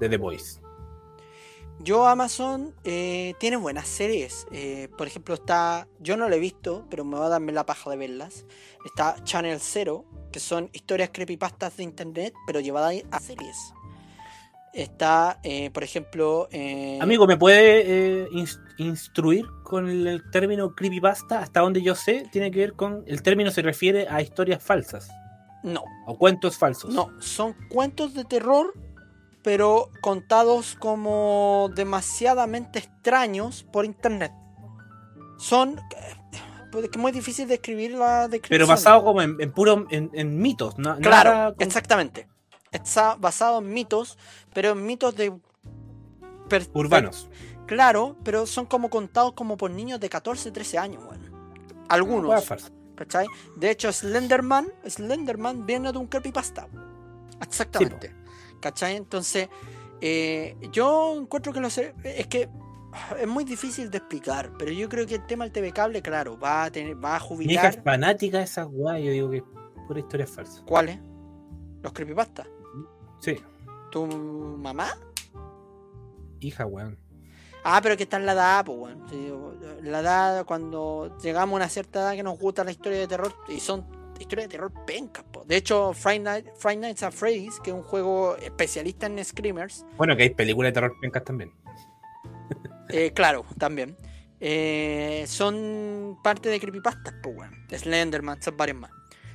de 0.00 0.08
The 0.08 0.16
Voice. 0.16 0.61
Yo 1.84 2.06
Amazon 2.06 2.74
eh, 2.84 3.34
tiene 3.40 3.56
buenas 3.56 3.88
series. 3.88 4.46
Eh, 4.52 4.88
por 4.96 5.06
ejemplo, 5.06 5.34
está. 5.34 5.88
Yo 6.00 6.16
no 6.16 6.28
lo 6.28 6.34
he 6.36 6.38
visto, 6.38 6.86
pero 6.90 7.04
me 7.04 7.18
va 7.18 7.26
a 7.26 7.30
darme 7.30 7.52
la 7.52 7.66
paja 7.66 7.90
de 7.90 7.96
verlas. 7.96 8.44
Está 8.84 9.16
Channel 9.24 9.60
Zero, 9.60 10.04
que 10.32 10.40
son 10.40 10.70
historias 10.72 11.10
creepypastas 11.12 11.76
de 11.76 11.82
internet, 11.84 12.34
pero 12.46 12.60
llevadas 12.60 12.94
a 13.10 13.20
series. 13.20 13.56
Está, 14.72 15.38
eh, 15.42 15.70
por 15.70 15.84
ejemplo. 15.84 16.48
eh, 16.50 16.98
Amigo, 17.00 17.26
¿me 17.26 17.36
puede 17.36 17.82
eh, 18.22 18.28
ins- 18.30 18.58
instruir 18.78 19.44
con 19.64 19.86
el, 19.88 20.06
el 20.06 20.30
término 20.30 20.74
creepypasta? 20.74 21.40
Hasta 21.40 21.60
donde 21.60 21.82
yo 21.82 21.94
sé, 21.94 22.26
tiene 22.32 22.50
que 22.50 22.60
ver 22.60 22.72
con. 22.72 23.04
El 23.06 23.22
término 23.22 23.50
se 23.50 23.60
refiere 23.60 24.06
a 24.08 24.22
historias 24.22 24.62
falsas 24.62 25.10
No, 25.62 25.84
o 26.06 26.16
cuentos 26.16 26.56
falsos. 26.56 26.92
no, 26.94 27.10
son 27.20 27.54
cuentos 27.68 28.14
de 28.14 28.24
terror, 28.24 28.72
pero 29.42 29.90
contados 30.00 30.76
como 30.78 31.70
demasiadamente 31.74 32.78
extraños 32.78 33.64
por 33.64 33.84
internet. 33.84 34.32
Son. 35.38 35.78
eh, 35.78 36.14
pues, 36.70 36.84
que 36.88 36.96
es 36.98 37.02
muy 37.02 37.12
difícil 37.12 37.48
describir 37.48 37.92
la 37.92 38.28
descripción. 38.28 38.48
Pero 38.58 38.66
basado 38.66 39.04
como 39.04 39.20
en, 39.22 39.36
en 39.40 39.52
puro. 39.52 39.86
En, 39.90 40.10
en 40.14 40.38
mitos, 40.38 40.78
¿no? 40.78 40.96
Claro, 40.98 41.30
Nada 41.32 41.54
con- 41.54 41.66
exactamente. 41.66 42.28
Está 42.70 43.16
basado 43.16 43.58
en 43.58 43.72
mitos, 43.72 44.16
pero 44.54 44.70
en 44.70 44.86
mitos 44.86 45.14
de. 45.16 45.32
per- 46.48 46.68
urbanos. 46.72 47.28
Claro, 47.66 48.16
pero 48.24 48.46
son 48.46 48.66
como 48.66 48.88
contados 48.90 49.32
como 49.34 49.56
por 49.56 49.70
niños 49.70 50.00
de 50.00 50.08
14, 50.08 50.50
13 50.50 50.78
años, 50.78 51.04
bueno. 51.04 51.24
Algunos, 51.88 52.44
falsa. 52.44 52.70
¿cachai? 52.94 53.26
De 53.56 53.70
hecho, 53.70 53.92
Slenderman, 53.92 54.68
Slenderman 54.88 55.66
viene 55.66 55.92
de 55.92 55.98
un 55.98 56.06
creepypasta. 56.06 56.68
Exactamente. 57.40 58.14
¿Cachai? 58.62 58.96
Entonces, 58.96 59.48
eh, 60.00 60.56
yo 60.70 61.18
encuentro 61.20 61.52
que 61.52 61.60
lo 61.60 61.68
sé. 61.68 61.94
Es 62.04 62.28
que 62.28 62.48
ah, 62.92 63.16
es 63.20 63.26
muy 63.28 63.44
difícil 63.44 63.90
de 63.90 63.98
explicar, 63.98 64.52
pero 64.58 64.72
yo 64.72 64.88
creo 64.88 65.06
que 65.06 65.16
el 65.16 65.26
tema 65.26 65.44
del 65.44 65.52
TV 65.52 65.72
cable, 65.72 66.00
claro, 66.00 66.38
va 66.38 66.64
a 66.64 66.70
tener, 66.70 66.94
va 66.96 67.16
a 67.16 67.20
Mi 67.34 67.44
hija 67.52 67.68
es 67.68 67.76
jubilar. 67.76 67.82
fanática 67.82 68.38
de 68.38 68.44
esas 68.44 68.68
weas. 68.70 69.02
Yo 69.02 69.10
digo 69.10 69.30
que 69.30 69.38
es 69.38 69.44
pura 69.86 70.00
historia 70.00 70.26
falsa. 70.26 70.62
¿Cuáles? 70.64 70.98
Los 71.82 71.92
creepypastas. 71.92 72.46
Sí, 73.20 73.36
¿Tu 73.90 74.06
mamá? 74.06 74.88
hija, 76.40 76.64
weón. 76.66 76.98
Ah, 77.64 77.80
pero 77.82 77.96
que 77.96 78.04
está 78.04 78.16
en 78.16 78.26
la 78.26 78.32
edad, 78.32 78.64
pues. 78.64 78.96
Sí, 79.10 79.32
la 79.82 80.00
edad, 80.00 80.44
cuando 80.46 81.16
llegamos 81.22 81.52
a 81.52 81.56
una 81.56 81.68
cierta 81.68 82.00
edad 82.00 82.12
que 82.14 82.22
nos 82.22 82.38
gusta 82.38 82.64
la 82.64 82.70
historia 82.72 82.98
de 82.98 83.06
terror, 83.06 83.32
y 83.48 83.60
son 83.60 83.86
historias 84.18 84.48
de 84.48 84.52
terror 84.56 84.72
pencas, 84.84 85.24
De 85.46 85.56
hecho, 85.56 85.92
Friday, 85.92 86.20
Night, 86.20 86.46
Friday 86.56 86.78
Nights 86.78 87.02
at 87.02 87.12
Freddy's, 87.12 87.58
que 87.60 87.70
es 87.70 87.76
un 87.76 87.82
juego 87.82 88.36
especialista 88.36 89.06
en 89.06 89.22
screamers, 89.24 89.84
Bueno, 89.96 90.16
que 90.16 90.24
hay 90.24 90.30
películas 90.30 90.68
de 90.70 90.72
terror 90.74 90.94
pencas 91.00 91.24
también. 91.24 91.52
eh, 92.88 93.12
claro, 93.14 93.44
también, 93.58 93.96
eh, 94.40 95.24
son 95.26 96.18
parte 96.22 96.48
de 96.48 96.60
creepypastas, 96.60 97.14
pues, 97.22 97.34
bueno. 97.36 97.52
Slenderman, 97.70 98.42
son 98.42 98.56
varios 98.56 98.78
más. 98.78 98.90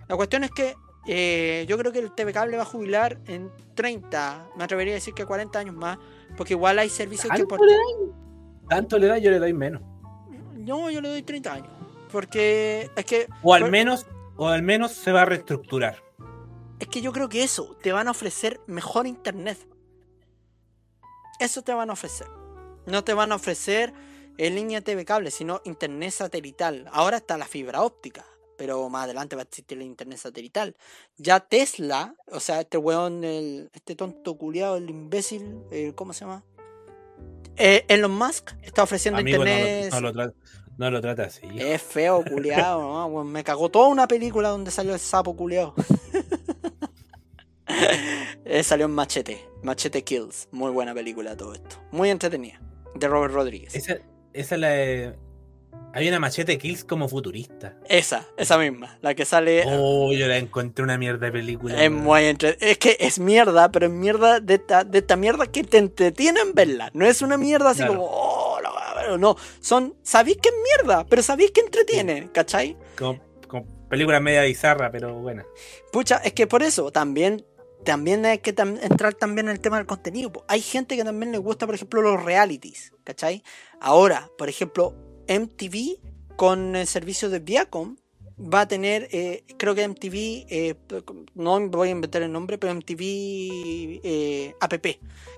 La 0.08 0.16
cuestión 0.16 0.44
es 0.44 0.52
que 0.52 0.76
eh, 1.08 1.66
yo 1.68 1.78
creo 1.78 1.92
que 1.92 2.00
el 2.00 2.14
TV 2.14 2.34
Cable 2.34 2.58
va 2.58 2.64
a 2.64 2.66
jubilar 2.66 3.20
en 3.28 3.50
30, 3.76 4.50
me 4.58 4.64
atrevería 4.64 4.94
a 4.94 4.96
decir 4.96 5.14
que 5.14 5.26
40 5.26 5.58
años 5.60 5.76
más, 5.76 5.98
porque 6.36 6.54
igual 6.54 6.80
hay 6.80 6.90
servicios 6.90 7.32
que... 7.32 7.38
¿Tanto 7.40 7.56
por- 7.58 7.66
le 7.66 7.74
doy? 7.74 8.12
Tanto 8.70 8.98
le 9.00 9.08
da, 9.08 9.18
yo 9.18 9.32
le 9.32 9.40
doy 9.40 9.54
menos. 9.54 9.82
No, 10.56 10.90
yo 10.92 11.00
le 11.02 11.08
doy 11.10 11.24
30 11.24 11.54
años. 11.54 11.70
Porque 12.12 12.90
es 12.96 13.06
que 13.06 13.28
O 13.44 13.54
al 13.54 13.70
menos, 13.72 14.06
o 14.38 14.48
al 14.48 14.62
menos 14.62 14.92
se 14.92 15.12
va 15.12 15.24
a 15.24 15.26
reestructurar. 15.26 16.04
Es 16.80 16.88
que 16.88 17.02
yo 17.02 17.12
creo 17.12 17.28
que 17.28 17.44
eso, 17.44 17.76
te 17.82 17.92
van 17.92 18.08
a 18.08 18.12
ofrecer 18.12 18.62
mejor 18.68 19.08
internet. 19.08 19.58
Eso 21.40 21.64
te 21.64 21.74
van 21.74 21.90
a 21.90 21.94
ofrecer. 21.94 22.28
No 22.86 23.04
te 23.04 23.14
van 23.14 23.32
a 23.32 23.36
ofrecer 23.36 23.94
en 24.38 24.56
línea 24.56 24.82
TV 24.82 25.04
cable, 25.06 25.32
sino 25.32 25.62
internet 25.66 26.12
satelital. 26.12 26.88
Ahora 26.92 27.18
está 27.18 27.38
la 27.38 27.46
fibra 27.46 27.82
óptica, 27.82 28.26
pero 28.58 28.88
más 28.90 29.06
adelante 29.06 29.36
va 29.36 29.42
a 29.42 29.46
existir 29.46 29.78
el 29.78 29.86
internet 29.86 30.20
satelital. 30.20 30.76
Ya 31.18 31.40
Tesla, 31.40 32.16
o 32.32 32.40
sea, 32.40 32.62
este 32.62 32.78
weón, 32.78 33.24
el, 33.24 33.70
este 33.74 33.96
tonto 33.96 34.38
culiado, 34.38 34.78
el 34.78 34.90
imbécil, 34.90 35.60
eh, 35.72 35.94
¿cómo 35.96 36.14
se 36.14 36.22
llama? 36.22 36.44
Eh, 37.56 37.86
Elon 37.88 38.12
Musk 38.12 38.52
está 38.62 38.84
ofreciendo 38.84 39.20
Amigo, 39.20 39.44
internet. 39.44 39.92
no 40.00 40.34
no 40.78 40.92
lo 40.92 41.02
trata 41.02 41.24
así. 41.24 41.42
Es 41.58 41.82
feo, 41.82 42.24
culiado, 42.24 42.82
¿no? 42.82 43.24
Me 43.24 43.44
cagó 43.44 43.70
toda 43.70 43.88
una 43.88 44.08
película 44.08 44.50
donde 44.50 44.72
salió 44.72 44.94
el 44.94 45.00
sapo 45.00 45.36
culiado. 45.36 45.74
salió 48.64 48.86
en 48.86 48.92
Machete. 48.92 49.46
Machete 49.64 50.04
Kills. 50.04 50.48
Muy 50.52 50.72
buena 50.72 50.94
película 50.94 51.36
todo 51.36 51.54
esto. 51.54 51.78
Muy 51.92 52.10
entretenida. 52.10 52.62
De 52.96 53.08
Robert 53.08 53.34
Rodríguez. 53.34 53.76
Esa, 53.76 53.98
esa 54.34 54.56
es 54.56 54.62
la 54.62 54.70
de... 54.70 55.16
Hay 55.94 56.08
una 56.08 56.20
machete 56.20 56.58
kills 56.58 56.84
como 56.84 57.08
futurista. 57.08 57.76
Esa, 57.88 58.26
esa 58.38 58.58
misma. 58.58 58.98
La 59.02 59.16
que 59.16 59.26
sale. 59.26 59.64
Oh, 59.68 60.12
yo 60.14 60.28
la 60.28 60.38
encontré 60.38 60.84
una 60.84 60.98
mierda 60.98 61.28
de 61.28 61.32
película. 61.32 61.82
Es 61.82 61.90
muy 61.90 62.26
entre... 62.26 62.58
Es 62.60 62.78
que 62.78 62.98
es 63.00 63.20
mierda, 63.20 63.72
pero 63.72 63.88
es 63.88 63.92
mierda 63.92 64.40
de 64.40 64.56
esta, 64.56 64.84
de 64.84 65.00
esta 65.00 65.16
mierda 65.16 65.48
que 65.48 65.64
te 65.64 65.78
entretiene 65.78 66.42
en 66.42 66.54
verla. 66.54 66.92
No 66.94 67.06
es 67.06 67.22
una 67.22 67.38
mierda 67.38 67.72
así 67.72 67.80
Claro. 67.80 67.96
como, 67.96 68.08
oh, 69.08 69.18
la 69.18 69.28
wea", 69.28 69.36
pero 69.36 69.36
no. 69.36 69.36
Son, 69.60 69.96
sabéis 70.04 70.38
que 70.38 70.50
es 70.50 70.56
mierda, 70.56 71.06
pero 71.06 71.22
sabéis 71.22 71.52
que 71.52 71.62
entretiene, 71.62 72.30
¿cachai? 72.32 72.78
Como, 72.98 73.20
como 73.48 73.66
película 73.90 74.20
media 74.20 74.44
bizarra, 74.44 74.92
pero 74.92 75.16
buena. 75.16 75.46
Pucha, 75.92 76.18
es 76.18 76.34
que 76.34 76.48
por 76.48 76.64
eso 76.64 76.92
también, 76.92 77.46
también 77.84 78.26
hay 78.26 78.40
que 78.40 78.56
tam- 78.56 78.80
entrar 78.82 79.14
también 79.14 79.48
en 79.48 79.54
el 79.54 79.60
tema 79.60 79.78
del 79.78 79.86
contenido. 79.86 80.32
Hay 80.48 80.62
gente 80.62 80.96
que 80.96 81.04
también 81.04 81.32
le 81.32 81.38
gusta, 81.38 81.66
por 81.66 81.76
ejemplo, 81.76 82.02
los 82.02 82.24
realities, 82.24 82.94
¿cachai? 83.04 83.44
Ahora, 83.80 84.30
por 84.38 84.50
ejemplo, 84.50 84.94
MTV 85.28 86.00
con 86.36 86.76
el 86.76 86.88
servicio 86.88 87.30
de 87.30 87.40
Viacom 87.40 87.96
va 88.40 88.62
a 88.62 88.68
tener, 88.68 89.08
eh, 89.12 89.44
creo 89.58 89.74
que 89.74 89.82
MTV, 89.88 90.46
eh, 90.50 90.76
no 91.34 91.60
voy 91.70 91.88
a 91.88 91.92
inventar 91.92 92.22
el 92.22 92.32
nombre, 92.32 92.60
pero 92.60 92.72
MTV 92.74 94.02
eh, 94.04 94.54
app, 94.60 94.74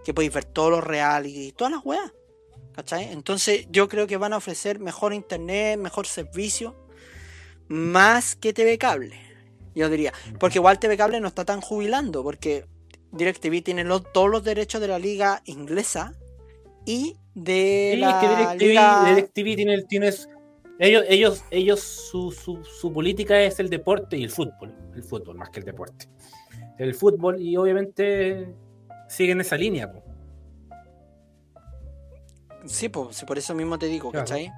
que 0.04 0.14
podéis 0.14 0.34
ver 0.34 0.44
todos 0.44 0.72
los 0.72 0.84
realities, 0.84 1.54
todas 1.54 1.72
las 1.72 1.86
weas, 1.86 2.12
¿cachai? 2.80 3.12
Entonces 3.12 3.68
yo 3.70 3.90
creo 3.90 4.08
que 4.08 4.16
van 4.16 4.32
a 4.32 4.38
ofrecer 4.38 4.80
mejor 4.80 5.14
internet, 5.14 5.78
mejor 5.78 6.08
servicio, 6.08 6.76
más 7.68 8.38
que 8.38 8.54
TV 8.54 8.78
cable. 8.78 9.20
Yo 9.76 9.90
diría, 9.90 10.14
porque 10.40 10.60
igual 10.60 10.80
TV 10.80 10.96
Cable 10.98 11.20
no 11.20 11.28
está 11.28 11.44
tan 11.46 11.60
jubilando, 11.62 12.24
porque 12.24 12.66
DirecTV 13.12 13.62
tiene 13.62 13.84
los- 13.84 14.12
todos 14.14 14.30
los 14.30 14.44
derechos 14.44 14.80
de 14.82 14.88
la 14.88 14.98
liga 14.98 15.42
inglesa 15.46 16.14
y 16.86 17.18
de 17.36 17.92
Sí, 17.94 17.94
es 17.96 18.00
la 18.00 18.20
que 18.22 18.28
DirecTV, 18.30 18.68
liga... 18.68 19.04
DirecTV 19.06 19.56
tiene, 19.56 19.82
tienes, 19.84 20.30
ellos, 20.80 21.04
ellos, 21.08 21.44
ellos 21.52 21.80
su, 21.82 22.32
su, 22.32 22.64
su 22.64 22.92
política 22.94 23.42
es 23.42 23.60
el 23.60 23.70
deporte 23.70 24.18
y 24.18 24.24
el 24.24 24.32
fútbol, 24.32 24.74
el 24.96 25.04
fútbol 25.04 25.36
más 25.38 25.50
que 25.50 25.60
el 25.60 25.66
deporte. 25.66 26.08
El 26.78 26.96
fútbol 26.96 27.42
y 27.42 27.58
obviamente 27.58 28.48
siguen 29.10 29.42
esa 29.42 29.58
línea. 29.58 29.92
po. 29.92 30.02
Sí, 32.66 32.90
pues, 32.90 33.24
por 33.24 33.38
eso 33.38 33.56
mismo 33.56 33.80
te 33.80 33.86
digo, 33.88 34.12
Claro. 34.12 34.26
¿cachai? 34.26 34.52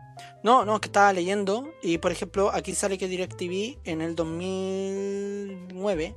No, 0.43 0.65
no, 0.65 0.73
es 0.75 0.81
que 0.81 0.87
estaba 0.87 1.13
leyendo 1.13 1.71
y, 1.83 1.99
por 1.99 2.11
ejemplo, 2.11 2.49
aquí 2.51 2.73
sale 2.73 2.97
que 2.97 3.07
DirecTV 3.07 3.77
en 3.83 4.01
el 4.01 4.15
2009... 4.15 6.15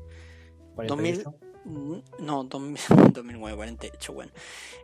48. 0.74 1.35
Mm, 1.66 1.98
No, 2.19 2.44
2000 2.44 3.12
2009, 3.12 3.56
48, 3.56 4.12
bueno. 4.12 4.32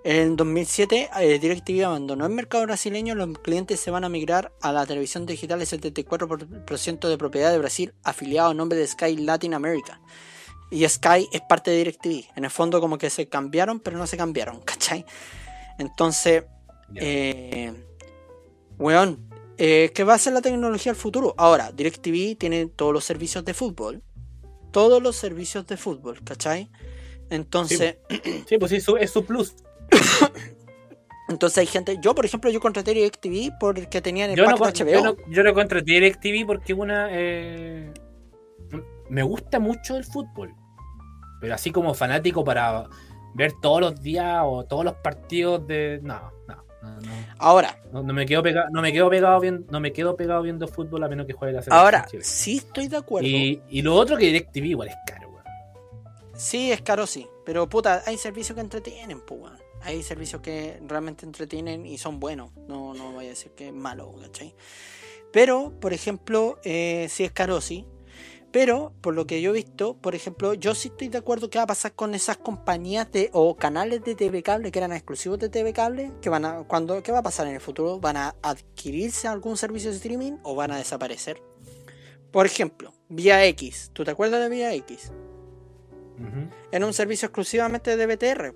En 0.05 0.36
2007, 0.36 1.10
eh, 1.20 1.39
DirecTV 1.39 1.85
abandonó 1.85 2.24
el 2.27 2.32
mercado 2.32 2.64
brasileño. 2.64 3.14
Los 3.14 3.39
clientes 3.39 3.81
se 3.81 3.90
van 3.90 4.05
a 4.05 4.09
migrar 4.09 4.52
a 4.62 4.72
la 4.72 4.86
televisión 4.86 5.27
digital. 5.27 5.60
El 5.60 5.66
74% 5.66 7.09
de 7.09 7.18
propiedad 7.18 7.51
de 7.51 7.59
Brasil, 7.59 7.93
afiliado 8.02 8.51
a 8.51 8.55
nombre 8.55 8.78
de 8.78 8.86
Sky 8.86 9.16
Latin 9.16 9.55
America. 9.55 10.01
Y 10.70 10.89
Sky 10.89 11.28
es 11.32 11.40
parte 11.48 11.70
de 11.72 11.78
DirecTV. 11.78 12.27
En 12.36 12.44
el 12.44 12.51
fondo, 12.51 12.81
como 12.81 12.97
que 12.97 13.10
se 13.10 13.28
cambiaron, 13.28 13.81
pero 13.81 13.98
no 13.98 14.06
se 14.06 14.16
cambiaron, 14.16 14.60
¿cachai? 14.64 15.05
Entonces, 15.78 16.44
Eh, 16.97 17.73
weón, 18.79 19.29
eh, 19.59 19.91
¿qué 19.95 20.05
va 20.05 20.15
a 20.15 20.19
ser 20.19 20.33
la 20.33 20.41
tecnología 20.43 20.93
del 20.93 21.01
futuro? 21.01 21.35
Ahora, 21.39 21.71
DirecTV 21.73 22.37
tiene 22.37 22.67
todos 22.67 22.93
los 22.93 23.05
servicios 23.05 23.45
de 23.45 23.55
fútbol. 23.55 24.03
Todos 24.73 25.03
los 25.03 25.17
servicios 25.17 25.67
de 25.67 25.77
fútbol, 25.77 26.23
¿cachai? 26.25 26.71
Entonces, 27.29 27.99
Sí, 28.47 28.59
pues 28.59 28.71
sí, 28.71 28.81
su- 28.81 28.97
es 28.97 29.11
su 29.11 29.25
plus. 29.25 29.55
entonces 31.29 31.59
hay 31.59 31.67
gente. 31.67 31.99
Yo, 32.01 32.15
por 32.15 32.25
ejemplo, 32.25 32.51
yo 32.51 32.61
contraté 32.61 32.93
DirecTV 32.95 33.53
porque 33.59 34.01
tenían 34.01 34.31
el 34.31 34.37
Yo 34.37 34.45
no, 34.45 34.57
pack 34.57 34.59
con- 34.59 34.73
de 34.73 34.85
HBO. 34.85 34.93
yo, 34.93 35.05
no, 35.05 35.17
yo 35.33 35.43
no 35.45 35.55
contraté 35.55 35.85
DirecTV 35.93 36.47
porque 36.47 36.75
una. 36.75 37.09
eh, 37.11 37.93
me 39.09 39.23
gusta 39.23 39.59
mucho 39.61 39.97
el 39.97 40.05
fútbol. 40.05 40.55
Pero 41.41 41.55
así 41.55 41.71
como 41.71 41.95
fanático 41.95 42.45
para 42.45 42.87
ver 43.35 43.53
todos 43.62 43.81
los 43.81 44.01
días 44.03 44.43
o 44.45 44.65
todos 44.65 44.85
los 44.85 44.95
partidos 44.95 45.67
de. 45.67 46.01
No, 46.03 46.33
no, 46.49 46.65
no. 46.82 47.01
no. 47.01 47.09
Ahora, 47.39 47.78
No, 47.93 48.02
no 48.02 48.12
me 48.12 48.27
quedo 48.27 48.43
pegado, 48.43 48.69
no 48.70 48.82
me 48.82 48.93
quedo 48.93 49.11
pegado 49.11 49.40
viendo, 49.40 49.70
no 49.70 49.81
me 49.81 49.93
quedo 49.93 50.16
pegado 50.16 50.43
viendo 50.43 50.66
fútbol 50.69 51.02
a 51.05 51.09
menos 51.09 51.27
que 51.27 51.32
juegue 51.32 51.52
la 51.55 51.62
selección 51.62 51.81
ahora, 51.81 52.07
sí 52.23 52.59
estoy 52.59 52.89
de 52.89 52.97
acuerdo. 52.97 53.28
Y, 53.28 53.62
y 53.69 53.82
lo 53.82 53.94
otro 53.94 54.16
que 54.16 54.27
DirecTV 54.27 54.65
igual 54.66 54.89
es 54.89 54.97
caro, 55.07 55.28
weón. 55.28 55.44
Sí, 56.36 56.73
es 56.73 56.82
caro, 56.82 57.07
sí. 57.07 57.27
Pero 57.44 57.69
puta, 57.69 58.02
hay 58.07 58.16
servicios 58.16 58.55
que 58.55 58.61
entretienen, 58.61 59.20
pues, 59.20 59.40
weón. 59.40 59.59
Hay 59.82 60.02
servicios 60.02 60.43
que 60.43 60.78
realmente 60.86 61.24
entretienen 61.24 61.86
y 61.86 61.97
son 61.97 62.20
buenos. 62.20 62.52
No, 62.69 62.93
no 62.94 63.12
voy 63.12 63.27
a 63.27 63.28
decir 63.31 63.52
que 63.52 63.69
es 63.69 63.74
malo, 63.74 64.15
¿cachai? 64.20 64.55
Pero, 65.32 65.73
por 65.81 65.93
ejemplo, 65.93 66.59
eh, 66.65 67.07
sí 67.09 67.24
es 67.24 67.32
caro, 67.32 67.61
sí. 67.61 67.86
Pero, 68.52 68.93
por 69.01 69.14
lo 69.14 69.27
que 69.28 69.40
yo 69.40 69.51
he 69.51 69.55
visto, 69.55 69.97
por 69.97 70.16
ejemplo, 70.16 70.55
yo 70.55 70.74
sí 70.74 70.89
estoy 70.89 71.09
de 71.09 71.18
acuerdo 71.18 71.51
que 71.51 71.59
va 71.59 71.64
a 71.64 71.68
pasar 71.68 71.93
con 71.93 72.14
esas 72.16 72.36
compañías 72.36 73.10
de, 73.12 73.31
o 73.32 73.55
canales 73.56 74.02
de 74.02 74.16
TV 74.16 74.43
cable 74.43 74.72
que 74.72 74.81
eran 74.81 74.93
exclusivos 74.93 75.39
de 75.39 75.48
TV 75.48 75.72
cable, 75.72 76.10
que 76.20 76.31
van 76.31 76.44
a, 76.44 76.64
cuando, 76.64 77.01
¿qué 77.02 77.12
va 77.12 77.18
a 77.18 77.22
pasar 77.22 77.47
en 77.47 77.55
el 77.55 77.60
futuro? 77.60 78.01
¿Van 78.01 78.16
a 78.16 78.35
adquirirse 78.43 79.28
algún 79.28 79.56
servicio 79.56 79.90
de 79.90 79.97
streaming 79.97 80.32
o 80.43 80.56
van 80.56 80.72
a 80.72 80.78
desaparecer? 80.78 81.40
Por 82.32 82.44
ejemplo, 82.47 82.93
Vía 83.09 83.44
X. 83.47 83.90
¿Tú 83.93 84.02
te 84.05 84.10
acuerdas 84.10 84.40
de 84.43 84.48
Vía 84.48 84.74
X? 84.74 85.12
Era 86.72 86.86
un 86.86 86.93
servicio 86.93 87.27
exclusivamente 87.27 87.97
de 87.97 88.06
BTR. 88.06 88.55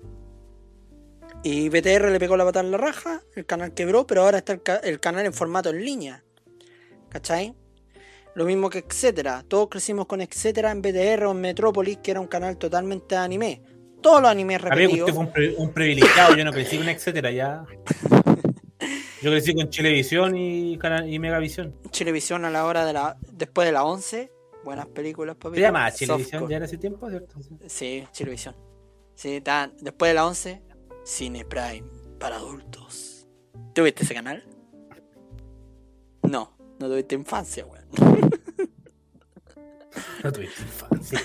Y 1.43 1.69
BTR 1.69 2.09
le 2.11 2.19
pegó 2.19 2.35
la 2.37 2.43
patada 2.45 2.65
en 2.65 2.71
la 2.71 2.77
raja, 2.77 3.21
el 3.35 3.45
canal 3.45 3.73
quebró, 3.73 4.05
pero 4.07 4.23
ahora 4.23 4.39
está 4.39 4.53
el, 4.53 4.61
ca- 4.61 4.77
el 4.77 4.99
canal 4.99 5.25
en 5.25 5.33
formato 5.33 5.69
en 5.69 5.83
línea. 5.85 6.23
¿Cachai? 7.09 7.55
Lo 8.35 8.45
mismo 8.45 8.69
que 8.69 8.79
Etcétera. 8.79 9.43
Todos 9.47 9.69
crecimos 9.69 10.05
con 10.07 10.21
Etcétera 10.21 10.71
en 10.71 10.81
BTR 10.81 11.25
o 11.25 11.31
en 11.31 11.41
Metrópolis, 11.41 11.97
que 11.97 12.11
era 12.11 12.19
un 12.19 12.27
canal 12.27 12.57
totalmente 12.57 13.15
de 13.15 13.21
anime. 13.21 13.61
Todos 14.01 14.21
los 14.21 14.29
animes 14.29 14.61
repetidos. 14.61 14.99
usted 15.09 15.13
fue 15.13 15.25
un, 15.25 15.31
pri- 15.31 15.55
un 15.57 15.71
privilegiado, 15.73 16.35
yo 16.35 16.45
no 16.45 16.51
crecí 16.51 16.77
con 16.77 16.89
etcétera, 16.89 17.31
ya. 17.31 17.65
Yo 19.21 19.31
crecí 19.31 19.55
con 19.55 19.69
Chilevisión 19.69 20.37
y, 20.37 20.77
Canal- 20.77 21.11
y 21.11 21.17
Megavisión. 21.17 21.73
Chilevisión 21.89 22.45
a 22.45 22.51
la 22.51 22.65
hora 22.65 22.85
de 22.85 22.93
la. 22.93 23.17
después 23.31 23.65
de 23.65 23.71
las 23.71 23.81
11. 23.83 24.31
Buenas 24.63 24.85
películas, 24.87 25.35
papi. 25.35 25.55
¿Se 25.55 25.61
llama 25.61 25.91
Chilevisión 25.91 26.47
ya 26.47 26.57
en 26.57 26.63
ese 26.63 26.77
tiempo, 26.77 27.09
cierto? 27.09 27.33
Sí, 27.65 28.05
Chilevisión. 28.11 28.55
Sí, 29.15 29.37
está- 29.37 29.71
después 29.81 30.11
de 30.11 30.13
las 30.15 30.25
11, 30.25 30.61
Cine 31.05 31.43
Prime 31.43 31.83
para 32.19 32.35
adultos. 32.35 33.25
¿Tuviste 33.73 34.03
ese 34.03 34.13
canal? 34.13 34.43
No, 36.21 36.55
no 36.79 36.87
tuviste 36.87 37.15
infancia, 37.15 37.65
weón. 37.65 37.74
No 40.23 40.31
tuviste 40.31 40.61
infancia. 40.63 41.21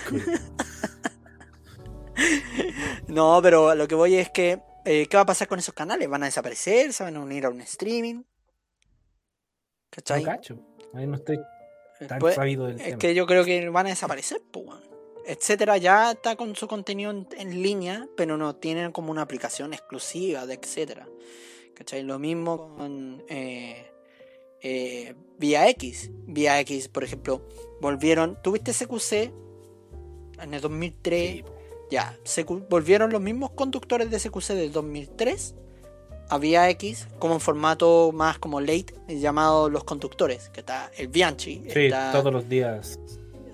No, 3.07 3.39
pero 3.41 3.75
lo 3.75 3.87
que 3.87 3.95
voy 3.95 4.15
es 4.15 4.29
que. 4.29 4.61
eh, 4.85 5.07
¿Qué 5.07 5.17
va 5.17 5.23
a 5.23 5.25
pasar 5.25 5.47
con 5.47 5.59
esos 5.59 5.73
canales? 5.73 6.07
¿Van 6.09 6.23
a 6.23 6.27
desaparecer? 6.27 6.93
¿Se 6.93 7.03
van 7.03 7.15
a 7.15 7.19
unir 7.19 7.45
a 7.45 7.49
un 7.49 7.61
streaming? 7.61 8.23
¿Cachai? 9.89 10.23
No 10.23 10.29
cacho. 10.29 10.59
Ahí 10.93 11.07
no 11.07 11.15
estoy 11.15 11.39
tan 12.07 12.19
Pues, 12.19 12.35
sabido 12.35 12.67
del 12.67 12.77
es 12.77 12.83
tema. 12.85 12.97
que 12.99 13.15
yo 13.15 13.25
creo 13.25 13.43
que 13.43 13.69
van 13.69 13.87
a 13.87 13.89
desaparecer, 13.89 14.41
pues. 14.51 14.67
Etcétera, 15.25 15.77
ya 15.77 16.11
está 16.11 16.35
con 16.35 16.55
su 16.55 16.67
contenido 16.67 17.11
en, 17.11 17.27
en 17.37 17.61
línea, 17.61 18.07
pero 18.17 18.37
no 18.37 18.55
tienen 18.55 18.91
como 18.91 19.11
una 19.11 19.21
aplicación 19.21 19.73
exclusiva 19.73 20.45
de 20.45 20.55
etcétera. 20.55 21.07
¿Cachai? 21.75 22.03
Lo 22.03 22.19
mismo 22.19 22.75
con 22.75 23.23
eh, 23.29 23.90
eh, 24.61 25.15
Vía 25.37 25.67
X. 25.69 26.11
Vía 26.27 26.59
X, 26.61 26.87
por 26.87 27.03
ejemplo, 27.03 27.47
volvieron. 27.81 28.37
¿Tuviste 28.43 28.71
CQC? 28.73 29.31
En 30.41 30.53
el 30.53 30.61
2003. 30.61 31.31
Sí, 31.35 31.43
po. 31.43 31.55
Ya, 31.91 32.17
CQ 32.23 32.69
volvieron 32.69 33.11
los 33.11 33.19
mismos 33.21 33.51
conductores 33.51 34.09
de 34.09 34.17
CQC 34.17 34.53
del 34.53 34.71
2003 34.71 35.55
a 36.29 36.37
Vía 36.37 36.69
X, 36.69 37.07
como 37.19 37.33
en 37.33 37.41
formato 37.41 38.11
más 38.13 38.39
como 38.39 38.61
late, 38.61 38.93
llamado 39.09 39.69
Los 39.69 39.83
Conductores, 39.83 40.47
que 40.49 40.61
está 40.61 40.89
el 40.97 41.09
Bianchi. 41.09 41.63
Sí, 41.67 41.85
está- 41.87 42.13
todos 42.13 42.31
los 42.31 42.47
días. 42.47 42.97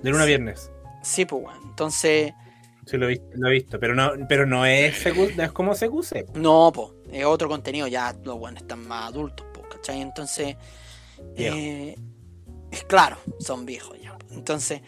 De 0.04 0.12
lunes 0.12 0.22
a 0.24 0.26
viernes. 0.28 0.72
Sí, 1.02 1.26
pues, 1.26 1.42
bueno. 1.42 1.60
Entonces, 1.64 2.34
Sí, 2.86 2.96
lo 2.98 3.06
he 3.08 3.10
visto, 3.10 3.26
lo 3.34 3.48
he 3.50 3.52
visto. 3.54 3.80
Pero 3.80 3.96
no, 3.96 4.12
pero 4.30 4.46
no 4.46 4.66
es, 4.68 4.94
no 5.36 5.44
es 5.44 5.52
como 5.52 5.74
CQC. 5.74 6.28
no, 6.36 6.72
pues, 6.72 6.90
es 7.12 7.26
otro 7.26 7.50
contenido, 7.50 7.88
ya 7.88 8.16
los 8.24 8.38
buenos 8.38 8.62
están 8.62 8.88
más 8.88 9.08
adultos, 9.12 9.46
pues, 9.54 9.66
¿cachai? 9.68 10.00
Entonces. 10.02 10.56
Eh, 11.36 11.96
es 12.72 12.84
claro, 12.86 13.18
son 13.40 13.66
viejos 13.66 14.00
ya. 14.02 14.18
Entonces, 14.32 14.82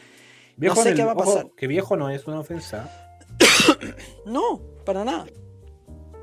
Viejo 0.57 0.76
no 0.76 0.84
sé 0.84 0.89
en 0.89 0.95
qué 0.95 1.01
el- 1.01 1.07
va 1.07 1.11
a 1.14 1.15
ojo, 1.15 1.26
pasar. 1.26 1.47
que 1.56 1.68
viejo 1.68 1.95
no 1.95 2.10
es 2.10 2.27
una 2.27 2.39
ofensa. 2.39 2.89
No, 4.26 4.61
para 4.85 5.03
nada. 5.06 5.26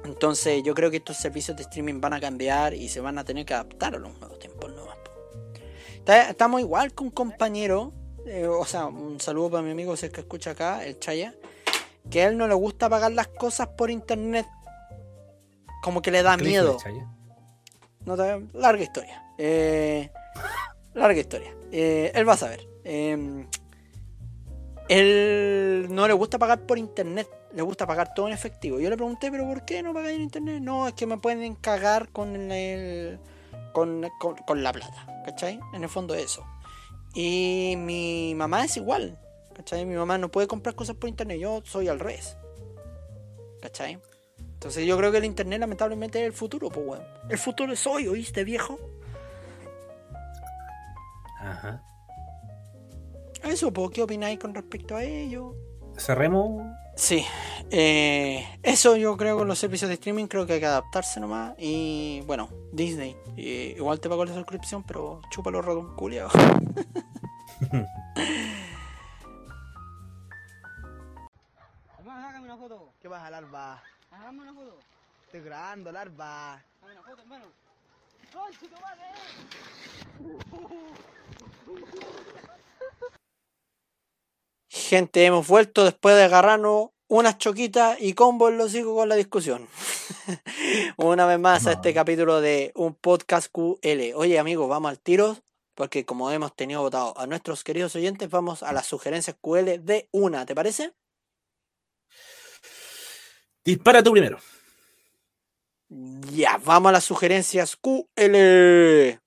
Entonces 0.04 0.62
yo 0.62 0.74
creo 0.74 0.90
que 0.90 0.98
estos 0.98 1.16
servicios 1.16 1.56
de 1.56 1.64
streaming 1.64 2.00
van 2.00 2.12
a 2.12 2.20
cambiar 2.20 2.74
y 2.74 2.88
se 2.88 3.00
van 3.00 3.18
a 3.18 3.24
tener 3.24 3.44
que 3.44 3.54
adaptar 3.54 3.94
a 3.96 3.98
los 3.98 4.16
nuevos 4.18 4.38
tiempos 4.38 4.70
nuevos. 4.72 4.94
Estamos 6.06 6.60
igual 6.60 6.92
con 6.94 7.08
un 7.08 7.10
compañero, 7.12 7.92
eh, 8.26 8.46
o 8.46 8.64
sea, 8.64 8.86
un 8.86 9.18
saludo 9.18 9.50
para 9.50 9.62
mi 9.64 9.70
amigo 9.72 9.96
si 9.96 10.06
es 10.06 10.12
que 10.12 10.20
escucha 10.20 10.52
acá, 10.52 10.84
el 10.84 11.00
Chaya, 11.00 11.34
que 12.08 12.22
a 12.22 12.28
él 12.28 12.38
no 12.38 12.46
le 12.46 12.54
gusta 12.54 12.88
pagar 12.88 13.10
las 13.12 13.26
cosas 13.26 13.68
por 13.76 13.90
internet. 13.90 14.46
Como 15.82 16.00
que 16.02 16.12
le 16.12 16.22
da 16.22 16.36
¿Qué 16.36 16.44
le 16.44 16.50
miedo. 16.50 16.76
No 18.04 18.16
te- 18.16 18.46
larga 18.54 18.82
historia. 18.84 19.24
Eh, 19.38 20.10
larga 20.94 21.20
historia. 21.20 21.54
Eh, 21.72 22.12
él 22.14 22.28
va 22.28 22.34
a 22.34 22.36
saber. 22.36 22.66
Eh, 22.84 23.46
él 24.88 25.88
no 25.90 26.06
le 26.06 26.12
gusta 26.14 26.38
pagar 26.38 26.60
por 26.66 26.78
internet. 26.78 27.28
Le 27.52 27.62
gusta 27.62 27.86
pagar 27.86 28.14
todo 28.14 28.28
en 28.28 28.34
efectivo. 28.34 28.78
Yo 28.80 28.90
le 28.90 28.96
pregunté, 28.96 29.30
¿pero 29.30 29.46
por 29.46 29.64
qué 29.64 29.82
no 29.82 29.94
pagáis 29.94 30.16
en 30.16 30.22
internet? 30.22 30.60
No, 30.62 30.88
es 30.88 30.94
que 30.94 31.06
me 31.06 31.18
pueden 31.18 31.54
cagar 31.54 32.10
con 32.10 32.52
el. 32.52 33.18
con, 33.72 34.08
con 34.20 34.62
la 34.62 34.72
plata. 34.72 35.22
¿Cachai? 35.24 35.58
En 35.72 35.82
el 35.82 35.88
fondo 35.88 36.14
eso. 36.14 36.44
Y 37.14 37.74
mi 37.78 38.34
mamá 38.34 38.64
es 38.64 38.76
igual. 38.76 39.18
¿Cachai? 39.54 39.86
Mi 39.86 39.96
mamá 39.96 40.18
no 40.18 40.30
puede 40.30 40.46
comprar 40.46 40.74
cosas 40.74 40.96
por 40.96 41.08
internet. 41.08 41.38
Yo 41.40 41.62
soy 41.64 41.88
al 41.88 41.98
revés. 41.98 42.36
¿Cachai? 43.62 43.98
Entonces 44.38 44.86
yo 44.86 44.96
creo 44.96 45.10
que 45.10 45.18
el 45.18 45.24
internet 45.24 45.60
lamentablemente 45.60 46.20
es 46.20 46.26
el 46.26 46.32
futuro, 46.32 46.68
pues 46.70 46.86
weón. 46.86 47.04
El 47.28 47.38
futuro 47.38 47.72
es 47.72 47.86
hoy, 47.86 48.06
¿oíste, 48.06 48.44
viejo? 48.44 48.78
Ajá. 51.38 51.82
Eso, 53.44 53.72
pues, 53.72 53.90
¿qué 53.90 54.02
opináis 54.02 54.38
con 54.38 54.54
respecto 54.54 54.96
a 54.96 55.04
ello? 55.04 55.54
Cerremos. 55.96 56.62
Sí, 56.96 57.24
eh, 57.70 58.58
eso 58.62 58.96
yo 58.96 59.16
creo 59.16 59.36
con 59.36 59.48
los 59.48 59.58
servicios 59.58 59.88
de 59.88 59.94
streaming, 59.94 60.26
creo 60.26 60.46
que 60.46 60.54
hay 60.54 60.60
que 60.60 60.66
adaptarse 60.66 61.20
nomás. 61.20 61.54
Y 61.58 62.22
bueno, 62.26 62.48
Disney, 62.72 63.14
eh, 63.36 63.74
igual 63.76 64.00
te 64.00 64.08
pago 64.08 64.24
la 64.24 64.32
suscripción, 64.34 64.82
pero 64.82 65.20
chúpalo 65.30 65.60
ratón 65.60 65.94
culiao. 65.94 66.30
Hermano, 71.98 72.22
sácame 72.22 72.44
una 72.46 72.56
foto. 72.56 72.88
¿Qué 73.00 73.08
vas 73.08 73.22
a 73.22 73.30
larva? 73.30 73.82
Hagamos 74.10 74.42
una 74.42 74.54
foto. 74.54 74.78
Estoy 75.26 75.40
grabando, 75.42 75.92
larva. 75.92 76.62
Dame 76.80 76.92
una 76.92 77.02
foto, 77.02 77.22
hermano. 77.22 77.65
Gente, 84.68 85.24
hemos 85.24 85.48
vuelto 85.48 85.84
después 85.84 86.14
de 86.14 86.22
agarrarnos 86.22 86.90
unas 87.08 87.38
choquitas 87.38 88.00
y 88.00 88.14
combos 88.14 88.52
los 88.52 88.72
sigo 88.72 88.94
con 88.94 89.08
la 89.08 89.16
discusión. 89.16 89.68
Una 90.96 91.26
vez 91.26 91.38
más 91.38 91.66
a 91.66 91.72
este 91.72 91.92
capítulo 91.92 92.40
de 92.40 92.72
un 92.74 92.94
podcast 92.94 93.48
QL. 93.50 94.14
Oye, 94.14 94.38
amigos, 94.38 94.68
vamos 94.68 94.90
al 94.90 95.00
tiro, 95.00 95.36
porque 95.74 96.04
como 96.04 96.30
hemos 96.30 96.54
tenido 96.54 96.82
votado 96.82 97.18
a 97.18 97.26
nuestros 97.26 97.64
queridos 97.64 97.96
oyentes, 97.96 98.30
vamos 98.30 98.62
a 98.62 98.72
las 98.72 98.86
sugerencias 98.86 99.36
QL 99.40 99.84
de 99.84 100.08
una, 100.12 100.46
¿te 100.46 100.54
parece? 100.54 100.92
Dispara 103.64 104.02
tú 104.02 104.12
primero. 104.12 104.38
Ya, 105.88 106.60
vamos 106.64 106.90
a 106.90 106.92
las 106.92 107.04
sugerencias 107.04 107.76
QL. 107.76 109.20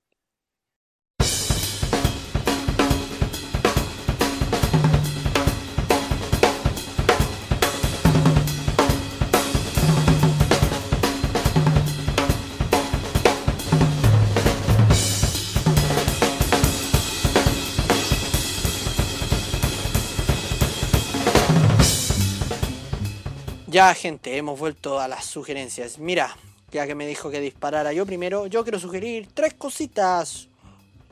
Ya, 23.68 23.94
gente, 23.94 24.36
hemos 24.36 24.60
vuelto 24.60 25.00
a 25.00 25.08
las 25.08 25.26
sugerencias. 25.26 26.00
Mira, 26.00 26.36
ya 26.72 26.88
que 26.88 26.96
me 26.96 27.08
dijo 27.08 27.30
que 27.30 27.42
disparara 27.42 27.94
yo 27.94 28.06
primero, 28.06 28.48
yo 28.48 28.64
quiero 28.64 28.80
sugerir 28.80 29.28
tres 29.34 29.54
cositas. 29.54 30.48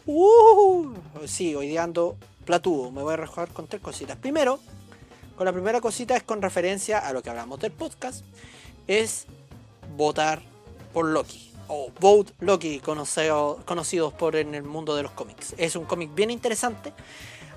Uh, 0.05 0.93
sí, 1.25 1.55
hoy 1.55 1.67
día 1.67 1.87
platudo, 2.45 2.91
me 2.91 3.03
voy 3.03 3.13
a 3.13 3.17
rejugar 3.17 3.49
con 3.49 3.67
tres 3.67 3.81
cositas. 3.81 4.17
Primero, 4.17 4.59
con 5.35 5.45
la 5.45 5.53
primera 5.53 5.81
cosita 5.81 6.15
es 6.15 6.23
con 6.23 6.41
referencia 6.41 6.97
a 6.97 7.13
lo 7.13 7.21
que 7.21 7.29
hablamos 7.29 7.59
del 7.59 7.71
podcast, 7.71 8.23
es 8.87 9.25
votar 9.95 10.41
por 10.93 11.05
Loki. 11.05 11.51
O 11.69 11.91
Vote 11.99 12.33
Loki, 12.39 12.79
conocido, 12.79 13.59
conocidos 13.65 14.13
por 14.13 14.37
en 14.37 14.55
el 14.55 14.63
mundo 14.63 14.95
de 14.95 15.03
los 15.03 15.11
cómics. 15.11 15.53
Es 15.57 15.75
un 15.75 15.83
cómic 15.83 16.15
bien 16.15 16.31
interesante. 16.31 16.93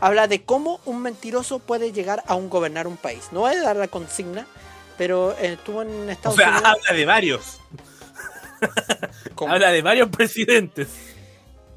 Habla 0.01 0.27
de 0.27 0.43
cómo 0.43 0.81
un 0.85 1.01
mentiroso 1.01 1.61
puede 1.61 1.93
llegar 1.93 2.25
a 2.27 2.35
un 2.35 2.51
gobernar 2.51 2.89
un 2.89 2.97
país. 2.97 3.29
No 3.31 3.41
voy 3.41 3.55
a 3.55 3.63
dar 3.63 3.77
la 3.77 3.87
consigna, 3.87 4.49
pero 5.01 5.33
eh, 5.39 5.55
estuvo 5.55 5.81
en 5.81 5.89
O 5.89 6.11
Estados 6.11 6.37
sea, 6.37 6.51
Unidos. 6.51 6.67
habla 6.69 6.99
de 6.99 7.07
varios. 7.07 7.59
Habla 9.49 9.71
de 9.73 9.81
varios 9.81 10.11
presidentes. 10.11 10.89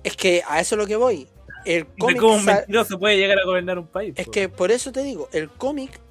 Es 0.03 0.17
que 0.17 0.43
a 0.45 0.59
eso 0.59 0.75
es 0.75 0.79
lo 0.79 0.85
que 0.85 0.97
voy. 0.97 1.29
El 1.63 1.85
De 1.85 1.89
cómic 1.97 2.19
cómo 2.19 2.33
un 2.33 2.43
mentiroso 2.43 2.99
puede 2.99 3.15
llegar 3.15 3.39
a 3.39 3.45
gobernar 3.45 3.79
un 3.79 3.87
país. 3.87 4.13
Es 4.17 4.27
que 4.27 4.49
por 4.49 4.71
eso 4.71 4.91
te 4.91 5.01
digo, 5.03 5.29
el 5.31 5.49
cómic, 5.49 6.01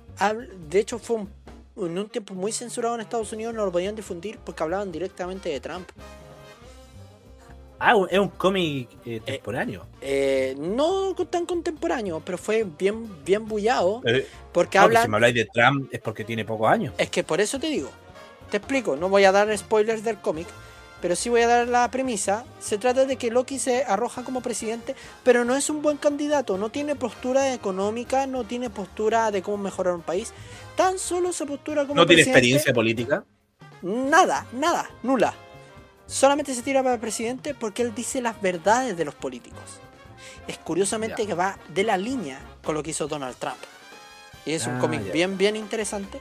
de 0.70 0.80
hecho 0.80 0.98
fue 0.98 1.16
un- 1.16 1.30
en 1.76 1.98
un 1.98 2.08
tiempo 2.08 2.32
muy 2.32 2.50
censurado 2.50 2.94
en 2.94 3.02
Estados 3.02 3.30
Unidos, 3.34 3.52
no 3.52 3.66
lo 3.66 3.72
podían 3.72 3.94
difundir 3.94 4.38
porque 4.42 4.62
hablaban 4.62 4.90
directamente 4.90 5.50
de 5.50 5.60
Trump. 5.60 5.90
Ah, 7.84 7.96
es 8.08 8.18
un 8.20 8.28
cómic 8.28 8.88
eh, 9.04 9.20
temporáneo. 9.24 9.84
Eh, 10.00 10.54
no 10.56 11.14
tan 11.28 11.46
contemporáneo, 11.46 12.22
pero 12.24 12.38
fue 12.38 12.62
bien, 12.78 13.24
bien 13.24 13.48
bullado 13.48 14.02
Eh, 14.04 14.24
porque 14.52 14.78
no, 14.78 14.82
que 14.82 14.86
hablan... 14.86 15.02
si 15.02 15.08
me 15.08 15.16
habláis 15.16 15.34
de 15.34 15.46
Trump 15.46 15.88
es 15.92 16.00
porque 16.00 16.24
tiene 16.24 16.44
pocos 16.44 16.70
años. 16.70 16.94
Es 16.96 17.10
que 17.10 17.24
por 17.24 17.40
eso 17.40 17.58
te 17.58 17.66
digo, 17.66 17.90
te 18.52 18.58
explico, 18.58 18.94
no 18.94 19.08
voy 19.08 19.24
a 19.24 19.32
dar 19.32 19.56
spoilers 19.58 20.04
del 20.04 20.18
cómic, 20.18 20.46
pero 21.00 21.16
sí 21.16 21.28
voy 21.28 21.40
a 21.40 21.48
dar 21.48 21.66
la 21.66 21.90
premisa. 21.90 22.44
Se 22.60 22.78
trata 22.78 23.04
de 23.04 23.16
que 23.16 23.32
Loki 23.32 23.58
se 23.58 23.82
arroja 23.82 24.22
como 24.22 24.42
presidente, 24.42 24.94
pero 25.24 25.44
no 25.44 25.56
es 25.56 25.68
un 25.68 25.82
buen 25.82 25.96
candidato, 25.96 26.56
no 26.58 26.70
tiene 26.70 26.94
postura 26.94 27.52
económica, 27.52 28.28
no 28.28 28.44
tiene 28.44 28.70
postura 28.70 29.32
de 29.32 29.42
cómo 29.42 29.56
mejorar 29.56 29.94
un 29.96 30.02
país, 30.02 30.32
tan 30.76 31.00
solo 31.00 31.32
se 31.32 31.46
postura 31.46 31.82
como 31.82 31.96
No 31.96 32.06
tiene 32.06 32.22
presidente. 32.22 32.38
experiencia 32.38 32.72
política. 32.72 33.24
Nada, 33.82 34.46
nada, 34.52 34.88
nula. 35.02 35.34
Solamente 36.06 36.54
se 36.54 36.62
tira 36.62 36.82
para 36.82 36.94
el 36.94 37.00
presidente 37.00 37.54
porque 37.54 37.82
él 37.82 37.94
dice 37.94 38.20
las 38.20 38.40
verdades 38.40 38.96
de 38.96 39.04
los 39.04 39.14
políticos. 39.14 39.62
Es 40.46 40.58
curiosamente 40.58 41.26
que 41.26 41.34
va 41.34 41.58
de 41.68 41.84
la 41.84 41.96
línea 41.96 42.40
con 42.62 42.74
lo 42.74 42.82
que 42.82 42.90
hizo 42.90 43.06
Donald 43.08 43.36
Trump. 43.36 43.56
Y 44.44 44.52
es 44.52 44.66
un 44.66 44.76
Ah, 44.76 44.78
cómic 44.80 45.12
bien, 45.12 45.38
bien 45.38 45.54
interesante. 45.56 46.20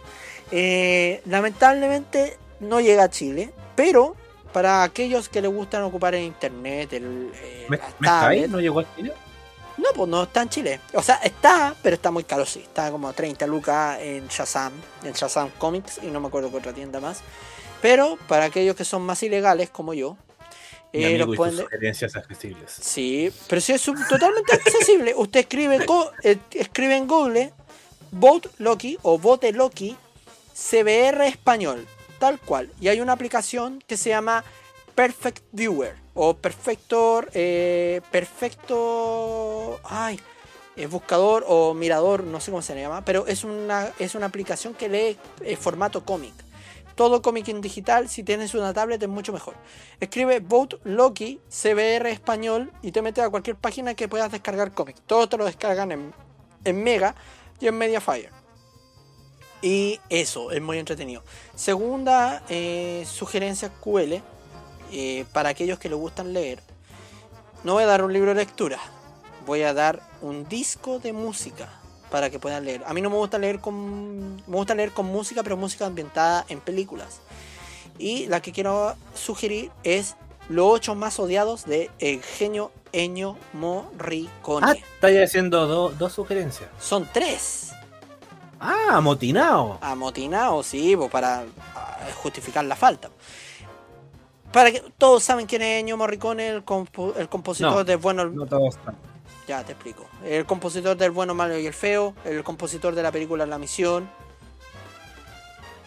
Eh, 0.51 1.21
lamentablemente 1.25 2.37
no 2.59 2.79
llega 2.79 3.03
a 3.05 3.09
Chile, 3.09 3.51
pero 3.75 4.15
para 4.53 4.83
aquellos 4.83 5.29
que 5.29 5.41
les 5.41 5.51
gustan 5.51 5.83
ocupar 5.83 6.13
el 6.13 6.23
internet, 6.23 6.93
el, 6.93 7.31
eh, 7.33 7.65
¿Me, 7.69 7.77
está 7.77 8.27
ahí? 8.27 8.47
¿No 8.47 8.59
llegó 8.59 8.81
a 8.81 8.95
Chile? 8.95 9.13
no, 9.77 9.89
pues 9.95 10.09
no 10.09 10.23
está 10.23 10.43
en 10.43 10.49
Chile. 10.49 10.79
O 10.93 11.01
sea, 11.01 11.15
está, 11.15 11.73
pero 11.81 11.95
está 11.95 12.11
muy 12.11 12.23
caro, 12.23 12.45
sí. 12.45 12.59
Está 12.59 12.91
como 12.91 13.11
30 13.11 13.47
lucas 13.47 13.97
en 13.99 14.27
Shazam, 14.27 14.73
en 15.03 15.13
Shazam 15.13 15.49
Comics, 15.57 15.99
y 16.03 16.07
no 16.07 16.19
me 16.19 16.27
acuerdo 16.27 16.51
qué 16.51 16.57
otra 16.57 16.73
tienda 16.73 16.99
más. 16.99 17.21
Pero 17.81 18.17
para 18.27 18.45
aquellos 18.45 18.75
que 18.75 18.85
son 18.85 19.01
más 19.03 19.23
ilegales, 19.23 19.69
como 19.69 19.93
yo, 19.93 20.17
Mi 20.93 21.03
eh, 21.03 21.17
los 21.17 21.35
pueden... 21.35 21.57
sugerencias 21.57 22.15
accesibles. 22.15 22.71
Sí, 22.71 23.31
pero 23.47 23.61
sí 23.61 23.73
es 23.73 23.83
totalmente 23.83 24.53
accesible. 24.53 25.13
Usted 25.15 25.41
escribe, 25.41 25.79
eh, 26.23 26.37
escribe 26.51 26.97
en 26.97 27.07
Google 27.07 27.53
Vote 28.11 28.49
Loki 28.57 28.97
o 29.01 29.17
Vote 29.17 29.51
Loki 29.53 29.95
CBR 30.53 31.25
español, 31.25 31.87
tal 32.19 32.39
cual. 32.39 32.71
Y 32.79 32.89
hay 32.89 32.99
una 32.99 33.13
aplicación 33.13 33.83
que 33.87 33.97
se 33.97 34.09
llama 34.09 34.43
Perfect 34.95 35.43
Viewer 35.51 35.95
o 36.13 36.35
Perfector, 36.35 37.29
eh, 37.33 38.01
Perfecto, 38.11 39.79
ay, 39.83 40.19
eh, 40.75 40.87
buscador 40.87 41.45
o 41.47 41.73
mirador, 41.73 42.23
no 42.23 42.39
sé 42.39 42.51
cómo 42.51 42.61
se 42.61 42.75
le 42.75 42.81
llama, 42.81 43.03
pero 43.05 43.27
es 43.27 43.43
una, 43.43 43.91
es 43.99 44.15
una 44.15 44.25
aplicación 44.25 44.73
que 44.73 44.89
lee 44.89 45.17
eh, 45.41 45.55
formato 45.55 46.03
cómic. 46.03 46.33
Todo 46.95 47.22
cómic 47.22 47.47
en 47.49 47.61
digital, 47.61 48.09
si 48.09 48.23
tienes 48.23 48.53
una 48.53 48.73
tablet 48.73 49.01
es 49.01 49.09
mucho 49.09 49.34
mejor. 49.34 49.55
Escribe 49.99 50.39
Vote 50.39 50.77
Loki 50.84 51.39
CBR 51.49 52.07
español 52.07 52.72
y 52.81 52.91
te 52.91 53.01
metes 53.01 53.23
a 53.23 53.30
cualquier 53.30 53.55
página 53.55 53.93
que 53.93 54.07
puedas 54.07 54.31
descargar 54.31 54.73
cómics. 54.73 55.01
Todos 55.05 55.30
te 55.30 55.38
lo 55.38 55.45
descargan 55.45 55.91
en, 55.91 56.13
en 56.63 56.84
Mega 56.84 57.15
y 57.59 57.68
en 57.68 57.77
Mediafire. 57.77 58.30
Y 59.61 59.99
eso, 60.09 60.51
es 60.51 60.61
muy 60.61 60.80
entretenido. 60.80 61.23
Segunda 61.55 62.43
eh, 62.49 63.05
sugerencia 63.07 63.69
QL, 63.69 64.22
eh, 64.91 65.26
para 65.31 65.49
aquellos 65.49 65.80
que 65.80 65.88
les 65.88 65.97
gustan 65.97 66.34
leer. 66.34 66.61
No 67.63 67.73
voy 67.73 67.84
a 67.84 67.88
dar 67.88 68.03
un 68.03 68.11
libro 68.11 68.31
de 68.31 68.38
lectura, 68.38 68.80
voy 69.45 69.61
a 69.61 69.73
dar 69.73 70.01
un 70.22 70.49
disco 70.49 70.99
de 70.99 71.13
música 71.13 71.80
para 72.11 72.29
que 72.29 72.38
puedan 72.38 72.65
leer. 72.65 72.83
A 72.85 72.93
mí 72.93 73.01
no 73.01 73.09
me 73.09 73.15
gusta 73.15 73.38
leer 73.39 73.59
con 73.59 74.35
me 74.35 74.55
gusta 74.57 74.75
leer 74.75 74.91
con 74.91 75.05
música, 75.07 75.41
pero 75.43 75.57
música 75.57 75.85
ambientada 75.88 76.45
en 76.49 76.59
películas. 76.59 77.21
Y 77.97 78.27
la 78.27 78.41
que 78.41 78.51
quiero 78.51 78.95
sugerir 79.15 79.71
es 79.83 80.15
Los 80.49 80.65
ocho 80.73 80.95
más 80.95 81.17
odiados 81.19 81.65
de 81.65 81.89
el 81.99 82.21
genio 82.21 82.71
Ennio 82.91 83.38
Morricone. 83.53 84.67
Ah, 84.67 84.73
estáis 84.73 85.23
haciendo 85.23 85.65
do- 85.67 85.89
dos 85.97 86.11
sugerencias. 86.13 86.69
Son 86.79 87.07
tres. 87.13 87.71
Ah, 88.59 88.97
amotinado. 88.97 89.77
Amotinado, 89.81 90.61
sí, 90.63 90.95
pues 90.97 91.09
para 91.09 91.45
ah, 91.75 91.97
justificar 92.21 92.65
la 92.65 92.75
falta. 92.75 93.09
Para 94.51 94.71
que 94.71 94.83
todos 94.97 95.23
saben 95.23 95.45
quién 95.45 95.61
es 95.61 95.79
Ennio 95.79 95.95
Morricone, 95.95 96.49
el, 96.49 96.65
compo- 96.65 97.13
el 97.17 97.29
compositor 97.29 97.71
No, 97.71 97.83
de 97.85 97.95
Bueno, 97.95 98.25
No 98.25 98.45
todos 98.45 98.75
están. 98.75 98.97
Ya 99.47 99.63
te 99.63 99.73
explico. 99.73 100.07
El 100.23 100.45
compositor 100.45 100.95
del 100.95 101.11
bueno, 101.11 101.34
malo 101.34 101.57
y 101.57 101.65
el 101.65 101.73
feo. 101.73 102.13
El 102.26 102.43
compositor 102.43 102.93
de 102.95 103.03
la 103.03 103.11
película 103.11 103.45
La 103.45 103.57
Misión. 103.57 104.09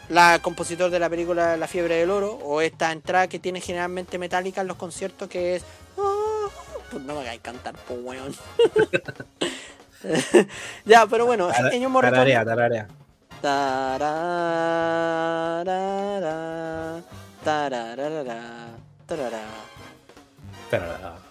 La 0.08 0.38
compositor 0.42 0.90
de 0.90 0.98
la 0.98 1.08
película 1.08 1.56
La 1.56 1.66
Fiebre 1.66 1.96
del 1.96 2.10
Oro. 2.10 2.32
O 2.42 2.60
esta 2.60 2.92
entrada 2.92 3.28
que 3.28 3.38
tiene 3.38 3.60
generalmente 3.60 4.18
metálica 4.18 4.60
en 4.60 4.66
los 4.66 4.76
conciertos 4.76 5.28
que 5.28 5.56
es. 5.56 5.64
"Ah", 5.98 6.48
Pues 6.90 7.02
no 7.04 7.14
me 7.14 7.20
hagáis 7.20 7.40
cantar, 7.40 7.74
pues 7.88 7.98
weón. 8.02 8.34
ya, 10.84 11.06
pero 11.06 11.24
bueno, 11.26 11.48
Ennio 11.72 11.88
Morricone. 11.88 12.18
Tararea, 12.34 12.44
tararea. 12.44 12.88
Tararara, 15.64 17.00
tararara, 17.44 18.68
tarara. 19.06 19.40
Tarara. 20.70 21.23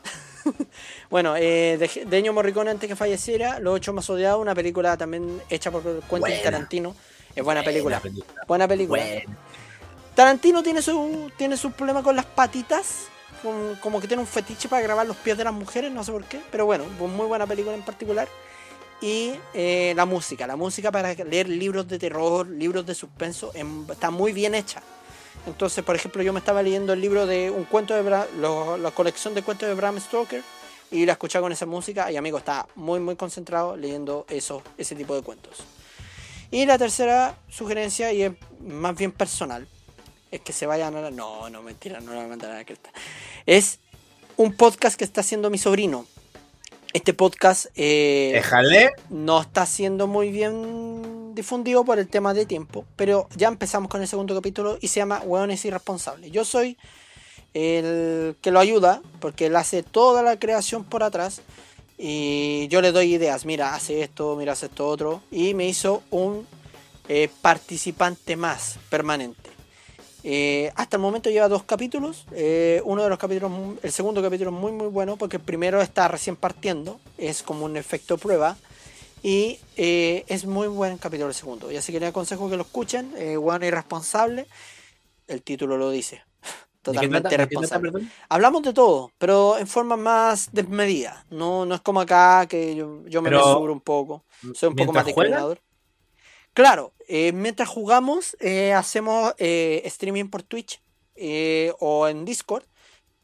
Bueno, 1.13 1.35
eh, 1.37 1.77
de, 1.77 2.05
de 2.05 2.17
Ennio 2.17 2.33
Morricone 2.33 2.71
antes 2.71 2.89
que 2.89 2.95
falleciera, 2.95 3.59
Los 3.59 3.75
ocho 3.75 3.93
más 3.93 4.09
odiados, 4.09 4.41
una 4.41 4.55
película 4.55 4.97
también 4.97 5.39
hecha 5.47 5.69
por 5.69 5.83
Quentin 5.83 6.19
Buena. 6.21 6.41
Tarantino. 6.41 6.95
Es 7.35 7.43
buena 7.43 7.61
película. 7.63 7.99
película. 7.99 8.41
Buena 8.47 8.67
película. 8.67 9.03
Buena. 9.03 9.37
Tarantino 10.15 10.63
tiene 10.63 10.81
su 10.81 11.29
tiene 11.37 11.55
su 11.55 11.69
problema 11.71 12.01
con 12.01 12.15
las 12.15 12.25
patitas, 12.25 13.01
como 13.79 14.01
que 14.01 14.07
tiene 14.07 14.21
un 14.21 14.27
fetiche 14.27 14.67
para 14.67 14.81
grabar 14.81 15.05
los 15.05 15.15
pies 15.17 15.37
de 15.37 15.43
las 15.43 15.53
mujeres, 15.53 15.91
no 15.91 16.03
sé 16.03 16.11
por 16.11 16.23
qué, 16.23 16.41
pero 16.49 16.65
bueno, 16.65 16.83
muy 16.85 17.27
buena 17.27 17.45
película 17.45 17.75
en 17.75 17.83
particular. 17.83 18.27
Y 18.99 19.35
eh, 19.53 19.93
la 19.95 20.05
música, 20.05 20.47
la 20.47 20.55
música 20.55 20.91
para 20.91 21.13
leer 21.13 21.47
libros 21.47 21.87
de 21.87 21.99
terror, 21.99 22.47
libros 22.47 22.87
de 22.87 22.95
suspenso, 22.95 23.51
em- 23.53 23.85
está 23.87 24.09
muy 24.09 24.33
bien 24.33 24.55
hecha. 24.55 24.81
Entonces, 25.45 25.83
por 25.83 25.95
ejemplo, 25.95 26.23
yo 26.23 26.33
me 26.33 26.39
estaba 26.39 26.63
leyendo 26.63 26.91
el 26.93 27.01
libro 27.01 27.27
de 27.27 27.51
un 27.51 27.65
cuento 27.65 27.93
de 27.93 28.01
Bra- 28.01 28.25
lo- 28.39 28.77
la 28.77 28.89
colección 28.89 29.35
de 29.35 29.43
cuentos 29.43 29.69
de 29.69 29.75
Bram 29.75 29.99
Stoker 29.99 30.41
y 30.93 31.05
la 31.05 31.13
escuchaba 31.13 31.43
con 31.43 31.51
esa 31.51 31.65
música 31.65 32.11
y 32.11 32.17
amigo 32.17 32.37
está 32.37 32.67
muy 32.75 32.99
muy 32.99 33.15
concentrado 33.15 33.75
leyendo 33.75 34.25
eso, 34.29 34.61
ese 34.77 34.95
tipo 34.95 35.15
de 35.15 35.23
cuentos. 35.23 35.63
Y 36.51 36.67
la 36.67 36.77
tercera 36.77 37.35
sugerencia, 37.49 38.13
y 38.13 38.21
es 38.21 38.31
más 38.61 38.95
bien 38.95 39.11
personal, 39.11 39.67
es 40.29 40.39
que 40.41 40.53
se 40.53 40.67
vayan 40.67 40.95
a 40.95 41.01
la... 41.01 41.09
No, 41.09 41.49
no, 41.49 41.63
mentira, 41.63 41.99
no 41.99 42.11
la 42.11 42.17
voy 42.17 42.25
a 42.25 42.27
mandar 42.27 42.51
a 42.51 42.55
la 42.57 42.63
cresta. 42.63 42.91
Es 43.47 43.79
un 44.37 44.53
podcast 44.53 44.95
que 44.95 45.03
está 45.03 45.21
haciendo 45.21 45.49
mi 45.49 45.57
sobrino. 45.57 46.05
Este 46.93 47.15
podcast 47.15 47.65
eh, 47.75 48.33
Déjale. 48.35 48.91
no 49.09 49.41
está 49.41 49.65
siendo 49.65 50.05
muy 50.05 50.29
bien 50.29 51.33
difundido 51.33 51.83
por 51.85 51.97
el 51.97 52.07
tema 52.07 52.35
de 52.35 52.45
tiempo, 52.45 52.85
pero 52.95 53.27
ya 53.35 53.47
empezamos 53.47 53.89
con 53.89 54.03
el 54.03 54.07
segundo 54.07 54.35
capítulo 54.35 54.77
y 54.79 54.89
se 54.89 54.99
llama 54.99 55.23
Hueones 55.25 55.65
Irresponsables. 55.65 56.31
Yo 56.31 56.45
soy 56.45 56.77
el 57.53 58.35
que 58.41 58.51
lo 58.51 58.59
ayuda, 58.59 59.01
porque 59.19 59.47
él 59.47 59.55
hace 59.55 59.83
toda 59.83 60.23
la 60.23 60.39
creación 60.39 60.83
por 60.83 61.03
atrás 61.03 61.41
y 61.97 62.67
yo 62.69 62.81
le 62.81 62.91
doy 62.91 63.13
ideas, 63.13 63.45
mira, 63.45 63.75
hace 63.75 64.01
esto, 64.01 64.35
mira, 64.35 64.53
hace 64.53 64.65
esto 64.65 64.87
otro, 64.87 65.21
y 65.31 65.53
me 65.53 65.67
hizo 65.67 66.03
un 66.09 66.47
eh, 67.07 67.29
participante 67.41 68.35
más 68.35 68.79
permanente. 68.89 69.51
Eh, 70.25 70.71
hasta 70.75 70.97
el 70.97 71.01
momento 71.01 71.29
lleva 71.29 71.47
dos 71.49 71.63
capítulos. 71.63 72.25
eh, 72.31 72.81
uno 72.85 73.03
de 73.03 73.09
los 73.09 73.19
capítulos, 73.19 73.51
el 73.83 73.91
segundo 73.91 74.21
capítulo 74.21 74.51
es 74.51 74.55
muy 74.55 74.71
muy 74.71 74.87
bueno 74.87 75.17
porque 75.17 75.35
el 75.37 75.43
primero 75.43 75.81
está 75.81 76.07
recién 76.07 76.35
partiendo, 76.37 76.99
es 77.17 77.43
como 77.43 77.65
un 77.65 77.77
efecto 77.77 78.17
prueba. 78.17 78.57
Y 79.23 79.57
eh, 79.77 80.25
es 80.27 80.45
muy 80.45 80.67
buen 80.67 80.97
capítulo 80.97 81.29
el 81.29 81.33
segundo. 81.33 81.71
Y 81.71 81.77
así 81.77 81.93
que 81.93 81.99
les 82.01 82.09
aconsejo 82.09 82.49
que 82.49 82.57
lo 82.57 82.63
escuchen. 82.63 83.13
Eh, 83.17 83.37
bueno 83.37 83.65
irresponsable. 83.65 84.47
El 85.27 85.41
título 85.41 85.77
lo 85.77 85.89
dice. 85.89 86.21
Totalmente 86.83 87.47
perdón? 87.79 88.11
Hablamos 88.27 88.61
de 88.61 88.73
todo, 88.73 89.11
pero 89.17 89.57
en 89.57 89.67
forma 89.67 89.95
más 89.95 90.49
desmedida. 90.51 91.25
No, 91.29 91.65
no 91.65 91.75
es 91.75 91.81
como 91.81 92.01
acá 92.01 92.45
que 92.45 92.75
yo, 92.75 93.03
yo 93.07 93.21
me 93.21 93.29
mesuro 93.31 93.71
un 93.71 93.79
poco. 93.79 94.25
Soy 94.53 94.69
un 94.69 94.75
poco 94.75 94.91
más 94.91 95.05
discriminador. 95.05 95.59
Claro, 96.53 96.93
eh, 97.07 97.31
mientras 97.31 97.69
jugamos, 97.69 98.37
eh, 98.39 98.73
hacemos 98.73 99.33
eh, 99.37 99.81
streaming 99.85 100.25
por 100.25 100.43
Twitch 100.43 100.81
o 101.79 102.07
en 102.07 102.25
Discord. 102.25 102.63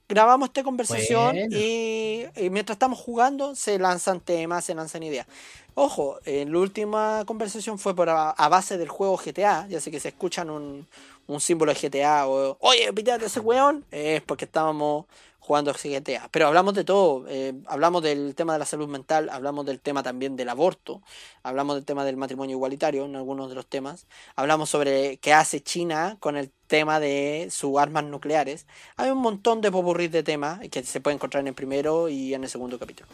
Grabamos 0.10 0.50
esta 0.50 0.64
conversación 0.64 1.36
Bueno. 1.36 1.56
y, 1.58 2.26
y 2.36 2.50
mientras 2.50 2.76
estamos 2.76 3.00
jugando 3.00 3.56
se 3.56 3.80
lanzan 3.80 4.20
temas, 4.20 4.66
se 4.66 4.76
lanzan 4.76 5.04
ideas. 5.04 5.28
Ojo, 5.76 6.20
en 6.26 6.52
la 6.52 6.60
última 6.60 7.24
conversación 7.26 7.80
fue 7.80 7.96
por 7.96 8.10
a, 8.10 8.32
a 8.32 8.50
base 8.50 8.78
del 8.78 8.90
juego 8.90 9.18
GTA, 9.18 9.68
ya 9.70 9.80
sé 9.80 9.92
que 9.92 10.00
se 10.00 10.10
escuchan 10.10 10.50
un, 10.50 10.88
un 11.28 11.40
símbolo 11.40 11.74
de 11.74 11.80
GTA 11.80 12.28
o 12.28 12.58
oye, 12.60 12.92
pítate 12.94 13.26
ese 13.28 13.40
weón, 13.40 13.86
es 13.92 14.22
porque 14.24 14.46
estábamos 14.46 15.06
jugando 15.50 15.74
GTA. 15.74 16.30
Pero 16.32 16.46
hablamos 16.46 16.76
de 16.76 16.84
todo, 16.84 17.26
eh, 17.28 17.56
hablamos 17.66 18.04
del 18.04 18.36
tema 18.36 18.54
de 18.54 18.60
la 18.60 18.66
salud 18.66 18.88
mental, 18.88 19.30
hablamos 19.32 19.66
del 19.66 19.80
tema 19.80 20.04
también 20.04 20.36
del 20.36 20.48
aborto, 20.48 21.02
hablamos 21.42 21.76
del 21.76 21.86
tema 21.86 22.06
del 22.06 22.18
matrimonio 22.18 22.56
igualitario 22.56 23.06
en 23.06 23.16
algunos 23.16 23.50
de 23.50 23.56
los 23.56 23.66
temas, 23.66 24.06
hablamos 24.36 24.70
sobre 24.70 25.18
qué 25.18 25.34
hace 25.34 25.64
China 25.64 26.18
con 26.20 26.38
el 26.38 26.52
tema 26.68 27.00
de 27.00 27.48
sus 27.50 27.80
armas 27.80 28.04
nucleares. 28.04 28.68
Hay 28.96 29.10
un 29.10 29.18
montón 29.18 29.60
de 29.62 29.72
popurrí 29.72 30.08
de 30.08 30.22
temas 30.22 30.60
que 30.70 30.84
se 30.84 31.02
puede 31.02 31.16
encontrar 31.16 31.42
en 31.42 31.48
el 31.48 31.56
primero 31.56 32.10
y 32.10 32.36
en 32.36 32.44
el 32.44 32.50
segundo 32.52 32.78
capítulo. 32.78 33.10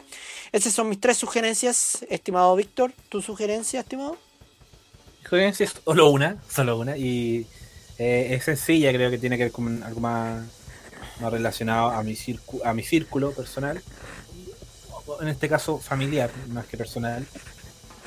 Esas 0.51 0.73
son 0.73 0.89
mis 0.89 0.99
tres 0.99 1.15
sugerencias, 1.15 2.05
estimado 2.09 2.53
Víctor. 2.57 2.91
¿Tu 3.07 3.21
sugerencia, 3.21 3.79
estimado? 3.79 4.17
Sugerencia 5.23 5.63
es 5.63 5.75
solo 5.85 6.09
una, 6.09 6.43
solo 6.49 6.77
una. 6.77 6.97
Y 6.97 7.47
eh, 7.97 8.27
es 8.31 8.43
sencilla, 8.43 8.91
creo 8.91 9.09
que 9.09 9.19
tiene 9.19 9.37
que 9.37 9.43
ver 9.43 9.53
con 9.53 9.81
algo 9.83 10.01
más, 10.01 10.64
más 11.19 11.31
relacionado 11.31 11.89
a 11.89 12.03
mi, 12.03 12.17
a 12.63 12.73
mi 12.73 12.83
círculo 12.83 13.31
personal. 13.31 13.81
En 15.21 15.27
este 15.27 15.47
caso 15.47 15.77
familiar, 15.77 16.29
más 16.49 16.65
que 16.65 16.77
personal. 16.77 17.25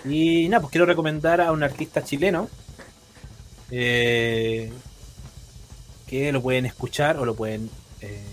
Y 0.05 0.49
nada, 0.49 0.61
pues 0.63 0.73
quiero 0.73 0.87
recomendar 0.87 1.41
a 1.41 1.53
un 1.53 1.63
artista 1.63 2.03
chileno. 2.05 2.49
eh, 3.71 4.73
que 6.07 6.33
lo 6.33 6.41
pueden 6.43 6.65
escuchar 6.67 7.19
o 7.19 7.25
lo 7.25 7.35
pueden 7.35 7.71
eh, 8.01 8.25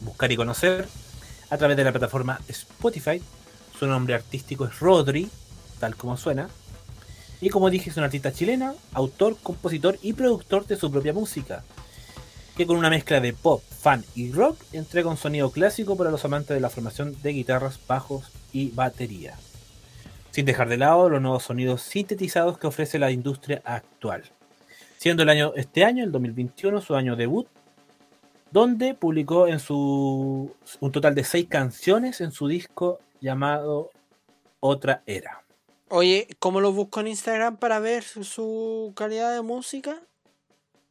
buscar 0.00 0.30
y 0.30 0.36
conocer 0.36 0.88
a 1.50 1.58
través 1.58 1.76
de 1.76 1.84
la 1.84 1.90
plataforma 1.90 2.40
Spotify. 2.48 3.20
Su 3.78 3.86
nombre 3.86 4.14
artístico 4.14 4.64
es 4.64 4.78
Rodri, 4.78 5.28
tal 5.80 5.96
como 5.96 6.16
suena. 6.16 6.48
Y 7.40 7.50
como 7.50 7.70
dije, 7.70 7.90
es 7.90 7.96
una 7.96 8.06
artista 8.06 8.32
chilena, 8.32 8.74
autor, 8.92 9.36
compositor 9.42 9.98
y 10.02 10.12
productor 10.12 10.66
de 10.66 10.76
su 10.76 10.90
propia 10.90 11.12
música, 11.12 11.64
que 12.58 12.66
con 12.66 12.76
una 12.76 12.90
mezcla 12.90 13.20
de 13.20 13.32
pop, 13.32 13.62
fan 13.62 14.04
y 14.16 14.32
rock 14.32 14.58
entrega 14.72 15.08
un 15.08 15.16
sonido 15.16 15.52
clásico 15.52 15.96
para 15.96 16.10
los 16.10 16.24
amantes 16.24 16.56
de 16.56 16.60
la 16.60 16.70
formación 16.70 17.14
de 17.22 17.30
guitarras, 17.30 17.78
bajos 17.86 18.32
y 18.52 18.70
batería, 18.70 19.38
sin 20.32 20.44
dejar 20.44 20.68
de 20.68 20.76
lado 20.76 21.08
los 21.08 21.22
nuevos 21.22 21.44
sonidos 21.44 21.82
sintetizados 21.82 22.58
que 22.58 22.66
ofrece 22.66 22.98
la 22.98 23.12
industria 23.12 23.62
actual. 23.64 24.24
Siendo 24.96 25.22
el 25.22 25.28
año 25.28 25.52
este 25.54 25.84
año, 25.84 26.02
el 26.02 26.10
2021, 26.10 26.80
su 26.80 26.96
año 26.96 27.14
debut, 27.14 27.46
donde 28.50 28.94
publicó 28.94 29.46
en 29.46 29.60
su 29.60 30.52
un 30.80 30.90
total 30.90 31.14
de 31.14 31.22
seis 31.22 31.46
canciones 31.48 32.20
en 32.20 32.32
su 32.32 32.48
disco 32.48 32.98
llamado 33.20 33.92
Otra 34.58 35.04
Era. 35.06 35.44
Oye, 35.90 36.26
¿cómo 36.40 36.60
lo 36.60 36.72
busco 36.72 36.98
en 36.98 37.06
Instagram 37.06 37.58
para 37.58 37.78
ver 37.78 38.02
su, 38.02 38.24
su 38.24 38.92
calidad 38.96 39.32
de 39.32 39.42
música? 39.42 40.02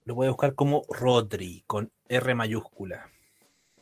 Lo 0.08 0.16
voy 0.16 0.28
a 0.28 0.30
buscar 0.30 0.56
como 0.56 0.86
Rodri, 0.88 1.66
con 1.68 1.92
R 2.08 2.34
mayúscula. 2.34 3.12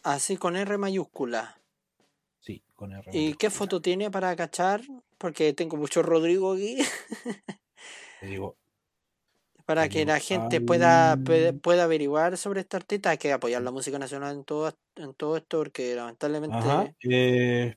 Así 0.01 0.37
con 0.37 0.55
R 0.55 0.75
mayúscula. 0.79 1.61
Sí, 2.39 2.63
con 2.73 2.93
R 2.93 3.11
¿Y 3.13 3.35
qué 3.35 3.51
foto 3.51 3.79
tiene 3.79 4.09
para 4.09 4.35
cachar? 4.35 4.81
Porque 5.19 5.53
tengo 5.53 5.77
mucho 5.77 6.01
Rodrigo 6.01 6.53
aquí. 6.53 6.77
Te 8.21 8.25
digo, 8.25 8.57
para 9.67 9.87
que 9.87 10.03
la 10.03 10.19
gente 10.19 10.61
pueda, 10.61 11.15
pueda, 11.15 11.53
pueda 11.53 11.83
averiguar 11.83 12.37
sobre 12.37 12.61
esta 12.61 12.77
artista. 12.77 13.11
Hay 13.11 13.19
que 13.19 13.31
apoyar 13.31 13.61
la 13.61 13.69
música 13.69 13.99
nacional 13.99 14.35
en 14.35 14.45
todo, 14.45 14.73
en 14.95 15.13
todo 15.13 15.37
esto 15.37 15.59
porque 15.59 15.93
lamentablemente... 15.93 16.57
Ajá, 16.57 16.91
eh, 17.03 17.75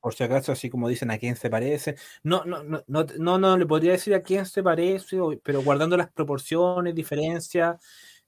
por 0.00 0.14
si 0.14 0.24
acaso, 0.24 0.52
así 0.52 0.70
como 0.70 0.88
dicen 0.88 1.10
a 1.10 1.18
quién 1.18 1.36
se 1.36 1.50
parece. 1.50 1.94
No, 2.22 2.44
no, 2.44 2.62
no, 2.64 2.82
no, 2.86 3.06
no, 3.18 3.38
no 3.38 3.56
le 3.58 3.66
podría 3.66 3.92
decir 3.92 4.14
a 4.14 4.22
quién 4.22 4.46
se 4.46 4.62
parece, 4.62 5.18
pero 5.42 5.62
guardando 5.62 5.96
las 5.96 6.10
proporciones, 6.10 6.94
diferencias. 6.94 7.76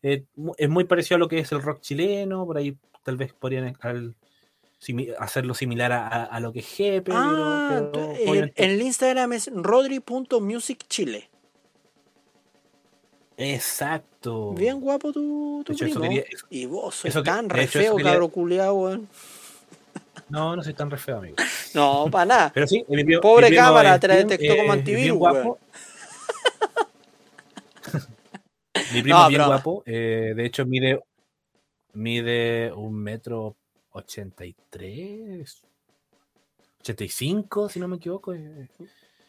eh, 0.02 0.24
es 0.58 0.68
muy 0.68 0.84
parecido 0.84 1.16
a 1.16 1.18
lo 1.18 1.28
que 1.28 1.38
es 1.38 1.52
el 1.52 1.62
rock 1.62 1.80
chileno, 1.80 2.44
por 2.44 2.56
ahí 2.58 2.76
tal 3.04 3.16
vez 3.16 3.32
podrían 3.32 3.76
al- 3.80 4.14
simi- 4.80 5.14
hacerlo 5.18 5.54
similar 5.54 5.92
a, 5.92 6.08
a- 6.08 6.24
a 6.24 6.40
lo 6.40 6.52
que 6.52 6.58
es 6.58 6.66
Jepe, 6.66 7.02
pero- 7.12 7.18
Ah, 7.18 7.92
pero, 7.92 8.50
el 8.56 8.82
Instagram 8.82 9.32
es 9.32 9.48
rodri.musicchile. 9.54 11.30
Exacto. 13.36 14.52
Bien 14.54 14.80
guapo 14.80 15.12
tu, 15.12 15.62
tu 15.64 15.74
primo. 15.76 16.00
quería- 16.02 16.24
eso- 16.30 16.46
y 16.50 16.66
vos 16.66 16.94
sos 16.96 17.08
tan 17.24 17.48
re 17.48 17.62
feo, 17.66 17.92
cabro 18.12 18.28
culiao, 18.28 18.74
weón. 18.74 19.08
No, 20.32 20.56
no 20.56 20.62
soy 20.62 20.72
tan 20.72 20.90
re 20.90 20.96
feo, 20.96 21.18
amigo. 21.18 21.36
No, 21.74 22.06
para 22.10 22.24
nada. 22.24 22.50
Pero 22.54 22.66
sí, 22.66 22.84
Pobre 23.20 23.54
cámara, 23.54 23.98
te 23.98 24.08
la 24.08 24.16
detectó 24.16 24.56
como 24.56 24.72
antivirus, 24.72 25.16
guapo. 25.18 25.58
Mi 28.92 29.02
primo 29.02 29.18
No, 29.18 29.22
es 29.24 29.28
bien 29.28 29.38
broma. 29.40 29.54
guapo. 29.56 29.82
eh, 29.86 30.32
de 30.34 30.44
hecho, 30.46 30.64
mide, 30.66 31.00
mide 31.92 32.72
un 32.72 32.94
metro 32.94 33.56
ochenta 33.92 34.44
y 34.46 34.54
tres, 34.70 35.62
ochenta 36.80 37.04
y 37.04 37.08
cinco, 37.08 37.68
si 37.68 37.78
no 37.80 37.88
me 37.88 37.96
equivoco. 37.96 38.32
Es, 38.32 38.42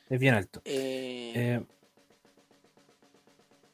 es 0.09 0.19
bien 0.19 0.35
alto. 0.35 0.61
Eh, 0.65 1.33
Eh, 1.35 1.65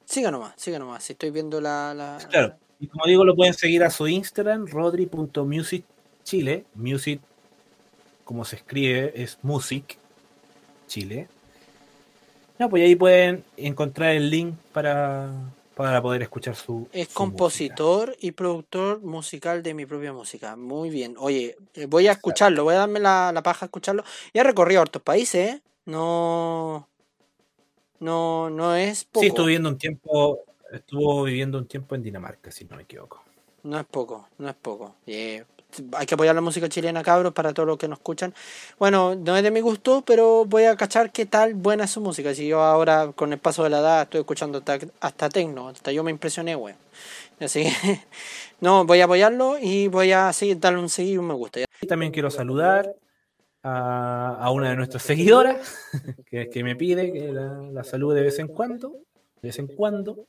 siga 0.05 0.31
nomás, 0.31 0.53
siga 0.57 0.79
nomás. 0.79 1.03
Si 1.03 1.13
estoy 1.13 1.29
viendo 1.31 1.61
la. 1.61 1.93
la- 1.93 2.17
claro. 2.29 2.55
Y 2.79 2.87
como 2.87 3.05
digo, 3.05 3.23
lo 3.25 3.35
pueden 3.35 3.53
seguir 3.53 3.83
a 3.83 3.89
su 3.89 4.07
Instagram, 4.07 4.65
rodri.musicchile. 6.29 6.65
Music, 6.75 7.21
como 8.23 8.45
se 8.45 8.57
escribe, 8.57 9.11
es 9.15 9.39
music 9.41 9.97
Chile. 10.87 11.27
No, 12.57 12.69
pues 12.69 12.83
ahí 12.83 12.95
pueden 12.95 13.43
encontrar 13.55 14.15
el 14.15 14.29
link 14.29 14.55
para, 14.73 15.31
para 15.75 16.01
poder 16.01 16.21
escuchar 16.21 16.55
su. 16.55 16.89
Es 16.91 17.07
su 17.07 17.13
compositor 17.13 18.15
y 18.19 18.31
productor 18.31 19.01
musical 19.01 19.63
de 19.63 19.73
mi 19.73 19.85
propia 19.85 20.11
música. 20.11 20.55
Muy 20.57 20.89
bien. 20.89 21.15
Oye, 21.17 21.55
eh, 21.75 21.85
voy 21.85 22.07
a 22.07 22.11
escucharlo, 22.11 22.65
voy 22.65 22.75
a 22.75 22.79
darme 22.79 22.99
la, 22.99 23.31
la 23.33 23.41
paja 23.43 23.65
a 23.65 23.67
escucharlo. 23.67 24.03
Ya 24.33 24.41
he 24.41 24.43
recorrido 24.43 24.81
hartos 24.81 25.01
países, 25.01 25.55
¿eh? 25.55 25.61
No. 25.85 26.87
No, 27.99 28.49
no 28.49 28.75
es 28.75 29.03
poco. 29.05 29.21
Sí, 29.21 29.27
estuvo 29.27 29.45
viviendo 29.45 29.69
un 29.69 29.77
tiempo, 29.77 30.39
estuvo 30.71 31.23
viviendo 31.23 31.57
un 31.57 31.67
tiempo 31.67 31.95
en 31.95 32.03
Dinamarca, 32.03 32.51
si 32.51 32.65
no 32.65 32.77
me 32.77 32.83
equivoco. 32.83 33.23
No 33.63 33.79
es 33.79 33.85
poco, 33.85 34.27
no 34.37 34.49
es 34.49 34.55
poco. 34.55 34.95
Eh, 35.05 35.43
hay 35.93 36.05
que 36.05 36.15
apoyar 36.15 36.35
la 36.35 36.41
música 36.41 36.67
chilena, 36.69 37.03
cabros, 37.03 37.33
para 37.33 37.53
todos 37.53 37.67
los 37.67 37.77
que 37.77 37.87
nos 37.87 37.99
escuchan. 37.99 38.33
Bueno, 38.77 39.15
no 39.15 39.37
es 39.37 39.43
de 39.43 39.51
mi 39.51 39.61
gusto, 39.61 40.03
pero 40.05 40.45
voy 40.45 40.63
a 40.63 40.75
cachar 40.75 41.11
qué 41.11 41.25
tal 41.25 41.53
buena 41.53 41.85
es 41.85 41.91
su 41.91 42.01
música. 42.01 42.33
Si 42.33 42.47
yo 42.47 42.61
ahora, 42.61 43.11
con 43.15 43.31
el 43.33 43.39
paso 43.39 43.63
de 43.63 43.69
la 43.69 43.79
edad, 43.79 44.01
estoy 44.03 44.21
escuchando 44.21 44.59
hasta, 44.59 44.79
hasta 44.99 45.29
tecno, 45.29 45.69
hasta 45.69 45.91
yo 45.91 46.03
me 46.03 46.11
impresioné, 46.11 46.55
güey. 46.55 46.75
Así 47.39 47.63
que, 47.63 47.71
no, 48.61 48.85
voy 48.85 49.01
a 49.01 49.05
apoyarlo 49.05 49.57
y 49.59 49.87
voy 49.87 50.11
a 50.11 50.33
seguir, 50.33 50.59
darle 50.59 50.79
un 50.79 50.89
seguir 50.89 51.19
un 51.19 51.27
me 51.27 51.33
gusta. 51.33 51.61
También 51.87 52.11
quiero 52.11 52.29
saludar 52.29 52.93
a, 53.63 54.37
a 54.39 54.51
una 54.51 54.69
de 54.69 54.75
nuestras 54.75 55.03
seguidoras 55.03 55.77
que, 56.25 56.49
que 56.49 56.63
me 56.63 56.75
pide 56.75 57.11
que 57.11 57.31
la, 57.31 57.59
la 57.71 57.83
salude 57.83 58.17
de 58.17 58.23
vez 58.23 58.39
en 58.39 58.47
cuando. 58.47 58.93
De 59.41 59.49
vez 59.49 59.59
en 59.59 59.67
cuando. 59.67 60.27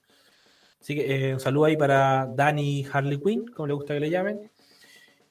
Así 0.81 0.95
que 0.95 1.29
eh, 1.29 1.35
un 1.35 1.41
saludo 1.41 1.67
ahí 1.67 1.77
para 1.77 2.27
Dani 2.27 2.87
Harley 2.91 3.21
Quinn, 3.21 3.47
como 3.49 3.67
le 3.67 3.75
gusta 3.75 3.95
que 3.95 4.01
le 4.01 4.11
llamen. 4.11 4.51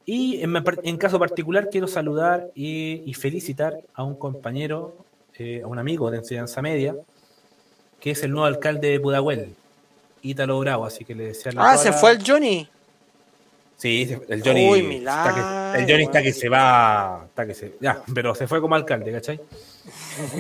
Y 0.06 0.42
en, 0.42 0.56
en 0.84 0.98
caso 0.98 1.20
particular 1.20 1.70
quiero 1.70 1.88
saludar 1.88 2.50
y, 2.56 3.04
y 3.06 3.14
felicitar 3.14 3.78
a 3.94 4.04
un 4.04 4.16
compañero, 4.16 4.96
eh, 5.38 5.62
a 5.64 5.68
un 5.68 5.78
amigo 5.78 6.10
de 6.10 6.18
enseñanza 6.18 6.62
media, 6.62 6.96
que 8.00 8.12
es 8.12 8.24
el 8.24 8.32
nuevo 8.32 8.46
alcalde 8.46 8.90
de 8.90 9.00
Pudahuel, 9.00 9.54
Ítalo 10.22 10.60
Bravo, 10.60 10.86
así 10.86 11.06
que 11.06 11.16
le 11.16 11.28
decía 11.28 11.52
Ah, 11.58 11.78
se 11.78 11.94
fue 11.94 12.12
el 12.12 12.24
Johnny. 12.26 12.68
Sí, 13.78 14.14
el 14.28 14.44
Johnny. 14.44 14.70
Uy, 14.70 14.96
está 14.98 15.74
que, 15.74 15.80
el 15.80 15.90
Johnny 15.90 16.04
está 16.04 16.22
que 16.22 16.34
se 16.34 16.50
va. 16.50 17.24
Está 17.30 17.48
que 17.48 17.54
se, 17.54 17.76
ya, 17.80 18.04
pero 18.14 18.36
se 18.36 18.46
fue 18.46 18.60
como 18.60 18.76
alcalde, 18.76 19.10
¿cachai? 19.10 19.40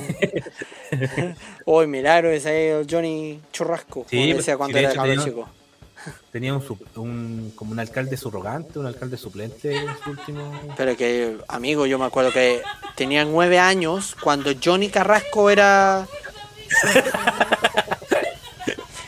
Uy, 1.65 1.87
milagro, 1.87 2.29
ese 2.31 2.79
es 2.81 2.81
el 2.81 2.93
Johnny 2.93 3.39
Churrasco. 3.53 4.05
Sí, 4.09 4.17
como 4.17 4.25
pues, 4.27 4.37
decía 4.37 4.57
cuando 4.57 4.77
sí, 4.77 4.85
de 4.85 4.91
era 4.91 5.07
hecho 5.07 5.23
chico. 5.23 5.49
Tenía 6.31 6.53
un, 6.53 6.63
un- 6.95 7.51
como 7.55 7.71
un 7.71 7.79
alcalde 7.79 8.15
subrogante, 8.17 8.79
un 8.79 8.85
alcalde 8.85 9.17
suplente 9.17 9.75
en 9.75 9.87
su 10.03 10.11
último. 10.11 10.51
Pero 10.77 10.95
que, 10.95 11.37
amigo, 11.47 11.85
yo 11.85 11.99
me 11.99 12.05
acuerdo 12.05 12.31
que 12.31 12.61
tenía 12.95 13.25
nueve 13.25 13.59
años 13.59 14.15
cuando 14.21 14.51
Johnny 14.63 14.89
Carrasco 14.89 15.49
era. 15.49 16.07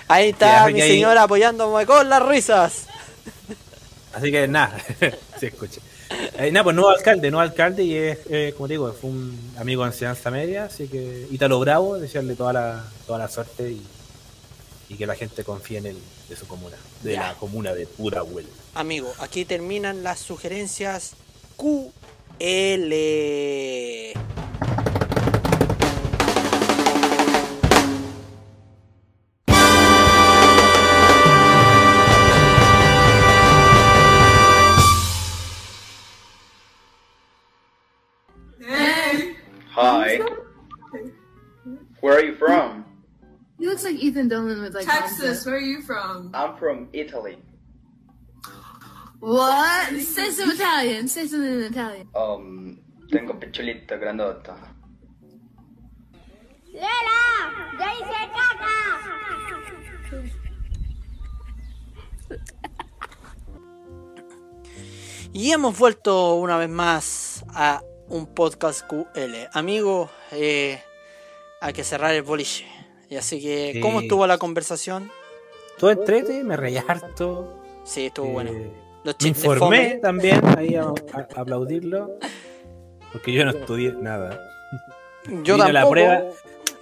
Ahí 0.08 0.30
está 0.30 0.68
Ya, 0.68 0.74
mi 0.74 0.82
ahí- 0.82 0.90
señora 0.92 1.24
apoyándome 1.24 1.86
con 1.86 2.10
las 2.10 2.26
risas. 2.26 2.86
Así 4.14 4.30
que 4.32 4.48
nada, 4.48 4.78
se 5.40 5.48
escucha. 5.48 5.80
Eh, 6.38 6.52
nada, 6.52 6.66
pues 6.66 6.76
nuevo 6.76 6.90
alcalde, 6.90 7.32
nuevo 7.32 7.42
alcalde 7.42 7.84
y 7.84 7.96
es, 7.96 8.20
eh, 8.30 8.54
como 8.58 8.68
te 8.68 8.74
digo, 8.74 8.92
fue 8.92 9.10
un 9.10 9.54
amigo 9.58 9.84
de 9.84 9.92
enseñanza 9.92 10.30
media, 10.30 10.66
así 10.66 10.90
que 10.90 11.28
Ítalo 11.32 11.58
Bravo, 11.62 11.98
desearle 11.98 12.36
toda 12.36 12.52
la, 12.52 12.84
toda 13.08 13.20
la 13.20 13.30
suerte 13.30 13.72
y, 13.72 13.82
y 14.92 14.96
que 14.96 15.06
la 15.08 15.16
gente 15.16 15.46
confíe 15.46 15.78
en 15.78 15.86
él, 15.86 15.98
de 16.28 16.36
su 16.36 16.46
comuna, 16.48 16.76
de 17.02 17.14
Ya. 17.14 17.28
la 17.30 17.34
comuna 17.36 17.74
de 17.74 17.88
Purahuel. 17.88 18.46
Amigo, 18.76 19.14
aquí 19.20 19.46
terminan 19.46 20.04
las 20.04 20.20
sugerencias 20.20 21.14
QL. 21.56 22.92
Hi. 39.74 40.20
Where 42.02 42.18
are 42.18 42.26
you 42.26 42.36
from? 42.36 42.86
He 43.62 43.68
looks 43.68 43.84
like 43.84 43.98
Ethan 44.02 44.28
Dolan 44.28 44.60
with 44.60 44.74
like 44.74 44.88
Texas, 44.88 45.46
where 45.46 45.58
are 45.58 45.60
you 45.60 45.84
from? 45.84 46.32
I'm 46.34 46.58
from 46.58 46.90
Italy. 46.94 47.38
What? 49.20 50.02
Say 50.02 50.32
some 50.32 50.50
Italian. 50.50 51.08
Say 51.08 51.28
something 51.28 51.54
in 51.54 51.62
Italian. 51.70 52.08
Um, 52.16 52.80
tengo 53.12 53.34
picholita 53.34 54.00
grandota. 54.02 54.58
¡Lela! 56.74 57.78
¡Ya 57.78 57.94
hice 57.94 58.32
caca! 58.34 58.78
Y 65.34 65.52
hemos 65.52 65.78
vuelto 65.78 66.34
una 66.34 66.58
vez 66.58 66.70
más 66.70 67.46
a 67.54 67.84
un 68.08 68.26
podcast 68.26 68.88
QL. 68.88 69.50
Amigo, 69.54 70.10
eh, 70.32 70.82
hay 71.62 71.74
que 71.74 71.84
cerrar 71.84 72.16
el 72.16 72.24
boliche. 72.24 72.81
Y 73.12 73.18
así 73.18 73.40
que, 73.42 73.80
¿cómo 73.82 74.00
estuvo 74.02 74.26
la 74.26 74.38
conversación? 74.40 75.12
Todo 75.78 75.92
entrete, 75.92 76.44
me 76.44 76.56
reí 76.58 76.78
harto. 76.78 77.62
Sí, 77.84 78.08
estuvo 78.08 78.26
Eh, 78.28 78.32
bueno. 78.32 78.52
Los 79.04 79.16
Me 79.22 79.28
informé 79.30 80.00
también 80.02 80.42
ahí 80.58 80.76
a, 80.76 80.84
a- 80.86 81.28
a 81.36 81.42
aplaudirlo. 81.42 82.18
Porque 83.12 83.34
yo 83.34 83.44
no 83.46 83.52
estudié 83.52 83.92
nada. 83.94 84.40
Yo 85.44 85.56
vine 85.56 85.70
a 85.70 85.74
la 85.74 85.82
tampoco. 85.82 85.92
prueba, 85.92 86.24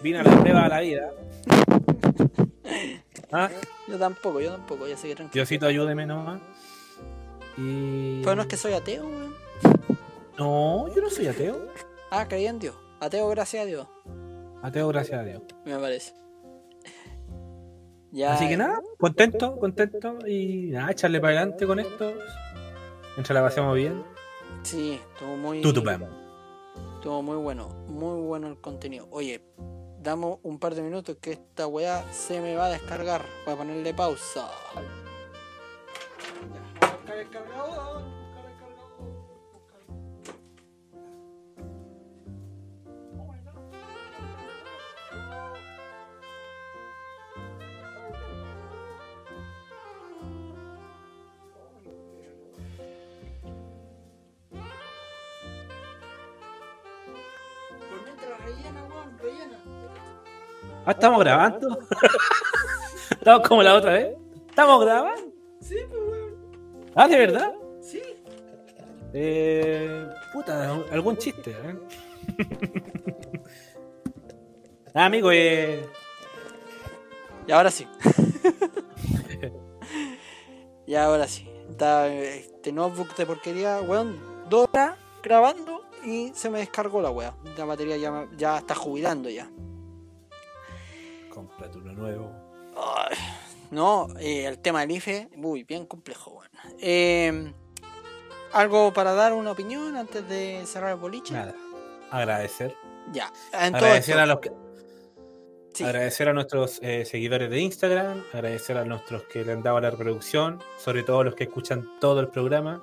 vine 0.02 0.20
a 0.20 0.24
la 0.24 0.40
prueba 0.40 0.64
de 0.64 0.70
la 0.70 0.80
vida. 0.80 1.12
Ah, 3.32 3.50
Yo 3.88 3.98
tampoco, 4.00 4.40
yo 4.42 4.52
tampoco, 4.52 4.88
ya 4.88 4.98
sé 4.98 5.08
que 5.08 5.16
tranquilo. 5.16 5.34
Diosito 5.44 5.68
ayúdeme 5.68 6.06
nomás. 6.06 6.40
Y. 7.58 8.22
Pero 8.24 8.36
no 8.36 8.42
es 8.44 8.48
que 8.48 8.58
soy 8.58 8.74
ateo, 8.74 9.06
weón. 9.06 9.36
No, 10.38 10.88
yo 10.96 11.02
no 11.02 11.10
soy 11.12 11.28
ateo. 11.28 11.68
Ah, 12.10 12.28
creí 12.28 12.48
en 12.48 12.58
Dios. 12.60 12.76
Ateo, 13.00 13.28
gracias 13.30 13.64
a 13.64 13.66
Dios. 13.68 13.88
Ateo, 14.62 14.88
gracias 14.90 15.20
a 15.20 15.24
Dios. 15.24 15.42
Me 15.66 15.78
parece. 15.78 16.14
Ya, 18.12 18.34
Así 18.34 18.48
que 18.48 18.58
nada, 18.58 18.82
contento, 18.98 19.58
contento 19.58 20.18
y 20.28 20.70
nada, 20.72 20.92
echarle 20.92 21.22
para 21.22 21.38
adelante 21.38 21.68
con 21.68 21.80
esto. 21.80 22.14
Mientras 23.16 23.36
la 23.36 23.44
pasemos 23.44 23.76
bien. 23.76 24.04
Sí, 24.64 25.00
estuvo 25.14 25.38
muy. 25.38 25.62
Tutupam. 25.62 26.06
Estuvo 26.96 27.22
muy 27.22 27.38
bueno, 27.38 27.70
muy 27.88 28.20
bueno 28.22 28.48
el 28.48 28.60
contenido. 28.60 29.08
Oye, 29.12 29.44
damos 30.02 30.40
un 30.44 30.60
par 30.60 30.76
de 30.76 30.82
minutos 30.82 31.18
que 31.22 31.34
esta 31.34 31.68
weá 31.68 32.04
se 32.12 32.42
me 32.42 32.56
va 32.56 32.66
a 32.66 32.70
descargar. 32.70 33.22
Voy 33.46 33.54
a 33.54 33.58
ponerle 33.58 33.94
pausa. 33.94 34.50
Ah, 60.86 60.92
estamos 60.92 61.20
grabando. 61.20 61.80
estamos 63.12 63.48
como 63.48 63.62
la 63.62 63.76
otra 63.76 63.94
vez. 63.94 64.18
Estamos 64.50 64.84
grabando. 64.84 65.32
Sí, 65.62 65.76
pues 65.88 66.02
weón. 66.02 66.36
Ah, 66.96 67.08
¿de 67.08 67.18
verdad? 67.18 67.54
Sí. 67.82 68.02
Eh, 69.14 70.08
puta, 70.34 70.72
algún 70.92 71.18
chiste, 71.18 71.52
¿eh? 71.52 71.76
ah, 74.94 75.06
amigo, 75.06 75.32
eh. 75.32 75.86
Y 77.46 77.52
ahora 77.52 77.70
sí. 77.70 77.88
y 80.88 80.96
ahora 80.96 81.28
sí. 81.28 81.48
Está 81.70 82.08
este 82.08 82.72
notebook 82.72 83.16
de 83.16 83.26
porquería, 83.26 83.82
weón. 83.82 84.18
Dos 84.50 84.68
horas 84.72 84.96
grabando 85.22 85.79
y 86.04 86.32
se 86.34 86.50
me 86.50 86.60
descargó 86.60 87.02
la 87.02 87.10
weá. 87.10 87.36
La 87.58 87.66
batería 87.66 87.98
ya, 87.98 88.28
ya 88.38 88.58
está 88.58 88.76
jubilando 88.76 89.30
ya. 89.30 89.50
Cómprate 91.34 91.78
uno 91.78 91.94
nuevo. 91.94 92.32
Ay, 92.76 93.18
no, 93.72 94.08
eh, 94.20 94.46
el 94.46 94.60
tema 94.60 94.82
del 94.82 94.92
IFE, 94.92 95.30
uy, 95.38 95.64
bien 95.64 95.86
complejo, 95.86 96.32
weón. 96.32 96.50
Eh, 96.80 97.54
¿Algo 98.52 98.92
para 98.94 99.14
dar 99.14 99.34
una 99.34 99.52
opinión 99.52 99.96
antes 99.96 100.28
de 100.28 100.64
cerrar 100.66 100.92
el 100.92 100.98
boliche? 100.98 101.34
Nada. 101.34 101.54
Agradecer. 102.10 102.76
Ya. 103.12 103.32
En 103.54 103.76
Agradecer 103.76 104.18
a 104.18 104.26
los 104.26 104.40
que. 104.40 104.52
Agradecer 105.84 106.28
a 106.28 106.34
nuestros 106.34 106.80
eh, 106.82 107.06
seguidores 107.06 107.50
de 107.50 107.62
Instagram, 107.62 108.24
agradecer 108.34 108.78
a 108.78 108.84
nuestros 108.84 109.24
que 109.24 109.46
le 109.46 109.54
han 109.54 109.64
dado 109.64 109.80
la 109.80 109.92
reproducción, 109.92 110.62
sobre 110.78 111.04
todo 111.04 111.24
los 111.24 111.36
que 111.36 111.46
escuchan 111.46 111.88
todo 112.02 112.20
el 112.20 112.28
programa. 112.28 112.82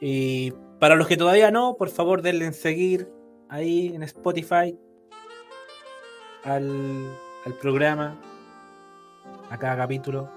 Y 0.00 0.52
para 0.78 0.94
los 0.94 1.06
que 1.06 1.16
todavía 1.16 1.50
no, 1.50 1.76
por 1.76 1.90
favor 1.90 2.22
denle 2.22 2.46
en 2.46 2.54
seguir 2.54 3.08
ahí 3.48 3.92
en 3.94 4.02
Spotify 4.02 4.78
al, 6.44 7.18
programa, 7.60 8.20
a 9.50 9.58
cada 9.58 9.76
capítulo. 9.76 10.30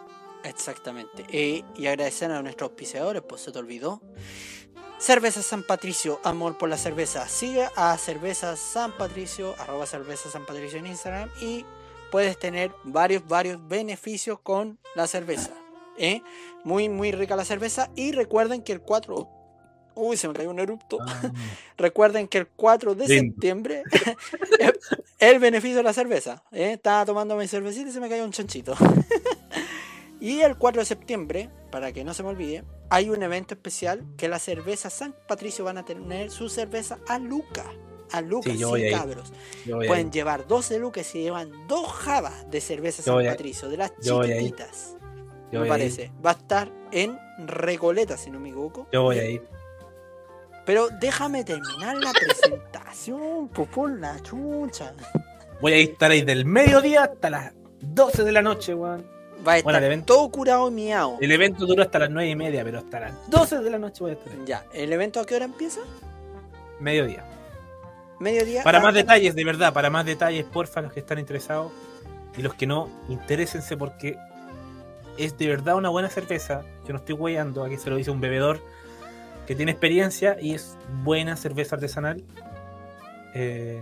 Exactamente. 0.44 1.26
Eh, 1.32 1.64
y 1.76 1.88
agradecer 1.88 2.32
a 2.32 2.41
nuestros 2.41 2.70
auspiciadores, 2.70 3.22
pues 3.22 3.41
se 3.41 3.52
te 3.52 3.60
olvidó. 3.60 4.02
Cerveza 4.98 5.41
San 5.41 5.64
Patricio, 5.64 6.20
amor 6.24 6.57
por 6.57 6.70
la 6.70 6.78
cerveza. 6.78 7.28
Sigue 7.28 7.68
a 7.76 7.98
Cerveza 7.98 8.56
San 8.56 8.91
Patricio, 8.98 9.56
arroba 9.57 9.86
Cerveza 9.86 10.30
San 10.30 10.45
Patricio 10.45 10.80
en 10.80 10.88
Instagram 10.88 11.30
y 11.41 11.66
puedes 12.11 12.38
tener 12.38 12.72
varios, 12.84 13.26
varios 13.28 13.66
beneficios 13.68 14.40
con 14.40 14.80
la 14.95 15.07
cerveza. 15.07 15.52
¿eh? 15.98 16.22
Muy, 16.64 16.90
muy 16.90 17.11
rica 17.11 17.36
la 17.36 17.45
cerveza. 17.45 17.90
Y 17.95 18.11
recuerden 18.11 18.64
que 18.64 18.74
el 18.74 18.82
4... 18.82 19.39
Uy, 19.95 20.16
se 20.18 20.28
me 20.28 20.34
cayó 20.34 20.49
un 20.49 20.60
erupto. 20.60 20.98
recuerden 21.78 22.28
que 22.28 22.38
el 22.40 22.48
4 22.48 22.95
de 22.95 23.07
Lindo. 23.07 23.34
septiembre 23.34 23.84
el 25.20 25.40
beneficio 25.40 25.78
de 25.78 25.84
la 25.84 25.94
cerveza. 25.94 26.44
¿eh? 26.52 26.74
Estaba 26.74 27.06
tomando 27.06 27.36
mi 27.36 27.48
cervecita 27.48 27.90
y 27.90 27.91
se 27.94 27.99
me 27.99 28.10
cayó 28.10 28.24
un 28.24 28.32
chanchito. 28.32 28.76
y 30.22 30.40
el 30.41 30.57
4 30.57 30.82
de 30.82 30.86
septiembre, 30.86 31.49
para 31.72 31.91
que 31.91 32.03
no 32.03 32.14
se 32.14 32.24
me 32.24 32.30
olvide, 32.30 32.64
hay 32.90 33.10
un 33.10 33.22
evento 33.24 33.53
especial 33.53 34.03
que 34.18 34.28
la 34.28 34.40
cerveza 34.40 34.90
San 34.90 35.16
Patricio 35.28 35.66
van 35.66 35.78
a 35.78 35.86
tener 35.86 36.32
su 36.32 36.49
cerveza 36.49 36.99
a 37.07 37.20
Luca. 37.20 37.66
A 38.11 38.22
Luca, 38.22 38.49
Sí, 38.52 38.64
ir. 38.64 38.91
cabros. 38.91 39.32
Pueden 39.66 40.07
ir. 40.07 40.14
llevar 40.14 40.48
12 40.48 40.80
lucas 40.80 41.14
y 41.14 41.22
llevan 41.22 41.52
dos 41.68 41.88
jabas 41.91 42.49
de 42.49 42.60
cerveza 42.60 43.03
San 43.03 43.24
Patricio, 43.24 43.70
de 43.70 43.78
las 43.78 43.91
chiquititas. 43.99 44.95
Me 45.52 45.66
parece. 45.66 46.11
Va 46.26 46.32
a 46.32 46.34
estar 46.34 46.72
en 46.91 47.18
Recoleta, 47.45 48.18
si 48.18 48.30
no 48.32 48.40
me 48.40 48.49
equivoco. 48.49 48.88
Yo 48.91 49.03
voy 49.03 49.20
a 49.20 49.30
ir. 49.30 49.44
Pero 50.69 50.87
déjame 51.01 51.43
terminar 51.43 51.97
la 51.97 52.11
presentación, 52.13 53.47
pues 53.47 53.67
por 53.69 53.89
la 53.89 54.19
chucha. 54.21 54.93
Voy 55.61 55.73
a 55.73 55.77
estar 55.77 56.11
ahí 56.11 56.21
del 56.21 56.45
mediodía 56.45 57.05
hasta 57.05 57.31
las 57.31 57.53
12 57.81 58.23
de 58.23 58.31
la 58.31 58.43
noche, 58.43 58.75
weón. 58.75 59.03
Va 59.37 59.53
a 59.55 59.61
Bueno, 59.63 59.69
estar 59.71 59.75
el 59.77 59.83
evento- 59.85 60.13
todo 60.13 60.29
curado 60.29 60.67
y 60.69 60.71
miado. 60.75 61.17
El 61.21 61.31
evento 61.31 61.65
dura 61.65 61.85
hasta 61.85 61.97
las 61.97 62.11
9 62.11 62.29
y 62.29 62.35
media, 62.35 62.63
pero 62.63 62.77
hasta 62.77 62.99
las 62.99 63.13
12 63.31 63.57
de 63.57 63.69
la 63.71 63.79
noche 63.79 64.03
voy 64.03 64.11
a 64.11 64.13
estar 64.13 64.31
ahí. 64.31 64.43
Ya, 64.45 64.63
¿el 64.71 64.93
evento 64.93 65.19
a 65.19 65.25
qué 65.25 65.37
hora 65.37 65.45
empieza? 65.45 65.79
Mediodía. 66.79 67.25
Mediodía. 68.19 68.61
Para 68.61 68.77
Ah, 68.77 68.81
más 68.83 68.93
detalles, 68.93 69.33
de 69.33 69.43
verdad, 69.45 69.73
para 69.73 69.89
más 69.89 70.05
detalles, 70.05 70.45
porfa, 70.45 70.81
los 70.81 70.93
que 70.93 70.99
están 70.99 71.17
interesados 71.17 71.71
y 72.37 72.43
los 72.43 72.53
que 72.53 72.67
no, 72.67 72.89
interésense 73.09 73.75
porque 73.75 74.17
es 75.17 75.35
de 75.35 75.47
verdad 75.47 75.77
una 75.77 75.89
buena 75.89 76.09
cerveza. 76.11 76.61
Yo 76.85 76.93
no 76.93 76.99
estoy 76.99 77.15
guayando, 77.15 77.63
aquí 77.63 77.77
se 77.77 77.89
lo 77.89 77.95
dice 77.95 78.11
un 78.11 78.21
bebedor 78.21 78.61
que 79.49 79.55
tiene 79.55 79.71
experiencia 79.71 80.38
y 80.39 80.53
es 80.53 80.77
buena 81.03 81.35
cerveza 81.35 81.76
artesanal. 81.76 82.23
Eh, 83.34 83.81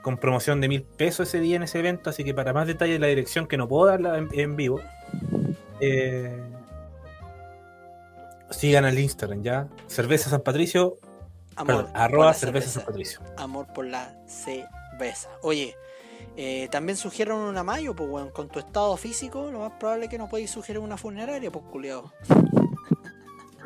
con 0.00 0.16
promoción 0.16 0.60
de 0.60 0.68
mil 0.68 0.82
pesos 0.84 1.26
ese 1.26 1.40
día 1.40 1.56
en 1.56 1.64
ese 1.64 1.80
evento, 1.80 2.08
así 2.08 2.22
que 2.22 2.34
para 2.34 2.52
más 2.52 2.68
detalles 2.68 3.00
la 3.00 3.08
dirección 3.08 3.48
que 3.48 3.56
no 3.56 3.66
puedo 3.66 3.86
darla 3.86 4.16
en, 4.16 4.28
en 4.32 4.54
vivo, 4.54 4.80
eh, 5.80 6.40
sigan 8.50 8.84
al 8.84 8.96
Instagram 8.96 9.42
ya, 9.42 9.66
cerveza 9.88 10.30
San 10.30 10.42
Patricio, 10.42 10.98
Amor 11.56 11.66
perdón, 11.66 11.90
arroba 11.94 12.32
cerveza 12.32 12.68
cerveza. 12.68 12.70
San 12.78 12.86
Patricio. 12.86 13.20
Amor 13.36 13.66
por 13.74 13.86
la 13.86 14.14
cerveza. 14.28 15.28
Oye, 15.42 15.74
Eh, 16.36 16.68
también 16.70 16.96
sugieron 16.96 17.40
una 17.40 17.64
mayo, 17.64 17.96
pues 17.96 18.08
weón, 18.08 18.30
con 18.30 18.48
tu 18.48 18.60
estado 18.60 18.96
físico, 18.96 19.50
lo 19.50 19.58
más 19.58 19.72
probable 19.72 20.04
es 20.04 20.10
que 20.10 20.18
no 20.18 20.28
podéis 20.28 20.52
sugerir 20.52 20.78
una 20.78 20.96
funeraria, 20.96 21.50
pues 21.50 21.64
culiado. 21.64 22.12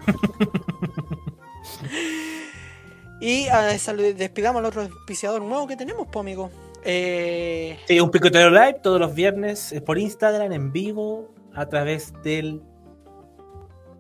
y 3.21 3.49
ah, 3.49 3.69
despidamos 4.17 4.61
al 4.61 4.67
otro 4.67 4.83
auspiciador 4.83 5.43
nuevo 5.43 5.67
que 5.67 5.77
tenemos, 5.77 6.07
pues 6.11 6.21
amigo. 6.21 6.51
Eh, 6.85 7.79
Sí, 7.87 8.01
un 8.01 8.11
picoteo 8.11 8.51
live 8.51 8.81
todos 8.83 9.01
los 9.01 9.15
viernes 9.15 9.73
eh, 9.73 9.81
por 9.81 9.99
Instagram 9.99 10.53
en 10.53 10.73
vivo 10.73 11.33
a 11.55 11.67
través 11.67 12.13
del 12.23 12.63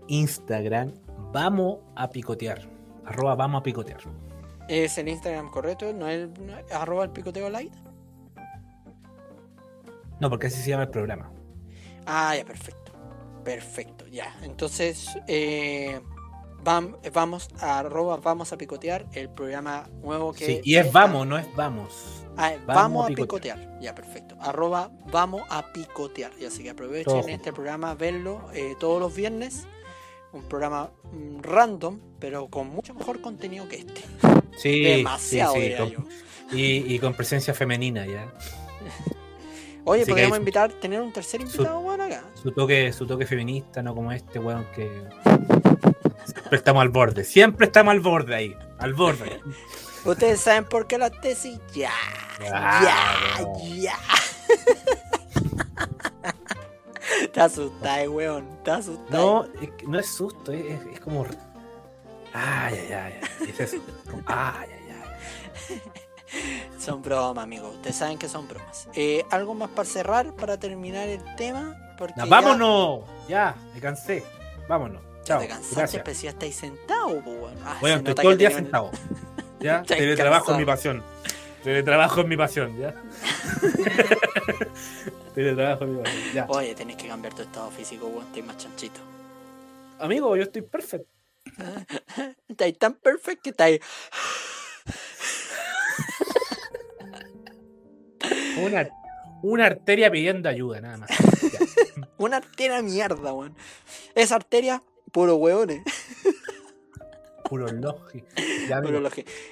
Instagram. 0.09 0.93
Vamos 1.33 1.79
a 1.95 2.11
picotear. 2.11 2.61
Arroba 3.05 3.35
vamos 3.35 3.61
a 3.61 3.63
picotear. 3.63 4.01
es 4.69 4.97
el 4.99 5.09
Instagram 5.09 5.51
correcto, 5.51 5.93
no 5.93 6.09
es, 6.09 6.29
no 6.41 6.57
es 6.59 6.73
arroba 6.73 7.05
el 7.05 7.11
picoteo 7.11 7.49
light. 7.51 7.73
No, 10.21 10.31
porque 10.31 10.47
así 10.49 10.61
se 10.63 10.71
llama 10.71 10.85
el 10.85 10.91
programa. 10.91 11.31
Ah, 12.07 12.35
ya, 12.37 12.45
perfecto. 12.45 12.93
Perfecto, 13.45 14.02
ya. 14.13 14.37
Entonces, 14.43 15.09
eh, 15.27 16.01
vam- 16.63 16.97
vamos 17.13 17.49
a 17.61 17.81
arroba, 17.81 18.19
vamos 18.19 18.53
a 18.53 18.59
picotear 18.59 19.07
el 19.15 19.29
programa 19.31 19.89
nuevo 20.03 20.33
que... 20.33 20.47
Sí, 20.47 20.61
y 20.63 20.77
es 20.77 20.93
vamos, 20.93 21.27
no 21.27 21.37
es 21.39 21.47
vamos. 21.57 21.93
Ah, 22.37 22.53
Vamos 22.67 22.67
vamos, 22.67 23.05
a 23.05 23.09
picotear. 23.09 23.57
picotear. 23.59 23.81
Ya, 23.83 23.95
perfecto. 23.95 24.37
Arroba 24.41 24.91
vamos 25.11 25.43
a 25.51 25.73
picotear. 25.73 26.33
Y 26.41 26.45
así 26.47 26.63
que 26.63 26.71
aprovechen 26.71 27.29
este 27.29 27.53
programa, 27.53 27.95
verlo 27.95 28.49
eh, 28.55 28.75
todos 28.79 29.01
los 29.01 29.15
viernes. 29.15 29.67
Un 30.33 30.43
programa 30.45 30.91
mm, 31.13 31.41
random, 31.43 32.01
pero 32.19 32.49
con 32.49 32.69
mucho 32.69 32.95
mejor 32.95 33.21
contenido 33.21 33.69
que 33.69 33.77
este. 33.77 34.01
Sí, 34.57 34.81
Demasiado, 34.97 35.55
sí, 35.55 35.75
con- 35.77 36.09
y, 36.59 36.95
y 36.95 36.99
con 36.99 37.13
presencia 37.15 37.53
femenina 37.53 38.07
ya. 38.07 38.33
Oye, 39.85 40.03
Así 40.03 40.11
podríamos 40.11 40.39
invitar, 40.39 40.73
tener 40.73 41.01
un 41.01 41.13
tercer 41.13 41.41
invitado, 41.41 41.81
bueno, 41.81 42.05
acá. 42.05 42.23
Su 42.41 42.53
toque, 42.53 42.93
su 42.93 43.07
toque 43.07 43.27
feminista, 43.27 43.83
no 43.83 43.95
como 43.95 44.13
este 44.13 44.39
weón 44.39 44.67
que 44.75 44.89
siempre 46.25 46.57
estamos 46.59 46.83
al 46.83 46.89
borde. 46.91 47.25
Siempre 47.25 47.67
estamos 47.67 47.91
al 47.93 48.01
borde 48.01 48.35
ahí. 48.35 48.57
Al 48.79 48.95
borde. 48.95 49.41
Ustedes 50.05 50.41
saben 50.41 50.65
por 50.67 50.87
qué 50.87 50.99
la 50.99 51.11
tesis. 51.11 51.59
Ya, 51.75 51.91
ya, 52.41 52.49
Claro. 52.49 53.53
ya. 53.75 53.97
Te 57.33 57.41
asustáis, 57.41 58.09
weón. 58.09 58.47
Te 58.65 58.71
asustáis. 58.71 59.11
No, 59.11 59.47
no 59.87 59.99
es 59.99 60.07
susto, 60.15 60.53
es, 60.53 60.81
es- 60.93 61.01
como. 61.01 61.25
Ay, 62.33 62.75
ay, 62.89 62.93
ay. 62.93 63.15
ay. 63.41 63.51
Es 63.51 63.61
eso. 63.61 63.77
Ay, 64.27 64.69
ay, 64.71 64.97
ay. 65.71 65.83
Son 66.79 67.03
bromas, 67.03 67.43
amigos. 67.45 67.75
Ustedes 67.77 67.97
saben 67.97 68.19
que 68.19 68.29
son 68.29 68.49
bromas. 68.49 68.89
Eh, 68.95 69.25
¿Algo 69.31 69.55
más 69.55 69.71
para 69.71 69.89
cerrar, 69.89 70.35
para 70.35 70.59
terminar 70.59 71.09
el 71.09 71.23
tema? 71.37 71.77
Porque 71.99 72.15
No, 72.17 72.25
ya- 72.25 72.31
vámonos. 72.31 73.01
Ya, 73.29 73.55
me 73.75 73.81
cansé. 73.81 74.25
Vámonos. 74.69 75.03
Chao. 75.25 75.41
te 75.41 75.49
cansaste, 75.49 75.77
Gracias. 75.77 76.03
pero 76.05 76.17
si 76.17 76.25
ya 76.25 76.31
estáis 76.31 76.57
sentado, 76.57 77.09
weón. 77.09 77.55
Ah, 77.65 77.77
Bueno, 77.81 77.97
estoy 77.99 78.15
todo 78.15 78.31
el 78.33 78.39
día 78.39 78.51
sentado. 78.51 78.91
¿Ya? 79.61 79.83
Teletrabajo 79.83 80.53
es 80.53 80.59
mi 80.59 80.65
pasión. 80.65 81.03
Teletrabajo 81.63 82.21
es 82.23 82.27
mi 82.27 82.37
pasión, 82.37 82.77
¿ya? 82.77 82.93
Teletrabajo 85.35 85.85
es 85.85 85.91
mi 85.91 86.03
pasión. 86.03 86.35
Ya. 86.35 86.47
Oye, 86.49 86.75
tenés 86.75 86.97
que 86.97 87.07
cambiar 87.09 87.35
tu 87.35 87.43
estado 87.43 87.71
físico, 87.71 88.07
weón. 88.07 88.27
Estáis 88.27 88.45
más 88.47 88.57
chanchito. 88.57 89.01
Amigo, 90.01 90.35
yo 90.37 90.43
estoy 90.43 90.63
perfecto. 90.63 91.09
Estáis 92.49 92.79
tan 92.79 92.95
perfecto 92.95 93.43
que 93.45 93.51
estáis. 93.51 93.81
Una, 98.65 98.89
una 99.43 99.67
arteria 99.67 100.11
pidiendo 100.11 100.49
ayuda, 100.49 100.81
nada 100.81 100.97
más. 100.99 101.11
Una 102.19 102.37
arteria 102.39 102.81
mierda, 102.83 103.33
weón. 103.33 103.57
Esa 104.15 104.37
arteria, 104.37 104.83
puro 105.11 105.37
weones. 105.37 105.83
Puro 107.53 107.67
lógico. 107.69 108.27
Ya, 108.67 108.81
Puro. 108.81 109.03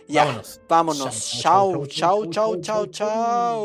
Ya, 0.09 0.25
Vámonos. 0.25 0.61
vámonos. 0.67 1.41
Chao, 1.43 1.87
chao, 1.87 2.25
chao, 2.31 2.57
chao, 2.63 2.87
chao. 2.87 3.61